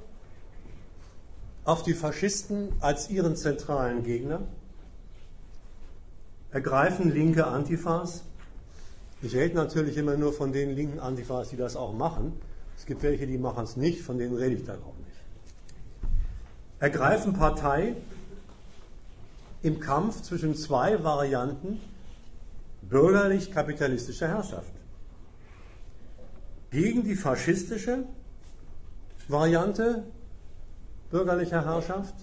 auf 1.65 1.83
die 1.83 1.93
Faschisten 1.93 2.69
als 2.79 3.09
ihren 3.09 3.35
zentralen 3.35 4.03
Gegner 4.03 4.41
ergreifen 6.51 7.11
linke 7.11 7.47
Antifas. 7.47 8.23
Ich 9.21 9.35
rede 9.35 9.55
natürlich 9.55 9.97
immer 9.97 10.17
nur 10.17 10.33
von 10.33 10.51
den 10.51 10.75
linken 10.75 10.99
Antifas, 10.99 11.49
die 11.49 11.57
das 11.57 11.75
auch 11.75 11.93
machen. 11.93 12.33
Es 12.77 12.85
gibt 12.85 13.01
welche, 13.01 13.25
die 13.25 13.37
machen 13.37 13.63
es 13.63 13.77
nicht, 13.77 14.01
von 14.01 14.17
denen 14.17 14.35
rede 14.35 14.55
ich 14.55 14.65
dann 14.65 14.79
auch 14.83 14.97
nicht. 14.97 16.11
Ergreifen 16.79 17.33
Partei 17.33 17.95
im 19.61 19.79
Kampf 19.79 20.21
zwischen 20.21 20.55
zwei 20.55 21.01
Varianten 21.03 21.79
bürgerlich-kapitalistischer 22.81 24.27
Herrschaft. 24.27 24.73
Gegen 26.69 27.03
die 27.03 27.15
faschistische 27.15 28.03
Variante 29.29 30.03
bürgerlicher 31.13 31.63
Herrschaft, 31.63 32.15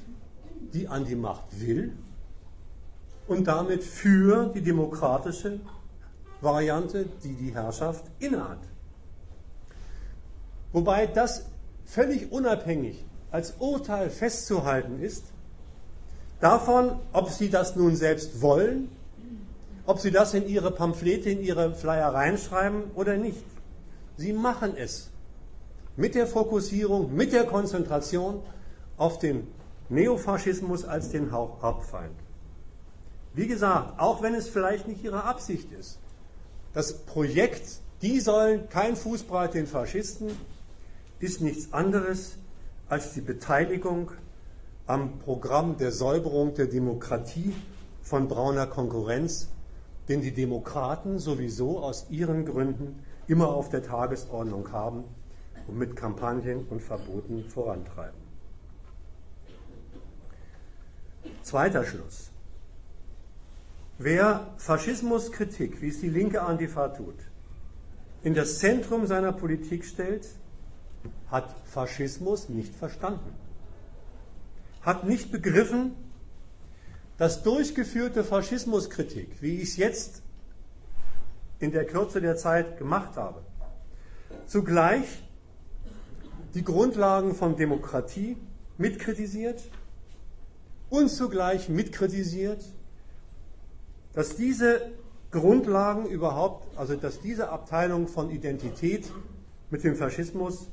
die 0.74 0.88
an 0.88 1.04
die 1.04 1.14
Macht 1.14 1.60
will 1.60 1.92
und 3.28 3.46
damit 3.46 3.84
für 3.84 4.46
die 4.52 4.62
demokratische 4.62 5.60
Variante, 6.40 7.06
die 7.22 7.34
die 7.34 7.54
Herrschaft 7.54 8.04
innehat. 8.18 8.58
Wobei 10.72 11.06
das 11.06 11.46
völlig 11.84 12.32
unabhängig 12.32 13.04
als 13.30 13.54
Urteil 13.60 14.10
festzuhalten 14.10 15.00
ist, 15.00 15.24
davon, 16.40 16.98
ob 17.12 17.30
Sie 17.30 17.48
das 17.48 17.76
nun 17.76 17.94
selbst 17.94 18.42
wollen, 18.42 18.88
ob 19.86 20.00
Sie 20.00 20.10
das 20.10 20.34
in 20.34 20.48
Ihre 20.48 20.72
Pamphlete, 20.72 21.30
in 21.30 21.42
Ihre 21.42 21.76
Flyer 21.76 22.12
reinschreiben 22.12 22.90
oder 22.96 23.16
nicht. 23.16 23.44
Sie 24.16 24.32
machen 24.32 24.76
es 24.76 25.10
mit 25.96 26.16
der 26.16 26.26
Fokussierung, 26.26 27.14
mit 27.14 27.32
der 27.32 27.44
Konzentration 27.44 28.42
auf 29.00 29.18
den 29.18 29.46
Neofaschismus 29.88 30.84
als 30.84 31.08
den 31.08 31.32
Hauptfeind. 31.32 32.14
Wie 33.32 33.46
gesagt, 33.46 33.98
auch 33.98 34.22
wenn 34.22 34.34
es 34.34 34.48
vielleicht 34.48 34.86
nicht 34.86 35.02
Ihre 35.02 35.24
Absicht 35.24 35.72
ist, 35.72 35.98
das 36.74 36.98
Projekt, 37.06 37.80
die 38.02 38.20
sollen 38.20 38.68
kein 38.68 38.96
Fußbreit 38.96 39.54
den 39.54 39.66
Faschisten, 39.66 40.30
ist 41.18 41.40
nichts 41.40 41.72
anderes 41.72 42.36
als 42.90 43.14
die 43.14 43.22
Beteiligung 43.22 44.10
am 44.86 45.18
Programm 45.20 45.78
der 45.78 45.92
Säuberung 45.92 46.54
der 46.54 46.66
Demokratie 46.66 47.54
von 48.02 48.28
brauner 48.28 48.66
Konkurrenz, 48.66 49.48
den 50.08 50.20
die 50.20 50.32
Demokraten 50.32 51.18
sowieso 51.18 51.78
aus 51.78 52.06
ihren 52.10 52.44
Gründen 52.44 53.02
immer 53.28 53.48
auf 53.48 53.70
der 53.70 53.82
Tagesordnung 53.82 54.72
haben 54.72 55.04
und 55.68 55.78
mit 55.78 55.96
Kampagnen 55.96 56.66
und 56.68 56.82
Verboten 56.82 57.44
vorantreiben. 57.44 58.29
Zweiter 61.42 61.84
Schluss. 61.84 62.30
Wer 63.98 64.54
Faschismuskritik, 64.56 65.82
wie 65.82 65.88
es 65.88 66.00
die 66.00 66.08
linke 66.08 66.42
Antifa 66.42 66.88
tut, 66.88 67.16
in 68.22 68.34
das 68.34 68.58
Zentrum 68.58 69.06
seiner 69.06 69.32
Politik 69.32 69.84
stellt, 69.84 70.26
hat 71.30 71.54
Faschismus 71.66 72.48
nicht 72.48 72.74
verstanden, 72.74 73.32
hat 74.82 75.04
nicht 75.04 75.30
begriffen, 75.30 75.92
dass 77.18 77.42
durchgeführte 77.42 78.24
Faschismuskritik, 78.24 79.42
wie 79.42 79.56
ich 79.56 79.70
es 79.70 79.76
jetzt 79.76 80.22
in 81.58 81.72
der 81.72 81.84
Kürze 81.84 82.20
der 82.22 82.36
Zeit 82.36 82.78
gemacht 82.78 83.16
habe, 83.16 83.42
zugleich 84.46 85.22
die 86.54 86.64
Grundlagen 86.64 87.34
von 87.34 87.56
Demokratie 87.56 88.36
mitkritisiert 88.78 89.62
und 90.90 91.08
zugleich 91.08 91.68
mitkritisiert, 91.68 92.62
dass 94.12 94.36
diese 94.36 94.90
Grundlagen 95.30 96.06
überhaupt, 96.06 96.76
also 96.76 96.96
dass 96.96 97.20
diese 97.20 97.48
Abteilung 97.48 98.08
von 98.08 98.30
Identität 98.30 99.10
mit 99.70 99.84
dem 99.84 99.94
Faschismus 99.94 100.68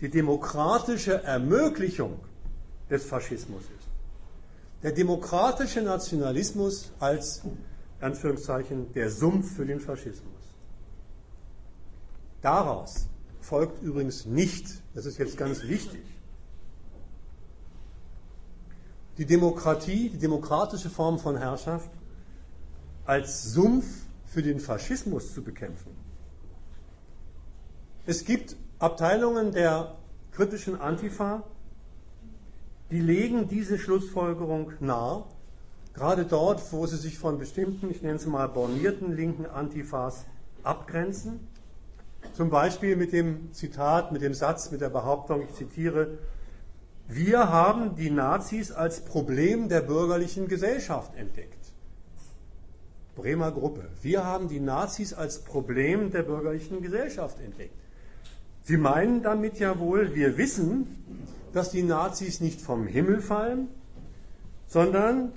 die 0.00 0.10
demokratische 0.10 1.22
Ermöglichung 1.22 2.20
des 2.90 3.04
Faschismus 3.04 3.62
ist. 3.62 3.88
Der 4.82 4.92
demokratische 4.92 5.80
Nationalismus 5.80 6.92
als 6.98 7.42
Anführungszeichen 8.00 8.92
der 8.92 9.10
Sumpf 9.10 9.56
für 9.56 9.64
den 9.64 9.80
Faschismus. 9.80 10.42
Daraus 12.42 13.06
folgt 13.40 13.82
übrigens 13.82 14.26
nicht, 14.26 14.66
das 14.94 15.06
ist 15.06 15.18
jetzt 15.18 15.36
ganz 15.38 15.62
wichtig, 15.62 16.02
die 19.18 19.26
Demokratie, 19.26 20.08
die 20.08 20.18
demokratische 20.18 20.90
Form 20.90 21.18
von 21.18 21.36
Herrschaft 21.36 21.90
als 23.04 23.52
Sumpf 23.52 23.86
für 24.26 24.42
den 24.42 24.60
Faschismus 24.60 25.34
zu 25.34 25.42
bekämpfen. 25.42 25.90
Es 28.06 28.24
gibt 28.24 28.56
Abteilungen 28.78 29.52
der 29.52 29.96
kritischen 30.32 30.80
Antifa, 30.80 31.44
die 32.90 33.00
legen 33.00 33.48
diese 33.48 33.78
Schlussfolgerung 33.78 34.72
nahe, 34.80 35.24
gerade 35.94 36.24
dort, 36.24 36.72
wo 36.72 36.86
sie 36.86 36.96
sich 36.96 37.18
von 37.18 37.38
bestimmten, 37.38 37.90
ich 37.90 38.02
nenne 38.02 38.16
es 38.16 38.26
mal 38.26 38.48
bornierten 38.48 39.14
linken 39.14 39.46
Antifas 39.46 40.24
abgrenzen. 40.62 41.40
Zum 42.34 42.50
Beispiel 42.50 42.96
mit 42.96 43.12
dem 43.12 43.52
Zitat, 43.52 44.12
mit 44.12 44.22
dem 44.22 44.34
Satz, 44.34 44.70
mit 44.70 44.80
der 44.80 44.90
Behauptung, 44.90 45.42
ich 45.42 45.54
zitiere, 45.54 46.18
wir 47.08 47.50
haben 47.50 47.96
die 47.96 48.10
Nazis 48.10 48.72
als 48.72 49.00
Problem 49.00 49.68
der 49.68 49.82
bürgerlichen 49.82 50.48
Gesellschaft 50.48 51.14
entdeckt. 51.16 51.72
Bremer 53.16 53.52
Gruppe. 53.52 53.88
Wir 54.00 54.24
haben 54.24 54.48
die 54.48 54.60
Nazis 54.60 55.12
als 55.12 55.40
Problem 55.40 56.10
der 56.10 56.22
bürgerlichen 56.22 56.80
Gesellschaft 56.80 57.38
entdeckt. 57.40 57.74
Sie 58.64 58.76
meinen 58.76 59.22
damit 59.22 59.58
ja 59.58 59.78
wohl, 59.78 60.14
wir 60.14 60.38
wissen, 60.38 60.86
dass 61.52 61.70
die 61.70 61.82
Nazis 61.82 62.40
nicht 62.40 62.60
vom 62.60 62.86
Himmel 62.86 63.20
fallen, 63.20 63.68
sondern 64.66 65.32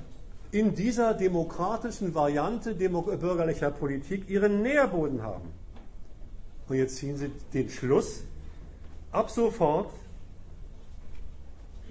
in 0.52 0.76
dieser 0.76 1.14
demokratischen 1.14 2.16
Variante 2.16 2.76
bürgerlicher 2.76 3.72
Politik 3.72 4.30
ihren 4.30 4.62
Nährboden 4.62 5.22
haben. 5.22 5.50
Und 6.70 6.78
jetzt 6.78 6.96
ziehen 6.98 7.18
Sie 7.18 7.30
den 7.54 7.70
Schluss, 7.70 8.24
ab 9.12 9.30
sofort 9.30 9.92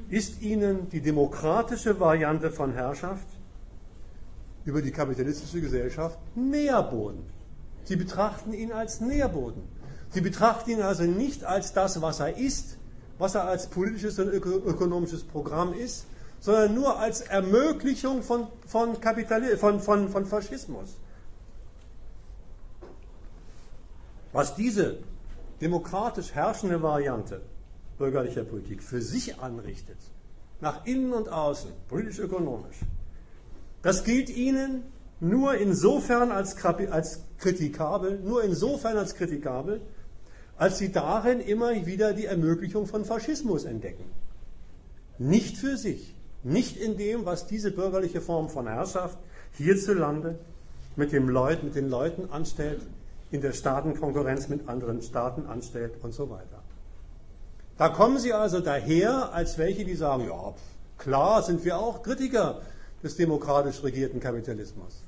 ist 0.08 0.42
Ihnen 0.42 0.88
die 0.90 1.00
demokratische 1.00 1.98
Variante 1.98 2.50
von 2.50 2.72
Herrschaft 2.72 3.26
über 4.64 4.82
die 4.82 4.90
kapitalistische 4.90 5.60
Gesellschaft 5.60 6.18
Nährboden. 6.34 7.24
Sie 7.84 7.96
betrachten 7.96 8.52
ihn 8.52 8.72
als 8.72 9.00
Nährboden. 9.00 9.62
Sie 10.10 10.20
betrachten 10.20 10.70
ihn 10.70 10.82
also 10.82 11.04
nicht 11.04 11.44
als 11.44 11.72
das, 11.72 12.00
was 12.00 12.20
er 12.20 12.36
ist, 12.36 12.78
was 13.18 13.34
er 13.34 13.44
als 13.44 13.66
politisches 13.66 14.18
und 14.18 14.28
ökonomisches 14.28 15.24
Programm 15.24 15.74
ist, 15.74 16.06
sondern 16.40 16.74
nur 16.74 16.98
als 16.98 17.20
Ermöglichung 17.20 18.22
von, 18.22 18.48
von, 18.66 18.96
von, 19.58 19.80
von, 19.80 20.08
von 20.08 20.26
Faschismus. 20.26 20.96
Was 24.32 24.54
diese 24.54 24.98
demokratisch 25.60 26.34
herrschende 26.34 26.82
Variante 26.82 27.42
bürgerlicher 27.98 28.44
Politik 28.44 28.82
für 28.82 29.00
sich 29.00 29.38
anrichtet, 29.38 29.98
nach 30.60 30.84
innen 30.86 31.12
und 31.12 31.28
außen, 31.28 31.70
politisch-ökonomisch, 31.88 32.78
das 33.82 34.04
gilt 34.04 34.30
ihnen 34.30 34.82
nur 35.20 35.56
insofern 35.56 36.30
als, 36.30 36.56
als 36.64 37.22
kritikabel, 37.38 38.20
nur 38.20 38.42
insofern 38.44 38.96
als 38.96 39.14
kritikabel, 39.14 39.80
als 40.56 40.78
sie 40.78 40.92
darin 40.92 41.40
immer 41.40 41.86
wieder 41.86 42.12
die 42.12 42.26
Ermöglichung 42.26 42.86
von 42.86 43.04
Faschismus 43.04 43.64
entdecken. 43.64 44.04
Nicht 45.18 45.56
für 45.56 45.76
sich, 45.76 46.14
nicht 46.42 46.76
in 46.76 46.96
dem, 46.96 47.24
was 47.24 47.46
diese 47.46 47.70
bürgerliche 47.70 48.20
Form 48.20 48.48
von 48.48 48.66
Herrschaft 48.66 49.18
hierzulande 49.52 50.38
mit, 50.96 51.12
dem 51.12 51.28
Leut, 51.28 51.62
mit 51.62 51.74
den 51.74 51.88
Leuten 51.88 52.30
anstellt, 52.30 52.82
in 53.30 53.40
der 53.40 53.52
Staatenkonkurrenz 53.52 54.48
mit 54.48 54.68
anderen 54.68 55.02
Staaten 55.02 55.46
anstellt 55.46 55.92
und 56.02 56.12
so 56.12 56.30
weiter. 56.30 56.53
Da 57.76 57.88
kommen 57.88 58.18
sie 58.18 58.32
also 58.32 58.60
daher 58.60 59.32
als 59.32 59.58
welche, 59.58 59.84
die 59.84 59.96
sagen, 59.96 60.26
ja, 60.28 60.54
klar 60.98 61.42
sind 61.42 61.64
wir 61.64 61.78
auch 61.78 62.02
Kritiker 62.02 62.60
des 63.02 63.16
demokratisch 63.16 63.82
regierten 63.82 64.20
Kapitalismus. 64.20 65.02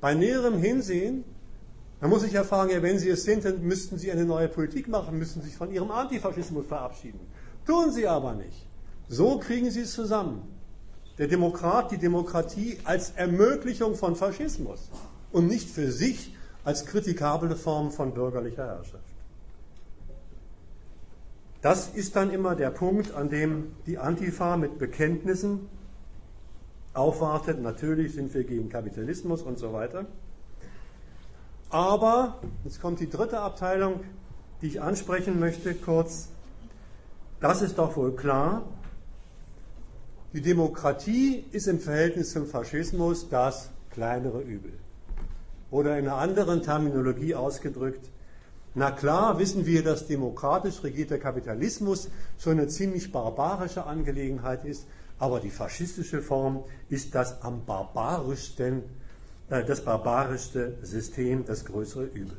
Bei 0.00 0.14
näherem 0.14 0.58
Hinsehen, 0.58 1.24
da 2.00 2.08
muss 2.08 2.22
ich 2.22 2.32
ja 2.32 2.44
fragen, 2.44 2.70
ja, 2.70 2.82
wenn 2.82 2.98
Sie 2.98 3.08
es 3.08 3.24
sind, 3.24 3.44
dann 3.44 3.62
müssten 3.62 3.98
Sie 3.98 4.12
eine 4.12 4.24
neue 4.24 4.48
Politik 4.48 4.88
machen, 4.88 5.18
müssten 5.18 5.42
sich 5.42 5.56
von 5.56 5.72
Ihrem 5.72 5.90
Antifaschismus 5.90 6.66
verabschieden. 6.66 7.20
Tun 7.66 7.90
Sie 7.92 8.06
aber 8.06 8.34
nicht. 8.34 8.66
So 9.08 9.38
kriegen 9.38 9.70
Sie 9.70 9.80
es 9.80 9.92
zusammen. 9.92 10.42
Der 11.18 11.28
Demokrat, 11.28 11.90
die 11.90 11.98
Demokratie 11.98 12.78
als 12.84 13.12
Ermöglichung 13.12 13.94
von 13.94 14.16
Faschismus 14.16 14.90
und 15.32 15.46
nicht 15.46 15.70
für 15.70 15.90
sich 15.90 16.34
als 16.64 16.84
kritikable 16.84 17.56
Form 17.56 17.90
von 17.90 18.12
bürgerlicher 18.12 18.66
Herrschaft. 18.66 19.13
Das 21.64 21.88
ist 21.88 22.14
dann 22.14 22.30
immer 22.30 22.54
der 22.54 22.68
Punkt, 22.68 23.14
an 23.14 23.30
dem 23.30 23.72
die 23.86 23.96
Antifa 23.96 24.58
mit 24.58 24.78
Bekenntnissen 24.78 25.60
aufwartet. 26.92 27.62
Natürlich 27.62 28.12
sind 28.12 28.34
wir 28.34 28.44
gegen 28.44 28.68
Kapitalismus 28.68 29.40
und 29.40 29.58
so 29.58 29.72
weiter. 29.72 30.04
Aber, 31.70 32.38
jetzt 32.64 32.82
kommt 32.82 33.00
die 33.00 33.08
dritte 33.08 33.40
Abteilung, 33.40 34.00
die 34.60 34.66
ich 34.66 34.82
ansprechen 34.82 35.40
möchte, 35.40 35.74
kurz. 35.74 36.28
Das 37.40 37.62
ist 37.62 37.78
doch 37.78 37.96
wohl 37.96 38.14
klar. 38.14 38.64
Die 40.34 40.42
Demokratie 40.42 41.46
ist 41.50 41.66
im 41.66 41.80
Verhältnis 41.80 42.32
zum 42.32 42.46
Faschismus 42.46 43.30
das 43.30 43.70
kleinere 43.90 44.42
Übel. 44.42 44.74
Oder 45.70 45.98
in 45.98 46.08
einer 46.08 46.18
anderen 46.18 46.60
Terminologie 46.60 47.34
ausgedrückt, 47.34 48.10
na 48.74 48.90
klar 48.90 49.38
wissen 49.38 49.66
wir, 49.66 49.84
dass 49.84 50.08
demokratisch 50.08 50.82
regierter 50.82 51.18
Kapitalismus 51.18 52.08
schon 52.38 52.58
eine 52.58 52.66
ziemlich 52.66 53.12
barbarische 53.12 53.86
Angelegenheit 53.86 54.64
ist, 54.64 54.86
aber 55.18 55.38
die 55.38 55.50
faschistische 55.50 56.20
Form 56.20 56.64
ist 56.88 57.14
das 57.14 57.40
am 57.42 57.64
barbarischsten, 57.64 58.82
äh, 59.48 59.64
das 59.64 59.84
barbarischste 59.84 60.76
System, 60.82 61.44
das 61.46 61.64
größere 61.64 62.06
Übel. 62.06 62.36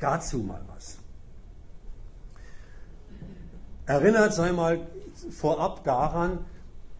Dazu 0.00 0.38
mal 0.38 0.62
was. 0.72 0.96
Erinnert 3.86 4.32
sei 4.32 4.52
mal 4.52 4.86
vorab 5.32 5.82
daran, 5.82 6.38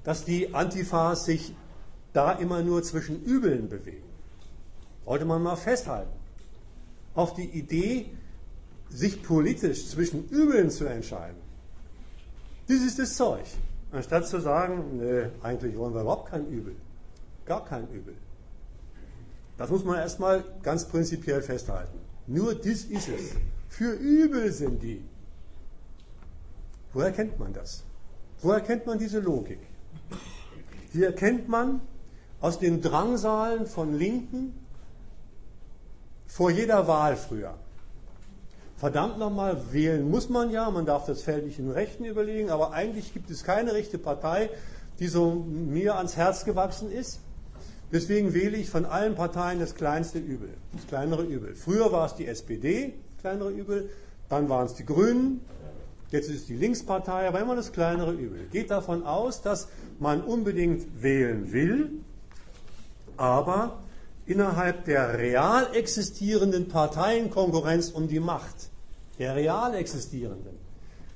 dass 0.02 0.24
die 0.24 0.52
Antifas 0.52 1.26
sich 1.26 1.54
da 2.12 2.32
immer 2.32 2.62
nur 2.62 2.82
zwischen 2.82 3.22
Übeln 3.22 3.68
bewegen. 3.68 4.02
Wollte 5.04 5.24
man 5.24 5.44
mal 5.44 5.56
festhalten 5.56 6.19
auf 7.14 7.34
die 7.34 7.48
Idee, 7.48 8.10
sich 8.88 9.22
politisch 9.22 9.88
zwischen 9.88 10.28
Übeln 10.28 10.70
zu 10.70 10.84
entscheiden. 10.84 11.38
Das 12.68 12.78
ist 12.78 12.98
das 12.98 13.16
Zeug. 13.16 13.44
Anstatt 13.92 14.26
zu 14.28 14.40
sagen, 14.40 14.98
nee, 14.98 15.28
eigentlich 15.42 15.76
wollen 15.76 15.94
wir 15.94 16.02
überhaupt 16.02 16.30
kein 16.30 16.46
Übel. 16.48 16.76
Gar 17.44 17.64
kein 17.64 17.88
Übel. 17.88 18.14
Das 19.58 19.70
muss 19.70 19.84
man 19.84 19.96
erstmal 19.96 20.44
ganz 20.62 20.86
prinzipiell 20.86 21.42
festhalten. 21.42 21.98
Nur 22.26 22.54
das 22.54 22.84
ist 22.84 23.08
es. 23.08 23.34
Für 23.68 23.92
Übel 23.92 24.52
sind 24.52 24.82
die. 24.82 25.02
Woher 26.92 27.12
kennt 27.12 27.38
man 27.38 27.52
das? 27.52 27.82
Woher 28.40 28.60
kennt 28.60 28.86
man 28.86 28.98
diese 28.98 29.20
Logik? 29.20 29.58
Die 30.94 31.04
erkennt 31.04 31.48
man 31.48 31.80
aus 32.40 32.58
den 32.58 32.80
Drangsalen 32.80 33.66
von 33.66 33.94
Linken 33.94 34.54
vor 36.30 36.50
jeder 36.50 36.86
Wahl 36.86 37.16
früher. 37.16 37.54
Verdammt 38.76 39.18
nochmal, 39.18 39.60
wählen 39.72 40.08
muss 40.08 40.28
man 40.28 40.50
ja, 40.50 40.70
man 40.70 40.86
darf 40.86 41.04
das 41.04 41.22
Feld 41.22 41.44
nicht 41.44 41.58
in 41.58 41.70
Rechten 41.70 42.04
überlegen, 42.04 42.50
aber 42.50 42.72
eigentlich 42.72 43.12
gibt 43.12 43.30
es 43.30 43.42
keine 43.42 43.74
rechte 43.74 43.98
Partei, 43.98 44.48
die 45.00 45.08
so 45.08 45.32
mir 45.32 45.96
ans 45.96 46.16
Herz 46.16 46.44
gewachsen 46.44 46.90
ist. 46.90 47.18
Deswegen 47.92 48.32
wähle 48.32 48.56
ich 48.56 48.70
von 48.70 48.86
allen 48.86 49.16
Parteien 49.16 49.58
das 49.58 49.74
kleinste 49.74 50.18
Übel, 50.20 50.50
das 50.72 50.86
kleinere 50.86 51.24
Übel. 51.24 51.56
Früher 51.56 51.90
war 51.90 52.06
es 52.06 52.14
die 52.14 52.26
SPD, 52.28 52.94
das 53.14 53.22
kleinere 53.22 53.50
Übel, 53.50 53.90
dann 54.28 54.48
waren 54.48 54.66
es 54.66 54.74
die 54.74 54.86
Grünen, 54.86 55.40
jetzt 56.12 56.30
ist 56.30 56.42
es 56.42 56.46
die 56.46 56.56
Linkspartei, 56.56 57.26
aber 57.26 57.40
immer 57.40 57.56
das 57.56 57.72
kleinere 57.72 58.12
Übel. 58.12 58.46
Geht 58.52 58.70
davon 58.70 59.04
aus, 59.04 59.42
dass 59.42 59.66
man 59.98 60.22
unbedingt 60.22 61.02
wählen 61.02 61.52
will, 61.52 61.90
aber 63.16 63.80
innerhalb 64.30 64.84
der 64.84 65.18
real 65.18 65.74
existierenden 65.74 66.68
Parteienkonkurrenz 66.68 67.90
um 67.90 68.06
die 68.06 68.20
Macht, 68.20 68.70
der 69.18 69.34
real 69.34 69.74
existierenden, 69.74 70.56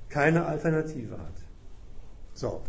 keine 0.09 0.47
Alternative 0.47 1.19
hat. 1.19 1.37
So, 2.35 2.63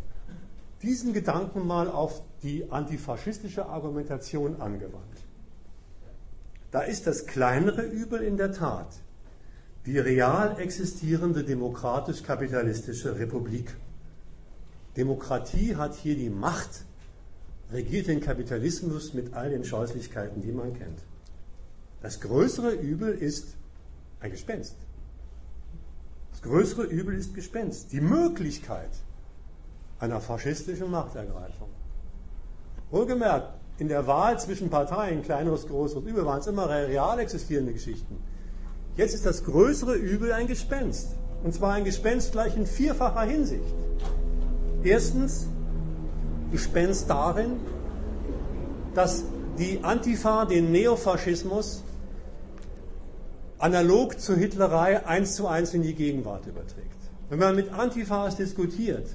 diesen 0.84 1.14
Gedanken 1.14 1.66
mal 1.66 1.90
auf 1.90 2.22
die 2.44 2.72
antifaschistische 2.72 3.66
Argumentation 3.66 4.62
angewandt. 4.62 5.18
Da 6.72 6.82
ist 6.82 7.08
das 7.08 7.26
kleinere 7.26 7.82
Übel 7.82 8.22
in 8.22 8.38
der 8.38 8.52
Tat 8.52 8.90
die 9.86 10.00
real 10.00 10.60
existierende 10.60 11.44
demokratisch-kapitalistische 11.44 13.20
Republik. 13.20 13.76
Demokratie 14.98 15.76
hat 15.76 15.94
hier 15.96 16.16
die 16.16 16.32
Macht, 16.32 16.86
regiert 17.76 18.08
den 18.08 18.22
Kapitalismus 18.22 19.14
mit 19.14 19.34
all 19.34 19.50
den 19.50 19.64
Scheußlichkeiten, 19.64 20.42
die 20.42 20.52
man 20.52 20.74
kennt. 20.74 21.00
Das 22.02 22.22
größere 22.22 22.72
Übel 22.72 23.14
ist 23.14 23.56
ein 24.22 24.32
Gespenst. 24.32 24.76
Das 26.32 26.42
größere 26.42 26.84
Übel 26.84 27.16
ist 27.16 27.34
Gespenst. 27.34 27.92
Die 27.92 28.02
Möglichkeit 28.02 28.92
einer 30.00 30.22
faschistischen 30.22 30.90
Machtergreifung. 30.90 31.70
Wohlgemerkt, 32.92 33.54
in 33.78 33.90
der 33.90 34.08
Wahl 34.08 34.40
zwischen 34.40 34.70
Parteien, 34.70 35.22
kleineres, 35.22 35.68
größeres 35.68 36.06
Übel, 36.06 36.26
waren 36.26 36.40
es 36.40 36.48
immer 36.48 36.70
real 36.70 37.20
existierende 37.20 37.74
Geschichten. 37.74 38.18
Jetzt 38.96 39.14
ist 39.14 39.26
das 39.26 39.44
größere 39.44 39.96
Übel 39.96 40.32
ein 40.32 40.48
Gespenst. 40.48 41.10
Und 41.44 41.54
zwar 41.54 41.74
ein 41.74 41.84
Gespenst 41.84 42.32
gleich 42.32 42.56
in 42.56 42.66
vierfacher 42.66 43.24
Hinsicht. 43.24 43.76
Erstens, 44.84 45.48
Gespenst 46.56 47.10
darin, 47.10 47.60
dass 48.94 49.26
die 49.60 49.84
Antifa 49.84 50.46
den 50.46 50.72
Neofaschismus 50.72 51.84
analog 53.58 54.18
zur 54.22 54.38
Hitlerei 54.38 55.06
eins 55.06 55.36
zu 55.36 55.48
eins 55.48 55.74
in 55.74 55.84
die 55.84 55.94
Gegenwart 55.94 56.48
überträgt. 56.48 57.02
Wenn 57.30 57.40
man 57.40 57.58
mit 57.58 57.74
Antifas 57.74 58.38
diskutiert, 58.38 59.06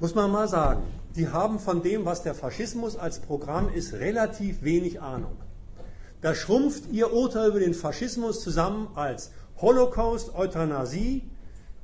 muss 0.00 0.14
man 0.14 0.30
mal 0.30 0.48
sagen, 0.48 0.84
die 1.16 1.28
haben 1.28 1.58
von 1.58 1.82
dem, 1.82 2.06
was 2.06 2.22
der 2.22 2.34
Faschismus 2.34 2.96
als 2.96 3.18
Programm 3.18 3.68
ist, 3.68 3.92
relativ 3.92 4.62
wenig 4.62 5.02
Ahnung. 5.02 5.36
Da 6.22 6.34
schrumpft 6.34 6.84
ihr 6.90 7.12
Urteil 7.12 7.50
über 7.50 7.60
den 7.60 7.74
Faschismus 7.74 8.40
zusammen 8.40 8.88
als 8.94 9.32
Holocaust, 9.60 10.34
Euthanasie, 10.34 11.28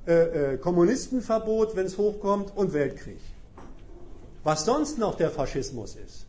äh, 0.07 0.55
äh, 0.55 0.57
Kommunistenverbot, 0.57 1.77
wenn 1.77 1.85
es 1.85 1.99
hochkommt, 1.99 2.57
und 2.57 2.73
Weltkrieg. 2.73 3.20
Was 4.44 4.65
sonst 4.65 4.98
noch 4.98 5.16
der 5.16 5.31
Faschismus 5.31 5.97
ist, 5.97 6.27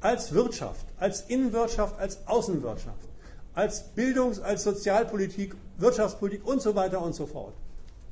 als 0.00 0.32
Wirtschaft, 0.32 0.86
als 0.98 1.22
Innenwirtschaft, 1.22 1.98
als 1.98 2.26
Außenwirtschaft, 2.26 3.08
als 3.54 3.84
Bildungs-, 3.94 4.40
als 4.40 4.62
Sozialpolitik, 4.64 5.54
Wirtschaftspolitik 5.78 6.46
und 6.46 6.62
so 6.62 6.74
weiter 6.74 7.02
und 7.02 7.14
so 7.14 7.26
fort, 7.26 7.54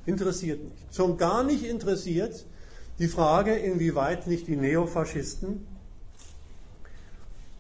interessiert 0.05 0.63
nicht. 0.63 0.95
Schon 0.95 1.17
gar 1.17 1.45
nicht 1.45 1.65
interessiert 1.65 2.45
die 2.99 3.09
Frage, 3.09 3.55
inwieweit 3.55 4.27
nicht 4.27 4.47
die 4.49 4.57
Neofaschisten 4.57 5.67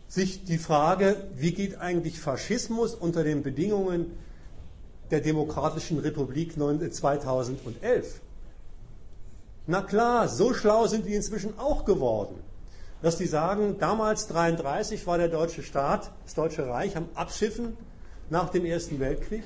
sich 0.08 0.44
die 0.44 0.58
Frage, 0.58 1.28
wie 1.34 1.52
geht 1.52 1.78
eigentlich 1.78 2.18
Faschismus 2.20 2.94
unter 2.94 3.22
den 3.22 3.42
Bedingungen 3.42 4.12
der 5.10 5.20
Demokratischen 5.20 5.98
Republik 5.98 6.54
2011? 6.54 8.20
Na 9.68 9.82
klar, 9.82 10.28
so 10.28 10.54
schlau 10.54 10.86
sind 10.86 11.06
die 11.06 11.14
inzwischen 11.14 11.58
auch 11.58 11.84
geworden, 11.84 12.36
dass 13.02 13.16
die 13.16 13.26
sagen, 13.26 13.76
damals 13.80 14.28
33 14.28 15.04
war 15.08 15.18
der 15.18 15.28
deutsche 15.28 15.64
Staat, 15.64 16.12
das 16.24 16.34
Deutsche 16.34 16.68
Reich 16.68 16.96
am 16.96 17.08
Abschiffen 17.14 17.76
nach 18.30 18.50
dem 18.50 18.64
Ersten 18.64 19.00
Weltkrieg. 19.00 19.42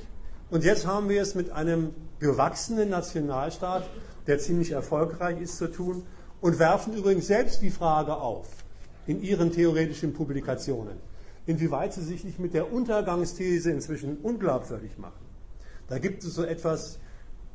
Und 0.51 0.63
jetzt 0.63 0.87
haben 0.87 1.09
wir 1.09 1.23
es 1.23 1.35
mit 1.35 1.51
einem 1.51 1.95
gewachsenen 2.19 2.91
Nationalstaat, 2.91 3.89
der 4.27 4.39
ziemlich 4.39 4.73
erfolgreich 4.73 5.41
ist, 5.41 5.57
zu 5.57 5.69
tun 5.69 6.03
und 6.43 6.59
werfen 6.59 6.95
übrigens 6.95 7.27
selbst 7.27 7.63
die 7.63 7.71
Frage 7.71 8.17
auf, 8.17 8.49
in 9.07 9.23
ihren 9.23 9.53
theoretischen 9.53 10.13
Publikationen, 10.13 10.99
inwieweit 11.47 11.95
sie 11.95 12.03
sich 12.03 12.25
nicht 12.25 12.39
mit 12.39 12.53
der 12.53 12.71
Untergangsthese 12.71 13.71
inzwischen 13.71 14.19
unglaubwürdig 14.19 14.99
machen. 14.99 15.25
Da 15.89 15.99
gibt 15.99 16.25
es 16.25 16.35
so 16.35 16.45
etwas 16.45 16.99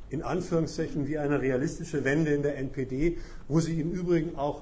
in 0.09 0.21
Anführungszeichen 0.21 1.07
wie 1.07 1.17
eine 1.17 1.41
realistische 1.41 2.03
Wende 2.03 2.33
in 2.33 2.43
der 2.43 2.57
NPD, 2.57 3.17
wo 3.47 3.59
sie 3.59 3.79
im 3.79 3.91
Übrigen 3.91 4.35
auch 4.35 4.61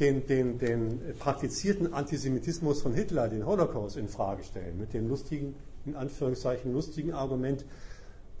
den, 0.00 0.26
den, 0.26 0.58
den 0.58 1.00
praktizierten 1.18 1.94
Antisemitismus 1.94 2.82
von 2.82 2.94
Hitler, 2.94 3.28
den 3.28 3.46
Holocaust, 3.46 3.96
in 3.96 4.08
Frage 4.08 4.42
stellen, 4.42 4.78
mit 4.78 4.94
dem 4.94 5.08
lustigen, 5.08 5.54
in 5.86 5.94
Anführungszeichen 5.94 6.72
lustigen 6.72 7.12
Argument, 7.12 7.64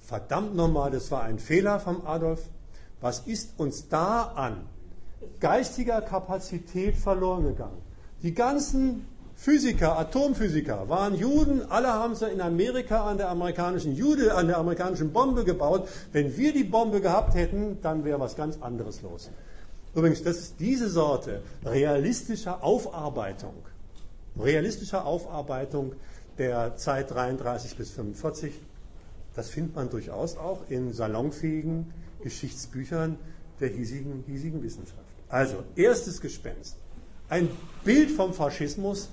verdammt 0.00 0.56
nochmal, 0.56 0.90
das 0.90 1.10
war 1.10 1.22
ein 1.22 1.38
Fehler 1.38 1.78
vom 1.78 2.04
Adolf, 2.06 2.42
was 3.00 3.20
ist 3.20 3.58
uns 3.58 3.88
da 3.88 4.22
an 4.22 4.66
geistiger 5.40 6.00
Kapazität 6.02 6.96
verloren 6.96 7.44
gegangen. 7.44 7.82
Die 8.22 8.34
ganzen 8.34 9.06
Physiker, 9.42 9.98
Atomphysiker 9.98 10.88
waren 10.88 11.16
Juden, 11.16 11.62
alle 11.68 11.88
haben 11.88 12.14
sie 12.14 12.30
in 12.30 12.40
Amerika 12.40 13.04
an 13.10 13.18
der 13.18 13.28
amerikanischen 13.28 13.96
Jude, 13.96 14.34
an 14.34 14.46
der 14.46 14.58
amerikanischen 14.58 15.12
Bombe 15.12 15.44
gebaut. 15.44 15.88
Wenn 16.12 16.36
wir 16.36 16.52
die 16.52 16.64
Bombe 16.64 17.00
gehabt 17.00 17.34
hätten, 17.34 17.78
dann 17.82 18.04
wäre 18.04 18.20
was 18.20 18.36
ganz 18.36 18.58
anderes 18.60 19.02
los. 19.02 19.30
Übrigens, 19.94 20.22
das 20.22 20.38
ist 20.38 20.60
diese 20.60 20.88
Sorte 20.88 21.42
realistischer 21.64 22.62
Aufarbeitung 22.62 23.54
realistischer 24.38 25.04
Aufarbeitung 25.04 25.94
der 26.38 26.76
Zeit 26.76 27.10
33 27.10 27.76
bis 27.76 27.90
45. 27.90 28.52
Das 29.34 29.50
findet 29.50 29.76
man 29.76 29.90
durchaus 29.90 30.36
auch 30.36 30.60
in 30.68 30.92
salonfähigen 30.92 31.92
Geschichtsbüchern 32.22 33.18
der 33.60 33.68
hiesigen, 33.68 34.24
hiesigen 34.26 34.62
Wissenschaft. 34.62 34.98
Also, 35.28 35.62
erstes 35.76 36.20
Gespenst. 36.20 36.76
Ein 37.28 37.48
Bild 37.84 38.10
vom 38.10 38.34
Faschismus, 38.34 39.08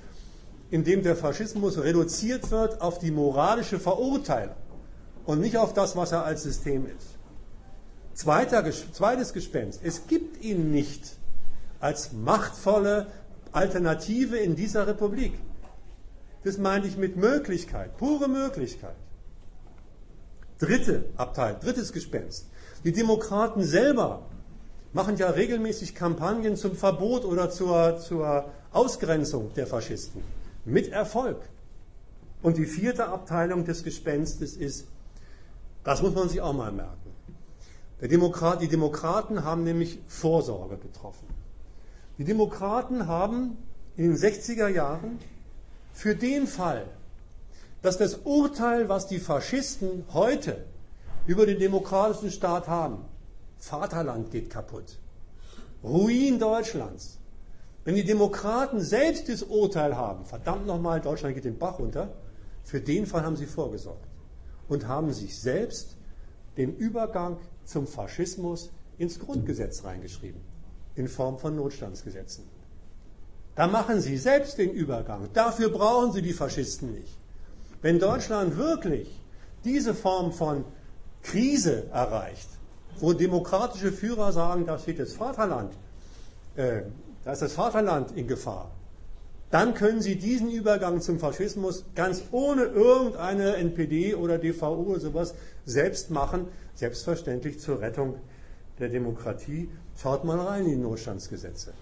in 0.72 0.84
dem 0.84 1.04
der 1.04 1.16
Faschismus 1.16 1.82
reduziert 1.82 2.52
wird 2.52 2.82
auf 2.82 3.00
die 3.00 3.12
moralische 3.12 3.80
Verurteilung 3.80 4.56
und 5.26 5.42
nicht 5.42 5.58
auf 5.58 5.74
das, 5.74 5.96
was 5.96 6.12
er 6.12 6.26
als 6.26 6.44
System 6.44 6.86
ist. 6.86 7.18
Zweiter, 8.14 8.64
zweites 8.72 9.34
Gespenst. 9.34 9.82
Es 9.84 10.08
gibt 10.08 10.44
ihn 10.44 10.72
nicht 10.72 11.18
als 11.80 12.12
machtvolle 12.12 13.08
Alternative 13.52 14.38
in 14.38 14.56
dieser 14.56 14.88
Republik. 14.88 15.34
Das 16.44 16.58
meine 16.58 16.88
ich 16.88 16.98
mit 16.98 17.16
Möglichkeit, 17.16 17.98
pure 17.98 18.28
Möglichkeit. 18.28 18.96
Dritte 20.60 21.06
Abteil, 21.16 21.58
drittes 21.62 21.94
Gespenst. 21.94 22.48
Die 22.84 22.92
Demokraten 22.92 23.64
selber 23.64 24.26
machen 24.94 25.18
ja 25.18 25.30
regelmäßig 25.30 25.96
Kampagnen 25.96 26.56
zum 26.58 26.76
Verbot 26.76 27.26
oder 27.26 27.50
zur, 27.50 28.00
zur 28.00 28.50
Ausgrenzung 28.72 29.54
der 29.56 29.68
Faschisten. 29.68 30.22
Mit 30.66 30.90
Erfolg. 30.90 31.42
Und 32.42 32.58
die 32.58 32.66
vierte 32.66 33.08
Abteilung 33.08 33.66
des 33.66 33.84
Gespenstes 33.84 34.56
ist, 34.56 34.88
das 35.84 36.02
muss 36.02 36.14
man 36.14 36.30
sich 36.30 36.42
auch 36.42 36.54
mal 36.54 36.72
merken. 36.72 36.98
Demokrat, 38.02 38.62
die 38.62 38.70
Demokraten 38.70 39.44
haben 39.44 39.64
nämlich 39.64 40.00
Vorsorge 40.08 40.78
getroffen. 40.78 41.28
Die 42.18 42.24
Demokraten 42.24 43.08
haben 43.08 43.58
in 43.98 44.10
den 44.10 44.18
60er 44.18 44.70
Jahren 44.70 45.20
für 45.94 46.16
den 46.16 46.48
Fall, 46.48 46.86
dass 47.82 47.98
das 47.98 48.16
Urteil, 48.24 48.88
was 48.88 49.08
die 49.08 49.20
Faschisten 49.20 50.06
heute 50.14 50.66
über 51.28 51.46
den 51.46 51.60
demokratischen 51.60 52.32
Staat 52.32 52.68
haben, 52.68 53.06
Vaterland 53.58 54.32
geht 54.32 54.50
kaputt, 54.50 54.98
Ruin 55.84 56.40
Deutschlands, 56.40 57.19
wenn 57.90 57.96
die 57.96 58.04
Demokraten 58.04 58.82
selbst 58.82 59.30
das 59.30 59.42
Urteil 59.42 59.98
haben, 59.98 60.24
verdammt 60.24 60.68
nochmal, 60.68 61.02
Deutschland 61.02 61.34
geht 61.34 61.46
den 61.46 61.58
Bach 61.58 61.80
runter, 61.80 62.14
für 62.64 62.80
den 62.80 63.08
Fall 63.08 63.24
haben 63.24 63.36
sie 63.36 63.48
vorgesorgt 63.48 64.06
und 64.68 64.88
haben 64.88 65.12
sich 65.12 65.40
selbst 65.40 65.98
den 66.56 66.76
Übergang 66.76 67.38
zum 67.66 67.88
Faschismus 67.88 68.70
ins 69.00 69.18
Grundgesetz 69.18 69.84
reingeschrieben 69.86 70.40
in 70.94 71.08
Form 71.08 71.40
von 71.40 71.56
Notstandsgesetzen. 71.56 72.44
Da 73.56 73.66
machen 73.66 74.02
Sie 74.02 74.18
selbst 74.18 74.60
den 74.60 74.70
Übergang. 74.70 75.28
Dafür 75.34 75.70
brauchen 75.70 76.12
Sie 76.12 76.22
die 76.22 76.34
Faschisten 76.34 76.94
nicht. 76.94 77.18
Wenn 77.82 77.98
Deutschland 77.98 78.56
wirklich 78.56 79.10
diese 79.64 79.96
Form 79.96 80.32
von 80.32 80.64
Krise 81.24 81.88
erreicht, 81.92 82.50
wo 83.00 83.14
demokratische 83.14 83.92
Führer 83.92 84.32
sagen, 84.32 84.68
da 84.68 84.78
steht 84.78 85.00
das 85.00 85.14
Vaterland, 85.14 85.74
äh, 86.56 86.84
da 87.24 87.32
ist 87.32 87.42
das 87.42 87.54
Vaterland 87.54 88.12
in 88.16 88.28
Gefahr, 88.28 88.72
dann 89.52 89.74
können 89.74 90.02
Sie 90.02 90.16
diesen 90.16 90.52
Übergang 90.52 91.02
zum 91.02 91.20
Faschismus 91.20 91.84
ganz 91.96 92.24
ohne 92.32 92.64
irgendeine 92.66 93.56
NPD 93.56 94.14
oder 94.14 94.38
DVU 94.38 94.92
oder 94.92 95.00
sowas 95.00 95.34
selbst 95.66 96.12
machen, 96.12 96.48
selbstverständlich 96.76 97.60
zur 97.60 97.82
Rettung 97.82 98.16
der 98.78 98.90
Demokratie. 98.90 99.70
Schaut 99.98 100.24
mal 100.24 100.40
rein 100.40 100.66
in 100.66 100.72
die 100.72 100.78
Notstandsgesetze. 100.78 101.74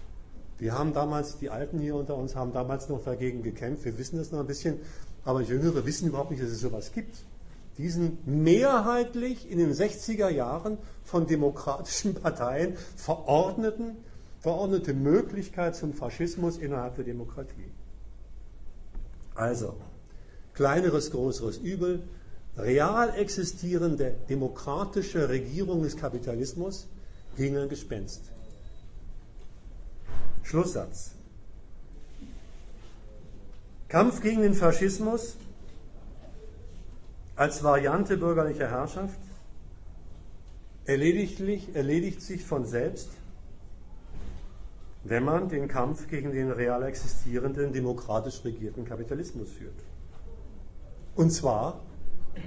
Wir 0.58 0.76
haben 0.76 0.92
damals, 0.94 1.38
die 1.38 1.50
Alten 1.50 1.78
hier 1.78 1.94
unter 1.94 2.16
uns 2.16 2.34
haben 2.34 2.52
damals 2.52 2.88
noch 2.88 3.04
dagegen 3.04 3.42
gekämpft. 3.42 3.84
Wir 3.84 3.96
wissen 3.98 4.16
das 4.16 4.32
noch 4.32 4.40
ein 4.40 4.46
bisschen, 4.46 4.80
aber 5.24 5.42
Jüngere 5.42 5.84
wissen 5.84 6.08
überhaupt 6.08 6.30
nicht, 6.30 6.42
dass 6.42 6.50
es 6.50 6.60
sowas 6.60 6.92
gibt. 6.92 7.16
Diesen 7.76 8.18
mehrheitlich 8.24 9.48
in 9.48 9.58
den 9.58 9.72
60er 9.72 10.30
Jahren 10.30 10.78
von 11.04 11.26
demokratischen 11.26 12.14
Parteien 12.14 12.76
verordneten, 12.96 13.98
verordnete 14.40 14.94
Möglichkeit 14.94 15.76
zum 15.76 15.92
Faschismus 15.92 16.58
innerhalb 16.58 16.96
der 16.96 17.04
Demokratie. 17.04 17.70
Also, 19.34 19.76
kleineres, 20.54 21.10
größeres 21.10 21.58
Übel, 21.58 22.02
real 22.56 23.14
existierende 23.16 24.14
demokratische 24.28 25.28
Regierung 25.28 25.82
des 25.82 25.96
Kapitalismus 25.96 26.88
gegen 27.36 27.56
ein 27.56 27.68
Gespenst. 27.68 28.22
Schlusssatz. 30.42 31.12
Kampf 33.88 34.20
gegen 34.20 34.42
den 34.42 34.54
Faschismus 34.54 35.36
als 37.36 37.62
Variante 37.62 38.16
bürgerlicher 38.16 38.68
Herrschaft 38.68 39.18
erledigt, 40.84 41.40
erledigt 41.74 42.20
sich 42.22 42.44
von 42.44 42.66
selbst, 42.66 43.08
wenn 45.08 45.24
man 45.24 45.48
den 45.48 45.68
Kampf 45.68 46.08
gegen 46.08 46.32
den 46.32 46.50
real 46.50 46.82
existierenden, 46.82 47.72
demokratisch 47.72 48.44
regierten 48.44 48.84
Kapitalismus 48.84 49.50
führt. 49.50 49.84
Und 51.14 51.30
zwar 51.30 51.80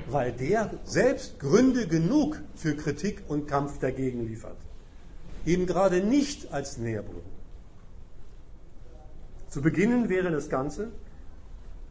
weil 0.08 0.32
der 0.32 0.72
selbst 0.84 1.40
Gründe 1.40 1.88
genug 1.88 2.40
für 2.56 2.76
Kritik 2.76 3.24
und 3.28 3.48
Kampf 3.48 3.80
dagegen 3.80 4.28
liefert. 4.28 4.58
Eben 5.46 5.66
gerade 5.66 6.04
nicht 6.04 6.52
als 6.54 6.78
Nährboden. 6.78 7.42
Zu 9.50 9.62
beginnen 9.62 10.10
wäre 10.10 10.32
das 10.32 10.50
Ganze 10.50 10.92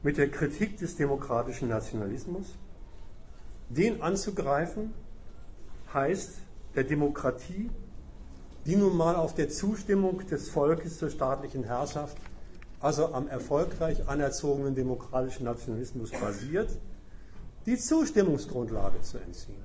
mit 0.03 0.17
der 0.17 0.31
Kritik 0.31 0.79
des 0.79 0.97
demokratischen 0.97 1.69
Nationalismus. 1.69 2.57
Den 3.69 4.01
anzugreifen 4.03 4.95
heißt 5.93 6.39
der 6.75 6.85
Demokratie, 6.85 7.71
die 8.66 8.77
nun 8.77 8.97
mal 8.97 9.16
auf 9.16 9.35
der 9.35 9.49
Zustimmung 9.49 10.27
des 10.27 10.51
Volkes 10.51 10.99
zur 10.99 11.11
staatlichen 11.11 11.65
Herrschaft, 11.65 12.16
also 12.81 13.12
am 13.12 13.28
erfolgreich 13.28 14.09
anerzogenen 14.09 14.74
demokratischen 14.74 15.45
Nationalismus 15.45 16.11
basiert, 16.11 16.70
die 17.66 17.77
Zustimmungsgrundlage 17.77 19.01
zu 19.03 19.19
entziehen. 19.19 19.65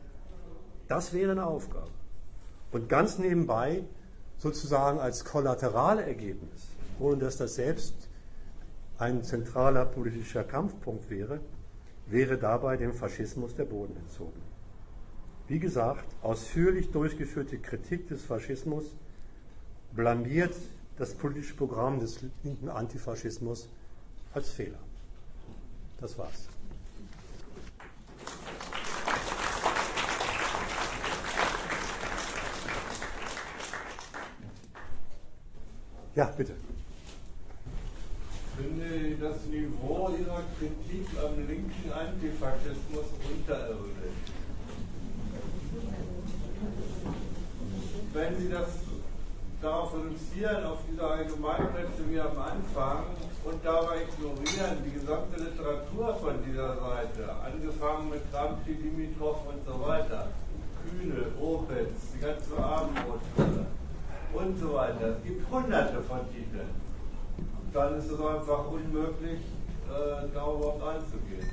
Das 0.87 1.13
wäre 1.13 1.31
eine 1.31 1.45
Aufgabe. 1.45 1.91
Und 2.71 2.89
ganz 2.89 3.17
nebenbei, 3.17 3.83
sozusagen 4.37 4.99
als 4.99 5.23
Kollateraleregebnis, 5.23 6.67
ohne 6.99 7.17
dass 7.17 7.37
das 7.37 7.55
selbst 7.55 7.93
ein 8.97 9.23
zentraler 9.23 9.85
politischer 9.85 10.43
Kampfpunkt 10.43 11.09
wäre, 11.09 11.39
wäre 12.05 12.37
dabei 12.37 12.77
dem 12.77 12.93
Faschismus 12.93 13.55
der 13.55 13.65
Boden 13.65 13.95
entzogen. 13.97 14.41
Wie 15.47 15.59
gesagt, 15.59 16.05
ausführlich 16.23 16.91
durchgeführte 16.91 17.59
Kritik 17.59 18.07
des 18.07 18.23
Faschismus 18.23 18.85
blamiert 19.91 20.55
das 20.97 21.13
politische 21.13 21.53
Programm 21.53 21.99
des 21.99 22.19
linken 22.43 22.67
Antifaschismus 22.67 23.67
als 24.33 24.49
Fehler. 24.49 24.79
Das 26.01 26.17
war's. 26.17 26.47
Ja, 36.15 36.25
bitte. 36.37 36.53
Ich 38.57 38.65
finde 38.65 39.17
das 39.17 39.45
Niveau 39.45 40.09
Ihrer 40.17 40.43
Kritik 40.57 41.07
am 41.19 41.45
linken 41.45 41.91
Antifaschismus 41.91 43.05
unterirdisch. 43.31 44.34
Wenn 48.15 48.33
Sie 48.37 48.49
das 48.49 48.69
darauf 49.61 49.93
reduzieren, 49.93 50.63
auf 50.63 50.77
diese 50.89 51.05
Allgemeinplätze 51.05 52.09
wie 52.09 52.17
am 52.17 52.37
Anfang 52.39 53.03
und 53.43 53.59
dabei 53.61 54.03
ignorieren 54.03 54.77
die 54.85 54.91
gesamte 54.91 55.35
Literatur 55.43 56.15
von 56.15 56.41
dieser 56.47 56.77
Seite, 56.77 57.35
angefangen 57.43 58.09
mit 58.11 58.21
Gramsci, 58.31 58.73
Dimitrov 58.75 59.39
und 59.49 59.67
so 59.67 59.85
weiter, 59.85 60.29
Kühne, 60.81 61.25
Opitz, 61.41 62.13
die 62.15 62.19
ganze 62.21 62.55
Abendrotschule, 62.57 63.65
und 64.31 64.59
so 64.59 64.73
weiter. 64.75 65.17
Es 65.17 65.23
gibt 65.25 65.51
hunderte 65.51 66.01
von 66.03 66.19
Titeln. 66.31 66.69
Dann 67.73 67.99
ist 67.99 68.09
es 68.09 68.19
einfach 68.19 68.71
unmöglich, 68.71 69.41
äh, 69.89 70.27
da 70.33 70.53
überhaupt 70.53 70.81
einzugehen. 70.81 71.51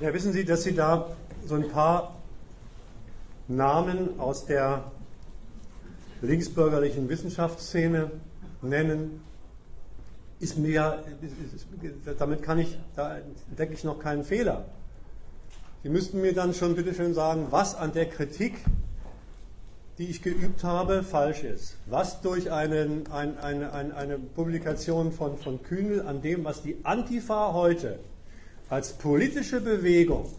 Ja, 0.00 0.12
wissen 0.12 0.32
Sie, 0.32 0.44
dass 0.44 0.64
Sie 0.64 0.74
da 0.74 1.06
so 1.46 1.54
ein 1.54 1.68
paar 1.68 2.16
Namen 3.46 4.18
aus 4.18 4.44
der 4.44 4.90
linksbürgerlichen 6.20 7.08
Wissenschaftsszene 7.08 8.10
nennen, 8.60 9.20
ist 10.40 10.58
mir, 10.58 11.04
damit 12.18 12.42
kann 12.42 12.58
ich, 12.58 12.76
da 12.96 13.18
entdecke 13.18 13.74
ich 13.74 13.84
noch 13.84 14.00
keinen 14.00 14.24
Fehler. 14.24 14.64
Sie 15.84 15.90
müssten 15.90 16.20
mir 16.20 16.34
dann 16.34 16.54
schon 16.54 16.74
bitte 16.74 16.92
schön 16.92 17.14
sagen, 17.14 17.46
was 17.50 17.76
an 17.76 17.92
der 17.92 18.06
Kritik, 18.06 18.54
die 19.98 20.08
ich 20.08 20.22
geübt 20.22 20.64
habe, 20.64 21.04
falsch 21.04 21.44
ist. 21.44 21.76
Was 21.86 22.20
durch 22.20 22.50
einen, 22.50 23.06
ein, 23.12 23.38
eine, 23.38 23.72
eine, 23.72 23.94
eine 23.94 24.18
Publikation 24.18 25.12
von, 25.12 25.38
von 25.38 25.62
Kühnel 25.62 26.02
an 26.02 26.20
dem, 26.20 26.44
was 26.44 26.62
die 26.62 26.78
Antifa 26.82 27.52
heute 27.52 28.00
als 28.68 28.92
politische 28.92 29.60
Bewegung 29.60 30.30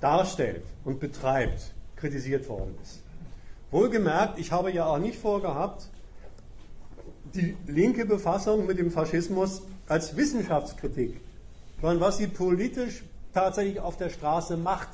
darstellt 0.00 0.64
und 0.84 1.00
betreibt, 1.00 1.72
kritisiert 1.96 2.48
worden 2.48 2.74
ist. 2.82 3.00
Wohlgemerkt, 3.70 4.38
ich 4.38 4.52
habe 4.52 4.72
ja 4.72 4.86
auch 4.86 4.98
nicht 4.98 5.18
vorgehabt, 5.18 5.88
die 7.34 7.56
linke 7.66 8.06
Befassung 8.06 8.66
mit 8.66 8.78
dem 8.78 8.90
Faschismus 8.90 9.62
als 9.88 10.16
Wissenschaftskritik, 10.16 11.20
sondern 11.80 12.00
was 12.00 12.18
sie 12.18 12.26
politisch 12.26 13.02
tatsächlich 13.34 13.80
auf 13.80 13.96
der 13.96 14.08
Straße 14.08 14.56
macht. 14.56 14.88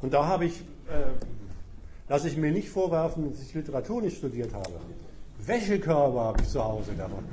Und 0.00 0.14
da 0.14 0.26
habe 0.26 0.44
ich, 0.44 0.60
äh, 0.88 1.10
lasse 2.08 2.28
ich 2.28 2.36
mir 2.36 2.52
nicht 2.52 2.68
vorwerfen, 2.68 3.32
dass 3.32 3.42
ich 3.42 3.54
Literatur 3.54 4.00
nicht 4.00 4.18
studiert 4.18 4.52
habe. 4.54 4.80
Wäschekörper 5.44 6.20
habe 6.20 6.42
ich 6.42 6.48
zu 6.48 6.62
Hause 6.62 6.92
davon. 6.96 7.24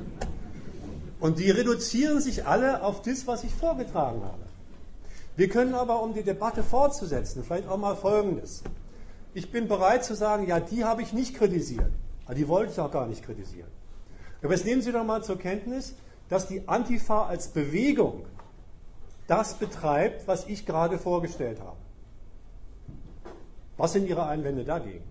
Und 1.19 1.39
die 1.39 1.49
reduzieren 1.49 2.19
sich 2.19 2.45
alle 2.45 2.83
auf 2.83 3.01
das, 3.01 3.25
was 3.27 3.43
ich 3.43 3.53
vorgetragen 3.53 4.21
habe. 4.23 4.43
Wir 5.35 5.49
können 5.49 5.75
aber, 5.75 6.01
um 6.01 6.13
die 6.13 6.23
Debatte 6.23 6.63
fortzusetzen, 6.63 7.43
vielleicht 7.43 7.67
auch 7.67 7.77
mal 7.77 7.95
Folgendes. 7.95 8.63
Ich 9.33 9.51
bin 9.51 9.67
bereit 9.67 10.05
zu 10.05 10.15
sagen, 10.15 10.47
ja, 10.47 10.59
die 10.59 10.85
habe 10.85 11.01
ich 11.01 11.13
nicht 11.13 11.35
kritisiert. 11.35 11.91
Aber 12.25 12.35
die 12.35 12.47
wollte 12.47 12.71
ich 12.71 12.79
auch 12.79 12.91
gar 12.91 13.07
nicht 13.07 13.23
kritisieren. 13.23 13.69
Aber 14.41 14.53
jetzt 14.53 14.65
nehmen 14.65 14.81
Sie 14.81 14.91
doch 14.91 15.03
mal 15.03 15.23
zur 15.23 15.37
Kenntnis, 15.37 15.95
dass 16.29 16.47
die 16.47 16.67
Antifa 16.67 17.25
als 17.25 17.49
Bewegung 17.49 18.25
das 19.27 19.55
betreibt, 19.55 20.27
was 20.27 20.47
ich 20.47 20.65
gerade 20.65 20.97
vorgestellt 20.97 21.59
habe. 21.59 21.77
Was 23.77 23.93
sind 23.93 24.07
Ihre 24.07 24.25
Einwände 24.25 24.63
dagegen? 24.63 25.03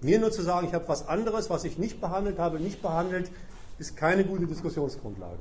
Mir 0.00 0.20
nur 0.20 0.30
zu 0.30 0.42
sagen, 0.42 0.68
ich 0.68 0.74
habe 0.74 0.86
was 0.86 1.08
anderes, 1.08 1.50
was 1.50 1.64
ich 1.64 1.76
nicht 1.76 2.00
behandelt 2.00 2.38
habe, 2.38 2.60
nicht 2.60 2.80
behandelt, 2.82 3.30
ist 3.78 3.96
keine 3.96 4.24
gute 4.24 4.46
Diskussionsgrundlage. 4.46 5.38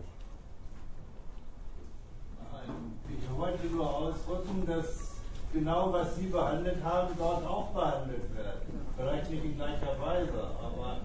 Ich 3.07 3.37
wollte 3.37 3.67
nur 3.67 3.95
ausdrücken, 3.95 4.63
dass 4.65 5.11
genau 5.53 5.93
was 5.93 6.15
Sie 6.15 6.25
behandelt 6.25 6.83
haben, 6.83 7.13
dort 7.17 7.45
auch 7.45 7.67
behandelt 7.67 8.35
wird. 8.35 8.61
Vielleicht 8.97 9.29
nicht 9.29 9.45
in 9.45 9.55
gleicher 9.55 9.95
Weise, 10.01 10.47
aber 10.59 11.01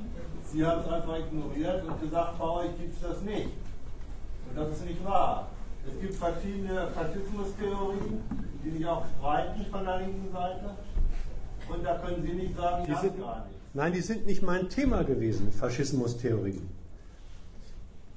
Sie 0.50 0.64
haben 0.64 0.80
es 0.80 0.88
einfach 0.90 1.18
ignoriert 1.18 1.84
und 1.84 2.00
gesagt, 2.00 2.38
bei 2.38 2.44
euch 2.44 2.78
gibt 2.78 2.94
es 2.94 3.02
das 3.02 3.20
nicht. 3.20 3.50
Und 4.48 4.56
das 4.56 4.70
ist 4.70 4.86
nicht 4.86 5.04
wahr. 5.04 5.48
Es 5.86 6.00
gibt 6.00 6.14
verschiedene 6.14 6.88
Faschismustheorien, 6.88 8.22
die 8.64 8.70
sich 8.70 8.86
auch 8.86 9.04
streiten 9.18 9.66
von 9.70 9.84
der 9.84 9.98
linken 9.98 10.32
Seite. 10.32 10.76
Und 11.72 11.84
da 11.84 11.98
können 11.98 12.22
Sie 12.22 12.32
nicht 12.32 12.56
sagen, 12.56 12.84
die 12.86 12.94
sind, 12.94 13.18
gar 13.18 13.46
nicht. 13.46 13.58
Nein, 13.74 13.92
die 13.92 14.00
sind 14.00 14.26
nicht 14.26 14.42
mein 14.42 14.68
Thema 14.68 15.04
gewesen, 15.04 15.52
Faschismustheorien. 15.52 16.68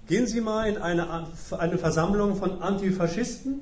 Gehen 0.08 0.28
Sie 0.28 0.42
mal 0.42 0.68
in 0.68 0.78
eine, 0.78 1.28
eine 1.58 1.78
Versammlung 1.78 2.36
von 2.36 2.62
Antifaschisten 2.62 3.62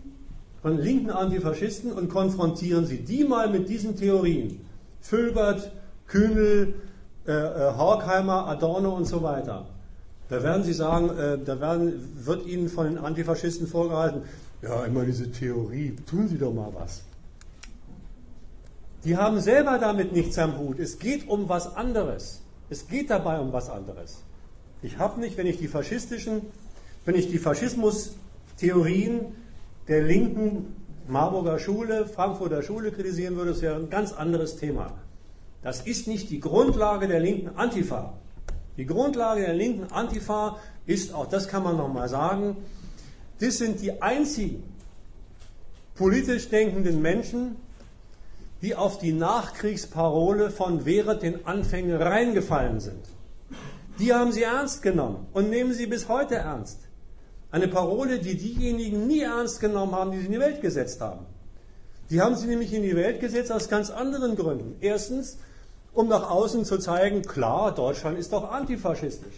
von 0.64 0.78
linken 0.80 1.10
Antifaschisten 1.10 1.92
und 1.92 2.08
konfrontieren 2.08 2.86
Sie 2.86 3.00
die 3.00 3.26
mal 3.26 3.50
mit 3.50 3.68
diesen 3.68 3.98
Theorien. 3.98 4.62
Fülbert, 5.02 5.70
Kühnel, 6.08 6.76
äh, 7.28 7.32
äh, 7.34 7.74
Horkheimer, 7.78 8.48
Adorno 8.48 8.96
und 8.96 9.06
so 9.06 9.22
weiter. 9.22 9.66
Da 10.30 10.42
werden 10.42 10.64
Sie 10.64 10.72
sagen, 10.72 11.10
äh, 11.18 11.38
da 11.38 11.60
werden, 11.60 12.18
wird 12.24 12.48
Ihnen 12.48 12.70
von 12.70 12.86
den 12.86 12.98
Antifaschisten 12.98 13.68
vorgehalten, 13.68 14.22
ja, 14.62 14.86
immer 14.86 15.04
diese 15.04 15.30
Theorie, 15.30 15.98
tun 16.10 16.30
Sie 16.30 16.38
doch 16.38 16.54
mal 16.54 16.72
was. 16.74 17.02
Die 19.04 19.18
haben 19.18 19.42
selber 19.42 19.80
damit 19.80 20.14
nichts 20.14 20.38
am 20.38 20.58
Hut. 20.58 20.80
Es 20.80 21.00
geht 21.00 21.28
um 21.28 21.50
was 21.50 21.76
anderes. 21.76 22.42
Es 22.70 22.88
geht 22.88 23.10
dabei 23.10 23.40
um 23.40 23.52
was 23.52 23.70
anderes. 23.70 24.24
Ich 24.82 24.98
habe 24.98 25.20
nicht, 25.20 25.38
wenn 25.38 25.48
ich 25.48 25.58
die 25.58 25.68
faschistischen, 25.68 26.42
wenn 27.06 27.16
ich 27.16 27.30
die 27.30 27.38
Faschismus-Theorien 27.38 29.26
der 29.88 30.04
linken 30.04 30.76
Marburger 31.08 31.60
Schule, 31.60 32.06
Frankfurter 32.06 32.64
Schule 32.64 32.92
kritisieren 32.92 33.36
würde, 33.36 33.52
das 33.52 33.62
wäre 33.62 33.76
ein 33.76 33.90
ganz 33.90 34.14
anderes 34.14 34.56
Thema. 34.56 34.94
Das 35.62 35.82
ist 35.82 36.08
nicht 36.08 36.30
die 36.30 36.40
Grundlage 36.40 37.08
der 37.08 37.20
linken 37.20 37.58
Antifa. 37.58 38.14
Die 38.78 38.86
Grundlage 38.86 39.42
der 39.42 39.54
linken 39.54 39.92
Antifa 39.92 40.60
ist, 40.86 41.14
auch 41.14 41.28
das 41.28 41.48
kann 41.48 41.64
man 41.64 41.78
nochmal 41.78 42.08
sagen, 42.10 42.56
das 43.40 43.58
sind 43.58 43.82
die 43.82 44.02
einzigen 44.02 44.64
politisch 45.96 46.50
denkenden 46.50 47.02
Menschen, 47.02 47.58
die 48.64 48.76
auf 48.76 48.98
die 48.98 49.12
Nachkriegsparole 49.12 50.50
von 50.50 50.86
Wehret 50.86 51.22
den 51.22 51.46
Anfängen 51.46 52.02
reingefallen 52.02 52.80
sind. 52.80 53.06
Die 54.00 54.14
haben 54.14 54.32
sie 54.32 54.44
ernst 54.44 54.82
genommen 54.82 55.28
und 55.34 55.50
nehmen 55.50 55.74
sie 55.74 55.86
bis 55.86 56.08
heute 56.08 56.36
ernst. 56.36 56.80
Eine 57.52 57.68
Parole, 57.68 58.20
die 58.20 58.38
diejenigen 58.38 59.06
nie 59.06 59.20
ernst 59.20 59.60
genommen 59.60 59.94
haben, 59.94 60.12
die 60.12 60.20
sie 60.20 60.28
in 60.28 60.32
die 60.32 60.40
Welt 60.40 60.62
gesetzt 60.62 61.02
haben. 61.02 61.26
Die 62.10 62.22
haben 62.22 62.38
sie 62.38 62.48
nämlich 62.48 62.74
in 62.74 62.84
die 62.84 62.96
Welt 62.96 63.20
gesetzt 63.20 63.52
aus 63.52 63.68
ganz 63.68 63.90
anderen 63.90 64.38
Gründen. 64.38 64.78
Erstens, 64.80 65.38
um 65.94 66.08
nach 66.08 66.32
außen 66.32 66.64
zu 66.64 66.78
zeigen, 66.78 67.22
klar, 67.22 67.76
Deutschland 67.76 68.18
ist 68.18 68.32
doch 68.32 68.50
antifaschistisch. 68.50 69.36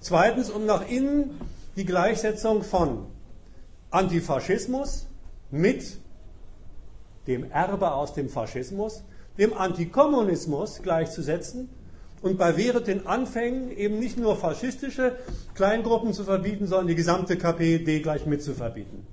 Zweitens, 0.00 0.48
um 0.48 0.64
nach 0.64 0.88
innen 0.88 1.38
die 1.76 1.84
Gleichsetzung 1.84 2.62
von 2.62 3.04
Antifaschismus 3.90 5.04
mit 5.50 5.98
dem 7.26 7.50
Erbe 7.50 7.92
aus 7.92 8.14
dem 8.14 8.28
Faschismus, 8.28 9.02
dem 9.38 9.52
Antikommunismus 9.52 10.82
gleichzusetzen 10.82 11.68
und 12.22 12.38
bei 12.38 12.52
den 12.52 13.06
Anfängen 13.06 13.70
eben 13.76 13.98
nicht 13.98 14.18
nur 14.18 14.36
faschistische 14.36 15.16
Kleingruppen 15.54 16.12
zu 16.12 16.24
verbieten, 16.24 16.66
sondern 16.66 16.86
die 16.88 16.94
gesamte 16.94 17.36
KPD 17.36 18.00
gleich 18.00 18.26
mit 18.26 18.42
zu 18.42 18.54
verbieten. 18.54 19.06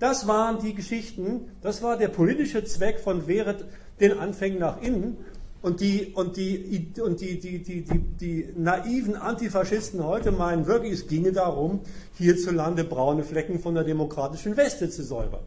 Das 0.00 0.28
waren 0.28 0.60
die 0.60 0.74
Geschichten, 0.74 1.50
das 1.60 1.82
war 1.82 1.96
der 1.96 2.08
politische 2.08 2.64
Zweck 2.64 3.00
von 3.00 3.26
Wehret 3.26 3.64
den 4.00 4.18
Anfängen 4.18 4.60
nach 4.60 4.80
innen. 4.80 5.16
Und 5.60 5.80
die, 5.80 6.12
und 6.14 6.36
die, 6.36 6.86
und 7.02 7.20
die, 7.20 7.40
die, 7.40 7.62
die, 7.64 7.82
die, 7.82 7.98
die 7.98 8.48
naiven 8.56 9.16
Antifaschisten 9.16 10.04
heute 10.04 10.30
meinen 10.30 10.68
wirklich, 10.68 10.92
es 10.92 11.08
ginge 11.08 11.32
darum, 11.32 11.80
hierzulande 12.16 12.84
braune 12.84 13.24
Flecken 13.24 13.58
von 13.58 13.74
der 13.74 13.82
demokratischen 13.82 14.56
Weste 14.56 14.88
zu 14.88 15.02
säubern. 15.02 15.42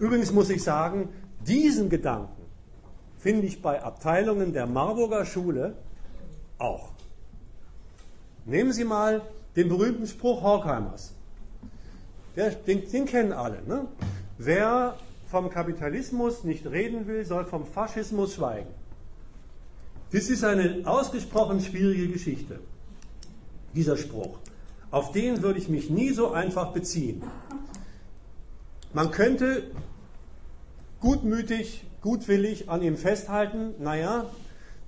Übrigens 0.00 0.32
muss 0.32 0.48
ich 0.50 0.62
sagen, 0.62 1.10
diesen 1.46 1.90
Gedanken 1.90 2.42
finde 3.18 3.46
ich 3.46 3.60
bei 3.60 3.82
Abteilungen 3.82 4.52
der 4.52 4.66
Marburger 4.66 5.26
Schule 5.26 5.74
auch. 6.58 6.88
Nehmen 8.46 8.72
Sie 8.72 8.84
mal 8.84 9.20
den 9.56 9.68
berühmten 9.68 10.06
Spruch 10.06 10.42
Horkheimers. 10.42 11.12
Der, 12.34 12.50
den, 12.50 12.90
den, 12.90 13.04
kennen 13.04 13.32
alle. 13.32 13.62
Ne? 13.66 13.86
Wer 14.38 14.96
vom 15.26 15.50
Kapitalismus 15.50 16.44
nicht 16.44 16.66
reden 16.66 17.06
will, 17.06 17.26
soll 17.26 17.44
vom 17.44 17.66
Faschismus 17.66 18.34
schweigen. 18.34 18.70
Das 20.12 20.30
ist 20.30 20.42
eine 20.42 20.82
ausgesprochen 20.86 21.60
schwierige 21.60 22.08
Geschichte, 22.08 22.58
dieser 23.74 23.96
Spruch. 23.96 24.38
Auf 24.90 25.12
den 25.12 25.42
würde 25.42 25.58
ich 25.58 25.68
mich 25.68 25.90
nie 25.90 26.10
so 26.10 26.32
einfach 26.32 26.72
beziehen. 26.72 27.22
Man 28.92 29.12
könnte 29.12 29.70
gutmütig 31.00 31.84
gutwillig 32.00 32.68
an 32.68 32.82
ihm 32.82 32.96
festhalten, 32.96 33.74
naja, 33.78 34.26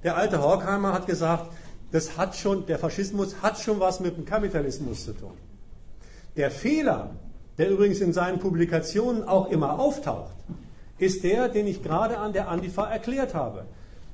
der 0.03 0.17
alte 0.17 0.43
Horkheimer 0.43 0.93
hat 0.93 1.07
gesagt, 1.07 1.53
das 1.91 2.17
hat 2.17 2.37
schon, 2.37 2.67
der 2.67 2.79
Faschismus 2.79 3.37
hat 3.43 3.59
schon 3.59 3.81
was 3.81 4.01
mit 4.01 4.17
dem 4.17 4.25
Kapitalismus 4.25 5.05
zu 5.05 5.13
tun. 5.13 5.33
Der 6.37 6.51
Fehler, 6.51 7.11
der 7.59 7.71
übrigens 7.71 8.01
in 8.01 8.13
seinen 8.13 8.39
Publikationen 8.39 9.25
auch 9.25 9.51
immer 9.51 9.79
auftaucht, 9.79 10.35
ist 10.99 11.23
der, 11.25 11.49
den 11.49 11.67
ich 11.67 11.83
gerade 11.83 12.19
an 12.19 12.33
der 12.33 12.49
Antifa 12.49 12.91
erklärt 12.91 13.35
habe. 13.35 13.67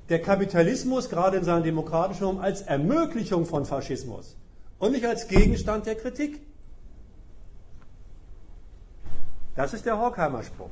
Der 0.08 0.20
Kapitalismus, 0.20 1.08
gerade 1.08 1.36
in 1.36 1.44
seinem 1.44 1.62
demokratischen 1.62 2.24
Raum, 2.24 2.40
als 2.40 2.62
Ermöglichung 2.62 3.46
von 3.46 3.64
Faschismus 3.64 4.36
und 4.78 4.92
nicht 4.92 5.06
als 5.06 5.28
Gegenstand 5.28 5.86
der 5.86 5.94
Kritik. 5.94 6.40
Das 9.54 9.74
ist 9.74 9.86
der 9.86 9.98
Horkheimer 9.98 10.42
Spruch. 10.42 10.70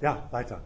Ja, 0.00 0.28
weiter. 0.30 0.60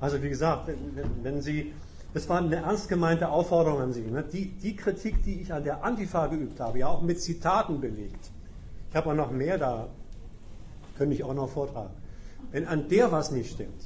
Also 0.00 0.22
wie 0.22 0.28
gesagt, 0.28 0.68
wenn, 0.68 1.24
wenn 1.24 1.42
Sie, 1.42 1.72
das 2.14 2.28
war 2.28 2.38
eine 2.38 2.56
ernst 2.56 2.88
gemeinte 2.88 3.28
Aufforderung 3.28 3.80
an 3.80 3.92
Sie. 3.92 4.02
Ne? 4.02 4.24
Die, 4.24 4.46
die 4.50 4.76
Kritik, 4.76 5.22
die 5.24 5.40
ich 5.40 5.52
an 5.52 5.64
der 5.64 5.84
Antifa 5.84 6.26
geübt 6.26 6.60
habe, 6.60 6.78
ja 6.78 6.88
auch 6.88 7.02
mit 7.02 7.20
Zitaten 7.20 7.80
belegt. 7.80 8.30
Ich 8.90 8.96
habe 8.96 9.10
auch 9.10 9.14
noch 9.14 9.30
mehr 9.30 9.58
da 9.58 9.88
könnte 10.98 11.14
ich 11.14 11.24
auch 11.24 11.34
noch 11.34 11.48
vortragen. 11.48 11.94
Wenn 12.50 12.66
an 12.66 12.88
der 12.88 13.12
was 13.12 13.30
nicht 13.30 13.52
stimmt, 13.52 13.84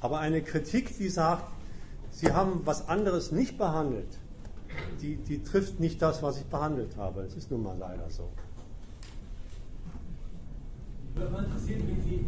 aber 0.00 0.18
eine 0.18 0.42
Kritik, 0.42 0.96
die 0.96 1.08
sagt, 1.08 1.44
Sie 2.10 2.32
haben 2.32 2.62
was 2.64 2.88
anderes 2.88 3.30
nicht 3.30 3.56
behandelt, 3.56 4.18
die, 5.00 5.16
die 5.16 5.42
trifft 5.44 5.78
nicht 5.78 6.02
das, 6.02 6.22
was 6.22 6.38
ich 6.38 6.44
behandelt 6.46 6.96
habe. 6.96 7.22
Es 7.22 7.34
ist 7.36 7.50
nun 7.50 7.62
mal 7.62 7.76
leider 7.78 8.10
so. 8.10 8.28
Würde 11.14 11.30
mal 11.30 11.44
interessieren, 11.44 11.82
wie 11.86 12.00
Sie 12.00 12.24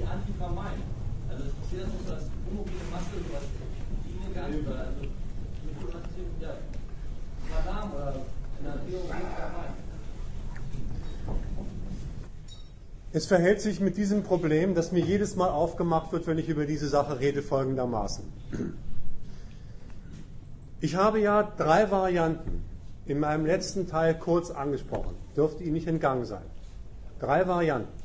die 0.00 0.06
Antifa 0.06 0.48
meinen. 0.48 0.82
Also 1.28 1.44
es 1.44 1.52
passiert 1.52 1.86
so 2.06 2.12
als 2.12 2.24
homogene 2.48 2.84
Masse, 2.90 3.20
was 3.32 3.44
Ihnen 4.08 4.34
gar 4.34 4.44
Also 4.46 4.60
würde 4.60 5.80
interessieren, 5.80 6.30
ja, 6.40 6.54
Madame 7.50 7.94
oder 7.94 8.14
in 8.58 8.64
der 8.64 8.74
Theorie 8.86 9.08
meinen. 9.08 9.90
Es 13.12 13.26
verhält 13.26 13.60
sich 13.60 13.80
mit 13.80 13.96
diesem 13.96 14.22
Problem, 14.22 14.74
das 14.74 14.92
mir 14.92 15.04
jedes 15.04 15.34
Mal 15.34 15.48
aufgemacht 15.48 16.12
wird, 16.12 16.28
wenn 16.28 16.38
ich 16.38 16.48
über 16.48 16.64
diese 16.64 16.88
Sache 16.88 17.18
rede, 17.18 17.42
folgendermaßen. 17.42 18.24
Ich 20.80 20.94
habe 20.94 21.20
ja 21.20 21.42
drei 21.42 21.90
Varianten 21.90 22.62
in 23.06 23.18
meinem 23.18 23.46
letzten 23.46 23.88
Teil 23.88 24.16
kurz 24.16 24.50
angesprochen. 24.50 25.16
Dürfte 25.36 25.64
Ihnen 25.64 25.72
nicht 25.72 25.88
entgangen 25.88 26.24
sein. 26.24 26.44
Drei 27.18 27.48
Varianten. 27.48 27.99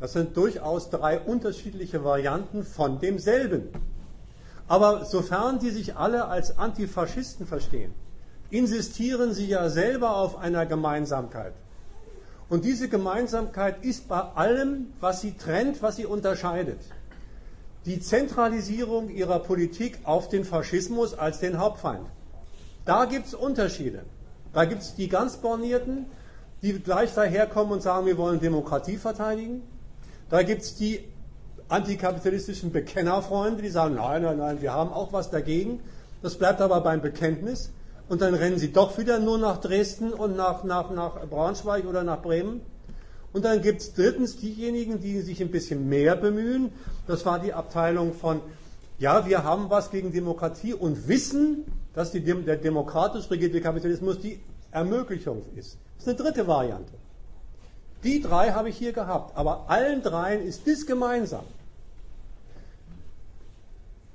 Das 0.00 0.14
sind 0.14 0.36
durchaus 0.36 0.88
drei 0.88 1.20
unterschiedliche 1.20 2.02
Varianten 2.02 2.64
von 2.64 2.98
demselben. 2.98 3.68
Aber 4.66 5.04
sofern 5.04 5.58
die 5.58 5.70
sich 5.70 5.96
alle 5.96 6.26
als 6.26 6.58
Antifaschisten 6.58 7.46
verstehen, 7.46 7.92
insistieren 8.50 9.34
sie 9.34 9.46
ja 9.46 9.68
selber 9.68 10.16
auf 10.16 10.38
einer 10.38 10.64
Gemeinsamkeit. 10.64 11.52
Und 12.48 12.64
diese 12.64 12.88
Gemeinsamkeit 12.88 13.84
ist 13.84 14.08
bei 14.08 14.20
allem, 14.20 14.92
was 15.00 15.20
sie 15.20 15.32
trennt, 15.32 15.82
was 15.82 15.96
sie 15.96 16.06
unterscheidet. 16.06 16.80
Die 17.84 18.00
Zentralisierung 18.00 19.08
ihrer 19.08 19.38
Politik 19.38 20.00
auf 20.04 20.28
den 20.28 20.44
Faschismus 20.44 21.14
als 21.14 21.40
den 21.40 21.58
Hauptfeind. 21.58 22.06
Da 22.84 23.04
gibt 23.04 23.26
es 23.26 23.34
Unterschiede. 23.34 24.02
Da 24.52 24.64
gibt 24.64 24.82
es 24.82 24.94
die 24.94 25.08
ganz 25.08 25.36
Bornierten, 25.36 26.06
die 26.62 26.78
gleich 26.80 27.14
daherkommen 27.14 27.74
und 27.74 27.82
sagen, 27.82 28.06
wir 28.06 28.18
wollen 28.18 28.40
Demokratie 28.40 28.96
verteidigen. 28.96 29.62
Da 30.30 30.42
gibt 30.44 30.62
es 30.62 30.76
die 30.76 31.00
antikapitalistischen 31.68 32.72
Bekennerfreunde, 32.72 33.62
die 33.62 33.68
sagen, 33.68 33.96
nein, 33.96 34.22
nein, 34.22 34.38
nein, 34.38 34.62
wir 34.62 34.72
haben 34.72 34.92
auch 34.92 35.12
was 35.12 35.30
dagegen. 35.30 35.80
Das 36.22 36.36
bleibt 36.36 36.60
aber 36.60 36.80
beim 36.80 37.02
Bekenntnis 37.02 37.72
und 38.08 38.22
dann 38.22 38.34
rennen 38.34 38.58
sie 38.58 38.72
doch 38.72 38.98
wieder 38.98 39.18
nur 39.18 39.38
nach 39.38 39.58
Dresden 39.58 40.12
und 40.12 40.36
nach, 40.36 40.64
nach, 40.64 40.90
nach 40.90 41.26
Braunschweig 41.26 41.86
oder 41.86 42.02
nach 42.02 42.22
Bremen. 42.22 42.60
Und 43.32 43.44
dann 43.44 43.62
gibt 43.62 43.80
es 43.80 43.94
drittens 43.94 44.36
diejenigen, 44.36 45.00
die 45.00 45.20
sich 45.20 45.40
ein 45.40 45.50
bisschen 45.50 45.88
mehr 45.88 46.16
bemühen. 46.16 46.72
Das 47.06 47.24
war 47.24 47.38
die 47.38 47.52
Abteilung 47.52 48.12
von, 48.12 48.40
ja, 48.98 49.26
wir 49.26 49.44
haben 49.44 49.70
was 49.70 49.90
gegen 49.90 50.12
Demokratie 50.12 50.74
und 50.74 51.08
wissen, 51.08 51.64
dass 51.94 52.10
die, 52.10 52.20
der 52.20 52.56
demokratisch 52.56 53.30
regierte 53.30 53.60
Kapitalismus 53.60 54.20
die 54.20 54.40
Ermöglichung 54.72 55.42
ist. 55.56 55.78
Das 55.96 56.06
ist 56.06 56.08
eine 56.08 56.30
dritte 56.30 56.46
Variante. 56.46 56.92
Die 58.02 58.20
drei 58.20 58.52
habe 58.52 58.70
ich 58.70 58.76
hier 58.76 58.92
gehabt, 58.92 59.36
aber 59.36 59.68
allen 59.68 60.02
dreien 60.02 60.42
ist 60.42 60.66
das 60.66 60.86
gemeinsam. 60.86 61.44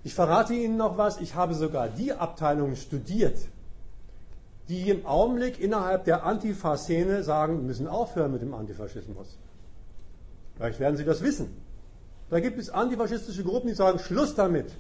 Ich 0.04 0.14
verrate 0.14 0.54
Ihnen 0.54 0.78
noch 0.78 0.98
was, 0.98 1.20
ich 1.20 1.36
habe 1.36 1.54
sogar 1.56 1.88
die 1.90 2.14
Abteilungen 2.14 2.76
studiert, 2.76 3.38
die 4.70 4.90
im 4.90 5.06
Augenblick 5.06 5.60
innerhalb 5.60 6.06
der 6.06 6.24
Antifa-Szene 6.24 7.24
sagen, 7.24 7.58
wir 7.58 7.64
müssen 7.64 7.88
aufhören 7.88 8.32
mit 8.32 8.42
dem 8.42 8.54
Antifaschismus. 8.54 9.38
Vielleicht 10.56 10.80
werden 10.80 10.98
Sie 10.98 11.06
das 11.06 11.22
wissen. 11.22 11.56
Da 12.30 12.40
gibt 12.40 12.60
es 12.60 12.70
antifaschistische 12.70 13.44
Gruppen, 13.44 13.68
die 13.68 13.76
sagen, 13.76 14.00
Schluss 14.00 14.36
damit. 14.36 14.72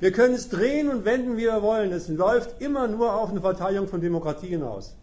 Wir 0.00 0.12
können 0.12 0.34
es 0.34 0.50
drehen 0.50 0.90
und 0.90 1.04
wenden, 1.04 1.36
wie 1.36 1.42
wir 1.42 1.62
wollen. 1.62 1.90
Es 1.92 2.08
läuft 2.08 2.60
immer 2.60 2.86
nur 2.86 3.14
auf 3.14 3.30
eine 3.30 3.40
Verteidigung 3.40 3.88
von 3.88 4.00
Demokratie 4.00 4.48
hinaus. 4.48 4.94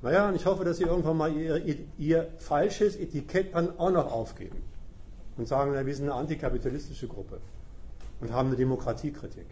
Naja, 0.00 0.28
und 0.28 0.36
ich 0.36 0.46
hoffe, 0.46 0.64
dass 0.64 0.76
Sie 0.76 0.84
irgendwann 0.84 1.16
mal 1.16 1.32
Ihr, 1.32 1.78
ihr, 1.98 2.28
falsches 2.38 2.96
Etikett 2.96 3.54
dann 3.54 3.78
auch 3.78 3.90
noch 3.90 4.12
aufgeben 4.12 4.62
und 5.36 5.48
sagen, 5.48 5.72
na, 5.74 5.84
wir 5.84 5.94
sind 5.94 6.04
eine 6.04 6.14
antikapitalistische 6.14 7.08
Gruppe 7.08 7.40
und 8.20 8.32
haben 8.32 8.48
eine 8.48 8.56
Demokratiekritik. 8.56 9.46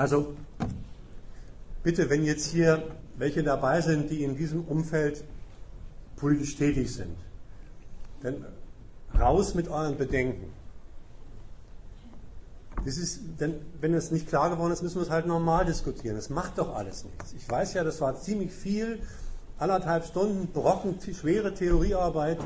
Also 0.00 0.34
bitte, 1.82 2.08
wenn 2.08 2.24
jetzt 2.24 2.46
hier 2.46 2.82
welche 3.18 3.42
dabei 3.42 3.82
sind, 3.82 4.10
die 4.10 4.24
in 4.24 4.34
diesem 4.34 4.64
Umfeld 4.64 5.22
politisch 6.16 6.56
tätig 6.56 6.90
sind, 6.90 7.18
dann 8.22 8.46
raus 9.20 9.54
mit 9.54 9.68
euren 9.68 9.98
Bedenken. 9.98 10.50
Das 12.86 12.96
ist, 12.96 13.20
denn, 13.40 13.56
wenn 13.82 13.92
es 13.92 14.10
nicht 14.10 14.26
klar 14.26 14.48
geworden 14.48 14.72
ist, 14.72 14.82
müssen 14.82 14.96
wir 14.96 15.02
es 15.02 15.10
halt 15.10 15.26
normal 15.26 15.66
diskutieren. 15.66 16.16
Das 16.16 16.30
macht 16.30 16.56
doch 16.56 16.74
alles 16.74 17.04
nichts. 17.04 17.34
Ich 17.34 17.46
weiß 17.46 17.74
ja, 17.74 17.84
das 17.84 18.00
war 18.00 18.18
ziemlich 18.18 18.52
viel, 18.52 19.02
anderthalb 19.58 20.06
Stunden 20.06 20.46
Brocken, 20.46 20.98
schwere 21.12 21.52
Theoriearbeit, 21.52 22.38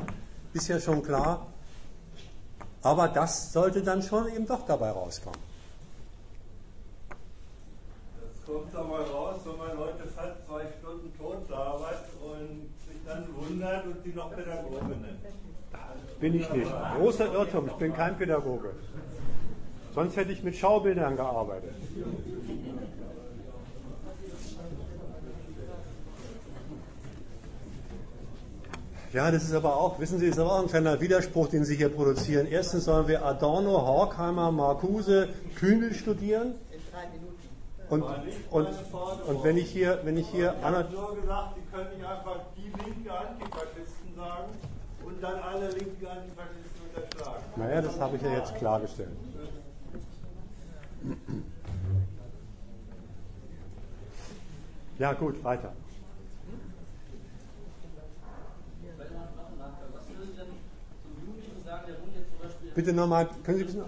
ist 0.51 0.67
ja 0.67 0.81
schon 0.81 1.03
klar. 1.03 1.47
Aber 2.81 3.07
das 3.07 3.53
sollte 3.53 3.81
dann 3.81 4.01
schon 4.01 4.27
eben 4.27 4.45
doch 4.45 4.65
dabei 4.65 4.89
rauskommen 4.89 5.54
kommt 8.45 8.73
da 8.73 8.83
mal 8.83 9.01
raus, 9.01 9.41
wenn 9.45 9.57
man 9.57 9.77
heute 9.77 10.07
fast 10.15 10.45
zwei 10.47 10.61
Stunden 10.79 11.11
Tonsarbeit 11.17 12.05
und 12.21 12.69
sich 12.87 13.01
dann 13.05 13.25
wundert 13.35 13.85
und 13.85 14.03
sie 14.03 14.13
noch 14.13 14.35
Pädagoge 14.35 14.85
nennt. 14.85 16.19
Bin 16.19 16.35
ich 16.35 16.49
nicht. 16.51 16.71
Großer 16.97 17.33
Irrtum, 17.33 17.67
ich 17.67 17.73
bin 17.73 17.93
kein 17.93 18.17
Pädagoge. 18.17 18.71
Sonst 19.93 20.15
hätte 20.15 20.31
ich 20.31 20.43
mit 20.43 20.55
Schaubildern 20.55 21.15
gearbeitet. 21.15 21.73
Ja, 29.13 29.31
das 29.31 29.45
ist 29.45 29.53
aber 29.53 29.77
auch, 29.77 29.97
wissen 29.99 30.19
Sie, 30.19 30.27
das 30.27 30.35
ist 30.35 30.41
aber 30.41 30.55
auch 30.55 30.61
ein 30.61 30.67
kleiner 30.67 30.99
Widerspruch, 30.99 31.47
den 31.47 31.63
Sie 31.63 31.77
hier 31.77 31.87
produzieren. 31.87 32.47
Erstens 32.47 32.83
sollen 32.83 33.07
wir 33.07 33.25
Adorno, 33.25 33.81
Horkheimer, 33.81 34.51
Marcuse, 34.51 35.29
Kühnel 35.55 35.93
studieren. 35.93 36.55
Und, 37.89 38.03
und, 38.49 38.67
und 39.27 39.43
wenn 39.43 39.57
ich 39.57 39.69
hier, 39.69 39.99
wenn 40.03 40.17
ich 40.17 40.27
hier. 40.29 40.55
Ich 40.57 40.65
habe 40.65 40.87
nur 40.91 41.15
gesagt, 41.15 41.55
Sie 41.55 41.61
können 41.71 41.97
nicht 41.97 42.05
einfach 42.05 42.39
die 42.57 42.71
linke 42.83 43.13
Antifaschisten 43.13 44.15
sagen 44.15 44.51
und 45.03 45.23
dann 45.23 45.39
alle 45.39 45.69
linken 45.69 46.07
Antifaschisten 46.07 46.81
unterschlagen. 46.87 47.43
Naja, 47.55 47.81
das 47.81 47.99
habe 47.99 48.15
ich 48.15 48.21
ja 48.23 48.31
jetzt 48.31 48.55
klargestellt. 48.55 49.11
Ja, 54.97 55.13
gut, 55.13 55.43
weiter. 55.43 55.73
Bitte 62.73 62.93
nochmal, 62.93 63.29
können 63.43 63.57
Sie 63.57 63.63
ein 63.63 63.67
bisschen 63.67 63.81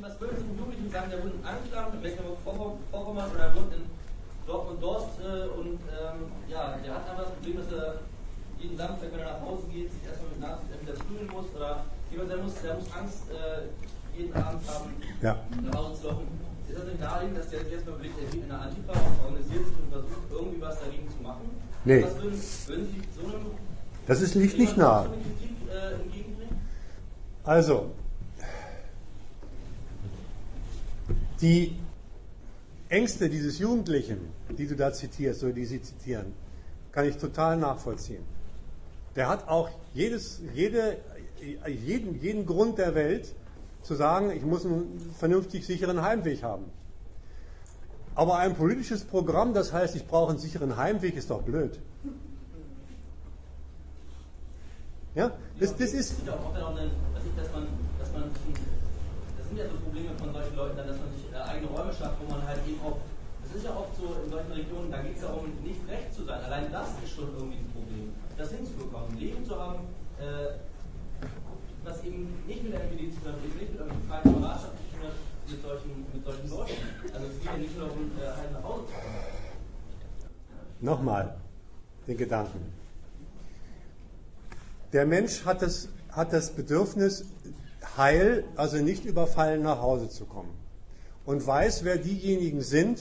was 0.00 0.20
würden 0.20 0.36
Sie 0.36 0.42
den 0.44 0.58
Jugendlichen 0.58 0.83
sagen, 0.94 1.10
der 1.10 1.18
wurde 1.22 1.34
in 1.34 1.44
Anklam, 1.44 1.86
in 1.92 2.00
Mecklenburg-Vorpommern 2.06 3.30
oder 3.34 3.42
er 3.42 3.54
wohnt 3.56 3.74
in 3.74 3.84
Dortmund-Dorst 4.46 5.18
äh, 5.18 5.50
und 5.58 5.82
ähm, 5.90 6.18
ja, 6.46 6.78
der 6.78 6.94
hat 6.94 7.10
einfach 7.10 7.26
das 7.26 7.34
Problem, 7.34 7.56
dass 7.58 7.70
er 7.74 7.98
jeden 8.62 8.76
Samstag, 8.78 9.10
wenn 9.10 9.20
er 9.26 9.34
nach 9.34 9.42
Hause 9.42 9.66
geht, 9.74 9.90
sich 9.90 10.02
erstmal 10.06 10.30
mit 10.30 10.40
Nazis 10.40 10.70
entweder 10.70 10.96
prügeln 11.02 11.30
muss 11.34 11.46
oder 11.50 11.84
jemand, 12.10 12.30
der 12.30 12.38
muss, 12.38 12.54
der 12.62 12.74
muss 12.78 12.88
Angst 12.94 13.26
äh, 13.34 13.66
jeden 14.14 14.32
Abend 14.38 14.62
haben, 14.70 14.94
ja. 15.20 15.34
nach 15.66 15.74
Hause 15.74 16.00
zu 16.00 16.06
laufen. 16.06 16.28
Ist 16.68 16.78
das 16.78 16.86
nicht 16.86 17.00
naheliegend, 17.00 17.38
dass 17.38 17.50
der 17.50 17.60
sich 17.64 17.72
erstmal 17.74 17.94
überlegt, 17.96 18.14
er 18.22 18.30
geht 18.30 18.44
in 18.44 18.50
eine 18.50 18.60
Antifa 18.62 18.92
organisiert 19.26 19.66
sich 19.66 19.76
und 19.82 19.90
versucht, 19.90 20.26
irgendwie 20.30 20.60
was 20.62 20.78
dagegen 20.78 21.08
zu 21.10 21.20
machen? 21.22 21.44
Nee. 21.84 22.02
Was 22.04 22.14
würden, 22.22 22.40
würden 22.66 22.86
Sie 22.86 23.02
so 23.18 23.26
einem. 23.26 23.46
Das 24.06 24.20
ist 24.20 24.36
nicht, 24.36 24.56
nicht 24.56 24.76
nah. 24.76 25.04
Äh, 25.04 25.96
also, 27.42 27.90
Die 31.40 31.76
Ängste 32.88 33.28
dieses 33.28 33.58
Jugendlichen, 33.58 34.18
die 34.56 34.66
du 34.66 34.76
da 34.76 34.92
zitierst 34.92 35.42
oder 35.42 35.52
die 35.52 35.64
sie 35.64 35.82
zitieren, 35.82 36.32
kann 36.92 37.06
ich 37.06 37.16
total 37.16 37.56
nachvollziehen. 37.56 38.24
Der 39.16 39.28
hat 39.28 39.48
auch 39.48 39.70
jedes, 39.94 40.40
jede, 40.54 40.98
jeden, 41.66 42.20
jeden 42.20 42.46
Grund 42.46 42.78
der 42.78 42.94
Welt, 42.94 43.34
zu 43.82 43.94
sagen, 43.94 44.30
ich 44.30 44.42
muss 44.42 44.64
einen 44.64 44.98
vernünftig 45.18 45.66
sicheren 45.66 46.00
Heimweg 46.00 46.42
haben. 46.42 46.64
Aber 48.14 48.38
ein 48.38 48.54
politisches 48.54 49.04
Programm, 49.04 49.54
das 49.54 49.72
heißt, 49.72 49.94
ich 49.94 50.06
brauche 50.06 50.30
einen 50.30 50.38
sicheren 50.38 50.76
Heimweg, 50.76 51.16
ist 51.16 51.30
doch 51.30 51.42
blöd. 51.42 51.78
Ja, 55.14 55.32
das, 55.60 55.76
das 55.76 55.92
ist. 55.92 56.14
Ja, 56.26 56.32
auch 56.32 56.54
dann, 56.54 56.74
dass 57.36 57.52
man, 57.52 57.68
dass 57.98 58.12
man, 58.12 58.22
das 58.22 58.83
sind 59.54 59.66
ja 59.66 59.70
so 59.70 59.78
Probleme 59.78 60.10
von 60.18 60.32
solchen 60.32 60.56
Leuten, 60.56 60.76
dass 60.76 60.98
man 60.98 61.10
sich 61.14 61.30
äh, 61.30 61.38
eigene 61.38 61.70
Räume 61.70 61.92
schafft, 61.94 62.18
wo 62.18 62.26
man 62.26 62.42
halt 62.42 62.58
eben 62.66 62.80
auch, 62.82 62.98
das 63.46 63.54
ist 63.54 63.64
ja 63.64 63.70
oft 63.70 63.94
so 63.94 64.18
in 64.24 64.30
solchen 64.30 64.50
Regionen, 64.50 64.90
da 64.90 64.98
geht 64.98 65.14
es 65.14 65.22
ja 65.22 65.30
um 65.30 65.46
nicht 65.62 65.78
recht 65.86 66.10
zu 66.12 66.24
sein. 66.24 66.42
Allein 66.42 66.72
das 66.72 66.88
ist 67.04 67.14
schon 67.14 67.30
irgendwie 67.38 67.62
ein 67.62 67.70
Problem. 67.70 68.10
Das 68.36 68.50
hinzubekommen, 68.50 69.14
Leben 69.16 69.46
zu 69.46 69.54
haben, 69.54 69.86
äh, 70.18 70.58
was 71.84 72.02
eben 72.02 72.34
nicht 72.48 72.64
mit 72.64 72.72
der 72.72 72.82
MPD 72.82 73.14
zu 73.14 73.20
tun 73.22 73.30
hat, 73.30 73.44
nicht 73.46 73.54
mit 73.54 73.80
einer 73.80 73.94
freien 74.10 74.22
Kameradschaft 74.26 74.74
zu 74.74 74.84
tun 74.90 75.06
hat, 75.06 75.16
mit 75.46 75.62
solchen, 75.62 75.92
mit 76.10 76.24
solchen 76.24 76.50
Leuten. 76.50 76.82
Also 77.14 77.26
es 77.30 77.38
geht 77.38 77.46
ja 77.46 77.56
nicht 77.56 77.78
nur 77.78 77.86
darum, 77.86 78.10
äh, 78.18 78.26
halt 78.26 78.52
nach 78.52 78.64
Hause 78.64 78.82
zu 78.90 78.92
kommen. 78.98 79.22
Nochmal 80.80 81.36
den 82.08 82.16
Gedanken. 82.18 82.74
Der 84.92 85.06
Mensch 85.06 85.44
hat 85.44 85.62
das, 85.62 85.88
hat 86.10 86.32
das 86.32 86.50
Bedürfnis, 86.50 87.24
heil, 87.96 88.44
also 88.56 88.78
nicht 88.78 89.04
überfallen 89.04 89.62
nach 89.62 89.80
Hause 89.80 90.08
zu 90.08 90.24
kommen. 90.24 90.54
Und 91.24 91.46
weiß, 91.46 91.84
wer 91.84 91.96
diejenigen 91.96 92.60
sind, 92.60 93.00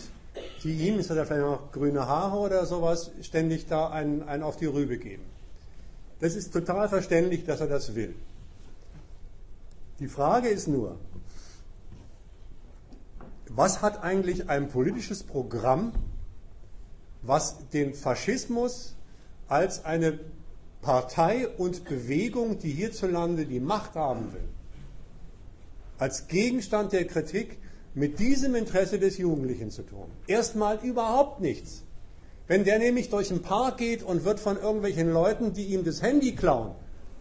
die 0.64 0.88
ihm, 0.88 0.99
ist 0.99 1.10
hat 1.10 1.18
er 1.18 1.26
vielleicht 1.26 1.45
noch 1.45 1.72
grüne 1.72 2.07
Haare 2.07 2.38
oder 2.38 2.65
sowas, 2.65 3.11
ständig 3.22 3.68
da 3.68 3.89
einen, 3.89 4.23
einen 4.23 4.43
auf 4.43 4.55
die 4.57 4.65
Rübe 4.65 4.97
geben. 4.97 5.23
Das 6.19 6.35
ist 6.35 6.53
total 6.53 6.89
verständlich, 6.89 7.43
dass 7.45 7.60
er 7.60 7.68
das 7.68 7.95
will. 7.95 8.15
Die 9.99 10.07
Frage 10.07 10.47
ist 10.47 10.68
nur, 10.68 10.97
was 13.49 13.81
hat 13.81 14.03
eigentlich 14.03 14.49
ein 14.49 14.69
politisches 14.69 15.23
Programm, 15.23 15.91
was 17.22 17.69
den 17.69 17.93
Faschismus 17.93 18.95
als 19.47 19.85
eine 19.85 20.19
Partei 20.81 21.47
und 21.47 21.85
Bewegung, 21.85 22.60
die 22.60 22.72
hierzulande 22.72 23.45
die 23.45 23.60
Macht 23.60 23.95
haben 23.95 24.34
will, 24.34 24.47
als 26.04 26.28
Gegenstand 26.28 26.92
der 26.92 27.08
Kritik 27.08 27.58
mit 27.94 28.20
diesem 28.20 28.56
Interesse 28.56 29.00
des 29.00 29.18
Jugendlichen 29.18 29.72
zu 29.72 29.84
tun? 29.84 30.08
Erstmal 30.28 30.80
überhaupt 30.84 31.40
nichts. 31.40 31.84
Wenn 32.46 32.66
der 32.66 32.78
nämlich 32.78 33.10
durch 33.10 33.30
den 33.30 33.42
Park 33.42 33.78
geht 33.78 34.04
und 34.04 34.26
wird 34.26 34.42
von 34.42 34.58
irgendwelchen 34.58 35.14
Leuten, 35.14 35.54
die 35.54 35.68
ihm 35.68 35.86
das 35.86 36.02
Handy 36.02 36.34
klauen, 36.36 36.72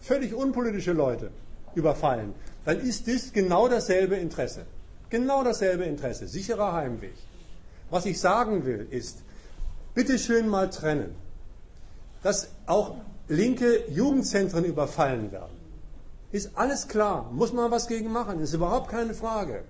völlig 0.01 0.33
unpolitische 0.33 0.91
Leute, 0.91 1.31
überfallen, 1.75 2.33
dann 2.65 2.81
ist 2.81 3.07
das 3.07 3.31
genau 3.31 3.69
dasselbe 3.69 4.17
Interesse. 4.17 4.65
Genau 5.09 5.45
dasselbe 5.45 5.85
Interesse. 5.85 6.27
Sicherer 6.27 6.73
Heimweg. 6.73 7.13
Was 7.89 8.05
ich 8.05 8.19
sagen 8.19 8.65
will, 8.65 8.85
ist, 8.89 9.19
bitte 9.93 10.19
schön 10.19 10.49
mal 10.49 10.69
trennen, 10.69 11.15
dass 12.21 12.49
auch 12.65 12.95
linke 13.29 13.89
Jugendzentren 13.89 14.65
überfallen 14.65 15.31
werden. 15.31 15.52
Ist 16.33 16.49
alles 16.55 16.87
klar, 16.87 17.29
muss 17.31 17.53
man 17.53 17.69
was 17.69 17.87
gegen 17.87 18.11
machen, 18.11 18.39
ist 18.39 18.53
überhaupt 18.53 18.89
keine 18.89 19.13
Frage. 19.13 19.65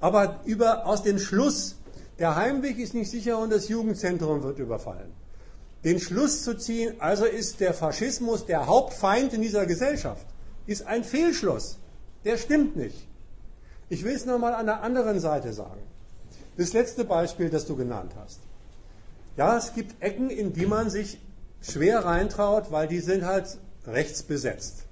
Aber 0.00 0.40
über, 0.44 0.84
aus 0.84 1.04
dem 1.04 1.20
Schluss, 1.20 1.76
der 2.18 2.34
Heimweg 2.34 2.76
ist 2.80 2.92
nicht 2.92 3.08
sicher 3.08 3.38
und 3.38 3.50
das 3.50 3.68
Jugendzentrum 3.68 4.42
wird 4.42 4.58
überfallen. 4.58 5.12
Den 5.84 6.00
Schluss 6.00 6.42
zu 6.42 6.58
ziehen, 6.58 6.96
also 6.98 7.24
ist 7.24 7.60
der 7.60 7.72
Faschismus 7.72 8.46
der 8.46 8.66
Hauptfeind 8.66 9.32
in 9.32 9.42
dieser 9.42 9.64
Gesellschaft, 9.64 10.26
ist 10.66 10.84
ein 10.88 11.04
Fehlschluss. 11.04 11.78
Der 12.24 12.36
stimmt 12.36 12.74
nicht. 12.74 13.06
Ich 13.88 14.02
will 14.02 14.16
es 14.16 14.26
nochmal 14.26 14.54
an 14.54 14.66
der 14.66 14.82
anderen 14.82 15.20
Seite 15.20 15.52
sagen. 15.52 15.82
Das 16.56 16.72
letzte 16.72 17.04
Beispiel, 17.04 17.48
das 17.48 17.64
du 17.64 17.76
genannt 17.76 18.10
hast. 18.18 18.40
Ja, 19.36 19.56
es 19.56 19.72
gibt 19.72 20.02
Ecken, 20.02 20.30
in 20.30 20.52
die 20.52 20.66
man 20.66 20.90
sich 20.90 21.20
schwer 21.62 22.04
reintraut, 22.04 22.72
weil 22.72 22.88
die 22.88 22.98
sind 22.98 23.24
halt 23.24 23.56
rechts 23.86 24.24
besetzt. 24.24 24.85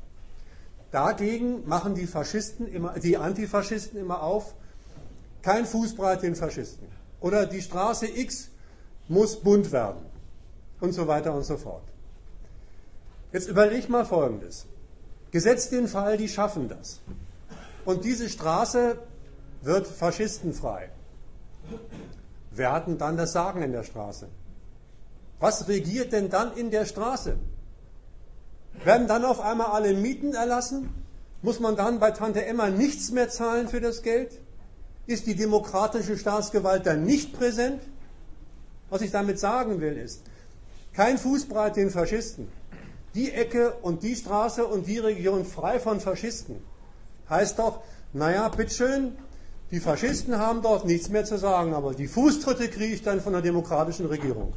Dagegen 0.94 1.66
machen 1.66 1.96
die 1.96 2.06
Faschisten 2.06 2.72
immer, 2.72 3.00
die 3.00 3.16
Antifaschisten 3.16 3.98
immer 3.98 4.22
auf, 4.22 4.54
kein 5.42 5.66
Fußbreit 5.66 6.22
den 6.22 6.36
Faschisten. 6.36 6.86
Oder 7.20 7.46
die 7.46 7.62
Straße 7.62 8.06
X 8.06 8.50
muss 9.08 9.40
bunt 9.40 9.72
werden. 9.72 10.02
Und 10.78 10.92
so 10.92 11.08
weiter 11.08 11.34
und 11.34 11.42
so 11.42 11.56
fort. 11.56 11.82
Jetzt 13.32 13.48
überleg 13.48 13.88
mal 13.88 14.04
Folgendes. 14.04 14.66
Gesetzt 15.32 15.72
den 15.72 15.88
Fall, 15.88 16.16
die 16.16 16.28
schaffen 16.28 16.68
das. 16.68 17.00
Und 17.84 18.04
diese 18.04 18.28
Straße 18.28 18.96
wird 19.62 19.88
faschistenfrei. 19.88 20.90
Wer 22.52 22.70
hat 22.70 22.86
denn 22.86 22.98
dann 22.98 23.16
das 23.16 23.32
Sagen 23.32 23.62
in 23.62 23.72
der 23.72 23.82
Straße? 23.82 24.28
Was 25.40 25.66
regiert 25.66 26.12
denn 26.12 26.30
dann 26.30 26.56
in 26.56 26.70
der 26.70 26.86
Straße? 26.86 27.36
Werden 28.82 29.06
dann 29.06 29.24
auf 29.24 29.40
einmal 29.40 29.68
alle 29.68 29.94
Mieten 29.94 30.34
erlassen? 30.34 30.90
Muss 31.42 31.60
man 31.60 31.76
dann 31.76 32.00
bei 32.00 32.10
Tante 32.10 32.44
Emma 32.44 32.70
nichts 32.70 33.10
mehr 33.10 33.28
zahlen 33.28 33.68
für 33.68 33.80
das 33.80 34.02
Geld? 34.02 34.40
Ist 35.06 35.26
die 35.26 35.34
demokratische 35.36 36.16
Staatsgewalt 36.16 36.86
dann 36.86 37.04
nicht 37.04 37.32
präsent? 37.38 37.82
Was 38.90 39.02
ich 39.02 39.10
damit 39.10 39.38
sagen 39.38 39.80
will 39.80 39.96
ist, 39.96 40.22
kein 40.94 41.18
Fußbreit 41.18 41.76
den 41.76 41.90
Faschisten. 41.90 42.48
Die 43.14 43.30
Ecke 43.32 43.74
und 43.82 44.02
die 44.02 44.16
Straße 44.16 44.66
und 44.66 44.86
die 44.86 44.98
Region 44.98 45.44
frei 45.44 45.78
von 45.78 46.00
Faschisten. 46.00 46.56
Heißt 47.28 47.58
doch, 47.58 47.80
naja, 48.12 48.48
bitteschön, 48.48 49.16
die 49.70 49.80
Faschisten 49.80 50.38
haben 50.38 50.62
dort 50.62 50.84
nichts 50.84 51.08
mehr 51.08 51.24
zu 51.24 51.38
sagen, 51.38 51.74
aber 51.74 51.94
die 51.94 52.06
Fußtritte 52.06 52.68
kriege 52.68 52.94
ich 52.94 53.02
dann 53.02 53.20
von 53.20 53.32
der 53.32 53.42
demokratischen 53.42 54.06
Regierung. 54.06 54.52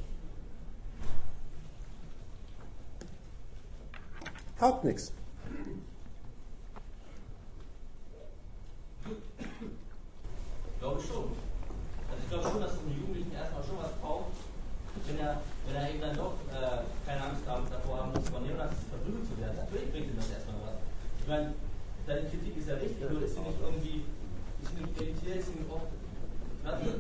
Taugt 4.60 4.84
nichts. 4.84 5.14
Glaube 10.80 11.02
schon. 11.02 11.26
Also 12.10 12.22
ich 12.24 12.30
glaube 12.30 12.50
schon, 12.50 12.62
dass 12.62 12.74
es 12.74 12.80
einem 12.80 12.98
Jugendlichen 12.98 13.34
erstmal 13.34 13.64
schon 13.64 13.78
was 13.78 13.94
braucht, 14.02 14.34
wenn 15.06 15.20
er, 15.20 15.42
wenn 15.68 15.76
er 15.76 15.90
eben 15.90 16.02
dann 16.02 16.18
doch 16.18 16.34
äh, 16.50 16.82
keine 17.06 17.22
Angst 17.22 17.46
haben, 17.46 17.70
davor 17.70 18.02
haben 18.02 18.12
muss, 18.14 18.30
von 18.30 18.42
Neonazis 18.42 18.90
verprügelt 18.90 19.30
zu 19.30 19.38
werden. 19.38 19.58
Natürlich 19.58 19.92
bringt 19.92 20.10
ihm 20.10 20.18
das 20.18 20.32
erstmal 20.32 20.58
was. 20.66 20.82
Ich 21.22 21.28
meine, 21.28 21.54
deine 22.08 22.30
Kritik 22.30 22.58
ist 22.58 22.68
ja 22.68 22.76
richtig, 22.76 22.98
nur 22.98 23.22
ist 23.22 23.36
sie 23.36 23.42
nicht 23.42 23.62
irgendwie, 23.62 24.06
elitär, 24.98 25.36
ist 25.38 25.54
sie 25.54 25.60
nicht 25.62 25.70
oft, 25.70 25.86
also 26.66 26.84
ich, 26.84 26.98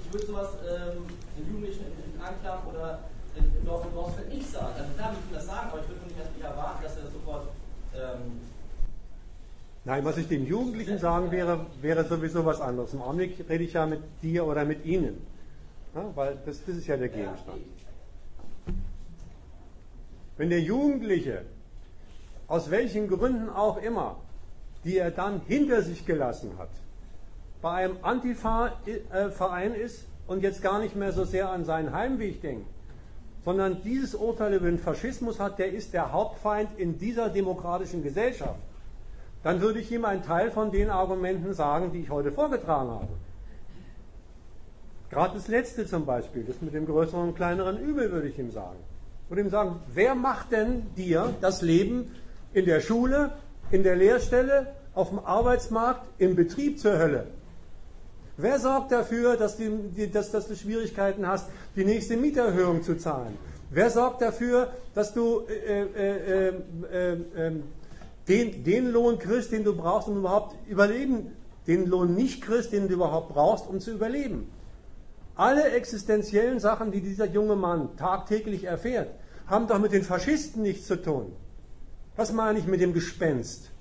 ich 0.00 0.12
würde 0.12 0.26
sowas 0.26 0.48
ähm, 0.66 1.04
den 1.36 1.46
Jugendlichen 1.46 1.84
Anklam 2.18 2.66
oder 2.66 3.04
im 3.38 3.66
Dorf 3.66 3.84
und 3.84 3.94
Dorfsfeld 3.94 4.32
nicht 4.32 4.50
sagen. 4.50 4.74
Also 4.76 4.92
klar, 4.94 5.12
ich 5.12 5.30
will 5.30 5.36
das 5.36 5.46
sagen, 5.46 5.68
aber 5.70 5.80
ich 5.80 5.88
würde 5.88 6.04
nicht 6.04 6.18
erst 6.18 6.30
erwarten, 6.40 6.82
dass 6.82 6.96
er 6.96 7.02
das 7.02 7.12
sofort. 7.12 7.48
Ähm, 7.94 8.40
Nein, 9.84 10.04
was 10.04 10.18
ich 10.18 10.28
den 10.28 10.46
Jugendlichen 10.46 10.98
sagen 10.98 11.30
wäre, 11.30 11.66
wäre 11.80 12.04
sowieso 12.04 12.44
was 12.44 12.60
anderes. 12.60 12.92
Im 12.92 13.00
Augenblick 13.00 13.48
rede 13.48 13.64
ich 13.64 13.72
ja 13.72 13.86
mit 13.86 14.00
dir 14.22 14.46
oder 14.46 14.64
mit 14.64 14.84
ihnen. 14.84 15.26
Ja, 15.94 16.04
weil 16.14 16.36
das, 16.44 16.62
das 16.64 16.76
ist 16.76 16.86
ja 16.86 16.96
der 16.96 17.08
Gegenstand. 17.08 17.62
Wenn 20.36 20.50
der 20.50 20.60
Jugendliche, 20.60 21.42
aus 22.46 22.70
welchen 22.70 23.08
Gründen 23.08 23.48
auch 23.48 23.78
immer, 23.78 24.16
die 24.84 24.98
er 24.98 25.10
dann 25.10 25.40
hinter 25.46 25.82
sich 25.82 26.06
gelassen 26.06 26.52
hat, 26.58 26.70
bei 27.60 27.84
einem 27.84 27.96
Antifa-Verein 28.02 29.74
ist 29.74 30.06
und 30.26 30.42
jetzt 30.42 30.62
gar 30.62 30.78
nicht 30.78 30.94
mehr 30.94 31.12
so 31.12 31.24
sehr 31.24 31.50
an 31.50 31.64
seinen 31.64 31.92
Heimweg 31.92 32.40
denkt, 32.40 32.66
sondern 33.44 33.82
dieses 33.82 34.14
Urteil 34.14 34.54
über 34.54 34.66
den 34.66 34.78
Faschismus 34.78 35.40
hat, 35.40 35.58
der 35.58 35.72
ist 35.72 35.92
der 35.92 36.12
Hauptfeind 36.12 36.70
in 36.78 36.98
dieser 36.98 37.28
demokratischen 37.28 38.02
Gesellschaft, 38.02 38.58
dann 39.42 39.60
würde 39.60 39.80
ich 39.80 39.90
ihm 39.92 40.04
einen 40.04 40.22
Teil 40.22 40.50
von 40.50 40.70
den 40.70 40.90
Argumenten 40.90 41.54
sagen, 41.54 41.92
die 41.92 42.00
ich 42.00 42.10
heute 42.10 42.32
vorgetragen 42.32 42.90
habe. 42.90 43.08
Gerade 45.10 45.34
das 45.34 45.48
letzte 45.48 45.86
zum 45.86 46.04
Beispiel, 46.04 46.44
das 46.44 46.60
mit 46.60 46.74
dem 46.74 46.86
größeren 46.86 47.28
und 47.28 47.34
kleineren 47.34 47.78
Übel, 47.78 48.12
würde 48.12 48.28
ich 48.28 48.38
ihm 48.38 48.50
sagen. 48.50 48.76
Würde 49.28 49.42
ihm 49.42 49.50
sagen, 49.50 49.80
wer 49.94 50.14
macht 50.14 50.52
denn 50.52 50.86
dir 50.96 51.34
das 51.40 51.62
Leben 51.62 52.14
in 52.52 52.66
der 52.66 52.80
Schule, 52.80 53.32
in 53.70 53.82
der 53.82 53.96
Lehrstelle, 53.96 54.74
auf 54.94 55.10
dem 55.10 55.18
Arbeitsmarkt, 55.20 56.02
im 56.18 56.34
Betrieb 56.34 56.78
zur 56.78 56.98
Hölle? 56.98 57.26
Wer 58.40 58.60
sorgt 58.60 58.92
dafür, 58.92 59.36
dass, 59.36 59.56
die, 59.56 60.10
dass, 60.12 60.30
dass, 60.30 60.46
du 60.46 60.54
Schwierigkeiten 60.54 61.26
hast, 61.26 61.48
die 61.74 61.84
nächste 61.84 62.16
Mieterhöhung 62.16 62.84
zu 62.84 62.96
zahlen? 62.96 63.36
Wer 63.70 63.90
sorgt 63.90 64.22
dafür, 64.22 64.72
dass 64.94 65.12
du 65.12 65.40
äh, 65.48 65.82
äh, 65.82 66.48
äh, 66.48 67.52
den, 68.28 68.62
den, 68.62 68.92
Lohn 68.92 69.18
kriegst, 69.18 69.50
den 69.50 69.64
du 69.64 69.74
brauchst, 69.74 70.06
um 70.06 70.18
überhaupt 70.18 70.54
überleben, 70.68 71.32
den 71.66 71.86
Lohn 71.86 72.14
nicht 72.14 72.40
kriegst, 72.40 72.72
den 72.72 72.86
du 72.86 72.94
überhaupt 72.94 73.30
brauchst, 73.30 73.66
um 73.66 73.80
zu 73.80 73.90
überleben? 73.90 74.48
Alle 75.34 75.72
existenziellen 75.72 76.60
Sachen, 76.60 76.92
die 76.92 77.00
dieser 77.00 77.26
junge 77.26 77.56
Mann 77.56 77.96
tagtäglich 77.96 78.64
erfährt, 78.64 79.10
haben 79.48 79.66
doch 79.66 79.80
mit 79.80 79.90
den 79.90 80.04
Faschisten 80.04 80.62
nichts 80.62 80.86
zu 80.86 81.02
tun. 81.02 81.32
Was 82.14 82.32
meine 82.32 82.60
ich 82.60 82.66
mit 82.66 82.80
dem 82.80 82.92
Gespenst? 82.92 83.72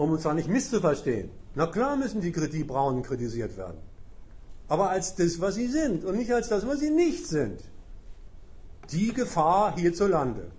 Um 0.00 0.12
uns 0.12 0.22
da 0.22 0.32
nicht 0.32 0.48
misszuverstehen. 0.48 1.28
Na 1.54 1.66
klar 1.66 1.94
müssen 1.94 2.22
die, 2.22 2.32
die 2.32 2.64
Braunen 2.64 3.02
kritisiert 3.02 3.58
werden. 3.58 3.76
Aber 4.66 4.88
als 4.88 5.14
das, 5.14 5.42
was 5.42 5.56
sie 5.56 5.66
sind 5.66 6.06
und 6.06 6.16
nicht 6.16 6.32
als 6.32 6.48
das, 6.48 6.66
was 6.66 6.80
sie 6.80 6.88
nicht 6.88 7.26
sind. 7.26 7.60
Die 8.90 9.12
Gefahr 9.12 9.76
hierzulande. 9.76 10.52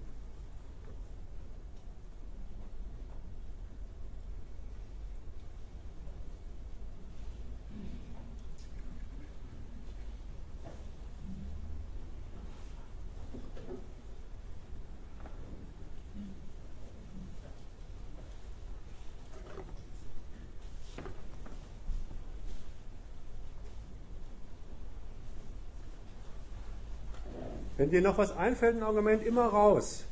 Wenn 27.82 27.90
dir 27.90 28.06
noch 28.06 28.16
was 28.16 28.30
einfällt, 28.38 28.78
ein 28.78 28.84
Argument 28.84 29.26
immer 29.26 29.50
raus. 29.50 30.06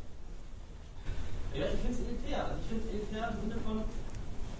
Ja, 1.53 1.69
ich 1.69 1.77
finde 1.85 1.93
es 1.93 2.01
elitär. 2.01 2.41
Also 2.49 2.57
ich 2.57 2.65
finde 2.65 2.81
es 2.81 2.89
elitär 2.97 3.29
im 3.29 3.37
Sinne 3.45 3.57
von, 3.61 3.77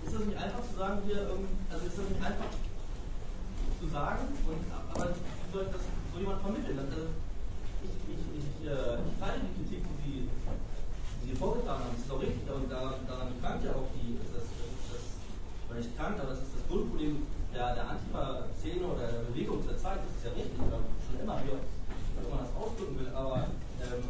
ist 0.05 0.13
das 0.13 0.25
nicht 0.29 0.37
einfach 0.37 0.61
zu 0.61 0.77
sagen, 0.77 1.01
wir, 1.09 1.17
also 1.73 1.81
ist 1.89 1.97
das 1.97 2.05
nicht 2.05 2.21
einfach 2.21 2.53
zu 3.81 3.85
sagen, 3.89 4.29
und, 4.45 4.61
aber 4.93 5.09
wie 5.09 5.49
soll 5.49 5.65
das 5.73 5.81
so 5.89 6.15
jemand 6.21 6.37
vermitteln? 6.45 6.77
Also 6.77 7.09
ich, 7.81 7.97
ich, 8.13 8.21
ich, 8.45 8.49
äh, 8.69 9.01
ich 9.01 9.15
teile 9.17 9.41
die 9.41 9.53
Kritik, 9.57 9.81
die 9.89 9.97
Sie, 10.05 10.29
die 10.29 11.33
Sie 11.33 11.37
vorgetragen 11.41 11.89
haben, 11.89 11.97
das 11.97 12.05
ist 12.05 12.13
doch 12.13 12.21
richtig, 12.21 12.45
und 12.45 12.69
daran, 12.69 13.01
daran 13.09 13.33
krankt 13.41 13.65
ja 13.65 13.73
auch 13.73 13.89
die, 13.97 14.21
das, 14.21 14.37
das, 14.37 15.01
oder 15.65 15.81
nicht 15.81 15.97
krankt, 15.97 16.21
aber 16.21 16.37
das 16.37 16.45
ist 16.45 16.61
das 16.61 16.63
Grundproblem 16.69 17.25
der, 17.57 17.73
der 17.73 17.89
Antifa-Szene 17.89 18.85
oder 18.85 19.09
der 19.09 19.25
Bewegung 19.33 19.65
zur 19.65 19.73
Zeit, 19.81 19.97
das 19.97 20.13
ist 20.13 20.29
ja 20.29 20.31
richtig, 20.37 20.61
schon 20.61 21.17
immer 21.17 21.41
hier 21.41 21.57
wenn 22.23 22.29
man 22.29 22.39
das 22.45 22.55
ausdrücken 22.55 22.99
will, 22.99 23.08
aber 23.19 23.51
ähm, 23.83 24.03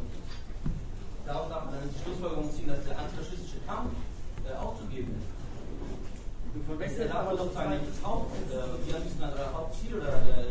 daraus 1.25 1.49
darf 1.49 1.65
man 1.65 1.73
dann 1.73 1.89
die 1.89 1.97
Schlussfolgerung 2.01 2.49
ziehen, 2.51 2.67
dass 2.67 2.85
der 2.85 2.99
antifaschistische 2.99 3.57
Kampf 3.65 3.93
äh, 4.45 4.53
aufzugeben 4.53 5.15
ist. 5.17 5.25
Du 6.53 6.61
verwechselst 6.65 7.13
aber 7.13 7.37
doch 7.37 7.45
nicht 7.45 7.89
das 7.89 8.01
Haupt, 8.05 8.35
äh, 8.49 8.53
wie 8.85 8.93
am 8.93 9.01
liebsten 9.03 9.21
der 9.21 9.53
Hauptziel 9.53 9.95
oder 9.95 10.21
der, 10.21 10.43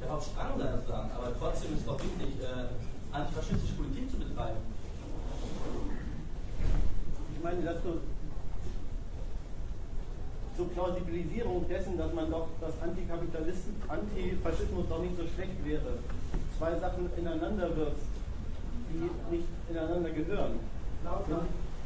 der 0.00 0.08
Hauptstrang 0.08 0.58
sein 0.58 0.72
sozusagen, 0.76 1.10
aber 1.12 1.32
trotzdem 1.38 1.72
ist 1.72 1.80
es 1.80 1.86
doch 1.86 1.98
wichtig, 2.00 2.40
äh, 2.40 2.68
antifaschistische 3.12 3.74
Politik 3.74 4.10
zu 4.10 4.18
betreiben. 4.18 4.60
Ich 7.36 7.42
meine, 7.42 7.62
dass 7.62 7.82
du 7.82 8.00
zur 10.56 10.70
Plausibilisierung 10.70 11.68
dessen, 11.68 11.98
dass 11.98 12.14
man 12.14 12.30
doch, 12.30 12.48
dass 12.60 12.72
Antifaschismus 12.80 14.88
doch 14.88 15.02
nicht 15.02 15.16
so 15.16 15.26
schlecht 15.28 15.64
wäre, 15.64 15.98
zwei 16.58 16.78
Sachen 16.78 17.10
ineinander 17.16 17.76
wirft, 17.76 18.02
die 18.90 19.34
nicht 19.36 19.48
ineinander 19.70 20.10
gehören. 20.10 20.58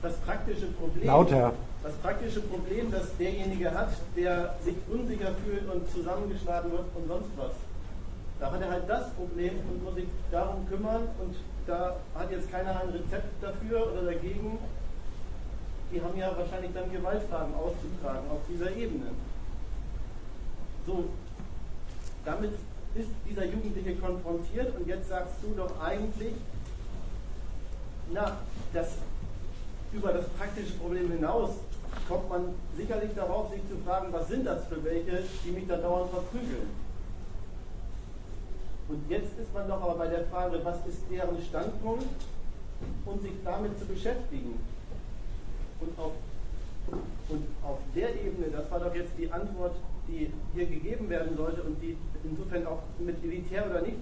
Das 0.03 0.17
praktische 0.17 0.67
Problem, 0.69 1.07
Lauter. 1.07 1.53
das 1.83 1.93
praktische 1.95 2.41
Problem, 2.41 2.91
das 2.91 3.17
derjenige 3.19 3.71
hat, 3.73 3.91
der 4.17 4.55
sich 4.65 4.77
unsicher 4.91 5.33
fühlt 5.45 5.71
und 5.71 5.91
zusammengeschlagen 5.91 6.73
wird 6.73 6.85
und 6.95 7.09
sonst 7.09 7.31
was. 7.37 7.53
Da 8.39 8.51
hat 8.51 8.63
er 8.63 8.71
halt 8.71 8.89
das 8.89 9.11
Problem 9.11 9.53
und 9.69 9.85
muss 9.85 9.95
sich 9.97 10.09
darum 10.31 10.67
kümmern 10.69 11.09
und 11.21 11.37
da 11.67 11.97
hat 12.15 12.31
jetzt 12.31 12.51
keiner 12.51 12.81
ein 12.81 12.89
Rezept 12.89 13.43
dafür 13.43 13.93
oder 13.93 14.03
dagegen. 14.03 14.59
Die 15.93 16.01
haben 16.01 16.17
ja 16.17 16.33
wahrscheinlich 16.37 16.73
dann 16.73 16.91
Gewaltfragen 16.91 17.55
auszutragen 17.55 18.31
auf 18.31 18.41
dieser 18.49 18.71
Ebene. 18.75 19.11
So, 20.87 21.05
damit 22.25 22.53
ist 22.95 23.09
dieser 23.29 23.45
Jugendliche 23.45 23.95
konfrontiert 23.97 24.77
und 24.77 24.87
jetzt 24.87 25.09
sagst 25.09 25.35
du 25.43 25.55
doch 25.57 25.81
eigentlich, 25.81 26.35
na, 28.13 28.39
das, 28.73 28.89
über 29.93 30.13
das 30.13 30.29
praktische 30.31 30.73
Problem 30.75 31.11
hinaus 31.11 31.51
kommt 32.09 32.29
man 32.29 32.55
sicherlich 32.77 33.15
darauf, 33.15 33.51
sich 33.51 33.61
zu 33.69 33.77
fragen, 33.85 34.13
was 34.13 34.29
sind 34.29 34.45
das 34.45 34.65
für 34.67 34.83
welche, 34.85 35.23
die 35.45 35.51
mich 35.51 35.67
da 35.67 35.77
dauernd 35.77 36.11
verprügeln. 36.11 36.71
Und 38.89 39.09
jetzt 39.09 39.39
ist 39.39 39.55
man 39.55 39.69
doch 39.69 39.81
aber 39.83 39.95
bei 39.95 40.09
der 40.09 40.25
Frage, 40.27 40.61
was 40.65 40.85
ist 40.87 41.03
deren 41.09 41.41
Standpunkt 41.43 42.07
und 43.05 43.23
sich 43.23 43.33
damit 43.45 43.79
zu 43.79 43.87
beschäftigen. 43.87 44.59
Und 45.81 45.99
auf, 45.99 46.13
und 47.29 47.47
auf 47.63 47.79
der 47.95 48.15
Ebene, 48.21 48.49
das 48.51 48.69
war 48.71 48.81
doch 48.81 48.95
jetzt 48.95 49.13
die 49.17 49.31
Antwort, 49.31 49.77
die 50.11 50.31
hier 50.55 50.67
gegeben 50.67 51.09
werden 51.09 51.37
sollte 51.37 51.63
und 51.63 51.81
die 51.81 51.97
insofern 52.25 52.67
auch 52.67 52.83
mit 52.99 53.23
elitär 53.25 53.67
oder 53.71 53.83
nicht 53.83 53.99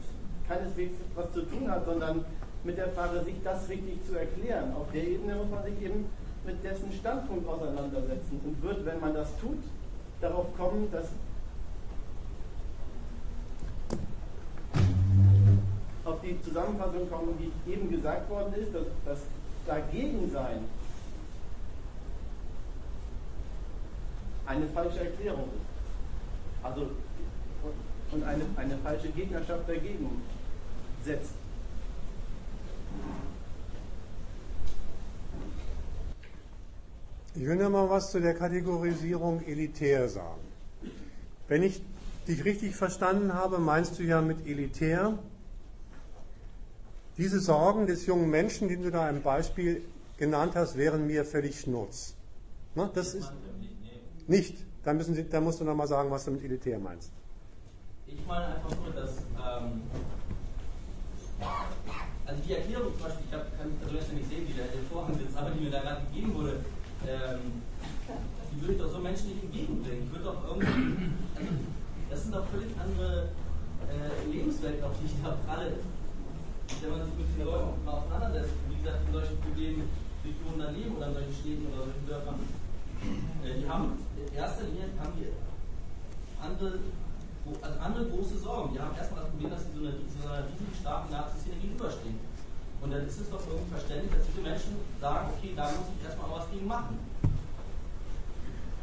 keineswegs 0.49 0.97
was 1.15 1.33
zu 1.33 1.43
tun 1.43 1.71
hat, 1.71 1.85
sondern 1.85 2.25
mit 2.65 2.77
der 2.79 2.89
Frage, 2.89 3.23
sich 3.23 3.37
das 3.45 3.69
richtig 3.69 4.05
zu 4.07 4.19
erklären. 4.19 4.73
Auf 4.75 4.91
der 4.93 5.07
Ebene 5.07 5.37
muss 5.37 5.51
man 5.51 5.65
sich 5.65 5.81
eben 5.83 6.07
mit 6.45 6.65
dessen 6.65 6.93
Standpunkt 6.93 7.47
auseinandersetzen 7.47 8.41
und 8.45 8.63
wird, 8.63 8.85
wenn 8.85 9.01
man 9.01 9.15
das 9.15 9.29
tut, 9.39 9.59
darauf 10.21 10.47
kommen, 10.57 10.91
dass 10.91 11.09
auf 16.05 16.21
die 16.23 16.41
Zusammenfassung 16.43 17.09
kommen, 17.11 17.39
die 17.39 17.73
eben 17.73 17.91
gesagt 17.91 18.31
worden 18.31 18.55
ist, 18.55 18.75
dass 18.75 18.87
das 19.05 19.19
Dagegensein 19.67 20.65
eine 24.47 24.67
falsche 24.69 25.01
Erklärung 25.01 25.45
ist. 25.55 25.68
Also 26.63 26.91
und 28.11 28.25
eine, 28.25 28.45
eine 28.57 28.77
falsche 28.79 29.09
Gegnerschaft 29.09 29.69
dagegen 29.69 30.23
setzt. 31.05 31.33
Ich 37.35 37.47
will 37.47 37.57
noch 37.57 37.71
mal 37.71 37.89
was 37.89 38.11
zu 38.11 38.21
der 38.21 38.35
Kategorisierung 38.35 39.45
elitär 39.45 40.09
sagen. 40.09 40.41
Wenn 41.47 41.63
ich 41.63 41.83
dich 42.27 42.45
richtig 42.45 42.75
verstanden 42.75 43.35
habe, 43.35 43.59
meinst 43.59 43.99
du 43.99 44.03
ja 44.03 44.21
mit 44.21 44.47
elitär 44.47 45.19
diese 47.17 47.41
Sorgen 47.41 47.87
des 47.87 48.07
jungen 48.07 48.31
Menschen, 48.31 48.69
die 48.69 48.77
du 48.77 48.91
da 48.91 49.09
im 49.09 49.23
Beispiel 49.23 49.83
genannt 50.19 50.55
hast, 50.55 50.77
wären 50.77 51.07
mir 51.07 51.25
völlig 51.25 51.61
schnurz. 51.61 52.15
Ne? 52.75 52.91
Das 52.95 53.15
ist 53.15 53.33
nicht. 54.27 54.68
Da, 54.89 54.95
müssen 54.95 55.15
Sie, 55.15 55.29
da 55.29 55.39
musst 55.39 55.61
du 55.61 55.65
noch 55.65 55.75
mal 55.75 55.87
sagen, 55.87 56.11
was 56.11 56.25
du 56.25 56.31
mit 56.31 56.43
elitär 56.43 56.79
meinst. 56.79 57.13
Ich 58.07 58.25
meine 58.27 58.57
einfach 58.57 58.73
nur, 58.81 58.95
dass 58.97 59.21
ähm, 59.37 59.85
also 62.25 62.41
die 62.41 62.55
Erklärung 62.55 62.97
zum 62.97 63.05
Beispiel, 63.05 63.27
ich 63.29 63.35
hab, 63.37 63.53
kann 63.61 63.69
persönlich 63.85 64.13
nicht 64.17 64.29
sehen, 64.33 64.49
der 64.57 64.73
im 64.73 64.89
Vorhang 64.89 65.13
sitzt, 65.13 65.37
aber 65.37 65.51
die 65.51 65.61
mir 65.61 65.71
da 65.71 65.85
gerade 65.85 66.01
gegeben 66.09 66.33
wurde, 66.33 66.65
ähm, 67.05 67.61
die 68.49 68.61
würde 68.63 68.73
ich 68.73 68.81
doch 68.81 68.89
so 68.89 68.99
Menschen 69.05 69.29
nicht 69.29 69.45
entgegenbringen. 69.45 70.09
Ich 70.09 70.11
würde 70.11 70.25
doch 70.25 70.57
irgendwie, 70.57 71.13
also 71.37 71.53
das 72.09 72.23
sind 72.25 72.35
doch 72.35 72.47
völlig 72.49 72.73
andere 72.81 73.29
äh, 73.93 74.25
Lebenswelten, 74.25 74.85
auf 74.89 74.97
die 74.97 75.05
ich 75.05 75.21
da 75.21 75.37
pralle. 75.45 75.85
Wenn 76.81 76.91
man 76.97 77.05
sich 77.05 77.13
mit 77.13 77.29
den 77.37 77.45
Leuten 77.45 77.85
mal 77.85 77.93
auseinandersetzt, 77.93 78.57
wie 78.73 78.81
gesagt, 78.81 79.05
in 79.05 79.13
solchen 79.13 79.37
Problemen, 79.37 79.85
wie 80.25 80.33
die 80.33 80.57
da 80.57 80.71
leben 80.73 80.97
oder 80.97 81.13
in 81.13 81.15
solchen 81.21 81.37
Städten 81.37 81.69
oder 81.77 81.85
solchen 81.85 82.09
Dörfern, 82.09 82.41
die 83.45 83.69
haben 83.69 83.99
in 84.17 84.35
erster 84.35 84.65
Linie 84.65 84.91
haben 84.99 85.13
die 85.19 85.29
andere 86.43 86.79
also 87.63 87.81
andere 87.81 88.05
große 88.07 88.39
Sorgen. 88.39 88.75
Die 88.75 88.81
haben 88.81 88.95
erstmal 88.97 89.23
das 89.23 89.31
Problem, 89.31 89.51
dass 89.51 89.65
sie 89.65 89.73
so 89.73 89.81
einer, 89.81 89.97
so 89.97 90.29
einer 90.29 90.45
riesigen 90.45 90.75
starken 90.77 91.09
Nazi-Szene 91.13 91.57
gegenüberstehen. 91.57 92.19
Und 92.81 92.93
dann 92.93 93.07
ist 93.07 93.21
es 93.21 93.31
doch 93.31 93.43
irgendwie 93.49 93.73
verständlich, 93.73 94.13
dass 94.13 94.27
diese 94.29 94.43
Menschen 94.43 94.73
sagen, 95.01 95.33
okay, 95.35 95.51
da 95.57 95.65
muss 95.73 95.91
ich 95.91 96.05
erstmal 96.05 96.31
was 96.31 96.47
gegen 96.51 96.67
machen. 96.69 96.99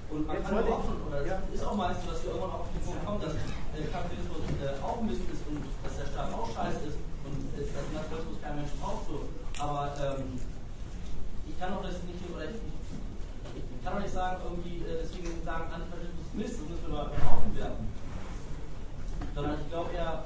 Und 0.09 0.27
man 0.27 0.35
Jetzt 0.35 0.49
kann 0.49 0.67
auch 0.67 0.85
schon, 0.85 0.99
oder 1.07 1.25
ja. 1.25 1.41
ist 1.49 1.65
auch 1.65 1.75
meist 1.75 2.03
so, 2.03 2.11
dass 2.11 2.23
wir 2.23 2.29
irgendwann 2.35 2.51
auch 2.51 2.65
auf 2.67 2.71
den 2.71 2.83
Punkt 2.85 3.01
kommen, 3.05 3.21
dass 3.21 3.33
der 3.33 3.87
Kapitalismus 3.89 4.41
äh, 4.61 4.77
auch 4.83 5.01
Mist 5.01 5.25
ist 5.31 5.43
und 5.49 5.63
dass 5.81 5.95
der 5.97 6.07
Staat 6.11 6.29
auch 6.33 6.49
scheiße 6.51 6.93
ist 6.93 6.99
und 7.25 7.39
äh, 7.57 7.65
dass 7.65 7.87
Nationalismus 7.89 8.37
kein 8.43 8.55
Mensch 8.59 8.73
braucht. 8.77 9.03
So. 9.09 9.17
Aber 9.57 9.89
ähm, 9.97 10.37
ich 11.47 11.55
kann 11.57 11.73
auch 11.73 11.81
das 11.81 11.97
nicht, 12.05 12.21
oder 12.29 12.45
ich 12.45 12.59
kann 13.85 13.93
auch 13.93 14.01
nicht 14.01 14.13
sagen, 14.13 14.41
irgendwie, 14.43 14.81
äh, 14.81 15.05
deswegen 15.05 15.29
sagen 15.45 15.69
Antifaschismus 15.71 16.33
Mist, 16.33 16.59
das 16.59 16.69
müssen 16.69 16.87
wir 16.87 16.93
mal 16.93 17.05
Haufen 17.05 17.55
werfen 17.55 17.85
sondern 19.35 19.59
ich 19.59 19.69
glaube 19.69 19.91
eher, 19.91 20.23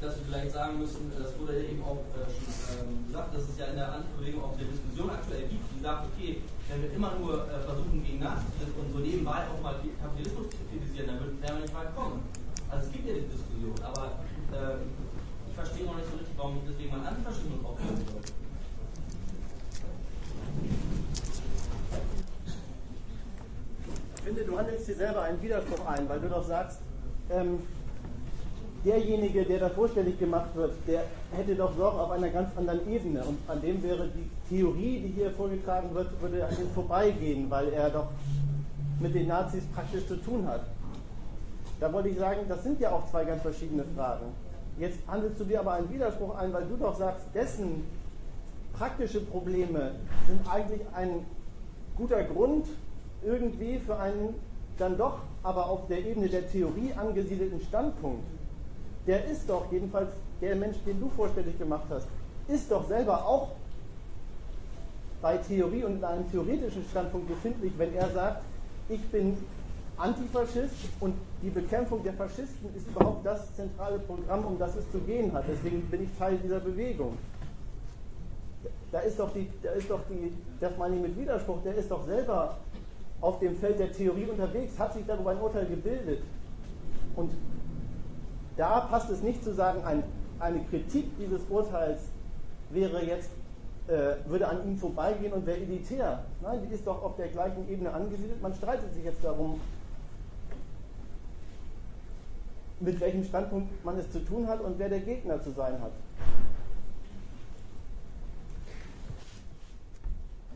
dass 0.00 0.16
wir 0.16 0.24
vielleicht 0.26 0.52
sagen 0.54 0.78
müssen, 0.78 1.10
das 1.14 1.38
wurde 1.38 1.58
ja 1.58 1.70
eben 1.70 1.82
auch 1.82 2.02
äh, 2.14 2.26
schon 2.26 2.46
ähm, 2.74 3.06
gesagt, 3.06 3.34
dass 3.34 3.42
es 3.42 3.58
ja 3.58 3.66
in 3.66 3.76
der 3.76 3.92
Antibewegung 3.92 4.42
auch 4.42 4.54
eine 4.54 4.66
Diskussion 4.66 5.10
aktuell 5.10 5.46
gibt, 5.46 5.62
die 5.74 5.82
sagt, 5.82 6.06
okay, 6.10 6.42
wenn 6.70 6.82
wir 6.82 6.90
immer 6.94 7.18
nur 7.18 7.46
äh, 7.50 7.62
versuchen, 7.62 8.02
gegen 8.02 8.18
Nazis 8.18 8.70
und 8.78 8.92
so 8.94 8.98
nebenbei 8.98 9.46
auch 9.46 9.62
mal 9.62 9.78
Kapitalismus 9.78 10.50
zu 10.50 10.58
kritisieren, 10.70 11.06
dann 11.06 11.18
werden 11.42 11.56
wir 11.58 11.66
nicht 11.66 11.74
weit 11.74 11.94
kommen. 11.94 12.22
Also 12.70 12.86
es 12.86 12.92
gibt 12.92 13.06
ja 13.06 13.14
die 13.14 13.26
Diskussion, 13.30 13.74
aber 13.82 14.22
äh, 14.54 14.82
ich 15.50 15.54
verstehe 15.54 15.86
noch 15.86 15.98
nicht 15.98 16.10
so 16.10 16.16
richtig, 16.18 16.34
warum 16.38 16.62
deswegen 16.66 16.90
man 16.90 17.06
Antifaschismus 17.06 17.62
aufbauen 17.62 17.98
sollte. 18.06 18.32
Ich 24.22 24.28
finde, 24.28 24.44
du 24.44 24.56
handelst 24.56 24.86
dir 24.86 24.94
selber 24.94 25.22
einen 25.22 25.42
Widerspruch 25.42 25.84
ein, 25.84 26.08
weil 26.08 26.20
du 26.20 26.28
doch 26.28 26.44
sagst, 26.44 26.78
ähm, 27.28 27.58
derjenige, 28.84 29.44
der 29.44 29.58
da 29.58 29.68
vorstellig 29.68 30.16
gemacht 30.16 30.54
wird, 30.54 30.74
der 30.86 31.06
hätte 31.32 31.56
doch 31.56 31.76
Sorge 31.76 31.98
auf 31.98 32.12
einer 32.12 32.28
ganz 32.28 32.56
anderen 32.56 32.88
Ebene. 32.88 33.24
Und 33.24 33.38
an 33.48 33.60
dem 33.60 33.82
wäre 33.82 34.06
die 34.06 34.30
Theorie, 34.48 35.00
die 35.00 35.08
hier 35.08 35.32
vorgetragen 35.32 35.92
wird, 35.92 36.22
würde 36.22 36.46
an 36.46 36.52
ihm 36.52 36.70
vorbeigehen, 36.72 37.50
weil 37.50 37.72
er 37.72 37.90
doch 37.90 38.06
mit 39.00 39.12
den 39.12 39.26
Nazis 39.26 39.64
praktisch 39.74 40.06
zu 40.06 40.14
tun 40.14 40.46
hat. 40.46 40.66
Da 41.80 41.92
wollte 41.92 42.10
ich 42.10 42.16
sagen, 42.16 42.42
das 42.48 42.62
sind 42.62 42.78
ja 42.78 42.92
auch 42.92 43.04
zwei 43.10 43.24
ganz 43.24 43.42
verschiedene 43.42 43.82
Fragen. 43.96 44.26
Jetzt 44.78 45.00
handelst 45.08 45.40
du 45.40 45.44
dir 45.44 45.58
aber 45.58 45.72
einen 45.72 45.92
Widerspruch 45.92 46.36
ein, 46.36 46.52
weil 46.52 46.66
du 46.66 46.76
doch 46.76 46.96
sagst, 46.96 47.26
dessen 47.34 47.82
praktische 48.72 49.20
Probleme 49.20 49.96
sind 50.28 50.48
eigentlich 50.48 50.82
ein 50.94 51.26
guter 51.96 52.22
Grund 52.22 52.66
irgendwie 53.24 53.78
für 53.78 53.98
einen 53.98 54.34
dann 54.78 54.96
doch 54.96 55.18
aber 55.42 55.68
auf 55.68 55.86
der 55.88 56.04
Ebene 56.04 56.28
der 56.28 56.50
Theorie 56.50 56.92
angesiedelten 56.96 57.60
Standpunkt. 57.60 58.24
Der 59.06 59.24
ist 59.26 59.48
doch, 59.48 59.70
jedenfalls 59.72 60.10
der 60.40 60.56
Mensch, 60.56 60.76
den 60.86 61.00
du 61.00 61.08
vorstellig 61.08 61.58
gemacht 61.58 61.84
hast, 61.90 62.06
ist 62.48 62.70
doch 62.70 62.86
selber 62.86 63.26
auch 63.26 63.48
bei 65.20 65.36
Theorie 65.36 65.84
und 65.84 65.98
in 65.98 66.04
einem 66.04 66.30
theoretischen 66.30 66.84
Standpunkt 66.90 67.28
befindlich, 67.28 67.72
wenn 67.76 67.94
er 67.94 68.10
sagt, 68.10 68.42
ich 68.88 69.00
bin 69.10 69.36
Antifaschist 69.96 70.74
und 71.00 71.14
die 71.42 71.50
Bekämpfung 71.50 72.02
der 72.02 72.12
Faschisten 72.14 72.74
ist 72.74 72.88
überhaupt 72.88 73.24
das 73.24 73.54
zentrale 73.54 73.98
Programm, 74.00 74.44
um 74.44 74.58
das 74.58 74.74
es 74.76 74.90
zu 74.90 74.98
gehen 74.98 75.32
hat. 75.32 75.44
Deswegen 75.48 75.82
bin 75.82 76.04
ich 76.04 76.10
Teil 76.18 76.38
dieser 76.42 76.60
Bewegung. 76.60 77.16
Da 78.90 79.00
ist 79.00 79.18
doch 79.18 79.32
die, 79.32 79.48
da 79.62 79.70
ist 79.72 79.88
doch 79.88 80.00
die, 80.08 80.32
das 80.60 80.76
meine 80.76 80.96
ich 80.96 81.02
mit 81.02 81.18
Widerspruch, 81.18 81.58
der 81.64 81.76
ist 81.76 81.90
doch 81.90 82.04
selber 82.04 82.58
auf 83.22 83.38
dem 83.38 83.56
Feld 83.56 83.78
der 83.78 83.92
Theorie 83.92 84.26
unterwegs, 84.26 84.78
hat 84.78 84.92
sich 84.92 85.06
darüber 85.06 85.30
ein 85.30 85.40
Urteil 85.40 85.64
gebildet. 85.66 86.22
Und 87.14 87.32
da 88.56 88.80
passt 88.80 89.08
es 89.10 89.22
nicht 89.22 89.42
zu 89.42 89.54
sagen, 89.54 89.82
ein, 89.84 90.02
eine 90.38 90.60
Kritik 90.64 91.16
dieses 91.18 91.42
Urteils 91.48 92.00
wäre 92.70 93.02
jetzt, 93.04 93.30
äh, 93.86 94.16
würde 94.26 94.48
an 94.48 94.66
ihm 94.66 94.76
vorbeigehen 94.76 95.32
und 95.32 95.46
wäre 95.46 95.58
elitär. 95.58 96.24
Nein, 96.42 96.60
die 96.68 96.74
ist 96.74 96.86
doch 96.86 97.02
auf 97.02 97.16
der 97.16 97.28
gleichen 97.28 97.68
Ebene 97.70 97.92
angesiedelt. 97.92 98.42
Man 98.42 98.54
streitet 98.54 98.92
sich 98.92 99.04
jetzt 99.04 99.24
darum, 99.24 99.60
mit 102.80 102.98
welchem 103.00 103.22
Standpunkt 103.22 103.84
man 103.84 103.98
es 103.98 104.10
zu 104.10 104.18
tun 104.24 104.48
hat 104.48 104.60
und 104.60 104.78
wer 104.78 104.88
der 104.88 105.00
Gegner 105.00 105.40
zu 105.40 105.52
sein 105.52 105.80
hat. 105.80 105.92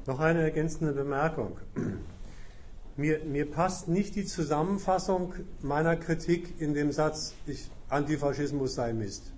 Noch 0.06 0.18
eine 0.18 0.42
ergänzende 0.42 0.92
Bemerkung. 0.92 1.56
Mir, 2.98 3.20
mir, 3.24 3.50
passt 3.50 3.88
nicht 3.88 4.14
die 4.14 4.24
Zusammenfassung 4.24 5.34
meiner 5.60 5.96
Kritik 5.96 6.58
in 6.58 6.72
dem 6.72 6.92
Satz, 6.92 7.34
ich, 7.46 7.70
Antifaschismus 7.90 8.74
sei 8.74 8.94
Mist. 8.94 9.34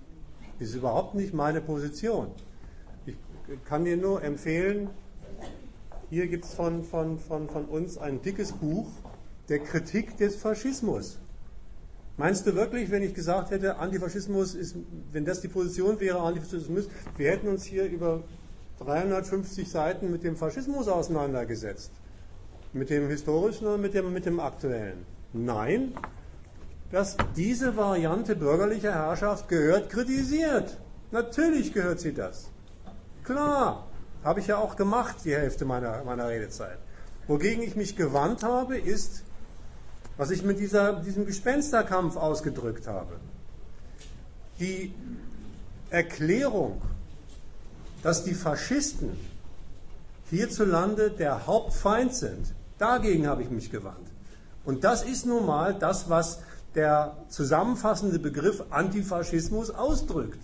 Ist 0.59 0.75
überhaupt 0.75 1.15
nicht 1.15 1.33
meine 1.33 1.59
Position. 1.59 2.31
Ich 3.05 3.15
kann 3.65 3.83
dir 3.83 3.97
nur 3.97 4.23
empfehlen, 4.23 4.89
hier 6.09 6.27
gibt 6.27 6.45
es 6.45 6.53
von, 6.53 6.85
von, 6.85 7.19
von, 7.19 7.49
von 7.49 7.65
uns 7.65 7.97
ein 7.97 8.21
dickes 8.21 8.53
Buch 8.53 8.87
der 9.49 9.59
Kritik 9.59 10.15
des 10.15 10.37
Faschismus. 10.37 11.19
Meinst 12.15 12.47
du 12.47 12.55
wirklich, 12.55 12.91
wenn 12.91 13.03
ich 13.03 13.13
gesagt 13.13 13.51
hätte, 13.51 13.75
Antifaschismus 13.75 14.55
ist, 14.55 14.77
wenn 15.11 15.25
das 15.25 15.41
die 15.41 15.49
Position 15.49 15.99
wäre, 15.99 16.21
Antifaschismus, 16.21 16.87
wir 17.17 17.29
hätten 17.29 17.49
uns 17.49 17.65
hier 17.65 17.85
über 17.85 18.23
350 18.79 19.69
Seiten 19.69 20.11
mit 20.11 20.23
dem 20.23 20.37
Faschismus 20.37 20.87
auseinandergesetzt? 20.87 21.91
Mit 22.73 22.89
dem 22.89 23.09
historischen 23.09 23.67
oder 23.67 23.77
mit 23.77 23.93
dem, 23.93 24.13
mit 24.13 24.25
dem 24.25 24.39
aktuellen? 24.39 25.05
Nein, 25.33 25.93
dass 26.91 27.17
diese 27.35 27.75
Variante 27.75 28.35
bürgerlicher 28.35 28.93
Herrschaft 28.93 29.47
gehört 29.47 29.89
kritisiert. 29.89 30.77
Natürlich 31.11 31.73
gehört 31.73 31.99
sie 31.99 32.13
das. 32.13 32.49
Klar, 33.23 33.87
habe 34.23 34.39
ich 34.39 34.47
ja 34.47 34.57
auch 34.57 34.75
gemacht, 34.75 35.17
die 35.25 35.35
Hälfte 35.35 35.65
meiner, 35.65 36.03
meiner 36.03 36.27
Redezeit. 36.27 36.77
Wogegen 37.27 37.63
ich 37.63 37.75
mich 37.75 37.95
gewandt 37.95 38.43
habe, 38.43 38.77
ist 38.77 39.23
was 40.19 40.31
ich 40.31 40.43
mit 40.43 40.59
dieser, 40.59 40.99
diesem 40.99 41.25
Gespensterkampf 41.25 42.17
ausgedrückt 42.17 42.87
habe. 42.87 43.15
Die 44.59 44.93
Erklärung, 45.89 46.81
dass 48.03 48.25
die 48.25 48.33
Faschisten 48.33 49.11
hierzulande 50.29 51.09
der 51.09 51.47
Hauptfeind 51.47 52.13
sind, 52.13 52.53
dagegen 52.79 53.27
habe 53.27 53.43
ich 53.43 53.49
mich 53.49 53.69
gewandt. 53.69 54.07
Und 54.65 54.83
das 54.83 55.03
ist 55.03 55.25
nun 55.25 55.45
mal 55.45 55.73
das, 55.73 56.09
was 56.09 56.39
der 56.75 57.17
zusammenfassende 57.29 58.19
Begriff 58.19 58.63
Antifaschismus 58.69 59.71
ausdrückt. 59.71 60.39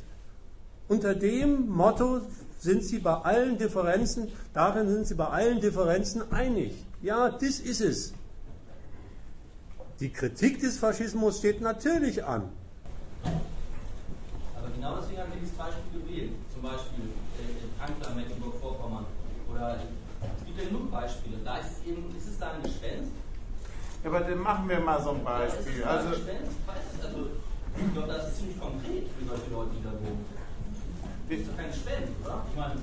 Unter 0.87 1.15
dem 1.15 1.67
Motto 1.69 2.21
sind 2.59 2.83
sie 2.83 2.99
bei 2.99 3.13
allen 3.13 3.57
Differenzen, 3.57 4.31
darin 4.53 4.87
sind 4.89 5.07
sie 5.07 5.15
bei 5.15 5.27
allen 5.27 5.59
Differenzen 5.61 6.31
einig. 6.31 6.85
Ja, 7.01 7.29
das 7.29 7.59
ist 7.59 7.81
es. 7.81 8.13
Die 9.99 10.09
Kritik 10.09 10.59
des 10.59 10.77
Faschismus 10.77 11.39
steht 11.39 11.61
natürlich 11.61 12.23
an. 12.23 12.49
Aber 13.23 14.69
genau 14.75 14.97
deswegen 14.99 15.21
haben 15.21 15.31
wir 15.31 15.39
dieses 15.39 15.55
Beispiel 15.55 16.01
gewählt. 16.01 16.31
Zum 16.51 16.61
Beispiel 16.61 17.05
äh, 17.05 17.63
in 17.63 17.71
Frankreich, 17.79 18.15
Mecklenburg-Vorpommern. 18.15 19.05
Oder 19.49 19.77
es 19.77 19.81
gibt 20.55 20.71
ja 20.71 20.77
genug 20.77 20.91
Beispiele. 20.91 21.37
Da 21.43 21.57
ist 21.57 21.71
es 21.71 21.87
eben, 21.87 22.15
ist 22.15 22.27
es 22.27 22.39
da 22.39 22.51
ein 22.51 22.63
Gespenst? 22.63 23.11
Ja, 24.03 24.09
aber 24.09 24.19
dann 24.21 24.39
machen 24.39 24.69
wir 24.69 24.79
mal 24.79 25.01
so 25.01 25.11
ein 25.11 25.23
Beispiel. 25.23 25.81
Ja, 25.81 25.87
also, 25.87 26.09
Gespenst? 26.09 26.57
Also, 27.03 27.19
ich 27.75 27.93
glaube, 27.93 28.07
das 28.07 28.27
ist 28.27 28.37
ziemlich 28.37 28.59
konkret 28.59 29.03
für 29.11 29.25
solche 29.27 29.49
Leute, 29.51 29.71
die 29.75 29.83
da 29.83 29.91
wohnen. 29.91 30.25
Das 31.27 31.39
ist 31.39 31.49
doch 31.49 31.57
kein 31.57 31.71
Gespenst, 31.71 32.13
oder? 32.23 32.45
Ich 32.47 32.55
meine, 32.55 32.79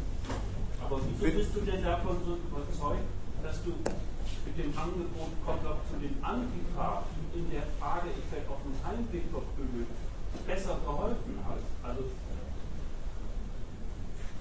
aber 0.85 1.01
wieso 1.01 1.25
bist 1.33 1.55
du 1.55 1.61
denn 1.61 1.83
davon 1.83 2.17
so 2.27 2.37
überzeugt, 2.37 3.09
dass 3.43 3.57
du 3.65 3.73
mit 3.73 4.55
dem 4.59 4.71
Angebot 4.77 5.33
kommt 5.47 5.65
auch 5.65 5.81
zu 5.89 5.97
den 5.97 6.19
Antifa 6.21 7.07
in 7.33 7.49
der 7.49 7.65
Frage, 7.79 8.11
ich 8.13 8.27
werde 8.29 8.51
auf 8.51 8.61
den 8.67 8.77
Einblick 8.85 9.31
verprügelt, 9.31 9.89
besser 10.45 10.77
geholfen 10.85 11.39
hat. 11.47 11.63
Also 11.87 12.11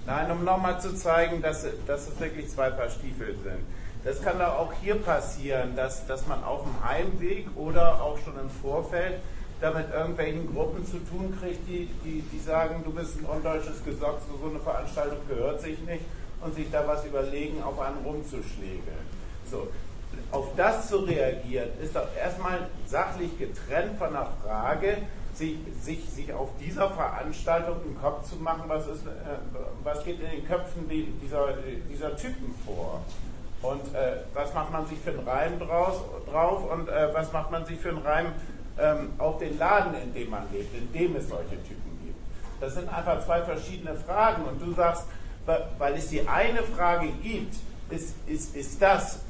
Nein, 0.06 0.30
um 0.30 0.44
nochmal 0.44 0.80
zu 0.80 0.94
zeigen, 0.94 1.40
dass, 1.42 1.64
dass 1.86 2.08
es 2.08 2.18
wirklich 2.18 2.48
zwei 2.48 2.70
Paar 2.70 2.90
Stiefel 2.90 3.36
sind. 3.42 3.60
Das 4.04 4.20
kann 4.20 4.38
doch 4.38 4.58
auch 4.58 4.72
hier 4.82 4.96
passieren, 4.96 5.76
dass, 5.76 6.06
dass 6.06 6.26
man 6.26 6.42
auf 6.42 6.64
dem 6.64 6.84
Heimweg 6.84 7.46
oder 7.54 8.02
auch 8.02 8.18
schon 8.18 8.36
im 8.38 8.50
Vorfeld 8.50 9.20
damit 9.60 9.92
irgendwelchen 9.94 10.52
Gruppen 10.52 10.84
zu 10.84 10.98
tun 10.98 11.38
kriegt, 11.40 11.68
die, 11.68 11.88
die, 12.04 12.22
die 12.22 12.38
sagen, 12.40 12.82
du 12.84 12.92
bist 12.92 13.16
ein 13.18 13.26
undeutsches 13.26 13.84
Gesocks, 13.84 14.24
so 14.26 14.48
eine 14.48 14.58
Veranstaltung 14.58 15.18
gehört 15.28 15.60
sich 15.60 15.78
nicht 15.80 16.04
und 16.40 16.52
sich 16.56 16.68
da 16.72 16.84
was 16.84 17.04
überlegen, 17.04 17.62
auf 17.62 17.78
einen 17.78 17.98
rumzuschlägeln. 18.04 19.06
So, 19.48 19.68
auf 20.32 20.48
das 20.56 20.88
zu 20.88 20.98
reagieren, 20.98 21.68
ist 21.80 21.94
doch 21.94 22.08
erstmal 22.20 22.68
sachlich 22.86 23.38
getrennt 23.38 23.98
von 23.98 24.12
der 24.12 24.26
Frage, 24.42 24.96
sich, 25.34 25.56
sich, 25.80 26.08
sich 26.10 26.32
auf 26.32 26.50
dieser 26.60 26.90
Veranstaltung 26.90 27.76
einen 27.84 27.98
Kopf 28.00 28.28
zu 28.28 28.36
machen, 28.36 28.64
was, 28.66 28.86
ist, 28.86 29.06
äh, 29.06 29.10
was 29.82 30.04
geht 30.04 30.20
in 30.20 30.30
den 30.30 30.46
Köpfen 30.46 30.88
dieser, 30.88 31.54
dieser 31.90 32.16
Typen 32.16 32.54
vor. 32.64 33.02
Und 33.62 33.94
äh, 33.94 34.16
was 34.34 34.52
macht 34.54 34.72
man 34.72 34.86
sich 34.86 34.98
für 34.98 35.10
einen 35.10 35.26
Reim 35.26 35.58
draus, 35.58 36.02
drauf 36.30 36.70
und 36.70 36.88
äh, 36.88 37.14
was 37.14 37.32
macht 37.32 37.50
man 37.50 37.64
sich 37.64 37.78
für 37.78 37.90
einen 37.90 37.98
Reim 37.98 38.26
ähm, 38.78 39.12
auf 39.18 39.38
den 39.38 39.58
Laden, 39.58 39.94
in 40.02 40.12
dem 40.12 40.30
man 40.30 40.42
lebt, 40.52 40.74
in 40.74 40.92
dem 40.92 41.16
es 41.16 41.28
solche 41.28 41.62
Typen 41.62 41.98
gibt. 42.04 42.18
Das 42.60 42.74
sind 42.74 42.92
einfach 42.92 43.24
zwei 43.24 43.42
verschiedene 43.42 43.94
Fragen. 43.94 44.44
Und 44.44 44.60
du 44.60 44.72
sagst, 44.74 45.04
weil 45.78 45.94
es 45.94 46.08
die 46.08 46.26
eine 46.26 46.62
Frage 46.62 47.08
gibt, 47.22 47.54
ist, 47.90 48.14
ist, 48.26 48.56
ist 48.56 48.80
das, 48.80 49.20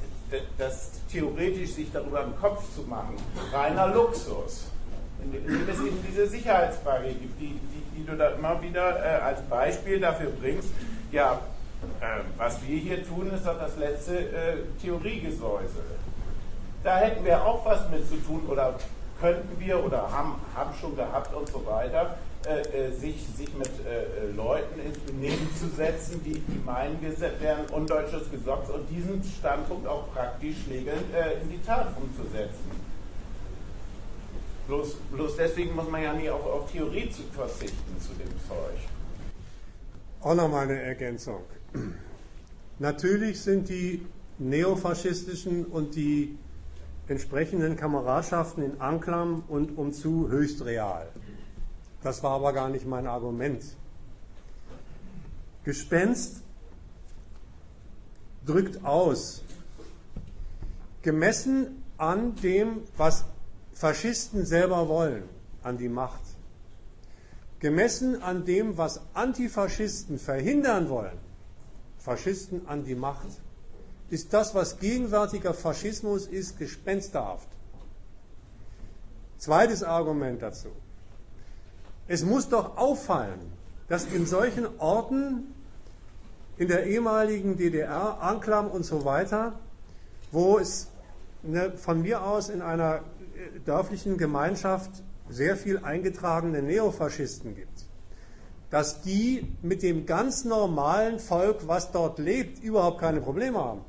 das 0.57 0.91
theoretisch 1.11 1.73
sich 1.73 1.91
darüber 1.91 2.23
im 2.23 2.35
Kopf 2.39 2.63
zu 2.75 2.81
machen, 2.83 3.15
reiner 3.51 3.87
Luxus. 3.87 4.67
Indem 5.23 5.69
es 5.69 5.79
eben 5.79 6.05
diese 6.07 6.27
Sicherheitsfrage 6.27 7.09
gibt, 7.09 7.39
die, 7.39 7.59
die, 7.71 7.99
die 7.99 8.05
du 8.05 8.15
da 8.15 8.29
immer 8.29 8.61
wieder 8.61 8.99
äh, 8.99 9.21
als 9.21 9.41
Beispiel 9.43 9.99
dafür 9.99 10.31
bringst. 10.31 10.69
Ja, 11.11 11.39
äh, 12.01 12.21
was 12.37 12.59
wir 12.67 12.77
hier 12.77 13.07
tun, 13.07 13.31
ist 13.33 13.45
doch 13.45 13.59
das 13.59 13.77
letzte 13.77 14.19
äh, 14.19 14.55
Theoriegesäuse. 14.81 15.83
Da 16.83 16.97
hätten 16.97 17.23
wir 17.23 17.43
auch 17.43 17.65
was 17.65 17.89
mit 17.89 18.07
zu 18.07 18.15
tun 18.17 18.45
oder 18.47 18.75
könnten 19.21 19.59
wir 19.59 19.83
oder 19.83 20.11
haben, 20.11 20.35
haben 20.55 20.73
schon 20.79 20.95
gehabt 20.95 21.33
und 21.33 21.47
so 21.47 21.65
weiter. 21.65 22.17
äh, 22.45 22.87
äh, 22.87 22.91
sich, 22.91 23.25
sich 23.37 23.53
mit 23.53 23.69
äh, 23.69 24.35
Leuten 24.35 24.77
ins 24.81 24.99
Benehmen 24.99 25.47
zu 25.57 25.69
setzen, 25.77 26.21
die, 26.25 26.39
die 26.39 26.59
meinen, 26.65 27.01
wir 27.01 27.17
wären 27.39 27.65
undeutsches 27.67 28.29
Gesocks 28.29 28.69
und 28.69 28.85
diesen 28.89 29.23
Standpunkt 29.23 29.87
auch 29.87 30.11
praktisch 30.13 30.57
regelnd 30.69 31.05
in 31.41 31.49
die 31.49 31.61
Tat 31.63 31.87
umzusetzen. 31.95 32.82
Bloß, 34.67 34.95
bloß 35.11 35.35
deswegen 35.35 35.75
muss 35.75 35.89
man 35.89 36.03
ja 36.03 36.13
nie 36.13 36.29
auf, 36.29 36.45
auf 36.45 36.71
Theorie 36.71 37.09
zu 37.09 37.23
verzichten 37.23 37.99
zu 37.99 38.13
dem 38.13 38.29
Zeug. 38.47 38.77
Auch 40.21 40.35
nochmal 40.35 40.69
eine 40.69 40.81
Ergänzung. 40.81 41.41
Natürlich 42.79 43.41
sind 43.41 43.67
die 43.67 44.05
neofaschistischen 44.39 45.65
und 45.65 45.95
die 45.95 46.37
entsprechenden 47.07 47.75
Kameradschaften 47.75 48.63
in 48.63 48.79
Anklam 48.79 49.43
und 49.49 49.77
umzu 49.77 50.29
höchst 50.29 50.63
real. 50.63 51.07
Das 52.01 52.23
war 52.23 52.31
aber 52.31 52.53
gar 52.53 52.69
nicht 52.69 52.85
mein 52.87 53.07
Argument. 53.07 53.63
Gespenst 55.63 56.41
drückt 58.45 58.83
aus, 58.83 59.43
gemessen 61.01 61.83
an 61.97 62.35
dem, 62.35 62.81
was 62.97 63.25
Faschisten 63.83 64.45
selber 64.45 64.87
wollen, 64.87 65.23
an 65.61 65.77
die 65.77 65.89
Macht, 65.89 66.21
gemessen 67.59 68.23
an 68.23 68.45
dem, 68.45 68.77
was 68.77 69.01
Antifaschisten 69.13 70.19
verhindern 70.19 70.87
wollen, 70.87 71.17
Faschisten 71.97 72.65
an 72.69 72.85
die 72.85 72.95
Macht, 72.95 73.27
ist 74.09 74.31
das, 74.31 74.55
was 74.55 74.79
gegenwärtiger 74.79 75.53
Faschismus 75.53 76.27
ist, 76.27 76.57
gespensterhaft. 76.57 77.49
Zweites 79.37 79.83
Argument 79.83 80.41
dazu. 80.41 80.69
Es 82.07 82.23
muss 82.23 82.47
doch 82.47 82.77
auffallen, 82.77 83.51
dass 83.89 84.05
in 84.05 84.25
solchen 84.25 84.65
Orten 84.79 85.53
in 86.55 86.69
der 86.69 86.85
ehemaligen 86.85 87.57
DDR, 87.57 88.21
Anklam 88.21 88.69
und 88.69 88.85
so 88.85 89.03
weiter, 89.03 89.59
wo 90.31 90.57
es 90.57 90.87
eine, 91.45 91.73
von 91.73 92.01
mir 92.01 92.23
aus 92.23 92.47
in 92.47 92.61
einer 92.61 93.03
dörflichen 93.65 94.17
Gemeinschaft 94.17 94.91
sehr 95.29 95.55
viel 95.55 95.79
eingetragene 95.79 96.61
Neofaschisten 96.61 97.55
gibt, 97.55 97.85
dass 98.69 99.01
die 99.01 99.55
mit 99.61 99.83
dem 99.83 100.05
ganz 100.05 100.45
normalen 100.45 101.19
Volk, 101.19 101.67
was 101.67 101.91
dort 101.91 102.19
lebt, 102.19 102.61
überhaupt 102.63 102.99
keine 102.99 103.21
Probleme 103.21 103.57
haben. 103.59 103.81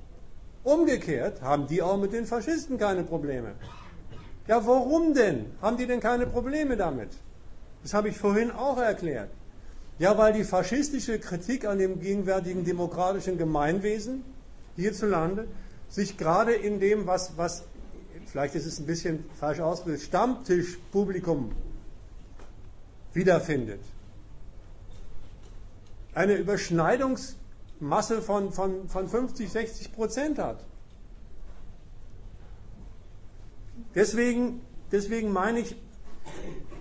Umgekehrt 0.63 1.43
haben 1.43 1.67
die 1.67 1.83
auch 1.83 1.99
mit 1.99 2.13
den 2.13 2.27
Faschisten 2.27 2.79
keine 2.79 3.03
Probleme. 3.03 3.55
Ja, 4.47 4.67
warum 4.67 5.15
denn? 5.15 5.47
Haben 5.61 5.77
die 5.77 5.87
denn 5.87 6.01
keine 6.01 6.27
Probleme 6.27 6.77
damit? 6.77 7.11
Das 7.83 7.95
habe 7.95 8.09
ich 8.09 8.17
vorhin 8.17 8.51
auch 8.51 8.79
erklärt. 8.79 9.31
Ja, 9.99 10.19
weil 10.19 10.33
die 10.33 10.45
faschistische 10.45 11.19
Kritik 11.19 11.67
an 11.67 11.79
dem 11.79 12.01
gegenwärtigen 12.01 12.65
demokratischen 12.65 13.39
Gemeinwesen 13.39 14.25
hierzulande 14.77 15.47
sich 15.89 16.17
gerade 16.17 16.53
in 16.53 16.81
dem, 16.81 17.07
was, 17.07 17.37
was 17.37 17.65
vielleicht 18.35 18.57
ist 18.57 18.67
es 18.67 18.81
ein 18.81 18.87
bisschen 18.87 19.25
falsch 19.39 19.61
ausgedrückt, 19.61 20.03
Stammtischpublikum 20.03 21.53
wiederfindet. 23.13 23.79
Eine 26.15 26.35
Überschneidungsmasse 26.35 28.23
von, 28.23 28.53
von, 28.53 28.89
von 28.89 29.09
50, 29.09 29.53
60 29.53 29.93
Prozent 29.93 30.39
hat. 30.41 30.59
Deswegen, 33.95 34.63
deswegen 34.91 35.31
meine 35.33 35.61
ich, 35.61 35.77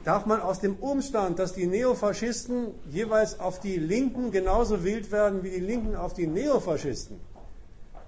darf 0.05 0.25
man 0.25 0.41
aus 0.41 0.59
dem 0.59 0.77
Umstand, 0.77 1.37
dass 1.37 1.53
die 1.53 1.67
Neofaschisten 1.67 2.69
jeweils 2.89 3.39
auf 3.39 3.59
die 3.59 3.77
Linken 3.77 4.31
genauso 4.31 4.83
wild 4.83 5.11
werden 5.11 5.43
wie 5.43 5.51
die 5.51 5.59
Linken 5.59 5.95
auf 5.95 6.15
die 6.15 6.25
Neofaschisten, 6.25 7.19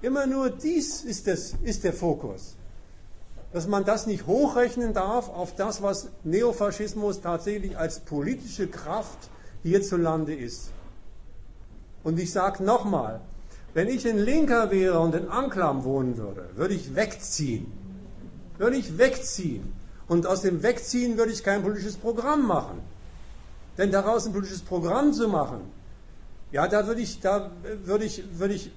immer 0.01 0.25
nur 0.25 0.49
dies 0.49 1.03
ist, 1.03 1.27
das, 1.27 1.53
ist 1.63 1.83
der 1.83 1.93
Fokus. 1.93 2.55
Dass 3.55 3.69
man 3.69 3.85
das 3.85 4.05
nicht 4.05 4.27
hochrechnen 4.27 4.93
darf 4.93 5.29
auf 5.29 5.55
das, 5.55 5.81
was 5.81 6.09
Neofaschismus 6.25 7.21
tatsächlich 7.21 7.77
als 7.77 8.01
politische 8.01 8.67
Kraft 8.67 9.29
hierzulande 9.63 10.35
ist. 10.35 10.71
Und 12.03 12.19
ich 12.19 12.33
sage 12.33 12.65
nochmal, 12.65 13.21
wenn 13.73 13.87
ich 13.87 14.05
ein 14.09 14.17
Linker 14.17 14.71
wäre 14.71 14.99
und 14.99 15.15
in 15.15 15.29
Anklam 15.29 15.85
wohnen 15.85 16.17
würde, 16.17 16.49
würde 16.55 16.73
ich 16.73 16.95
wegziehen. 16.95 17.71
Würde 18.57 18.75
ich 18.75 18.97
wegziehen. 18.97 19.71
Und 20.09 20.27
aus 20.27 20.41
dem 20.41 20.61
Wegziehen 20.61 21.17
würde 21.17 21.31
ich 21.31 21.41
kein 21.41 21.63
politisches 21.63 21.95
Programm 21.95 22.45
machen. 22.45 22.81
Denn 23.77 23.89
daraus 23.89 24.25
ein 24.25 24.33
politisches 24.33 24.63
Programm 24.63 25.13
zu 25.13 25.29
machen, 25.29 25.61
ja, 26.51 26.67
da 26.67 26.87
würde 26.87 26.99
ich, 26.99 27.21
da 27.21 27.51
würde 27.85 28.03
ich, 28.03 28.21
würde 28.37 28.55
ich 28.55 28.69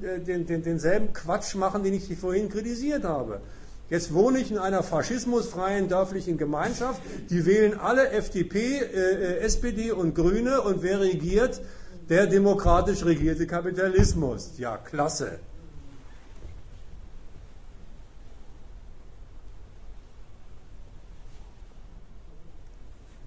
äh, 0.00 0.20
den, 0.20 0.46
den, 0.46 0.62
denselben 0.62 1.12
Quatsch 1.12 1.56
machen, 1.56 1.82
den 1.82 1.94
ich 1.94 2.16
vorhin 2.16 2.48
kritisiert 2.48 3.02
habe. 3.02 3.40
Jetzt 3.92 4.14
wohne 4.14 4.38
ich 4.38 4.50
in 4.50 4.56
einer 4.56 4.82
faschismusfreien 4.82 5.90
dörflichen 5.90 6.38
Gemeinschaft. 6.38 7.02
Die 7.28 7.44
wählen 7.44 7.78
alle 7.78 8.08
FDP, 8.08 8.78
äh, 8.78 8.84
äh 8.84 9.38
SPD 9.40 9.92
und 9.92 10.14
Grüne 10.14 10.62
und 10.62 10.82
wer 10.82 11.00
regiert? 11.00 11.60
Der 12.08 12.26
demokratisch 12.26 13.04
regierte 13.04 13.46
Kapitalismus. 13.46 14.52
Ja, 14.56 14.78
klasse. 14.78 15.40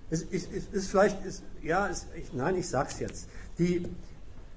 Es 0.09 0.23
ist, 0.23 0.51
ist, 0.51 0.73
ist 0.73 0.87
vielleicht, 0.87 1.23
ist, 1.27 1.43
ja, 1.61 1.85
ist, 1.85 2.07
ich, 2.15 2.33
nein, 2.33 2.55
ich 2.55 2.67
sag's 2.67 2.99
jetzt. 2.99 3.27
Die, 3.59 3.87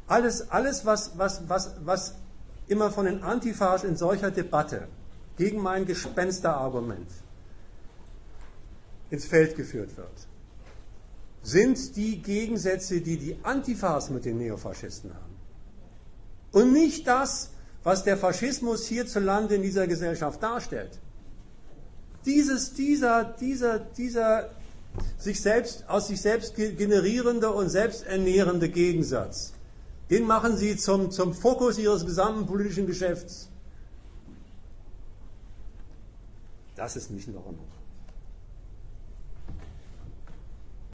alles, 0.06 0.50
alles 0.50 0.86
was, 0.86 1.18
was, 1.18 1.50
was, 1.50 1.74
was 1.84 2.14
immer 2.66 2.90
von 2.90 3.04
den 3.04 3.22
Antifas 3.22 3.84
in 3.84 3.98
solcher 3.98 4.30
Debatte 4.30 4.88
gegen 5.38 5.62
mein 5.62 5.86
Gespensterargument 5.86 7.08
ins 9.10 9.24
Feld 9.24 9.56
geführt 9.56 9.96
wird, 9.96 10.26
sind 11.42 11.96
die 11.96 12.20
Gegensätze, 12.20 13.00
die 13.00 13.16
die 13.16 13.38
Antifas 13.42 14.10
mit 14.10 14.26
den 14.26 14.36
Neofaschisten 14.38 15.14
haben. 15.14 15.36
Und 16.52 16.72
nicht 16.72 17.06
das, 17.06 17.50
was 17.84 18.04
der 18.04 18.18
Faschismus 18.18 18.86
hierzulande 18.86 19.54
in 19.54 19.62
dieser 19.62 19.86
Gesellschaft 19.86 20.42
darstellt. 20.42 20.98
Dieses, 22.26 22.74
dieser, 22.74 23.24
dieser, 23.24 23.78
dieser 23.78 24.50
sich 25.16 25.40
selbst, 25.40 25.88
aus 25.88 26.08
sich 26.08 26.20
selbst 26.20 26.54
generierende 26.56 27.50
und 27.50 27.68
selbsternährende 27.68 28.68
Gegensatz. 28.68 29.52
Den 30.10 30.26
machen 30.26 30.56
sie 30.56 30.76
zum, 30.76 31.10
zum 31.10 31.34
Fokus 31.34 31.78
ihres 31.78 32.04
gesamten 32.04 32.46
politischen 32.46 32.86
Geschäfts. 32.86 33.48
Das 36.78 36.94
ist 36.94 37.10
nicht 37.10 37.26
in 37.26 37.36
Ordnung. 37.36 37.66